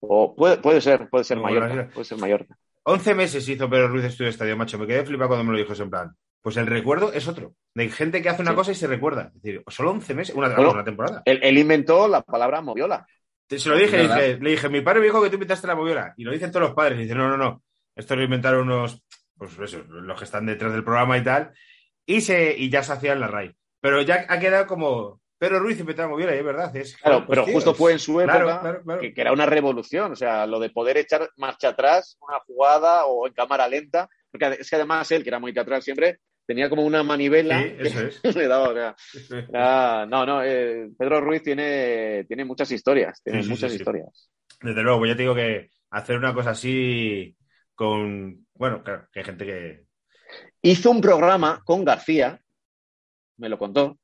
O 0.00 0.34
puede, 0.36 0.58
puede 0.58 0.80
ser, 0.80 1.08
puede 1.08 1.24
ser 1.24 1.38
Mallorca, 1.38 1.88
puede 1.92 2.04
ser 2.04 2.18
Mallorca. 2.18 2.56
11 2.84 3.14
meses 3.14 3.48
hizo 3.48 3.68
Pedro 3.70 3.88
Ruiz 3.88 4.04
Estudio 4.04 4.28
Estadio, 4.30 4.56
macho. 4.56 4.78
Me 4.78 4.86
quedé 4.86 5.04
flipado 5.06 5.28
cuando 5.28 5.44
me 5.44 5.52
lo 5.52 5.58
dijo 5.58 5.82
en 5.82 5.88
plan. 5.90 6.14
Pues 6.42 6.58
el 6.58 6.66
recuerdo 6.66 7.10
es 7.14 7.26
otro. 7.26 7.54
De 7.74 7.88
gente 7.88 8.20
que 8.20 8.28
hace 8.28 8.42
una 8.42 8.50
Sí. 8.50 8.56
cosa 8.58 8.72
y 8.72 8.74
se 8.74 8.86
recuerda. 8.86 9.32
Es 9.34 9.42
decir, 9.42 9.62
solo 9.68 9.92
11 9.92 10.12
meses, 10.14 10.34
una, 10.36 10.50
Bueno, 10.54 10.72
una 10.72 10.84
temporada. 10.84 11.22
Él, 11.24 11.40
él 11.42 11.56
inventó 11.56 12.06
la 12.06 12.20
palabra 12.20 12.60
moviola. 12.60 13.06
Se 13.48 13.68
lo 13.68 13.76
dije, 13.76 13.98
le 13.98 14.02
dije, 14.02 14.38
le 14.40 14.50
dije, 14.50 14.68
mi 14.68 14.80
padre 14.80 15.00
me 15.00 15.06
dijo 15.06 15.22
que 15.22 15.28
tú 15.28 15.34
inventaste 15.34 15.66
la 15.66 15.74
moviola. 15.74 16.14
Y 16.16 16.24
lo 16.24 16.32
dicen 16.32 16.50
todos 16.50 16.68
los 16.68 16.74
padres. 16.74 16.98
Y 16.98 17.02
dice, 17.02 17.14
no, 17.14 17.28
no, 17.28 17.36
no. 17.36 17.62
Esto 17.94 18.16
lo 18.16 18.22
inventaron 18.24 18.68
unos, 18.68 19.02
pues 19.36 19.58
eso, 19.58 19.84
los 19.88 20.18
que 20.18 20.24
están 20.24 20.46
detrás 20.46 20.72
del 20.72 20.84
programa 20.84 21.16
y 21.18 21.24
tal. 21.24 21.52
Y, 22.06 22.20
se, 22.20 22.56
y 22.56 22.70
ya 22.70 22.82
se 22.82 22.92
hacía 22.92 23.12
en 23.12 23.20
la 23.20 23.28
RAI. 23.28 23.54
Pero 23.80 24.02
ya 24.02 24.26
ha 24.28 24.38
quedado 24.38 24.66
como 24.66 25.20
Pedro 25.38 25.60
Ruiz 25.60 25.78
inventó 25.78 26.02
la 26.02 26.08
moviola, 26.08 26.34
y 26.34 26.38
es 26.38 26.44
verdad. 26.44 26.74
Es, 26.74 26.96
Claro, 26.96 27.18
pues, 27.26 27.28
pero 27.28 27.44
tío, 27.44 27.54
justo 27.54 27.74
fue 27.74 27.92
en 27.92 27.98
su 27.98 28.20
época 28.20 28.42
Claro, 28.42 28.60
claro, 28.60 28.82
claro. 28.82 29.00
Que, 29.00 29.12
que 29.12 29.20
era 29.20 29.32
una 29.32 29.46
revolución. 29.46 30.12
O 30.12 30.16
sea, 30.16 30.46
lo 30.46 30.58
de 30.58 30.70
poder 30.70 30.96
echar 30.96 31.28
marcha 31.36 31.68
atrás, 31.68 32.16
una 32.20 32.40
jugada 32.40 33.04
o 33.04 33.26
en 33.26 33.34
cámara 33.34 33.68
lenta. 33.68 34.08
Porque 34.30 34.56
es 34.58 34.68
que 34.68 34.76
además 34.76 35.10
él, 35.12 35.22
que 35.22 35.28
era 35.28 35.38
muy 35.38 35.52
teatral 35.52 35.82
siempre, 35.82 36.20
tenía 36.46 36.68
como 36.68 36.84
una 36.84 37.02
manivela 37.02 37.62
Sí, 37.62 37.74
eso 37.78 38.00
es. 38.00 38.20
que 38.20 38.32
le 38.32 38.48
daba. 38.48 38.68
o 38.70 38.74
sea, 38.74 38.96
era- 39.48 40.06
no, 40.06 40.26
no, 40.26 40.42
eh, 40.42 40.90
Pedro 40.98 41.20
Ruiz 41.20 41.42
tiene, 41.42 42.24
tiene 42.24 42.44
muchas 42.44 42.70
historias. 42.72 43.22
Tiene 43.22 43.42
Sí, 43.42 43.48
muchas 43.50 43.70
sí, 43.72 43.76
historias. 43.78 44.30
Desde 44.60 44.82
luego, 44.82 44.98
pues 45.00 45.10
ya 45.10 45.16
te 45.16 45.22
digo 45.22 45.34
que 45.34 45.70
hacer 45.90 46.16
una 46.16 46.34
cosa 46.34 46.50
así 46.50 47.36
con. 47.74 48.46
Bueno, 48.54 48.82
claro, 48.82 49.08
que 49.12 49.20
hay 49.20 49.24
gente 49.26 49.44
que. 49.46 49.84
Hizo 50.62 50.90
un 50.90 51.00
programa 51.00 51.62
con 51.64 51.84
García, 51.84 52.40
me 53.36 53.48
lo 53.48 53.58
contó, 53.58 53.98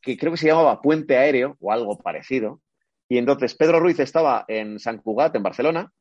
que 0.00 0.16
creo 0.16 0.32
que 0.32 0.38
se 0.38 0.46
llamaba 0.48 0.80
Puente 0.80 1.16
Aéreo 1.16 1.56
o 1.60 1.72
algo 1.72 1.98
parecido. 1.98 2.60
Y 3.08 3.18
entonces 3.18 3.54
Pedro 3.54 3.80
Ruiz 3.80 3.98
estaba 4.00 4.44
en 4.48 4.78
San 4.78 4.98
Cugat, 4.98 5.34
en 5.36 5.42
Barcelona, 5.42 5.92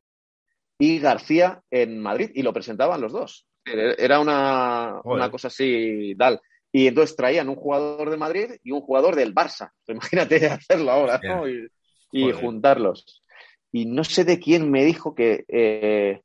y 0.80 1.00
García 1.00 1.62
en 1.72 2.00
Madrid, 2.00 2.32
y 2.34 2.44
lo 2.44 2.54
presentaban 2.54 3.02
los 3.02 3.12
dos. 3.14 3.48
Era 3.64 4.20
una, 4.20 5.02
una 5.04 5.30
cosa 5.30 5.48
así, 5.48 6.16
tal. 6.18 6.42
Y 6.72 6.88
entonces 6.88 7.16
traían 7.16 7.50
un 7.50 7.56
jugador 7.56 8.10
de 8.10 8.18
Madrid 8.18 8.52
y 8.64 8.72
un 8.72 8.82
jugador 8.82 9.16
del 9.16 9.36
Barça. 9.36 9.72
Imagínate 9.88 10.48
hacerlo 10.48 10.92
ahora, 10.92 11.20
¿no? 11.24 11.48
Y, 11.48 12.32
juntarlos. 12.34 13.24
Y 13.72 13.86
no 13.86 14.04
sé 14.04 14.26
de 14.26 14.40
quién 14.40 14.70
me 14.70 14.84
dijo 14.84 15.16
que 15.16 15.46
eh, 15.48 16.22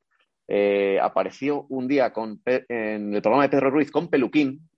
eh, 0.49 0.99
apareció 1.01 1.67
un 1.69 1.87
día 1.87 2.13
con, 2.13 2.41
en 2.45 3.15
el 3.15 3.23
programa 3.23 3.45
de 3.45 3.51
Pedro 3.51 3.71
Ruiz 3.71 3.91
con 3.91 4.09
Peluquín, 4.09 4.69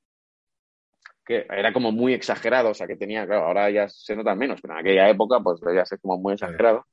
que 1.24 1.46
era 1.48 1.72
como 1.72 1.92
muy 1.92 2.14
exagerado, 2.14 2.70
o 2.70 2.74
sea, 2.74 2.86
que 2.86 2.96
tenía, 2.96 3.26
claro, 3.26 3.46
ahora 3.46 3.70
ya 3.70 3.88
se 3.88 4.16
nota 4.16 4.34
menos, 4.34 4.60
pero 4.60 4.74
en 4.74 4.80
aquella 4.80 5.08
época, 5.08 5.40
pues 5.40 5.60
ya 5.74 5.84
ser 5.84 6.00
como 6.00 6.18
muy 6.18 6.34
exagerado. 6.34 6.86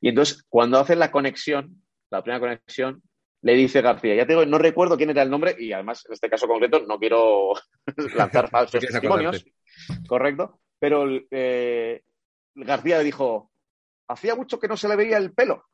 Y 0.00 0.08
entonces, 0.08 0.42
cuando 0.48 0.78
hacen 0.78 0.98
la 0.98 1.10
conexión, 1.10 1.82
la 2.10 2.22
primera 2.22 2.40
conexión, 2.40 3.02
le 3.44 3.52
dice 3.54 3.82
García, 3.82 4.14
ya 4.14 4.26
te 4.26 4.32
digo, 4.32 4.46
no 4.46 4.56
recuerdo 4.56 4.96
quién 4.96 5.10
era 5.10 5.22
el 5.22 5.28
nombre, 5.28 5.54
y 5.58 5.70
además, 5.70 6.02
en 6.06 6.14
este 6.14 6.30
caso 6.30 6.48
concreto, 6.48 6.82
no 6.88 6.98
quiero 6.98 7.52
lanzar 8.16 8.48
falsos 8.48 8.80
testimonios, 8.80 9.44
correcto, 10.08 10.60
pero 10.78 11.06
eh, 11.30 12.02
García 12.54 12.98
le 12.98 13.04
dijo, 13.04 13.50
hacía 14.08 14.34
mucho 14.34 14.58
que 14.58 14.66
no 14.66 14.78
se 14.78 14.88
le 14.88 14.96
veía 14.96 15.18
el 15.18 15.34
pelo. 15.34 15.66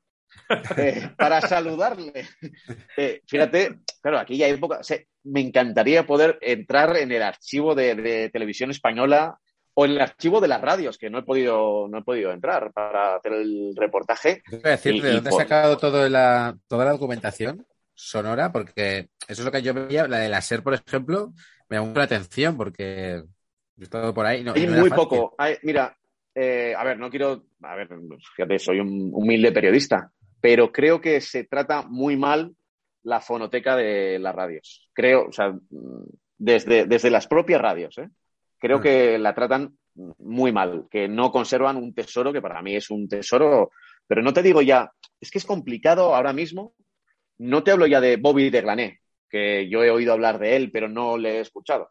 eh, 0.76 1.10
para 1.16 1.40
saludarle. 1.40 2.12
Eh, 2.96 3.22
fíjate, 3.26 3.80
claro, 4.02 4.18
aquella 4.18 4.48
época, 4.48 4.78
o 4.80 4.84
sea, 4.84 4.98
me 5.24 5.40
encantaría 5.40 6.06
poder 6.06 6.38
entrar 6.40 6.96
en 6.96 7.12
el 7.12 7.22
archivo 7.22 7.74
de, 7.74 7.94
de 7.94 8.30
televisión 8.30 8.70
española 8.70 9.38
o 9.80 9.84
en 9.86 9.92
el 9.92 10.00
archivo 10.02 10.42
de 10.42 10.48
las 10.48 10.60
radios, 10.60 10.98
que 10.98 11.08
no 11.08 11.18
he 11.18 11.22
podido, 11.22 11.88
no 11.88 11.98
he 11.98 12.02
podido 12.02 12.32
entrar 12.32 12.70
para 12.70 13.16
hacer 13.16 13.32
el 13.32 13.72
reportaje. 13.74 14.42
A 14.62 14.68
decir, 14.68 14.94
Y- 14.94 15.00
¿de 15.00 15.12
dónde 15.12 15.30
has 15.30 15.36
sacado 15.36 15.78
toda 15.78 16.06
la, 16.10 16.54
toda 16.68 16.84
la 16.84 16.90
documentación 16.90 17.66
sonora? 17.94 18.52
Porque 18.52 19.08
eso 19.26 19.40
es 19.40 19.44
lo 19.44 19.50
que 19.50 19.62
yo 19.62 19.72
veía, 19.72 20.06
la 20.06 20.18
de 20.18 20.28
la 20.28 20.42
SER, 20.42 20.62
por 20.62 20.74
ejemplo, 20.74 21.32
me 21.70 21.78
llamó 21.78 21.94
la 21.94 22.04
atención 22.04 22.58
porque 22.58 23.22
yo 23.24 23.80
he 23.80 23.84
estado 23.84 24.12
por 24.12 24.26
ahí. 24.26 24.42
y 24.42 24.44
No, 24.44 24.52
Hay 24.52 24.66
muy 24.66 24.90
poco. 24.90 25.34
Hay- 25.38 25.56
mira, 25.62 25.96
eh, 26.34 26.74
a 26.76 26.84
ver, 26.84 26.98
no 26.98 27.08
quiero, 27.08 27.46
a 27.62 27.74
ver, 27.74 27.88
fíjate, 28.36 28.58
soy 28.58 28.80
un 28.80 29.10
humilde 29.14 29.50
periodista, 29.50 30.12
pero 30.42 30.70
creo 30.70 31.00
que 31.00 31.22
se 31.22 31.44
trata 31.44 31.82
muy 31.88 32.18
mal 32.18 32.54
la 33.04 33.22
fonoteca 33.22 33.76
de 33.76 34.18
las 34.18 34.34
radios. 34.34 34.90
Creo, 34.92 35.28
o 35.28 35.32
sea, 35.32 35.54
desde, 36.36 36.84
desde 36.84 37.08
las 37.08 37.26
propias 37.26 37.62
radios, 37.62 37.96
¿eh? 37.96 38.10
Creo 38.60 38.78
Mm. 38.78 38.82
que 38.82 39.18
la 39.18 39.34
tratan 39.34 39.76
muy 40.18 40.52
mal, 40.52 40.86
que 40.90 41.08
no 41.08 41.32
conservan 41.32 41.76
un 41.76 41.92
tesoro 41.94 42.32
que 42.32 42.40
para 42.42 42.62
mí 42.62 42.76
es 42.76 42.90
un 42.90 43.08
tesoro, 43.08 43.70
pero 44.06 44.22
no 44.22 44.32
te 44.32 44.42
digo 44.42 44.62
ya, 44.62 44.90
es 45.20 45.30
que 45.30 45.38
es 45.38 45.44
complicado 45.44 46.14
ahora 46.14 46.32
mismo, 46.32 46.74
no 47.38 47.62
te 47.64 47.72
hablo 47.72 47.86
ya 47.86 48.00
de 48.00 48.16
Bobby 48.16 48.50
de 48.50 48.60
Glané, 48.60 49.00
que 49.28 49.68
yo 49.68 49.82
he 49.82 49.90
oído 49.90 50.12
hablar 50.12 50.38
de 50.38 50.56
él, 50.56 50.70
pero 50.70 50.88
no 50.88 51.16
le 51.18 51.38
he 51.38 51.40
escuchado, 51.40 51.90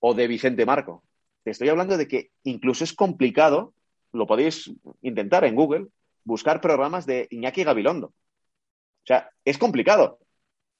o 0.00 0.14
de 0.14 0.26
Vicente 0.28 0.66
Marco. 0.66 1.02
Te 1.44 1.50
estoy 1.52 1.68
hablando 1.70 1.96
de 1.96 2.06
que 2.06 2.30
incluso 2.44 2.84
es 2.84 2.92
complicado, 2.92 3.72
lo 4.12 4.26
podéis 4.26 4.70
intentar 5.02 5.44
en 5.44 5.54
Google, 5.54 5.86
buscar 6.24 6.60
programas 6.60 7.06
de 7.06 7.26
Iñaki 7.30 7.64
Gabilondo. 7.64 8.08
O 8.08 9.06
sea, 9.06 9.30
es 9.44 9.56
complicado. 9.58 10.18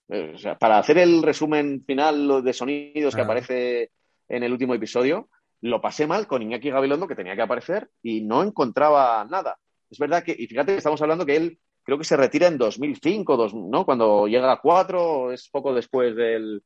Eh, 0.09 0.33
O 0.35 0.39
sea, 0.39 0.59
para 0.59 0.79
hacer 0.79 0.99
el 0.99 1.23
resumen 1.23 1.83
final 1.87 2.43
de 2.43 2.53
sonidos 2.53 3.15
que 3.15 3.21
Ah. 3.23 3.25
aparece 3.25 3.91
en 4.29 4.43
el 4.43 4.53
último 4.53 4.75
episodio, 4.75 5.29
lo 5.61 5.81
pasé 5.81 6.07
mal 6.07 6.27
con 6.27 6.43
Iñaki 6.43 6.71
Gabilondo, 6.71 7.09
que 7.09 7.15
tenía 7.17 7.35
que 7.35 7.43
aparecer, 7.43 7.89
y 8.03 8.21
no 8.23 8.43
encontraba 8.43 9.25
nada. 9.29 9.59
Es 9.91 9.99
verdad 9.99 10.23
que, 10.23 10.35
y 10.39 10.47
fíjate 10.47 10.73
que 10.73 10.79
estamos 10.79 11.01
hablando 11.03 11.27
que 11.27 11.37
él 11.37 11.59
creo 11.83 11.99
que 11.99 12.05
se 12.05 12.17
retira 12.17 12.47
en 12.47 12.59
2005, 12.59 13.37
dos- 13.37 13.55
¿no? 13.55 13.85
Cuando 13.85 14.27
llega 14.29 14.53
a 14.53 14.61
4, 14.61 15.33
es 15.33 15.49
poco 15.51 15.75
después 15.75 16.15
del, 16.15 16.63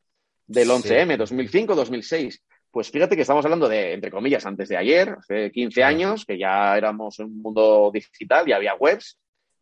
del 0.47 0.66
Sí. 0.66 0.72
11M, 0.72 1.16
2005, 1.16 1.74
2006. 1.74 2.43
Pues 2.70 2.90
fíjate 2.90 3.14
que 3.16 3.22
estamos 3.22 3.44
hablando 3.44 3.68
de, 3.68 3.93
entre 3.93 4.10
comillas, 4.10 4.44
antes 4.47 4.68
de 4.68 4.76
ayer, 4.76 5.16
hace 5.18 5.52
15 5.52 5.74
Claro. 5.74 5.89
años, 5.94 6.24
que 6.26 6.39
ya 6.39 6.76
éramos 6.76 7.18
en 7.20 7.26
un 7.26 7.40
mundo 7.43 7.90
digital, 7.94 8.47
ya 8.47 8.56
había 8.56 8.74
webs, 8.74 9.18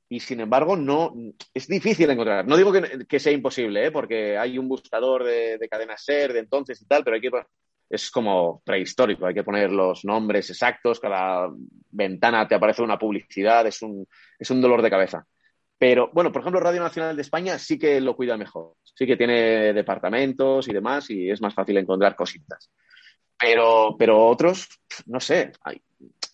y 0.08 0.18
sin 0.20 0.40
embargo 0.40 0.76
no 0.76 1.12
es 1.54 1.68
difícil 1.68 2.08
encontrar. 2.10 2.46
No 2.46 2.56
digo 2.56 2.72
que, 2.72 3.04
que 3.06 3.20
sea 3.20 3.32
imposible, 3.32 3.86
¿eh? 3.86 3.90
porque 3.92 4.38
hay 4.38 4.58
un 4.58 4.66
buscador 4.68 5.24
de, 5.24 5.58
de 5.58 5.68
cadena 5.68 5.96
SER 5.96 6.32
de 6.32 6.38
entonces 6.40 6.80
y 6.82 6.86
tal, 6.86 7.04
pero 7.04 7.14
hay 7.16 7.20
que 7.20 7.30
es 7.90 8.10
como 8.12 8.62
prehistórico, 8.64 9.26
hay 9.26 9.34
que 9.34 9.42
poner 9.42 9.72
los 9.72 10.04
nombres 10.04 10.48
exactos, 10.48 11.00
cada 11.00 11.50
ventana 11.90 12.46
te 12.46 12.54
aparece 12.54 12.82
una 12.82 12.98
publicidad, 12.98 13.66
es 13.66 13.82
un, 13.82 14.06
es 14.38 14.48
un 14.50 14.60
dolor 14.60 14.80
de 14.80 14.90
cabeza. 14.90 15.26
Pero 15.76 16.08
bueno, 16.12 16.30
por 16.30 16.42
ejemplo, 16.42 16.60
Radio 16.60 16.80
Nacional 16.80 17.16
de 17.16 17.22
España 17.22 17.58
sí 17.58 17.78
que 17.78 18.00
lo 18.00 18.14
cuida 18.14 18.36
mejor, 18.36 18.74
sí 18.84 19.06
que 19.06 19.16
tiene 19.16 19.72
departamentos 19.72 20.68
y 20.68 20.72
demás 20.72 21.10
y 21.10 21.28
es 21.30 21.40
más 21.40 21.52
fácil 21.52 21.78
encontrar 21.78 22.14
cositas. 22.14 22.70
Pero, 23.36 23.96
pero 23.98 24.24
otros, 24.24 24.68
no 25.06 25.18
sé. 25.18 25.50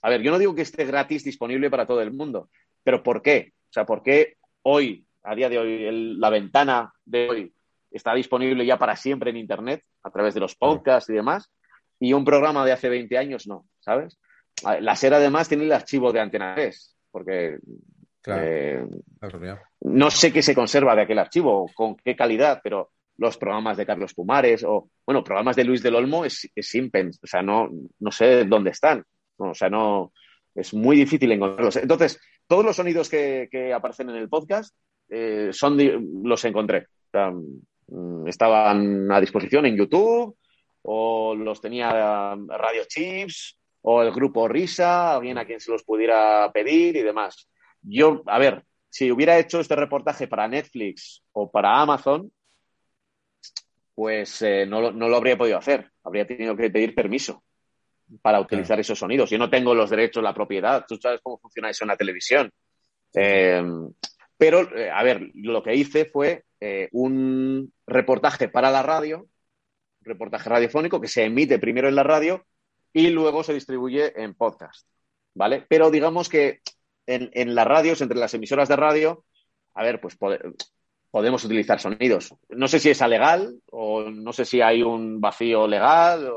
A 0.03 0.11
ver, 0.11 0.21
yo 0.21 0.31
no 0.31 0.39
digo 0.39 0.55
que 0.55 0.63
esté 0.63 0.85
gratis 0.85 1.25
disponible 1.25 1.71
para 1.71 1.87
todo 1.87 2.03
el 2.03 2.13
mundo, 2.13 2.51
pero 2.83 3.03
¿por 3.03 3.23
qué? 3.23 3.55
O 3.71 3.73
sea, 3.73 3.87
¿por 3.87 4.03
qué 4.03 4.37
hoy, 4.63 5.07
a 5.23 5.35
día 5.35 5.49
de 5.49 5.59
hoy, 5.59 6.17
la 6.19 6.29
ventana 6.29 6.93
de 7.05 7.29
hoy 7.31 7.53
está 7.97 8.15
disponible 8.15 8.65
ya 8.65 8.79
para 8.79 8.97
siempre 8.97 9.31
en 9.31 9.37
Internet, 9.37 9.83
a 10.03 10.11
través 10.11 10.35
de 10.35 10.41
los 10.41 10.55
podcasts 10.55 11.11
y 11.11 11.15
demás, 11.15 11.51
y 11.99 12.13
un 12.13 12.25
programa 12.25 12.65
de 12.65 12.73
hace 12.73 12.89
20 12.89 13.17
años 13.19 13.47
no, 13.47 13.67
¿sabes? 13.81 14.19
La 14.81 14.97
SER 14.97 15.15
además 15.15 15.49
tiene 15.49 15.65
el 15.65 15.73
archivo 15.73 16.13
de 16.13 16.21
Antena 16.21 16.55
3, 16.55 16.97
porque 17.11 17.59
Claro, 18.27 18.43
eh, 18.45 18.85
claro, 19.21 19.61
no 19.83 20.11
sé 20.11 20.33
qué 20.33 20.43
se 20.43 20.53
conserva 20.53 20.97
de 20.97 21.03
aquel 21.03 21.21
archivo, 21.21 21.71
con 21.73 21.95
qué 21.95 22.17
calidad, 22.17 22.61
pero 22.61 22.91
los 23.19 23.39
programas 23.39 23.77
de 23.77 23.87
Carlos 23.87 24.15
Pumares 24.15 24.65
o, 24.65 24.91
bueno, 25.07 25.23
programas 25.23 25.55
de 25.55 25.63
Luis 25.63 25.81
del 25.81 25.95
Olmo 25.95 26.25
es, 26.25 26.51
es 26.53 26.75
impens, 26.75 27.21
o 27.23 27.27
sea, 27.29 27.43
no, 27.43 27.71
no 28.01 28.11
sé 28.11 28.45
dónde 28.45 28.71
están, 28.71 29.05
no, 29.39 29.51
o 29.51 29.55
sea, 29.55 29.71
no, 29.71 30.13
es 30.57 30.75
muy 30.75 30.97
difícil 30.97 31.31
encontrarlos. 31.31 31.77
Entonces, 31.77 32.19
todos 32.49 32.65
los 32.65 32.75
sonidos 32.75 33.09
que, 33.09 33.49
que 33.49 33.73
aparecen 33.73 34.11
en 34.11 34.17
el 34.17 34.29
podcast 34.29 34.75
eh, 35.09 35.51
son 35.53 35.79
los 36.25 36.45
encontré. 36.45 36.79
O 36.79 37.11
sea, 37.13 37.33
estaban 38.27 39.11
a 39.13 39.21
disposición 39.21 39.67
en 39.67 39.77
YouTube 39.77 40.37
o 40.83 41.35
los 41.35 41.61
tenía 41.61 42.33
um, 42.35 42.49
Radio 42.49 42.83
Chips 42.87 43.59
o 43.83 44.03
el 44.03 44.13
grupo 44.13 44.49
Risa, 44.49 45.15
alguien 45.17 45.39
a 45.39 45.45
quien 45.45 45.61
se 45.61 45.71
los 45.71 45.85
pudiera 45.85 46.51
pedir 46.53 46.97
y 46.97 47.03
demás. 47.03 47.49
Yo, 47.83 48.23
a 48.27 48.39
ver, 48.39 48.65
si 48.89 49.13
hubiera 49.13 49.39
hecho 49.39 49.61
este 49.61 49.77
reportaje 49.77 50.27
para 50.27 50.49
Netflix 50.49 51.23
o 51.33 51.51
para 51.51 51.81
Amazon, 51.81 52.31
pues 53.95 54.43
eh, 54.43 54.67
no, 54.67 54.81
lo- 54.81 54.93
no 54.93 55.09
lo 55.09 55.17
habría 55.17 55.39
podido 55.39 55.59
hacer. 55.59 55.91
Habría 56.05 56.27
tenido 56.27 56.57
que 56.57 56.71
pedir 56.71 56.95
permiso 56.95 57.43
para 58.23 58.41
utilizar 58.41 58.79
esos 58.79 58.99
sonidos. 58.99 59.31
Yo 59.31 59.39
no 59.39 59.51
tengo 59.51 59.75
los 59.75 59.91
derechos, 59.91 60.23
la 60.23 60.35
propiedad. 60.35 60.85
Tú 60.87 60.97
sabes 60.97 61.21
cómo 61.23 61.39
funciona 61.39 61.71
eso 61.71 61.85
en 61.85 61.89
la 61.89 61.97
televisión. 61.97 62.51
Eh, 63.15 63.63
pero, 64.37 64.77
eh, 64.77 64.91
a 64.91 65.03
ver, 65.03 65.31
lo 65.35 65.63
que 65.63 65.75
hice 65.75 66.05
fue 66.05 66.45
eh, 66.61 66.89
un 66.93 67.73
reportaje 67.87 68.49
para 68.49 68.71
la 68.71 68.83
radio, 68.83 69.27
reportaje 70.01 70.49
radiofónico 70.49 71.01
que 71.01 71.09
se 71.09 71.25
emite 71.25 71.59
primero 71.59 71.89
en 71.89 71.95
la 71.97 72.03
radio 72.03 72.45
y 72.93 73.11
luego 73.11 73.43
se 73.43 73.55
distribuye 73.55 74.21
en 74.23 74.35
podcast. 74.35 74.87
¿Vale? 75.35 75.67
Pero 75.69 75.91
digamos 75.91 76.29
que 76.31 76.61
en, 77.07 77.55
las 77.55 77.67
radios, 77.67 78.01
entre 78.01 78.19
las 78.19 78.33
emisoras 78.35 78.69
de 78.69 78.77
radio, 78.77 79.25
a 79.75 79.83
ver, 79.83 80.01
pues 80.01 80.19
pode- 80.19 80.41
podemos 81.11 81.45
utilizar 81.45 81.79
sonidos. 81.79 82.35
No 82.49 82.69
sé 82.69 82.79
si 82.81 82.91
es 82.91 83.01
legal 83.03 83.61
o 83.71 84.03
no 84.11 84.33
sé 84.33 84.45
si 84.47 84.61
hay 84.63 84.83
un 84.83 85.21
vacío 85.21 85.67
legal, 85.69 86.31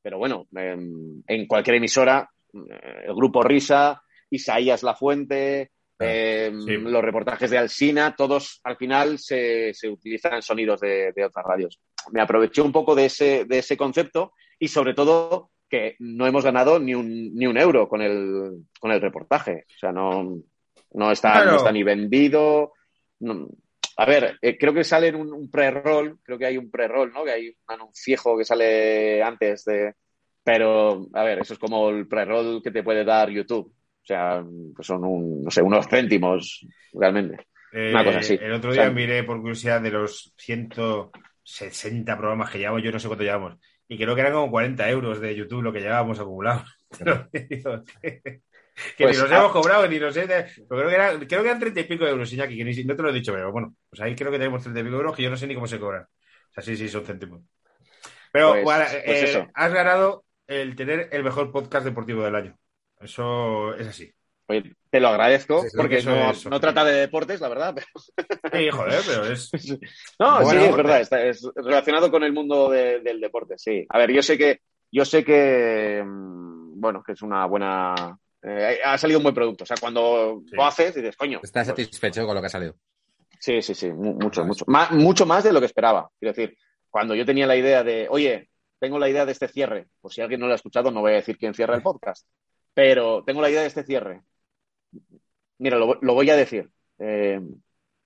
pero 0.00 0.18
bueno, 0.18 0.46
en, 0.54 1.24
en 1.26 1.46
cualquier 1.48 1.76
emisora, 1.76 2.30
eh, 2.54 3.04
el 3.06 3.14
grupo 3.14 3.42
Risa, 3.42 4.00
Isaías 4.30 4.82
La 4.84 4.94
Fuente, 4.94 5.72
eh, 5.98 6.52
Sí. 6.64 6.76
los 6.76 7.02
reportajes 7.02 7.50
de 7.50 7.58
Alsina, 7.58 8.14
todos 8.16 8.60
al 8.64 8.76
final 8.76 9.18
se, 9.18 9.72
se 9.74 9.88
utilizan 9.88 10.42
sonidos 10.42 10.80
de, 10.80 11.12
de 11.14 11.24
otras 11.24 11.44
radios. 11.46 11.80
Me 12.12 12.20
aproveché 12.20 12.60
un 12.62 12.72
poco 12.72 12.94
de 12.94 13.06
ese, 13.06 13.44
de 13.46 13.58
ese 13.58 13.76
concepto 13.76 14.32
y 14.58 14.68
sobre 14.68 14.94
todo 14.94 15.50
que 15.68 15.96
no 15.98 16.26
hemos 16.26 16.44
ganado 16.44 16.78
ni 16.78 16.94
un, 16.94 17.34
ni 17.34 17.46
un 17.46 17.58
euro 17.58 17.88
con 17.88 18.00
el, 18.02 18.64
con 18.78 18.92
el 18.92 19.00
reportaje. 19.00 19.64
O 19.74 19.78
sea, 19.78 19.90
no, 19.92 20.38
no, 20.92 21.10
está, 21.10 21.32
Claro. 21.32 21.50
no 21.52 21.56
está 21.56 21.72
ni 21.72 21.82
vendido. 21.82 22.72
no- 23.20 23.48
a 23.98 24.04
ver, 24.04 24.36
eh, 24.42 24.58
creo 24.58 24.74
que 24.74 24.84
sale 24.84 25.14
un, 25.14 25.32
un 25.32 25.50
pre-roll, 25.50 26.18
creo 26.22 26.36
que 26.38 26.44
hay 26.44 26.58
un 26.58 26.70
pre-roll, 26.70 27.10
¿no? 27.14 27.24
Que 27.24 27.30
hay 27.30 27.48
un 27.48 27.54
anunciejo 27.66 28.36
que 28.36 28.44
sale 28.44 29.22
antes 29.22 29.64
de... 29.64 29.94
Pero, 30.44 31.06
a 31.14 31.24
ver, 31.24 31.38
eso 31.40 31.54
es 31.54 31.58
como 31.58 31.88
el 31.88 32.06
pre-roll 32.06 32.60
que 32.62 32.70
te 32.70 32.82
puede 32.82 33.04
dar 33.04 33.30
YouTube. 33.30 33.72
O 34.06 34.08
sea, 34.08 34.44
pues 34.74 34.86
son 34.86 35.04
un, 35.04 35.42
no 35.42 35.50
sé, 35.50 35.60
unos 35.62 35.88
céntimos 35.88 36.64
realmente. 36.92 37.46
Eh, 37.72 37.90
Una 37.90 38.04
cosa 38.04 38.20
así. 38.20 38.38
El 38.40 38.52
otro 38.52 38.70
O 38.70 38.72
día 38.72 38.82
sea- 38.84 38.92
miré 38.92 39.24
por 39.24 39.40
curiosidad 39.40 39.80
de 39.80 39.90
los 39.90 40.32
160 40.36 42.16
programas 42.16 42.50
que 42.50 42.58
llevamos, 42.58 42.82
yo 42.84 42.92
no 42.92 43.00
sé 43.00 43.08
cuánto 43.08 43.24
llevamos, 43.24 43.56
y 43.88 43.98
creo 43.98 44.14
que 44.14 44.20
eran 44.20 44.32
como 44.32 44.50
40 44.50 44.88
euros 44.90 45.20
de 45.20 45.34
YouTube 45.34 45.62
lo 45.62 45.72
que 45.72 45.80
llevábamos 45.80 46.20
acumulado. 46.20 46.62
Que 48.96 49.04
Pues, 49.04 49.18
ni 49.22 49.34
ah- 49.34 49.38
hemos 49.38 49.52
cobrado, 49.52 49.88
ni 49.88 49.98
nos 49.98 50.12
sé. 50.12 50.26
creo, 50.26 50.88
que 50.88 50.94
eran, 50.94 51.18
creo 51.26 51.40
que 51.42 51.48
eran 51.48 51.58
30 51.58 51.80
y 51.80 51.84
pico 51.84 52.04
de 52.04 52.10
euros, 52.10 52.30
Iñaki, 52.30 52.58
que 52.58 52.64
ni, 52.64 52.84
no 52.84 52.94
te 52.94 53.02
lo 53.02 53.08
he 53.08 53.12
dicho, 53.14 53.32
pero 53.32 53.50
bueno, 53.50 53.74
pues 53.88 54.02
ahí 54.02 54.14
creo 54.14 54.30
que 54.30 54.36
tenemos 54.38 54.62
30 54.62 54.78
y 54.80 54.82
pico 54.84 54.96
de 54.96 55.00
euros 55.00 55.16
que 55.16 55.22
yo 55.22 55.30
no 55.30 55.36
sé 55.38 55.46
ni 55.46 55.54
cómo 55.54 55.66
se 55.66 55.80
cobran. 55.80 56.02
O 56.02 56.52
sea, 56.52 56.62
sí, 56.62 56.76
sí, 56.76 56.86
son 56.90 57.02
céntimos. 57.04 57.40
Pero 58.30 58.50
Pues- 58.52 58.64
bueno, 58.64 58.84
pues 59.06 59.34
eh, 59.34 59.48
has 59.54 59.72
ganado 59.72 60.24
el 60.46 60.76
tener 60.76 61.08
el 61.10 61.24
mejor 61.24 61.50
podcast 61.50 61.86
deportivo 61.86 62.22
del 62.22 62.34
año. 62.34 62.54
Eso 63.00 63.74
es 63.74 63.88
así. 63.88 64.12
Oye, 64.48 64.76
te 64.90 65.00
lo 65.00 65.08
agradezco, 65.08 65.62
Sí, 65.62 65.70
sí, 65.70 65.76
porque 65.76 65.98
eso 65.98 66.10
no, 66.10 66.16
es 66.16 66.20
no 66.22 66.28
objetivo. 66.30 66.60
trata 66.60 66.84
de 66.84 66.92
deportes, 67.00 67.40
la 67.40 67.48
verdad. 67.48 67.74
pero- 67.74 67.86
Sí, 68.52 68.70
joder, 68.70 69.00
pero 69.06 69.24
es. 69.26 69.50
No, 70.20 70.40
Bueno, 70.42 70.60
sí, 70.60 70.66
es 70.68 70.76
verdad, 70.76 71.00
está, 71.00 71.24
es 71.24 71.48
relacionado 71.56 72.10
con 72.10 72.22
el 72.22 72.32
mundo 72.32 72.70
de- 72.70 73.00
del 73.00 73.20
deporte, 73.20 73.54
sí. 73.58 73.84
A 73.88 73.98
ver, 73.98 74.12
yo 74.12 74.22
sé 74.22 74.38
que, 74.38 74.60
yo 74.92 75.04
sé 75.04 75.24
que, 75.24 76.02
mm, 76.04 76.80
bueno, 76.80 77.02
que 77.04 77.12
es 77.12 77.22
una 77.22 77.44
buena, 77.46 78.16
eh, 78.42 78.78
ha 78.84 78.96
salido 78.96 79.18
un 79.18 79.24
buen 79.24 79.34
producto. 79.34 79.64
O 79.64 79.66
sea, 79.66 79.76
cuando 79.80 80.42
Sí. 80.48 80.54
lo 80.54 80.64
haces, 80.64 80.94
dices, 80.94 81.16
coño. 81.16 81.40
¿Estás 81.42 81.66
pues, 81.72 81.86
satisfecho 81.86 82.24
con 82.24 82.34
lo 82.34 82.40
que 82.40 82.46
ha 82.46 82.50
salido? 82.50 82.76
sí, 83.38 83.60
sí, 83.62 83.74
sí, 83.74 83.92
mu- 83.92 84.14
mucho, 84.14 84.44
mucho. 84.44 84.64
Más, 84.68 84.90
mucho 84.92 85.26
más 85.26 85.44
de 85.44 85.52
lo 85.52 85.60
que 85.60 85.66
esperaba. 85.66 86.08
Quiero 86.18 86.32
decir, 86.34 86.56
cuando 86.88 87.14
yo 87.14 87.26
tenía 87.26 87.46
la 87.46 87.54
idea 87.56 87.84
de, 87.84 88.06
oye, 88.08 88.48
tengo 88.78 88.98
la 88.98 89.08
idea 89.10 89.26
de 89.26 89.32
este 89.32 89.46
cierre, 89.48 89.88
por 90.00 90.12
si 90.12 90.20
alguien 90.22 90.40
no 90.40 90.46
lo 90.46 90.52
ha 90.52 90.56
escuchado, 90.56 90.90
no 90.90 91.00
voy 91.02 91.12
a 91.12 91.16
decir 91.16 91.36
quién 91.36 91.52
cierra 91.52 91.74
el 91.76 91.82
podcast, 91.82 92.26
pero 92.76 93.24
tengo 93.24 93.40
la 93.40 93.48
idea 93.48 93.62
de 93.62 93.68
este 93.68 93.84
cierre. 93.84 94.20
Mira, 95.56 95.78
lo, 95.78 95.94
lo 96.02 96.12
voy 96.12 96.28
a 96.28 96.36
decir. 96.36 96.70
Eh, 96.98 97.40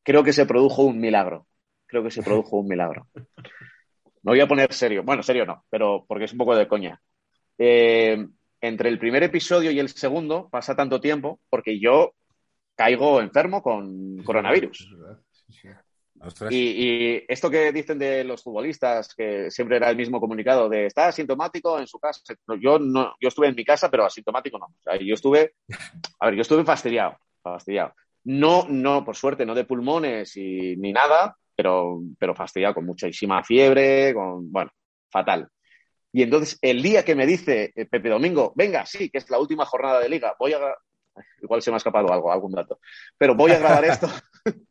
creo 0.04 0.22
que 0.22 0.32
se 0.32 0.46
produjo 0.46 0.84
un 0.84 1.00
milagro. 1.00 1.48
Creo 1.86 2.04
que 2.04 2.12
se 2.12 2.22
produjo 2.22 2.58
un 2.58 2.68
milagro. 2.68 3.08
Me 4.22 4.30
voy 4.30 4.40
a 4.40 4.46
poner 4.46 4.72
serio. 4.72 5.02
Bueno, 5.02 5.24
serio 5.24 5.44
no, 5.44 5.64
pero 5.70 6.04
porque 6.06 6.26
es 6.26 6.32
un 6.32 6.38
poco 6.38 6.54
de 6.54 6.68
coña. 6.68 7.02
Eh, 7.58 8.24
entre 8.60 8.88
el 8.90 9.00
primer 9.00 9.24
episodio 9.24 9.72
y 9.72 9.80
el 9.80 9.88
segundo 9.88 10.48
pasa 10.48 10.76
tanto 10.76 11.00
tiempo 11.00 11.40
porque 11.48 11.80
yo 11.80 12.14
caigo 12.76 13.20
enfermo 13.20 13.64
con 13.64 14.22
coronavirus. 14.22 14.82
Es 14.82 14.90
verdad, 14.96 15.20
sí, 15.32 15.52
sí. 15.52 15.68
Ostras. 15.68 16.00
Y, 16.50 16.56
y 16.56 17.24
esto 17.28 17.48
que 17.50 17.72
dicen 17.72 17.98
de 17.98 18.24
los 18.24 18.42
futbolistas, 18.42 19.14
que 19.14 19.50
siempre 19.50 19.76
era 19.76 19.88
el 19.88 19.96
mismo 19.96 20.20
comunicado 20.20 20.68
de 20.68 20.86
está 20.86 21.08
asintomático 21.08 21.78
en 21.78 21.86
su 21.86 21.98
casa. 21.98 22.20
Yo 22.60 22.78
no, 22.78 23.14
yo 23.20 23.28
estuve 23.28 23.48
en 23.48 23.54
mi 23.54 23.64
casa, 23.64 23.90
pero 23.90 24.04
asintomático 24.04 24.58
no. 24.58 24.66
O 24.66 24.82
sea, 24.82 24.96
yo 24.96 25.14
estuve, 25.14 25.54
a 26.20 26.26
ver, 26.26 26.34
yo 26.34 26.42
estuve 26.42 26.64
fastidiado, 26.64 27.16
fastidiado. 27.42 27.94
No, 28.24 28.66
no, 28.68 29.04
por 29.04 29.16
suerte, 29.16 29.46
no 29.46 29.54
de 29.54 29.64
pulmones 29.64 30.36
y, 30.36 30.76
ni 30.76 30.92
nada, 30.92 31.36
pero, 31.56 32.02
pero 32.18 32.34
fastidiado, 32.34 32.74
con 32.74 32.84
muchísima 32.84 33.42
fiebre, 33.42 34.12
con, 34.12 34.52
bueno, 34.52 34.70
fatal. 35.10 35.48
Y 36.12 36.22
entonces, 36.22 36.58
el 36.60 36.82
día 36.82 37.04
que 37.04 37.14
me 37.14 37.26
dice 37.26 37.72
eh, 37.74 37.86
Pepe 37.86 38.10
Domingo, 38.10 38.52
venga, 38.56 38.84
sí, 38.84 39.08
que 39.08 39.18
es 39.18 39.30
la 39.30 39.38
última 39.38 39.64
jornada 39.64 40.00
de 40.00 40.08
liga, 40.08 40.34
voy 40.38 40.52
a. 40.52 40.58
Igual 41.42 41.62
se 41.62 41.70
me 41.70 41.76
ha 41.76 41.78
escapado 41.78 42.12
algo, 42.12 42.30
algún 42.30 42.52
dato. 42.52 42.78
Pero 43.16 43.34
voy 43.34 43.52
a 43.52 43.58
grabar 43.58 43.84
esto. 43.84 44.08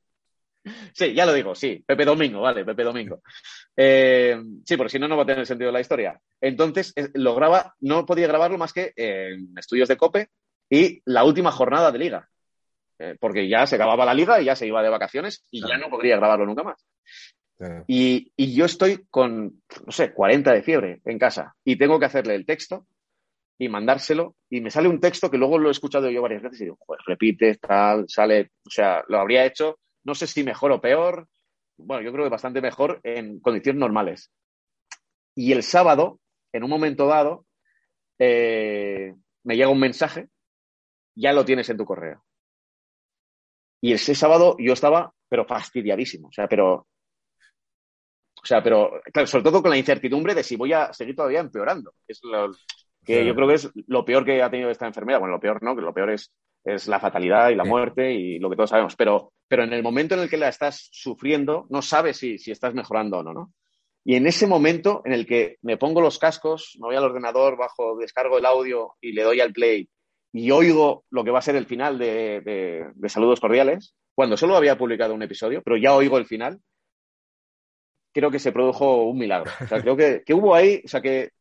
Sí, 0.94 1.14
ya 1.14 1.26
lo 1.26 1.34
digo, 1.34 1.56
sí. 1.56 1.84
Pepe 1.86 2.06
Domingo, 2.06 2.42
vale, 2.42 2.66
Pepe 2.66 2.84
Domingo. 2.84 3.22
Eh, 3.76 4.38
sí, 4.66 4.78
porque 4.78 4.92
si 4.92 5.00
no, 5.00 5.08
no 5.08 5.18
va 5.18 5.24
a 5.24 5.26
tener 5.26 5.46
sentido 5.46 5.72
la 5.72 5.82
historia. 5.82 6.20
Entonces, 6.42 6.94
eh, 6.96 7.10
lo 7.14 7.36
graba, 7.36 7.76
no 7.80 8.06
podía 8.06 8.28
grabarlo 8.28 8.58
más 8.58 8.74
que 8.74 8.94
en 8.96 9.58
estudios 9.58 9.88
de 9.88 9.98
COPE 9.98 10.30
y 10.70 11.02
la 11.06 11.24
última 11.24 11.52
jornada 11.52 11.92
de 11.92 12.00
liga. 12.00 12.30
Eh, 13.00 13.16
porque 13.20 13.48
ya 13.48 13.66
se 13.66 13.76
acababa 13.76 14.06
la 14.06 14.14
liga 14.14 14.42
y 14.42 14.46
ya 14.46 14.56
se 14.56 14.68
iba 14.68 14.84
de 14.84 14.90
vacaciones 14.90 15.46
y 15.52 15.66
ya 15.66 15.78
no 15.78 15.90
podría 15.90 16.18
grabarlo 16.18 16.46
nunca 16.46 16.64
más. 16.64 16.86
Claro. 17.58 17.86
Y, 17.88 18.34
y 18.36 18.54
yo 18.54 18.66
estoy 18.66 19.06
con, 19.10 19.62
no 19.86 19.92
sé, 19.92 20.14
40 20.14 20.54
de 20.54 20.64
fiebre 20.64 21.02
en 21.06 21.18
casa 21.18 21.56
y 21.64 21.78
tengo 21.78 22.00
que 22.00 22.06
hacerle 22.06 22.36
el 22.36 22.46
texto 22.46 22.86
y 23.60 23.68
mandárselo 23.68 24.36
y 24.50 24.62
me 24.62 24.72
sale 24.72 24.88
un 24.88 25.02
texto 25.02 25.30
que 25.30 25.38
luego 25.38 25.60
lo 25.60 25.68
he 25.68 25.72
escuchado 25.72 26.10
yo 26.10 26.22
varias 26.22 26.42
veces 26.42 26.62
y 26.62 26.64
digo, 26.64 26.78
joder, 26.80 27.02
repite, 27.06 27.56
tal, 27.56 28.06
sale, 28.08 28.52
o 28.66 28.70
sea, 28.70 29.04
lo 29.08 29.20
habría 29.20 29.46
hecho, 29.46 29.80
no 30.10 30.16
sé 30.16 30.28
si 30.28 30.44
mejor 30.44 30.72
o 30.72 30.82
peor, 30.82 31.28
bueno, 31.78 32.04
yo 32.04 32.12
creo 32.12 32.26
que 32.26 32.32
bastante 32.32 32.62
mejor 32.62 33.00
en 33.04 33.40
condiciones 33.40 33.80
normales. 33.80 34.32
Y 35.36 35.54
el 35.54 35.64
sábado, 35.64 36.20
en 36.52 36.64
un 36.64 36.70
momento 36.70 37.08
dado, 37.08 37.46
eh, 38.18 39.16
me 39.44 39.56
llega 39.56 39.70
un 39.70 39.80
mensaje, 39.80 40.28
ya 41.16 41.32
lo 41.32 41.46
tienes 41.46 41.70
en 41.70 41.78
tu 41.78 41.86
correo. 41.86 42.26
Y 43.82 43.94
ese 43.94 44.14
sábado 44.16 44.58
yo 44.60 44.74
estaba, 44.74 45.14
pero 45.30 45.46
fastidiadísimo, 45.46 46.28
o 46.28 46.32
sea, 46.34 46.48
pero 46.48 46.88
o 48.42 48.46
sea, 48.46 48.64
pero 48.64 49.02
claro, 49.12 49.28
sobre 49.28 49.44
todo 49.44 49.62
con 49.62 49.72
la 49.72 49.78
incertidumbre 49.78 50.34
de 50.34 50.44
si 50.44 50.56
voy 50.56 50.74
a 50.74 50.94
seguir 50.94 51.16
todavía 51.16 51.42
empeorando. 51.42 51.94
Es 52.08 52.20
lo 52.24 52.52
que 53.06 53.26
yo 53.26 53.36
creo 53.36 53.48
que 53.48 53.54
es 53.56 53.70
lo 53.88 54.06
peor 54.06 54.26
que 54.26 54.42
ha 54.42 54.50
tenido 54.50 54.70
esta 54.70 54.88
enfermedad. 54.88 55.20
Bueno, 55.20 55.36
lo 55.36 55.42
peor 55.42 55.62
no, 55.62 55.76
que 55.76 55.82
lo 55.82 55.94
peor 55.94 56.12
es, 56.12 56.32
es 56.76 56.88
la 56.88 57.00
fatalidad 57.00 57.50
y 57.50 57.56
la 57.56 57.64
muerte 57.66 58.14
y 58.14 58.40
lo 58.40 58.50
que 58.50 58.56
todos 58.56 58.70
sabemos. 58.70 58.96
Pero, 58.96 59.32
pero 59.48 59.64
en 59.64 59.74
el 59.74 59.84
momento 59.84 60.16
en 60.16 60.22
el 60.22 60.30
que 60.30 60.38
la 60.38 60.50
estás 60.50 60.90
sufriendo, 60.92 61.66
no 61.70 61.82
sabes 61.82 62.18
si, 62.18 62.38
si 62.38 62.52
estás 62.52 62.74
mejorando 62.74 63.20
o 63.20 63.24
no, 63.24 63.34
¿no? 63.34 63.54
Y 64.06 64.16
en 64.16 64.28
ese 64.28 64.48
momento 64.48 65.02
en 65.06 65.14
el 65.14 65.26
que 65.28 65.58
me 65.62 65.78
pongo 65.78 66.02
los 66.02 66.18
cascos, 66.20 66.78
me 66.80 66.88
voy 66.88 66.96
al 66.96 67.04
ordenador, 67.04 67.58
bajo, 67.58 67.98
descargo 67.98 68.38
el 68.38 68.46
audio 68.46 68.94
y 69.02 69.12
le 69.12 69.24
doy 69.24 69.42
al 69.42 69.52
play 69.54 69.88
y 70.32 70.52
oigo 70.52 71.04
lo 71.10 71.24
que 71.24 71.32
va 71.32 71.40
a 71.40 71.44
ser 71.44 71.56
el 71.56 71.66
final 71.66 71.98
de, 72.00 72.42
de- 72.42 72.86
de 72.94 73.10
Saludos 73.10 73.40
Cordiales, 73.40 73.96
cuando 74.16 74.38
solo 74.38 74.56
había 74.56 74.78
publicado 74.78 75.14
un 75.14 75.24
episodio, 75.24 75.62
pero 75.64 75.76
ya 75.78 75.94
oigo 75.96 76.18
el 76.18 76.26
final, 76.26 76.60
creo 78.14 78.32
que 78.32 78.40
se 78.40 78.52
produjo 78.52 79.04
un 79.04 79.18
milagro. 79.18 79.52
O 79.64 79.68
sea, 79.68 79.82
creo 79.82 79.96
que, 79.96 80.24
que 80.26 80.34
hubo 80.34 80.56
ahí, 80.56 80.82
o 80.84 80.88
sea, 80.88 81.02
que 81.02 81.32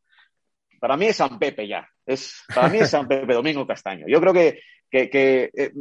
para 0.80 0.96
mí 0.96 1.06
es 1.06 1.16
San 1.16 1.38
Pepe 1.38 1.66
ya. 1.66 1.88
Es, 2.08 2.42
para 2.54 2.68
mí 2.68 2.78
es 2.78 2.90
San 2.90 3.06
Pepe 3.06 3.34
Domingo 3.34 3.66
Castaño. 3.66 4.06
Yo 4.08 4.20
creo 4.20 4.32
que, 4.32 4.60
que, 4.90 5.10
que, 5.10 5.50
eh, 5.54 5.72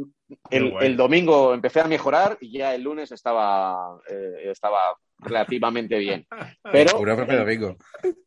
el, 0.50 0.96
domingo 0.96 1.54
empecé 1.54 1.80
a 1.80 1.86
mejorar 1.88 2.36
y 2.40 2.58
ya 2.58 2.74
el 2.74 2.82
lunes 2.82 3.10
estaba, 3.10 3.98
eh, 4.10 4.50
estaba 4.50 4.80
relativamente 5.20 5.98
bien. 5.98 6.26
Pero 6.70 7.02
Pepe 7.16 7.36
Domingo. 7.36 7.76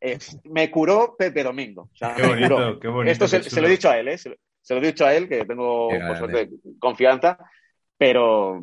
eh, 0.01 0.17
me 0.45 0.71
curó 0.71 1.15
Pepe 1.17 1.43
Domingo. 1.43 1.83
O 1.93 1.95
sea, 1.95 2.15
Qué 2.15 2.23
me 2.23 2.41
curó. 2.41 2.55
bonito, 2.57 2.79
qué 2.79 2.87
bonito. 2.87 3.11
Esto 3.11 3.27
se, 3.27 3.41
qué 3.41 3.49
se 3.49 3.61
lo 3.61 3.67
he 3.67 3.71
dicho 3.71 3.89
a 3.89 3.97
él, 3.99 4.07
¿eh? 4.07 4.17
Se, 4.17 4.29
lo- 4.29 4.35
se 4.63 4.73
lo 4.75 4.81
he 4.81 4.85
dicho 4.87 5.05
a 5.05 5.13
él, 5.13 5.27
que 5.29 5.45
tengo, 5.45 5.89
Qué 5.89 5.99
por 6.05 6.17
suerte, 6.17 6.49
confianza, 6.79 7.37
pero, 7.97 8.61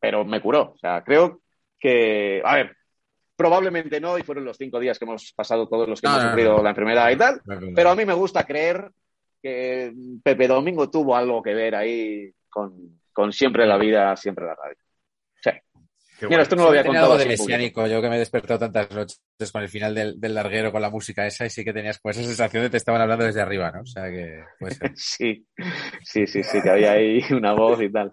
pero 0.00 0.24
me 0.24 0.40
curó. 0.40 0.72
O 0.74 0.78
sea, 0.78 1.02
creo 1.04 1.40
que, 1.78 2.42
a 2.44 2.54
ver, 2.56 2.76
probablemente 3.40 4.00
no, 4.00 4.18
y 4.18 4.22
fueron 4.22 4.44
los 4.44 4.58
cinco 4.58 4.78
días 4.78 4.98
que 4.98 5.06
hemos 5.06 5.32
pasado 5.32 5.66
todos 5.66 5.88
los 5.88 5.98
que 6.00 6.08
No, 6.08 6.14
hemos 6.14 6.28
sufrido 6.30 6.56
no. 6.58 6.62
la 6.62 6.70
enfermedad 6.70 7.10
y 7.10 7.16
tal, 7.16 7.40
No 7.46 7.58
pero 7.74 7.88
a 7.90 7.96
mí 7.96 8.04
me 8.04 8.12
gusta 8.12 8.44
creer 8.44 8.90
que 9.42 9.94
Pepe 10.22 10.46
Domingo 10.46 10.90
tuvo 10.90 11.16
algo 11.16 11.42
que 11.42 11.54
ver 11.54 11.74
ahí 11.74 12.30
con, 12.50 13.00
con 13.14 13.32
siempre 13.32 13.66
la 13.66 13.78
vida, 13.78 14.14
siempre 14.16 14.44
la 14.44 14.54
radio. 14.54 14.76
Qué 16.18 16.26
Mira, 16.26 16.36
guay. 16.36 16.42
esto 16.42 16.56
no 16.56 16.64
lo 16.64 16.68
había 16.68 16.84
contado 16.84 17.06
algo 17.12 17.16
de 17.16 17.24
mesiánico, 17.24 17.86
yo 17.86 18.02
que 18.02 18.10
me 18.10 18.16
he 18.16 18.18
despertado 18.18 18.58
tantas 18.60 18.90
noches 18.90 19.22
con 19.50 19.62
el 19.62 19.70
final 19.70 19.94
del, 19.94 20.20
del 20.20 20.34
larguero, 20.34 20.70
con 20.70 20.82
la 20.82 20.90
música 20.90 21.26
esa, 21.26 21.46
y 21.46 21.50
sí 21.50 21.64
que 21.64 21.72
tenías 21.72 21.98
como 21.98 22.10
esa 22.10 22.22
sensación 22.22 22.62
de 22.62 22.66
que 22.68 22.72
te 22.72 22.76
estaban 22.76 23.00
hablando 23.00 23.24
desde 23.24 23.40
arriba, 23.40 23.70
¿no? 23.70 23.80
O 23.80 23.86
sea 23.86 24.04
que, 24.10 24.44
pues, 24.58 24.78
Sí, 24.96 25.46
sí, 26.02 26.26
sí, 26.26 26.42
sí, 26.42 26.60
que 26.60 26.68
había 26.68 26.92
ahí 26.92 27.22
una 27.30 27.54
voz 27.54 27.80
y 27.80 27.90
tal. 27.90 28.12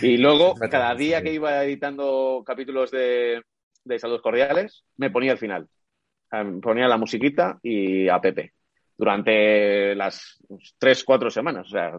Y 0.00 0.16
luego, 0.16 0.54
cada 0.70 0.94
día 0.94 1.18
sí. 1.18 1.24
que 1.24 1.32
iba 1.34 1.62
editando 1.62 2.42
capítulos 2.46 2.90
de, 2.90 3.42
de 3.84 3.98
Saludos 3.98 4.22
Cordiales, 4.22 4.84
me 4.96 5.10
ponía 5.10 5.32
al 5.32 5.38
final. 5.38 5.68
Me 6.32 6.60
ponía 6.60 6.88
la 6.88 6.96
musiquita 6.96 7.58
y 7.62 8.08
a 8.08 8.20
Pepe. 8.20 8.52
Durante 8.96 9.94
las 9.94 10.38
tres, 10.78 11.04
cuatro 11.04 11.30
semanas. 11.30 11.66
O 11.66 11.70
sea, 11.70 11.92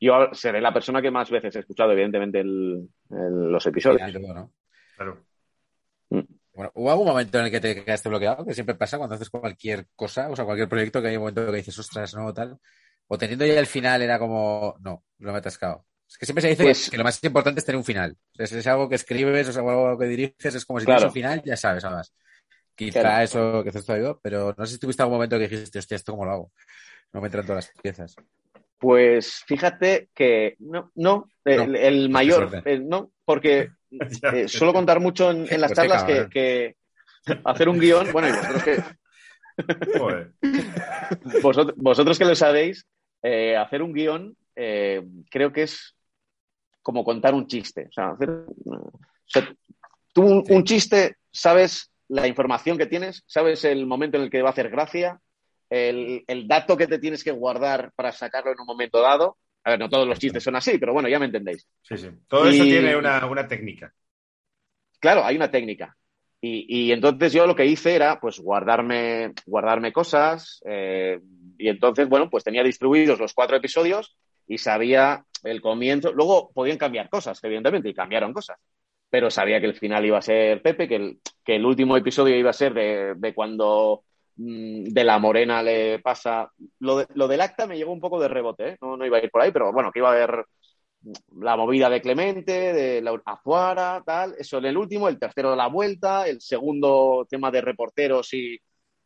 yo 0.00 0.28
seré 0.32 0.60
la 0.60 0.72
persona 0.72 1.02
que 1.02 1.10
más 1.10 1.30
veces 1.30 1.54
he 1.56 1.60
escuchado, 1.60 1.92
evidentemente, 1.92 2.40
el- 2.40 2.88
el- 3.10 3.52
los 3.52 3.66
episodios. 3.66 4.00
Claro. 4.96 5.24
Bueno, 6.54 6.72
¿hubo 6.74 6.90
algún 6.90 7.06
momento 7.06 7.38
en 7.38 7.44
el 7.46 7.50
que 7.50 7.60
te 7.60 7.84
quedaste 7.84 8.08
bloqueado? 8.08 8.44
Que 8.44 8.54
siempre 8.54 8.74
pasa 8.74 8.98
cuando 8.98 9.14
haces 9.14 9.30
cualquier 9.30 9.86
cosa, 9.94 10.28
o 10.28 10.34
sea, 10.34 10.44
cualquier 10.44 10.68
proyecto, 10.68 11.00
que 11.00 11.08
hay 11.08 11.16
un 11.16 11.20
momento 11.22 11.46
que 11.46 11.56
dices, 11.58 11.78
ostras, 11.78 12.14
no, 12.14 12.32
tal. 12.34 12.58
O 13.06 13.16
teniendo 13.16 13.46
ya 13.46 13.58
el 13.60 13.66
final 13.66 14.02
era 14.02 14.18
como, 14.18 14.76
no, 14.80 15.04
lo 15.18 15.30
me 15.30 15.36
he 15.36 15.38
atascado. 15.38 15.84
Es 16.08 16.16
que 16.16 16.26
siempre 16.26 16.42
se 16.42 16.48
dice 16.48 16.62
Pues- 16.64 16.90
que 16.90 16.96
lo 16.96 17.04
más 17.04 17.22
importante 17.22 17.58
es 17.60 17.64
tener 17.66 17.76
un 17.76 17.84
final. 17.84 18.16
Es, 18.38 18.50
es 18.52 18.66
algo 18.66 18.88
que 18.88 18.94
escribes, 18.94 19.48
o 19.48 19.52
sea, 19.52 19.62
algo 19.62 19.98
que 19.98 20.06
diriges, 20.06 20.54
es 20.54 20.64
como 20.64 20.80
si 20.80 20.86
Claro. 20.86 21.00
tienes 21.00 21.10
un 21.10 21.14
final, 21.14 21.42
ya 21.44 21.56
sabes, 21.56 21.84
además. 21.84 22.14
Quizá 22.74 23.00
Claro. 23.00 23.24
eso 23.24 23.62
que 23.62 23.68
haces 23.70 23.84
te 23.84 23.92
ayudó, 23.92 24.18
pero 24.22 24.54
no 24.56 24.66
sé 24.66 24.74
si 24.74 24.78
tuviste 24.80 25.02
algún 25.02 25.16
momento 25.16 25.36
que 25.38 25.48
dijiste, 25.48 25.78
hostia, 25.78 25.96
¿esto 25.96 26.12
cómo 26.12 26.24
lo 26.24 26.30
hago? 26.32 26.52
No 27.12 27.20
me 27.20 27.26
entran 27.26 27.44
todas 27.44 27.66
las 27.66 27.82
piezas. 27.82 28.14
Pues 28.78 29.42
fíjate 29.46 30.08
que 30.14 30.54
no, 30.60 30.92
no, 30.94 31.28
el, 31.44 31.72
No, 31.72 31.78
el 31.78 32.02
qué 32.06 32.08
mayor, 32.12 32.62
eh, 32.64 32.78
no, 32.78 33.10
porque 33.24 33.70
eh, 34.32 34.48
suelo 34.48 34.72
contar 34.72 35.00
mucho 35.00 35.30
en, 35.30 35.52
en 35.52 35.60
las 35.60 35.72
Pues 35.72 35.76
charlas 35.88 36.04
que, 36.30 36.76
hacer 37.44 37.68
un 37.68 37.78
guion, 37.80 38.12
bueno, 38.12 38.28
y 38.28 38.32
vosotros 38.32 38.62
que, 38.62 39.98
Joder. 39.98 40.32
vosotros, 41.42 41.74
vosotros 41.76 42.18
que 42.18 42.24
lo 42.24 42.34
sabéis, 42.36 42.86
eh, 43.22 43.56
hacer 43.56 43.82
un 43.82 43.92
guion 43.92 44.36
eh, 44.54 45.02
creo 45.30 45.52
que 45.52 45.62
es 45.64 45.96
como 46.88 47.04
contar 47.04 47.34
un 47.34 47.46
chiste. 47.46 47.88
O 47.90 47.92
sea, 47.92 48.12
hacer, 48.12 48.30
o 48.30 48.90
sea, 49.26 49.46
tú 50.14 50.22
un, 50.22 50.42
un 50.48 50.64
chiste, 50.64 51.16
sabes 51.30 51.90
la 52.08 52.26
información 52.26 52.78
que 52.78 52.86
tienes, 52.86 53.22
sabes 53.26 53.62
el 53.66 53.84
momento 53.84 54.16
en 54.16 54.22
el 54.22 54.30
que 54.30 54.40
va 54.40 54.48
a 54.48 54.52
hacer 54.52 54.70
gracia, 54.70 55.20
el, 55.68 56.24
el 56.26 56.48
dato 56.48 56.78
que 56.78 56.86
te 56.86 56.98
tienes 56.98 57.22
que 57.22 57.30
guardar 57.30 57.92
para 57.94 58.10
sacarlo 58.10 58.52
en 58.52 58.60
un 58.60 58.64
momento 58.66 59.02
dado. 59.02 59.36
A 59.64 59.72
ver, 59.72 59.80
no 59.80 59.90
todos 59.90 60.08
los 60.08 60.18
chistes 60.18 60.42
son 60.42 60.56
así, 60.56 60.78
pero 60.78 60.94
bueno, 60.94 61.10
ya 61.10 61.18
me 61.18 61.26
entendéis. 61.26 61.68
Sí, 61.82 61.98
sí. 61.98 62.08
Todo 62.26 62.48
eso 62.48 62.64
tiene 62.64 62.96
una, 62.96 63.26
una 63.26 63.46
técnica. 63.46 63.92
Claro, 64.98 65.26
hay 65.26 65.36
una 65.36 65.50
técnica. 65.50 65.94
Y, 66.40 66.86
y 66.86 66.92
entonces 66.92 67.34
yo 67.34 67.46
lo 67.46 67.54
que 67.54 67.66
hice 67.66 67.94
era 67.94 68.18
pues 68.18 68.40
guardarme, 68.40 69.34
guardarme 69.44 69.92
cosas. 69.92 70.62
eh, 70.64 71.20
y 71.58 71.68
entonces, 71.68 72.08
bueno, 72.08 72.30
pues 72.30 72.44
tenía 72.44 72.62
distribuidos 72.62 73.18
los 73.20 73.34
cuatro 73.34 73.58
episodios 73.58 74.16
y 74.48 74.58
sabía 74.58 75.24
el 75.44 75.60
comienzo. 75.60 76.12
Luego 76.12 76.50
podían 76.52 76.78
cambiar 76.78 77.08
cosas, 77.08 77.42
evidentemente, 77.44 77.88
y 77.88 77.94
cambiaron 77.94 78.32
cosas. 78.32 78.58
Pero 79.10 79.30
sabía 79.30 79.60
que 79.60 79.66
el 79.66 79.74
final 79.74 80.04
iba 80.04 80.18
a 80.18 80.22
ser 80.22 80.62
Pepe, 80.62 80.88
que 80.88 80.96
el, 80.96 81.20
que 81.44 81.56
el 81.56 81.64
último 81.64 81.96
episodio 81.96 82.36
iba 82.36 82.50
a 82.50 82.54
ser 82.54 82.74
de, 82.74 83.14
de 83.16 83.34
cuando 83.34 84.04
mm, 84.36 84.84
de 84.84 85.04
la 85.04 85.18
morena 85.18 85.62
le 85.62 86.00
pasa. 86.00 86.50
Lo, 86.80 87.06
lo 87.14 87.28
del 87.28 87.40
acta 87.40 87.66
me 87.66 87.76
llegó 87.76 87.92
un 87.92 88.00
poco 88.00 88.20
de 88.20 88.28
rebote, 88.28 88.68
¿eh? 88.70 88.76
no, 88.80 88.96
no 88.96 89.06
iba 89.06 89.18
a 89.18 89.24
ir 89.24 89.30
por 89.30 89.42
ahí, 89.42 89.52
pero 89.52 89.72
bueno, 89.72 89.92
que 89.92 90.00
iba 90.00 90.10
a 90.10 90.12
haber 90.12 90.44
la 91.40 91.56
movida 91.56 91.88
de 91.88 92.02
Clemente, 92.02 92.72
de 92.72 93.00
la 93.00 93.20
Azuara, 93.24 94.02
tal. 94.04 94.34
Eso 94.38 94.58
en 94.58 94.66
el 94.66 94.76
último, 94.76 95.08
el 95.08 95.18
tercero 95.18 95.50
de 95.50 95.56
la 95.56 95.68
vuelta, 95.68 96.26
el 96.26 96.40
segundo 96.40 97.26
tema 97.28 97.50
de 97.50 97.60
reporteros 97.60 98.32
y, 98.34 98.58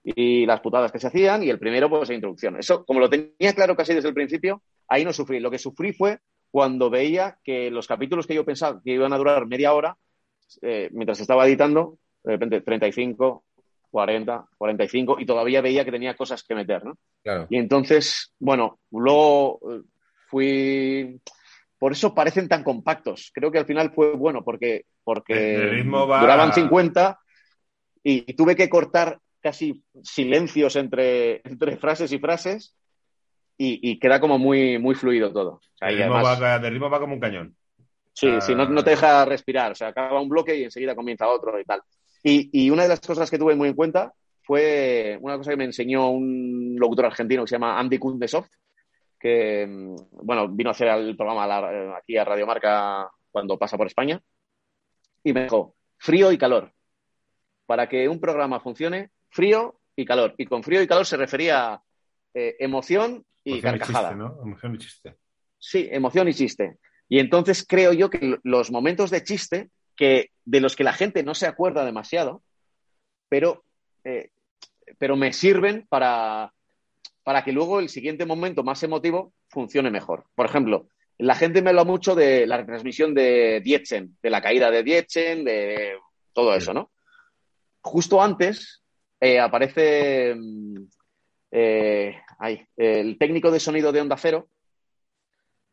y 0.05 0.47
las 0.47 0.61
putadas 0.61 0.91
que 0.91 0.99
se 0.99 1.07
hacían, 1.07 1.43
y 1.43 1.51
el 1.51 1.59
primero, 1.59 1.89
pues, 1.89 2.09
la 2.09 2.15
introducción. 2.15 2.57
Eso, 2.59 2.85
como 2.85 3.01
lo 3.01 3.09
tenía 3.09 3.53
claro 3.55 3.77
casi 3.77 3.95
desde 3.95 4.09
el 4.09 4.15
principio, 4.15 4.63
ahí 4.89 5.05
no 5.05 5.13
sufrí. 5.13 5.39
Lo 5.41 5.51
que 5.51 5.59
sufrí 5.59 5.93
fue 5.93 6.19
cuando 6.51 6.91
veía 6.91 7.39
que 7.45 7.71
los 7.71 7.87
capítulos 7.87 8.27
que 8.27 8.35
yo 8.35 8.45
pensaba 8.45 8.81
que 8.85 8.93
iban 8.93 9.13
a 9.13 9.19
durar 9.19 9.47
media 9.47 9.73
hora, 9.73 9.97
eh, 10.61 10.91
mientras 10.93 11.21
estaba 11.21 11.47
editando, 11.47 11.99
de 12.25 12.33
repente 12.33 12.61
35, 12.61 13.45
40, 13.91 14.47
45, 14.59 15.17
y 15.21 15.27
todavía 15.27 15.61
veía 15.61 15.85
que 15.85 15.91
tenía 15.93 16.15
cosas 16.17 16.43
que 16.43 16.55
meter, 16.55 16.85
¿no? 16.85 16.97
Claro. 17.23 17.47
Y 17.49 17.57
entonces, 17.59 18.33
bueno, 18.39 18.81
luego 18.91 19.61
eh, 19.71 19.81
fui. 20.29 21.21
Por 21.79 21.93
eso 21.93 22.15
parecen 22.15 22.49
tan 22.49 22.63
compactos. 22.63 23.31
Creo 23.35 23.51
que 23.51 23.59
al 23.59 23.67
final 23.67 23.93
fue 23.93 24.13
bueno 24.13 24.43
porque, 24.45 24.85
porque 25.05 25.57
ritmo 25.71 26.07
va- 26.07 26.21
duraban 26.21 26.53
50 26.53 27.19
y, 28.05 28.31
y 28.31 28.35
tuve 28.35 28.55
que 28.55 28.69
cortar 28.69 29.19
casi 29.43 29.83
silencios 30.03 30.77
entre, 30.77 31.41
entre 31.45 31.77
frases 31.77 32.13
y 32.13 32.19
frases 32.19 32.75
y, 33.59 33.91
y 33.91 33.99
queda 33.99 34.21
como 34.21 34.39
muy, 34.39 34.79
muy 34.79 34.95
fluido 34.95 35.33
todo. 35.33 35.55
O 35.55 35.61
sea, 35.77 35.89
El 35.89 35.99
ritmo, 35.99 36.15
además- 36.15 36.43
va, 36.43 36.57
el 36.57 36.73
ritmo 36.73 36.89
va 36.91 37.01
como 37.01 37.15
un 37.15 37.21
cañón. 37.21 37.57
Sí, 38.15 38.29
Ah. 38.29 38.41
sí, 38.41 38.55
no, 38.55 38.69
no 38.69 38.85
te 38.85 38.91
deja 38.91 39.25
respirar. 39.25 39.73
O 39.73 39.75
sea, 39.75 39.89
acaba 39.89 40.21
un 40.21 40.29
bloque 40.29 40.57
y 40.57 40.65
enseguida 40.65 40.95
comienza 40.95 41.29
otro 41.29 41.59
y 41.59 41.65
tal. 41.65 41.83
Y, 42.23 42.51
y 42.67 42.71
una 42.71 42.83
de 42.85 42.89
las 42.91 43.01
cosas 43.01 43.31
que 43.31 43.39
tuve 43.39 43.57
muy 43.57 43.69
en 43.69 43.75
cuenta 43.75 44.13
fue 44.43 45.19
una 45.21 45.37
cosa 45.37 45.51
que 45.51 45.57
me 45.57 45.65
enseñó 45.65 46.11
un 46.11 46.77
locutor 46.79 47.07
argentino 47.07 47.43
que 47.43 47.49
se 47.49 47.55
llama 47.57 47.79
Andy 47.79 47.99
Kundesov, 47.99 48.47
que, 49.19 49.67
mm, 49.67 49.97
bueno, 50.25 50.49
vino 50.49 50.71
a 50.71 50.73
hacer 50.73 50.89
el 50.89 51.17
programa 51.17 51.73
eh, 51.73 51.93
aquí 51.97 52.17
a 52.17 52.25
Radio 52.25 52.47
Marca 52.47 53.09
cuando 53.31 53.59
pasa 53.59 53.77
por 53.77 53.87
España. 53.87 54.21
Y 55.25 55.33
me 55.33 55.45
dijo, 55.45 55.75
frío 55.99 56.31
y 56.33 56.39
calor. 56.39 56.73
Para 57.67 57.89
que 57.89 58.09
un 58.09 58.21
programa 58.21 58.61
funcione, 58.61 59.11
frío 59.33 59.81
y 59.97 60.05
calor. 60.05 60.35
Y 60.39 60.47
con 60.47 60.63
frío 60.63 60.81
y 60.83 60.87
calor 60.87 61.07
se 61.07 61.17
refería 61.17 61.73
a 61.75 61.83
eh, 62.35 62.57
emoción 62.61 63.25
y 63.45 63.55
Emoción 63.59 63.79
carcajada. 63.79 64.09
chiste, 64.11 64.23
¿no? 64.23 64.39
Emoción 64.43 64.75
y 64.75 64.79
chiste. 64.79 65.17
Sí, 65.59 65.89
emoción 65.91 66.29
y 66.29 66.35
chiste. 66.35 66.79
Y 67.09 67.19
entonces 67.19 67.65
creo 67.69 67.93
yo 67.93 68.09
que 68.11 68.39
los 68.45 68.71
momentos 68.71 69.11
de 69.11 69.25
chiste, 69.25 69.71
que 69.97 70.31
de 70.45 70.61
los 70.61 70.77
que 70.77 70.85
la 70.85 70.93
gente 70.93 71.23
no 71.23 71.35
se 71.35 71.47
acuerda 71.47 71.85
demasiado, 71.85 72.43
pero, 73.29 73.65
eh, 74.05 74.31
pero 74.99 75.17
me 75.17 75.33
sirven 75.33 75.87
para, 75.89 76.53
para 77.23 77.45
que 77.45 77.53
luego 77.53 77.81
el 77.81 77.89
siguiente 77.89 78.27
momento 78.27 78.63
más 78.63 78.83
emotivo 78.83 79.33
funcione 79.49 79.91
mejor. 79.91 80.25
Por 80.35 80.47
ejemplo, 80.47 80.89
la 81.19 81.35
gente 81.35 81.63
me 81.63 81.71
habla 81.71 81.85
mucho 81.85 82.15
de 82.15 82.47
la 82.47 82.57
retransmisión 82.57 83.15
de 83.15 83.61
Dietzen, 83.63 84.17
de 84.23 84.31
la 84.31 84.41
caída 84.41 84.71
de 84.71 84.83
Dietzen, 84.83 85.45
de 85.45 85.99
todo 86.33 86.55
eso, 86.55 86.73
¿no? 86.73 86.91
Justo 87.83 88.23
antes 88.23 88.82
eh, 89.23 89.39
aparece 89.39 90.35
mm, 90.37 90.77
eh, 91.53 92.21
ay, 92.41 92.67
el 92.77 93.17
técnico 93.19 93.51
de 93.53 93.61
sonido 93.61 93.93
de 93.93 94.01
Onda 94.01 94.17
Cero 94.17 94.49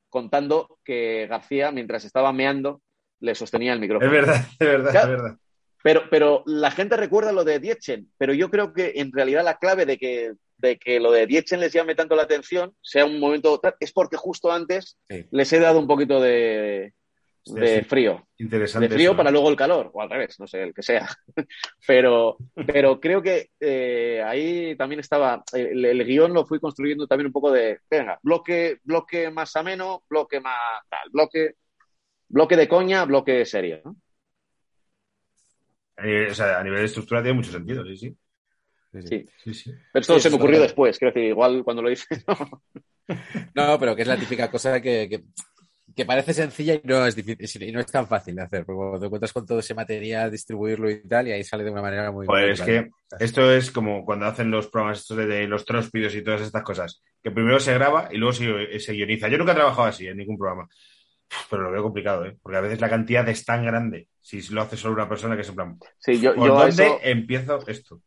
contando 0.09 0.79
que 0.83 1.27
García, 1.27 1.71
mientras 1.71 2.03
estaba 2.05 2.33
meando, 2.33 2.81
le 3.19 3.35
sostenía 3.35 3.73
el 3.73 3.79
micrófono. 3.79 4.09
Es 4.11 4.17
verdad, 4.25 4.45
es 4.59 4.67
verdad, 4.67 4.91
Claro. 4.91 5.11
es 5.15 5.21
verdad. 5.21 5.37
Pero, 5.81 6.01
pero 6.09 6.43
la 6.45 6.71
gente 6.71 6.97
recuerda 6.97 7.31
lo 7.31 7.45
de 7.45 7.59
Dietzen, 7.59 8.11
pero 8.17 8.33
yo 8.33 8.49
creo 8.49 8.73
que 8.73 8.93
en 8.95 9.13
realidad 9.13 9.45
la 9.45 9.57
clave 9.57 9.85
de 9.85 9.97
que, 9.97 10.33
de 10.57 10.77
que 10.77 10.99
lo 10.99 11.09
de 11.11 11.25
Dietzen 11.25 11.61
les 11.61 11.71
llame 11.71 11.95
tanto 11.95 12.15
la 12.17 12.23
atención, 12.23 12.75
sea 12.81 13.05
un 13.05 13.17
momento 13.19 13.61
es 13.79 13.91
porque 13.93 14.17
justo 14.17 14.51
antes 14.51 14.97
Sí. 15.09 15.25
les 15.31 15.53
he 15.53 15.59
dado 15.59 15.79
un 15.79 15.87
poquito 15.87 16.19
de, 16.19 16.93
de 17.45 17.83
frío. 17.83 18.27
Interesante. 18.37 18.87
De 18.87 18.93
frío 18.93 19.11
eso, 19.11 19.17
para 19.17 19.29
¿eh? 19.29 19.33
luego 19.33 19.49
el 19.49 19.55
calor, 19.55 19.89
o 19.93 20.01
al 20.01 20.09
revés, 20.09 20.39
no 20.39 20.47
sé, 20.47 20.63
el 20.63 20.73
que 20.73 20.83
sea. 20.83 21.07
Pero, 21.87 22.37
pero 22.67 22.99
creo 22.99 23.21
que 23.21 23.49
eh, 23.59 24.21
ahí 24.25 24.75
también 24.77 24.99
estaba, 24.99 25.43
el, 25.53 25.83
el 25.85 26.05
guion 26.05 26.33
lo 26.33 26.45
fui 26.45 26.59
construyendo 26.59 27.07
también 27.07 27.27
un 27.27 27.33
poco 27.33 27.51
de, 27.51 27.79
venga, 27.89 28.19
bloque, 28.21 28.77
bloque 28.83 29.31
más 29.31 29.55
ameno, 29.55 30.03
bloque 30.09 30.39
más 30.39 30.81
tal, 30.89 31.09
bloque, 31.11 31.55
bloque 32.29 32.57
de 32.57 32.67
coña, 32.69 33.05
bloque 33.05 33.45
serio. 33.45 33.81
¿no? 33.85 33.95
Eh, 35.97 36.27
o 36.31 36.35
sea, 36.35 36.59
a 36.59 36.63
nivel 36.63 36.79
de 36.79 36.85
estructura 36.85 37.21
tiene 37.21 37.35
mucho 37.37 37.51
sentido, 37.51 37.85
sí, 37.85 37.97
sí. 37.97 38.17
Sí, 39.37 39.53
sí. 39.53 39.71
Pero 39.91 40.01
esto 40.01 40.19
Sí, 40.19 40.19
se 40.19 40.29
me 40.29 40.37
ocurrió 40.37 40.57
es. 40.57 40.63
después, 40.63 40.97
quiero 40.97 41.13
decir, 41.13 41.29
igual 41.29 41.63
cuando 41.63 41.81
lo 41.83 41.91
hice. 41.91 42.05
No, 43.55 43.79
pero 43.79 43.95
que 43.95 44.03
es 44.03 44.07
la 44.07 44.17
típica 44.17 44.49
cosa 44.51 44.81
que, 44.81 45.07
que, 45.09 45.23
que 45.99 46.05
parece 46.05 46.33
sencilla 46.33 46.75
y 46.75 46.81
no 46.85 47.05
es 47.05 47.13
difícil, 47.13 47.63
y 47.63 47.73
no 47.73 47.81
es 47.81 47.87
tan 47.87 48.07
fácil 48.07 48.35
de 48.35 48.43
hacer, 48.43 48.65
porque 48.65 48.77
cuando 48.77 48.99
te 48.99 49.05
encuentras 49.07 49.33
con 49.33 49.45
todo 49.45 49.59
ese 49.59 49.73
material, 49.73 50.31
distribuirlo 50.31 50.89
y 50.89 51.05
tal, 51.05 51.27
y 51.27 51.33
ahí 51.33 51.43
sale 51.43 51.65
de 51.65 51.71
una 51.71 51.81
manera 51.81 52.09
muy... 52.09 52.25
Pues 52.25 52.57
es 52.57 52.65
que 52.65 52.89
esto 53.19 53.51
es 53.51 53.69
como 53.69 54.05
cuando 54.05 54.25
hacen 54.25 54.49
los 54.49 54.67
programas 54.67 54.99
estos 54.99 55.17
de, 55.17 55.25
de 55.25 55.47
los 55.47 55.65
tróspidos 55.65 56.15
y 56.15 56.23
todas 56.23 56.39
estas 56.39 56.63
cosas, 56.63 57.03
que 57.21 57.31
primero 57.31 57.59
se 57.59 57.73
graba 57.73 58.07
y 58.13 58.17
luego 58.17 58.31
se, 58.31 58.79
se 58.79 58.93
guioniza. 58.93 59.27
Yo 59.27 59.37
nunca 59.37 59.51
he 59.51 59.55
trabajado 59.55 59.89
así 59.89 60.07
en 60.07 60.15
ningún 60.15 60.37
programa, 60.37 60.69
pero 61.49 61.63
lo 61.63 61.71
veo 61.71 61.83
complicado, 61.83 62.25
¿eh? 62.25 62.37
porque 62.41 62.57
a 62.57 62.61
veces 62.61 62.79
la 62.79 62.89
cantidad 62.89 63.27
es 63.27 63.43
tan 63.43 63.65
grande 63.65 64.07
si 64.21 64.41
lo 64.53 64.61
hace 64.61 64.77
solo 64.77 64.93
una 64.93 65.09
persona 65.09 65.35
que 65.35 65.41
es 65.41 65.49
en 65.49 65.55
plan, 65.55 65.77
Sí, 65.97 66.21
yo, 66.21 66.33
¿por 66.33 66.47
yo 66.47 66.55
dónde 66.55 66.83
eso, 66.85 66.99
empiezo 67.03 67.59
esto? 67.67 68.01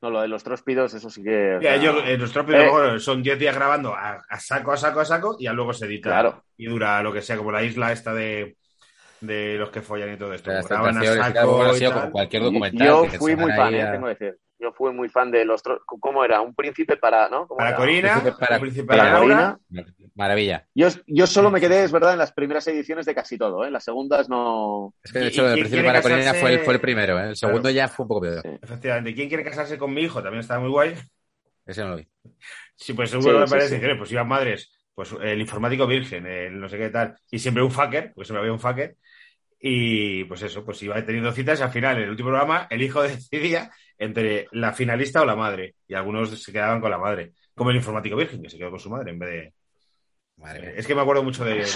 No, 0.00 0.10
lo 0.10 0.20
de 0.20 0.28
los 0.28 0.44
tróspidos, 0.44 0.94
eso 0.94 1.10
sí 1.10 1.22
que. 1.22 1.56
o 1.56 1.60
sea, 1.60 1.76
yo, 1.76 1.98
eh, 2.04 2.16
los 2.16 2.32
trópidos 2.32 2.94
eh. 2.94 3.00
son 3.00 3.22
10 3.22 3.38
días 3.38 3.54
grabando 3.54 3.94
a, 3.94 4.22
a 4.28 4.40
saco, 4.40 4.72
a 4.72 4.76
saco, 4.76 5.00
a 5.00 5.04
saco 5.04 5.36
y 5.38 5.44
ya 5.44 5.52
luego 5.52 5.72
se 5.72 5.86
edita 5.86 6.10
Claro. 6.10 6.44
y 6.56 6.66
dura 6.66 7.02
lo 7.02 7.12
que 7.12 7.22
sea, 7.22 7.36
como 7.36 7.50
la 7.52 7.62
isla 7.62 7.90
esta 7.92 8.14
de, 8.14 8.56
de 9.20 9.56
los 9.58 9.70
que 9.70 9.82
follan 9.82 10.12
y 10.12 10.16
todo 10.16 10.32
esto. 10.32 10.50
Graban 10.50 10.96
a 10.98 11.04
saco 11.04 11.30
y 11.76 11.80
tal. 11.80 11.92
como 11.92 12.10
cualquier 12.12 12.42
documental. 12.42 12.86
Yo 12.86 13.02
que 13.10 13.18
fui 13.18 13.34
muy 13.36 13.52
fan, 13.52 13.74
eh, 13.74 13.82
a- 13.82 13.92
tengo 13.92 14.06
que 14.06 14.14
decir. 14.14 14.38
Yo 14.60 14.72
fui 14.72 14.92
muy 14.92 15.08
fan 15.08 15.30
de 15.30 15.44
los. 15.44 15.62
¿Cómo 15.86 16.24
era? 16.24 16.40
Un 16.40 16.54
príncipe 16.54 16.96
para. 16.96 17.28
¿no? 17.28 17.46
¿Cómo 17.46 17.58
Para 17.58 17.70
era? 17.70 17.78
Corina, 17.78 18.12
Príncipe 18.20 18.36
para- 18.38 18.56
un 18.56 18.60
príncipe 18.62 18.86
para 18.86 19.18
Corina. 19.18 19.58
Maravilla. 20.16 20.66
Yo, 20.74 20.88
yo 21.06 21.26
solo 21.28 21.50
me 21.50 21.60
quedé, 21.60 21.84
es 21.84 21.92
verdad, 21.92 22.12
en 22.14 22.18
las 22.18 22.32
primeras 22.32 22.66
ediciones 22.66 23.06
de 23.06 23.14
casi 23.14 23.38
todo. 23.38 23.62
¿eh? 23.62 23.68
En 23.68 23.72
las 23.72 23.84
segundas 23.84 24.28
no. 24.28 24.94
Es 25.04 25.12
que 25.12 25.20
de 25.20 25.24
¿Y- 25.26 25.28
hecho 25.28 25.48
el 25.48 25.68
quiere 25.68 25.84
para 25.86 26.02
Corina 26.02 26.34
fue 26.34 26.54
el, 26.54 26.60
fue 26.60 26.74
el 26.74 26.80
primero, 26.80 27.20
¿eh? 27.20 27.28
el 27.28 27.36
segundo 27.36 27.62
Claro. 27.62 27.74
ya 27.76 27.88
fue 27.88 28.02
un 28.04 28.08
poco 28.08 28.20
peor. 28.22 28.42
Sí. 28.42 28.48
Efectivamente. 28.60 29.14
¿Quién 29.14 29.28
quiere 29.28 29.44
casarse 29.44 29.78
con 29.78 29.94
mi 29.94 30.02
hijo? 30.02 30.20
También 30.22 30.40
está 30.40 30.58
muy 30.58 30.70
guay. 30.70 30.94
Ese 31.64 31.82
no 31.84 31.90
lo 31.90 31.96
vi. 31.98 32.08
Sí, 32.74 32.94
pues 32.94 33.10
seguro 33.10 33.34
Sí, 33.34 33.38
me 33.40 33.46
sí, 33.46 33.50
parece. 33.52 33.78
sí. 33.78 33.84
"Oye, 33.84 33.94
Pues 33.96 34.10
iban 34.10 34.26
madres, 34.26 34.72
pues 34.94 35.14
el 35.22 35.40
informático 35.40 35.86
virgen, 35.86 36.26
el 36.26 36.58
no 36.58 36.68
sé 36.68 36.78
qué 36.78 36.88
tal, 36.90 37.16
y 37.30 37.38
siempre 37.38 37.62
un 37.62 37.70
fucker, 37.70 38.12
porque 38.12 38.26
siempre 38.26 38.40
había 38.40 38.52
un 38.52 38.58
fucker. 38.60 38.96
Y 39.60 40.24
pues 40.24 40.42
eso, 40.42 40.64
pues 40.64 40.82
iba 40.82 40.94
teniendo 41.04 41.32
citas 41.32 41.58
y 41.60 41.62
al 41.62 41.70
final, 41.70 41.96
en 41.98 42.04
el 42.04 42.10
último 42.10 42.28
programa, 42.30 42.66
el 42.70 42.82
hijo 42.82 43.02
decidía 43.30 43.70
entre 43.98 44.48
la 44.52 44.72
finalista 44.72 45.22
o 45.22 45.24
la 45.24 45.36
madre. 45.36 45.74
Y 45.86 45.94
algunos 45.94 46.30
se 46.42 46.52
quedaban 46.52 46.80
con 46.80 46.90
la 46.90 46.98
madre. 46.98 47.32
Como 47.54 47.70
el 47.70 47.76
informático 47.76 48.16
virgen, 48.16 48.42
que 48.42 48.50
se 48.50 48.58
quedó 48.58 48.70
con 48.70 48.80
su 48.80 48.90
madre 48.90 49.10
en 49.10 49.18
vez 49.18 49.30
de. 49.30 49.54
Madre. 50.36 50.74
Es 50.76 50.86
que 50.86 50.94
me 50.94 51.00
acuerdo 51.00 51.24
mucho 51.24 51.44
de. 51.44 51.66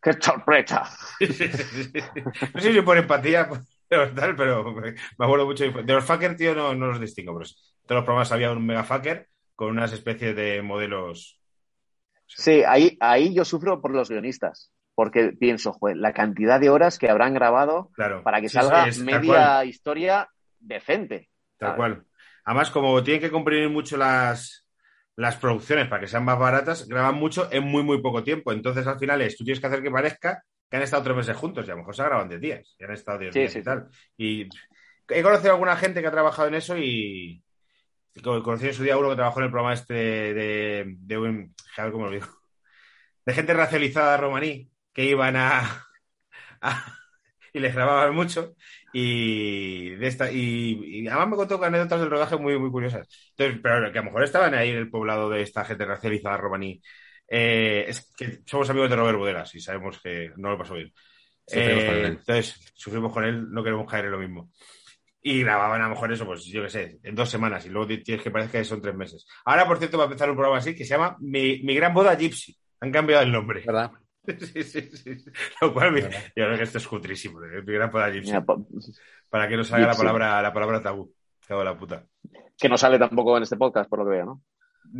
¡Qué 0.00 0.12
sorpresa! 0.14 0.82
no 1.20 2.60
sé 2.60 2.72
si 2.72 2.80
por 2.80 2.96
empatía, 2.96 3.48
pero 3.88 4.12
tal, 4.14 4.34
pero 4.34 4.72
me 4.72 5.24
acuerdo 5.24 5.46
mucho. 5.46 5.64
De 5.70 5.92
los 5.92 6.04
fucker, 6.04 6.36
tío, 6.36 6.54
no, 6.54 6.74
no 6.74 6.86
los 6.86 7.00
distingo, 7.00 7.34
pero 7.34 7.44
en 7.44 7.52
todos 7.86 7.98
los 7.98 8.04
programas 8.04 8.32
había 8.32 8.50
un 8.52 8.64
mega 8.64 8.84
fucker 8.84 9.28
con 9.54 9.70
unas 9.70 9.92
especies 9.92 10.36
de 10.36 10.62
modelos. 10.62 11.38
Sí, 12.26 12.62
ahí, 12.66 12.96
ahí 13.00 13.34
yo 13.34 13.44
sufro 13.44 13.80
por 13.80 13.90
los 13.92 14.08
guionistas, 14.08 14.70
porque 14.94 15.32
pienso, 15.32 15.72
joder, 15.72 15.96
la 15.96 16.12
cantidad 16.12 16.60
de 16.60 16.70
horas 16.70 16.98
que 16.98 17.08
habrán 17.08 17.34
grabado 17.34 17.90
Claro. 17.94 18.22
para 18.22 18.40
que 18.40 18.48
salga 18.48 18.90
sí, 18.92 19.02
media 19.02 19.64
historia 19.64 20.28
decente. 20.60 21.28
Tal 21.58 21.76
cual. 21.76 22.04
Además, 22.44 22.70
como 22.70 23.02
tienen 23.02 23.20
que 23.20 23.30
comprimir 23.30 23.68
mucho 23.68 23.96
las, 23.96 24.66
las 25.16 25.36
producciones 25.36 25.88
para 25.88 26.00
que 26.00 26.08
sean 26.08 26.24
más 26.24 26.38
baratas, 26.38 26.86
graban 26.88 27.16
mucho 27.16 27.48
en 27.52 27.64
muy, 27.64 27.82
muy 27.82 28.00
poco 28.00 28.22
tiempo. 28.24 28.52
Entonces, 28.52 28.86
al 28.86 28.98
final, 28.98 29.20
es, 29.22 29.36
tú 29.36 29.44
tienes 29.44 29.60
que 29.60 29.66
hacer 29.66 29.82
que 29.82 29.90
parezca 29.90 30.42
que 30.70 30.76
han 30.76 30.82
estado 30.82 31.02
tres 31.02 31.16
meses 31.16 31.36
juntos 31.36 31.66
y 31.66 31.70
a 31.70 31.74
lo 31.74 31.78
mejor 31.78 31.96
se 31.96 32.02
graban 32.04 32.28
10 32.28 32.40
días. 32.40 32.76
Y 32.78 32.84
han 32.84 32.92
estado 32.92 33.18
10 33.18 33.32
Sí, 33.34 33.40
días 33.40 33.52
sí, 33.52 33.58
y 33.58 33.62
tal. 33.62 33.88
Y 34.16 34.48
he 35.08 35.22
conocido 35.22 35.50
a 35.50 35.54
alguna 35.54 35.76
gente 35.76 36.00
que 36.00 36.06
ha 36.06 36.10
trabajado 36.12 36.48
en 36.48 36.54
eso 36.54 36.76
y. 36.76 37.42
y 38.14 38.20
co- 38.22 38.42
Conocí 38.42 38.66
en 38.68 38.74
su 38.74 38.82
día 38.82 38.96
uno 38.98 39.10
que 39.10 39.16
trabajó 39.16 39.40
en 39.40 39.46
el 39.46 39.50
programa 39.50 39.74
este 39.74 39.94
de, 39.94 40.94
de 40.98 41.18
un. 41.18 41.54
¿Cómo 41.92 42.06
lo 42.06 42.10
digo? 42.12 42.26
De 43.26 43.34
gente 43.34 43.54
racializada 43.54 44.16
romaní 44.16 44.70
que 44.92 45.04
iban 45.04 45.36
a. 45.36 45.86
a- 46.60 46.97
y 47.52 47.58
les 47.60 47.74
grababan 47.74 48.14
mucho. 48.14 48.54
Y, 48.92 49.90
de 49.96 50.06
esta, 50.06 50.30
y, 50.32 51.02
y 51.02 51.08
además 51.08 51.28
me 51.28 51.36
contó 51.36 51.62
anécdotas 51.62 52.00
del 52.00 52.10
rodaje 52.10 52.36
muy, 52.36 52.58
muy 52.58 52.70
curiosas. 52.70 53.06
Entonces, 53.36 53.60
pero 53.62 53.92
que 53.92 53.98
a 53.98 54.02
lo 54.02 54.06
mejor 54.06 54.24
estaban 54.24 54.54
ahí 54.54 54.70
en 54.70 54.76
el 54.78 54.90
poblado 54.90 55.28
de 55.30 55.42
esta 55.42 55.64
gente 55.64 55.84
racializada 55.84 56.36
romaní. 56.38 56.80
Eh, 57.28 57.84
es 57.88 58.12
que 58.16 58.40
somos 58.46 58.68
amigos 58.70 58.88
de 58.90 58.96
Robert 58.96 59.18
Bodegas 59.18 59.54
y 59.54 59.60
sabemos 59.60 60.00
que 60.02 60.30
no 60.36 60.50
lo 60.50 60.58
pasó 60.58 60.74
bien. 60.74 60.92
Eh, 61.50 62.06
entonces, 62.06 62.72
sufrimos 62.74 63.12
con 63.12 63.24
él, 63.24 63.50
no 63.50 63.62
queremos 63.62 63.90
caer 63.90 64.06
en 64.06 64.10
lo 64.12 64.18
mismo. 64.18 64.50
Y 65.20 65.40
grababan 65.42 65.80
a 65.82 65.84
lo 65.84 65.90
mejor 65.90 66.12
eso, 66.12 66.24
pues 66.24 66.44
yo 66.46 66.62
qué 66.62 66.70
sé, 66.70 66.98
en 67.02 67.14
dos 67.14 67.28
semanas 67.28 67.66
y 67.66 67.70
luego 67.70 67.88
ti- 67.88 68.02
tienes 68.02 68.22
que 68.22 68.30
parezca 68.30 68.58
que 68.58 68.64
son 68.64 68.80
tres 68.80 68.94
meses. 68.94 69.26
Ahora, 69.44 69.66
por 69.66 69.78
cierto, 69.78 69.98
va 69.98 70.04
a 70.04 70.06
empezar 70.06 70.30
un 70.30 70.36
programa 70.36 70.58
así 70.58 70.74
que 70.74 70.84
se 70.84 70.90
llama 70.90 71.16
Mi, 71.20 71.60
Mi 71.64 71.74
Gran 71.74 71.92
Boda 71.92 72.14
Gypsy. 72.14 72.56
Han 72.80 72.92
cambiado 72.92 73.24
el 73.24 73.32
nombre. 73.32 73.62
¿Verdad? 73.66 73.90
Sí, 74.52 74.62
sí, 74.62 74.82
sí. 74.96 75.24
Lo 75.60 75.72
cual, 75.72 75.92
me- 75.92 76.02
yo 76.02 76.08
creo 76.34 76.56
que 76.56 76.62
esto 76.64 76.78
es 76.78 76.86
cutrísimo. 76.86 77.42
¿eh? 77.44 77.62
Gran 77.64 77.90
Gypsy. 77.90 78.30
Mira, 78.32 78.44
Para 79.28 79.48
que 79.48 79.56
no 79.56 79.64
salga 79.64 79.86
la 79.86 79.94
palabra, 79.94 80.42
la 80.42 80.52
palabra 80.52 80.82
tabú. 80.82 81.12
Cago 81.46 81.64
la 81.64 81.78
puta. 81.78 82.04
que 82.58 82.68
no 82.68 82.76
sale 82.76 82.98
tampoco 82.98 83.36
en 83.36 83.42
este 83.44 83.56
podcast, 83.56 83.88
por 83.88 84.00
lo 84.00 84.04
que 84.04 84.10
veo, 84.10 84.26
¿no? 84.26 84.42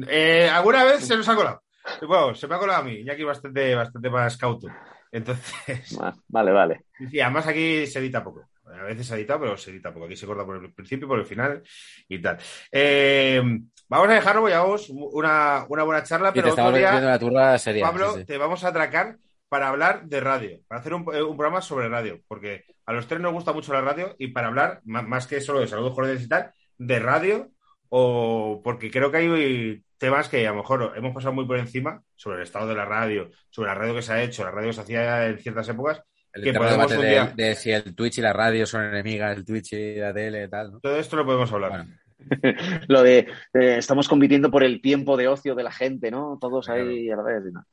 Eh, 0.09 0.49
¿Alguna 0.49 0.85
vez 0.85 1.07
se 1.07 1.17
nos 1.17 1.29
ha 1.29 1.35
colado? 1.37 1.63
Bueno, 2.07 2.35
se 2.35 2.47
me 2.47 2.55
ha 2.55 2.59
colado 2.59 2.81
a 2.81 2.85
mí, 2.85 3.01
y 3.01 3.11
aquí 3.11 3.25
bastante, 3.25 3.75
bastante 3.75 4.11
más 4.11 4.37
cauto. 4.37 4.69
Entonces, 5.11 5.99
Vale, 6.29 6.53
vale. 6.53 6.85
y 7.13 7.21
además 7.21 7.47
aquí 7.47 7.87
se 7.87 7.99
edita 7.99 8.23
poco. 8.25 8.43
A 8.79 8.85
veces 8.85 9.07
se 9.07 9.15
edita, 9.15 9.39
pero 9.39 9.57
se 9.57 9.71
edita 9.71 9.93
poco. 9.93 10.07
Aquí 10.07 10.17
se 10.17 10.27
corta 10.27 10.45
por 10.45 10.63
el 10.65 10.73
principio, 10.73 11.09
por 11.09 11.19
el 11.19 11.27
final 11.27 11.63
y 12.09 12.21
tal. 12.21 12.39
Eh, 12.73 13.43
vamos 13.89 14.09
a 14.09 14.15
dejarlo, 14.15 14.49
ya 14.49 14.61
vamos, 14.61 14.89
una, 14.91 15.65
una 15.69 15.83
buena 15.83 16.03
charla, 16.03 16.33
pero 16.33 16.53
otro 16.53 16.79
día, 16.79 17.01
la 17.01 17.19
turra 17.19 17.59
seria. 17.59 17.85
Pablo, 17.87 18.13
sí, 18.15 18.21
sí. 18.21 18.25
te 18.27 18.39
vamos 18.39 18.65
a 18.65 18.69
atracar 18.69 19.17
para 19.49 19.69
hablar 19.69 20.05
de 20.05 20.21
radio, 20.21 20.61
para 20.69 20.81
hacer 20.81 20.93
un, 20.95 21.03
eh, 21.15 21.23
un 21.23 21.37
programa 21.37 21.61
sobre 21.63 21.89
radio, 21.89 22.21
porque 22.29 22.65
a 22.85 22.93
los 22.93 23.07
tres 23.07 23.21
nos 23.21 23.33
gusta 23.33 23.53
mucho 23.53 23.73
la 23.73 23.81
radio 23.81 24.15
y 24.19 24.29
para 24.29 24.49
hablar, 24.49 24.81
má- 24.85 25.03
más, 25.03 25.27
que 25.27 25.41
solo 25.41 25.61
de 25.61 25.67
saludos 25.67 25.95
cordiales 25.95 26.23
y 26.23 26.29
tal, 26.29 26.53
de 26.77 26.99
radio, 26.99 27.51
o 27.89 28.61
porque 28.63 28.91
creo 28.91 29.11
que 29.11 29.17
hay 29.17 29.83
temas 29.97 30.29
que 30.29 30.47
a 30.47 30.51
lo 30.51 30.59
mejor 30.59 30.93
hemos 30.97 31.15
pasado 31.15 31.33
muy 31.33 31.47
por 31.47 31.59
encima 31.59 32.03
sobre 32.15 32.37
el 32.37 32.43
estado 32.43 32.69
de 32.69 32.75
la 32.75 32.85
radio, 32.85 33.31
sobre 33.49 33.69
la 33.71 33.75
radio 33.75 33.95
que 33.95 34.03
se 34.03 34.13
ha 34.13 34.23
hecho, 34.23 34.45
la 34.45 34.51
radio 34.51 34.69
que 34.69 34.75
se 34.75 34.81
hacía 34.83 35.27
en 35.27 35.39
ciertas 35.39 35.69
épocas. 35.71 36.03
El 36.33 36.43
que 36.45 36.53
podemos 36.53 36.73
debate 36.91 36.97
un 36.97 37.03
de, 37.03 37.09
día- 37.09 37.33
de 37.35 37.55
si 37.55 37.71
el 37.73 37.95
Twitch 37.95 38.19
y 38.19 38.23
la 38.23 38.33
radio 38.33 38.67
son 38.67 38.85
enemigas, 38.85 39.37
el 39.37 39.45
Twitch 39.45 39.73
y 39.73 39.95
la 39.97 40.13
tele 40.15 40.45
y 40.45 40.49
tal, 40.49 40.73
¿no? 40.73 40.81
Todo 40.81 40.97
esto 40.97 41.17
lo 41.17 41.25
podemos 41.25 41.53
hablar. 41.53 41.71
Bueno, 41.71 41.89
Lo 42.89 43.03
de 43.05 43.19
eh, 43.55 43.77
estamos 43.79 44.09
compitiendo 44.09 44.51
por 44.51 44.65
el 44.65 44.81
tiempo 44.83 45.17
de 45.17 45.29
ocio 45.29 45.55
de 45.55 45.63
la 45.63 45.71
gente, 45.71 46.11
¿no? 46.11 46.37
Todos 46.41 46.69
ahí 46.69 47.09
a 47.11 47.17
la 47.17 47.23
vez. 47.23 47.45
no, 47.53 47.65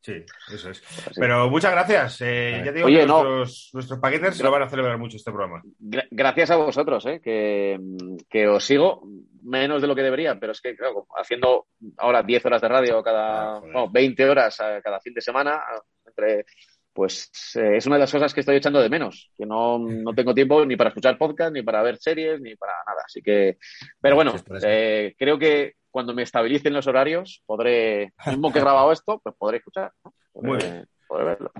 sí, 0.00 0.24
eso 0.54 0.70
es. 0.70 0.80
pues. 1.04 1.16
Pero 1.18 1.50
muchas 1.50 1.72
gracias. 1.72 2.20
Eh, 2.20 2.62
ya 2.64 2.70
digo 2.72 2.86
Oye, 2.86 3.00
que 3.00 3.06
no. 3.06 3.24
nuestros, 3.24 3.70
nuestros 3.74 3.98
paquetes 3.98 4.36
se 4.36 4.44
lo 4.44 4.52
van 4.52 4.62
a 4.62 4.68
celebrar 4.68 4.98
mucho 4.98 5.16
este 5.16 5.32
programa. 5.32 5.62
Gra- 5.80 6.06
gracias 6.12 6.50
a 6.52 6.56
vosotros, 6.56 7.04
¿eh? 7.06 7.20
que, 7.22 7.76
que 8.30 8.46
os 8.46 8.64
sigo 8.64 9.02
menos 9.42 9.82
de 9.82 9.88
lo 9.88 9.96
que 9.96 10.02
debería, 10.02 10.38
pero 10.38 10.52
es 10.52 10.60
que, 10.60 10.76
claro, 10.76 11.06
haciendo 11.16 11.66
ahora 11.96 12.22
10 12.22 12.46
horas 12.46 12.62
de 12.62 12.68
radio 12.68 13.02
cada, 13.02 13.56
Ah, 13.56 13.58
joder. 13.60 13.74
no, 13.74 13.90
20 13.90 14.28
horas 14.30 14.60
eh, 14.60 14.80
cada 14.82 15.00
fin 15.00 15.12
de 15.14 15.20
semana, 15.22 15.60
entre, 16.06 16.44
pues 16.98 17.30
eh, 17.54 17.76
es 17.76 17.86
una 17.86 17.94
de 17.94 18.00
las 18.00 18.10
cosas 18.10 18.34
que 18.34 18.40
estoy 18.40 18.56
echando 18.56 18.80
de 18.82 18.88
menos, 18.90 19.30
que 19.38 19.46
no, 19.46 19.78
no 19.78 20.12
tengo 20.14 20.34
tiempo 20.34 20.64
ni 20.66 20.74
para 20.74 20.88
escuchar 20.88 21.16
podcast, 21.16 21.52
ni 21.52 21.62
para 21.62 21.80
ver 21.80 21.96
series, 21.98 22.40
ni 22.40 22.56
para 22.56 22.72
nada. 22.84 23.02
Así 23.06 23.22
que, 23.22 23.56
pero 24.00 24.16
bueno, 24.16 24.34
eh, 24.64 25.14
creo 25.16 25.38
que 25.38 25.74
cuando 25.92 26.12
me 26.12 26.24
estabilicen 26.24 26.72
los 26.72 26.88
horarios, 26.88 27.40
podré, 27.46 28.12
mismo 28.26 28.52
que 28.52 28.58
he 28.58 28.62
grabado 28.62 28.90
esto, 28.90 29.20
pues 29.22 29.32
podré 29.38 29.58
escuchar, 29.58 29.92
¿no? 30.04 30.12
Podré- 30.32 30.42
Muy 30.48 30.56
bien. 30.58 30.86
podré 31.06 31.24
verlo. 31.24 31.52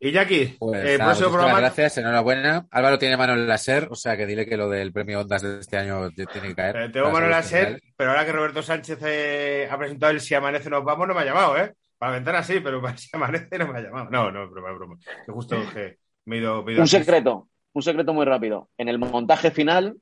Y 0.00 0.10
Jackie, 0.10 0.56
pues 0.58 0.80
el 0.84 0.98
nada, 0.98 1.10
próximo 1.12 1.28
muchísimas 1.28 1.30
programa. 1.32 1.60
gracias, 1.60 1.98
enhorabuena. 1.98 2.66
Álvaro 2.72 2.98
tiene 2.98 3.16
mano 3.16 3.34
en 3.34 3.46
la 3.46 3.58
SER, 3.58 3.86
o 3.88 3.94
sea 3.94 4.16
que 4.16 4.26
dile 4.26 4.46
que 4.46 4.56
lo 4.56 4.68
del 4.68 4.92
premio 4.92 5.20
Ondas 5.20 5.42
de 5.42 5.60
este 5.60 5.76
año 5.78 6.10
tiene 6.10 6.48
que 6.48 6.54
caer. 6.56 6.76
Eh, 6.76 6.88
tengo 6.90 7.12
mano 7.12 7.26
en 7.26 7.30
la 7.30 7.42
ser 7.44 7.50
SER, 7.50 7.66
profesional. 7.68 7.94
pero 7.96 8.10
ahora 8.10 8.26
que 8.26 8.32
Roberto 8.32 8.62
Sánchez 8.62 8.98
eh, 9.04 9.68
ha 9.70 9.78
presentado 9.78 10.10
el 10.10 10.20
Si 10.20 10.34
Amanece 10.34 10.68
Nos 10.70 10.82
Vamos, 10.84 11.06
no 11.06 11.14
me 11.14 11.20
ha 11.20 11.24
llamado, 11.24 11.56
¿eh? 11.56 11.72
Para 11.98 12.12
la 12.12 12.18
ventana 12.18 12.42
sí, 12.42 12.60
pero 12.60 12.80
para 12.82 12.96
Si 12.96 13.08
Amanece 13.12 13.58
no 13.58 13.72
me 13.72 13.78
ha 13.78 13.82
llamado. 13.82 14.10
No, 14.10 14.30
no, 14.30 14.48
broma, 14.50 14.72
broma. 14.72 14.96
Que 15.24 15.32
justo 15.32 15.56
que 15.72 15.98
me 16.26 16.36
he 16.36 16.38
ido. 16.40 16.62
me 16.62 16.72
he 16.72 16.74
ido 16.74 16.82
Un 16.82 16.88
secreto, 16.88 17.48
un 17.72 17.82
secreto 17.82 18.12
muy 18.12 18.24
rápido. 18.26 18.68
En 18.76 18.88
el 18.88 18.98
montaje 18.98 19.50
final 19.50 19.96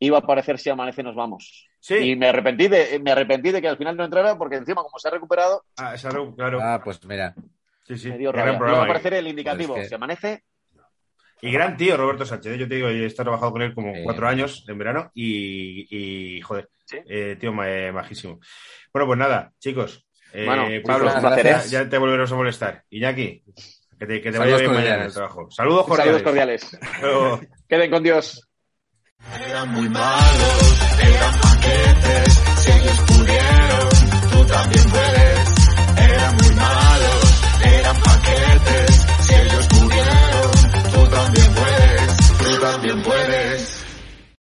iba 0.00 0.16
a 0.18 0.20
aparecer 0.20 0.58
si 0.58 0.70
amanece 0.70 1.02
nos 1.02 1.14
vamos. 1.16 1.68
Sí, 1.80 1.94
Y 1.94 2.16
me 2.16 2.28
arrepentí 2.28 2.66
de, 2.68 2.98
me 3.00 3.12
arrepentí 3.12 3.50
de 3.52 3.60
que 3.62 3.68
al 3.68 3.76
final 3.78 3.96
no 3.96 4.04
entrara 4.04 4.36
porque 4.36 4.56
encima 4.56 4.82
como 4.82 4.98
se 4.98 5.08
ha 5.08 5.10
recuperado, 5.12 5.64
ah, 5.76 5.94
esa 5.94 6.10
no, 6.10 6.34
claro. 6.34 6.58
Ah, 6.60 6.80
pues 6.82 7.04
mira, 7.06 7.34
Sí, 7.86 7.96
sí. 7.96 8.08
me 8.10 8.18
dio 8.18 8.32
Gran 8.32 8.40
rabia. 8.46 8.50
Iba 8.52 8.58
programa. 8.58 8.82
a 8.82 8.84
aparecer 8.84 9.14
el 9.14 9.28
indicativo. 9.28 9.74
Pues 9.74 9.84
es 9.84 9.86
que- 9.86 9.88
Si 9.90 9.94
amanece, 9.94 10.44
Y 11.40 11.52
gran 11.52 11.76
tío 11.76 11.96
Roberto 11.96 12.26
Sánchez. 12.26 12.52
¿eh? 12.54 12.58
Yo 12.58 12.68
te 12.68 12.74
digo, 12.74 12.88
he 12.88 13.06
estado 13.06 13.26
trabajando 13.30 13.52
con 13.52 13.62
él 13.62 13.72
como 13.74 13.92
cuatro 14.02 14.26
años 14.26 14.64
en 14.68 14.76
verano 14.76 15.10
y, 15.14 15.86
y, 16.36 16.40
joder, 16.40 16.68
Sí. 16.84 16.98
eh, 17.08 17.36
tío 17.38 17.52
eh, 17.62 17.92
majísimo. 17.92 18.40
Bueno, 18.92 19.06
pues 19.06 19.18
nada, 19.20 19.52
chicos. 19.60 20.04
Eh, 20.32 20.44
Bueno, 20.44 20.66
Pablo, 20.84 21.10
gracias. 21.20 21.70
ya 21.70 21.88
te 21.88 21.98
volveremos 21.98 22.30
a 22.32 22.34
molestar. 22.36 22.84
Iñaki, 22.90 23.42
que 23.98 24.06
te, 24.06 24.20
que 24.20 24.30
te 24.30 24.38
vaya 24.38 24.56
bien 24.56 24.72
mañana 24.72 24.96
en 24.96 25.02
el 25.02 25.12
trabajo. 25.12 25.50
Saludos 25.50 25.86
cordiales. 25.86 26.06
saludos 26.06 26.22
cordiales. 26.22 26.78
Luego. 27.02 27.40
Queden 27.68 27.90
con 27.90 28.02
Dios. 28.02 28.48
Eran 29.48 29.72
muy 29.72 29.88
malos, 29.88 30.80
eran 31.02 31.40
paquetes, 31.40 32.34
si 32.58 32.70
ellos 32.70 32.98
pudieron, 33.08 33.88
tú 34.30 34.44
también 34.46 34.90
puedes. 34.90 35.54
Eran 35.98 36.36
muy 36.36 36.54
malos, 36.54 37.42
eran 37.64 37.96
paquetes, 38.00 39.06
si 39.22 39.34
ellos 39.34 39.66
pudieron, 39.68 40.92
tú 40.92 41.10
también 41.10 41.54
puedes, 41.54 42.38
tú 42.38 42.60
también 42.60 43.02
puedes. 43.02 43.77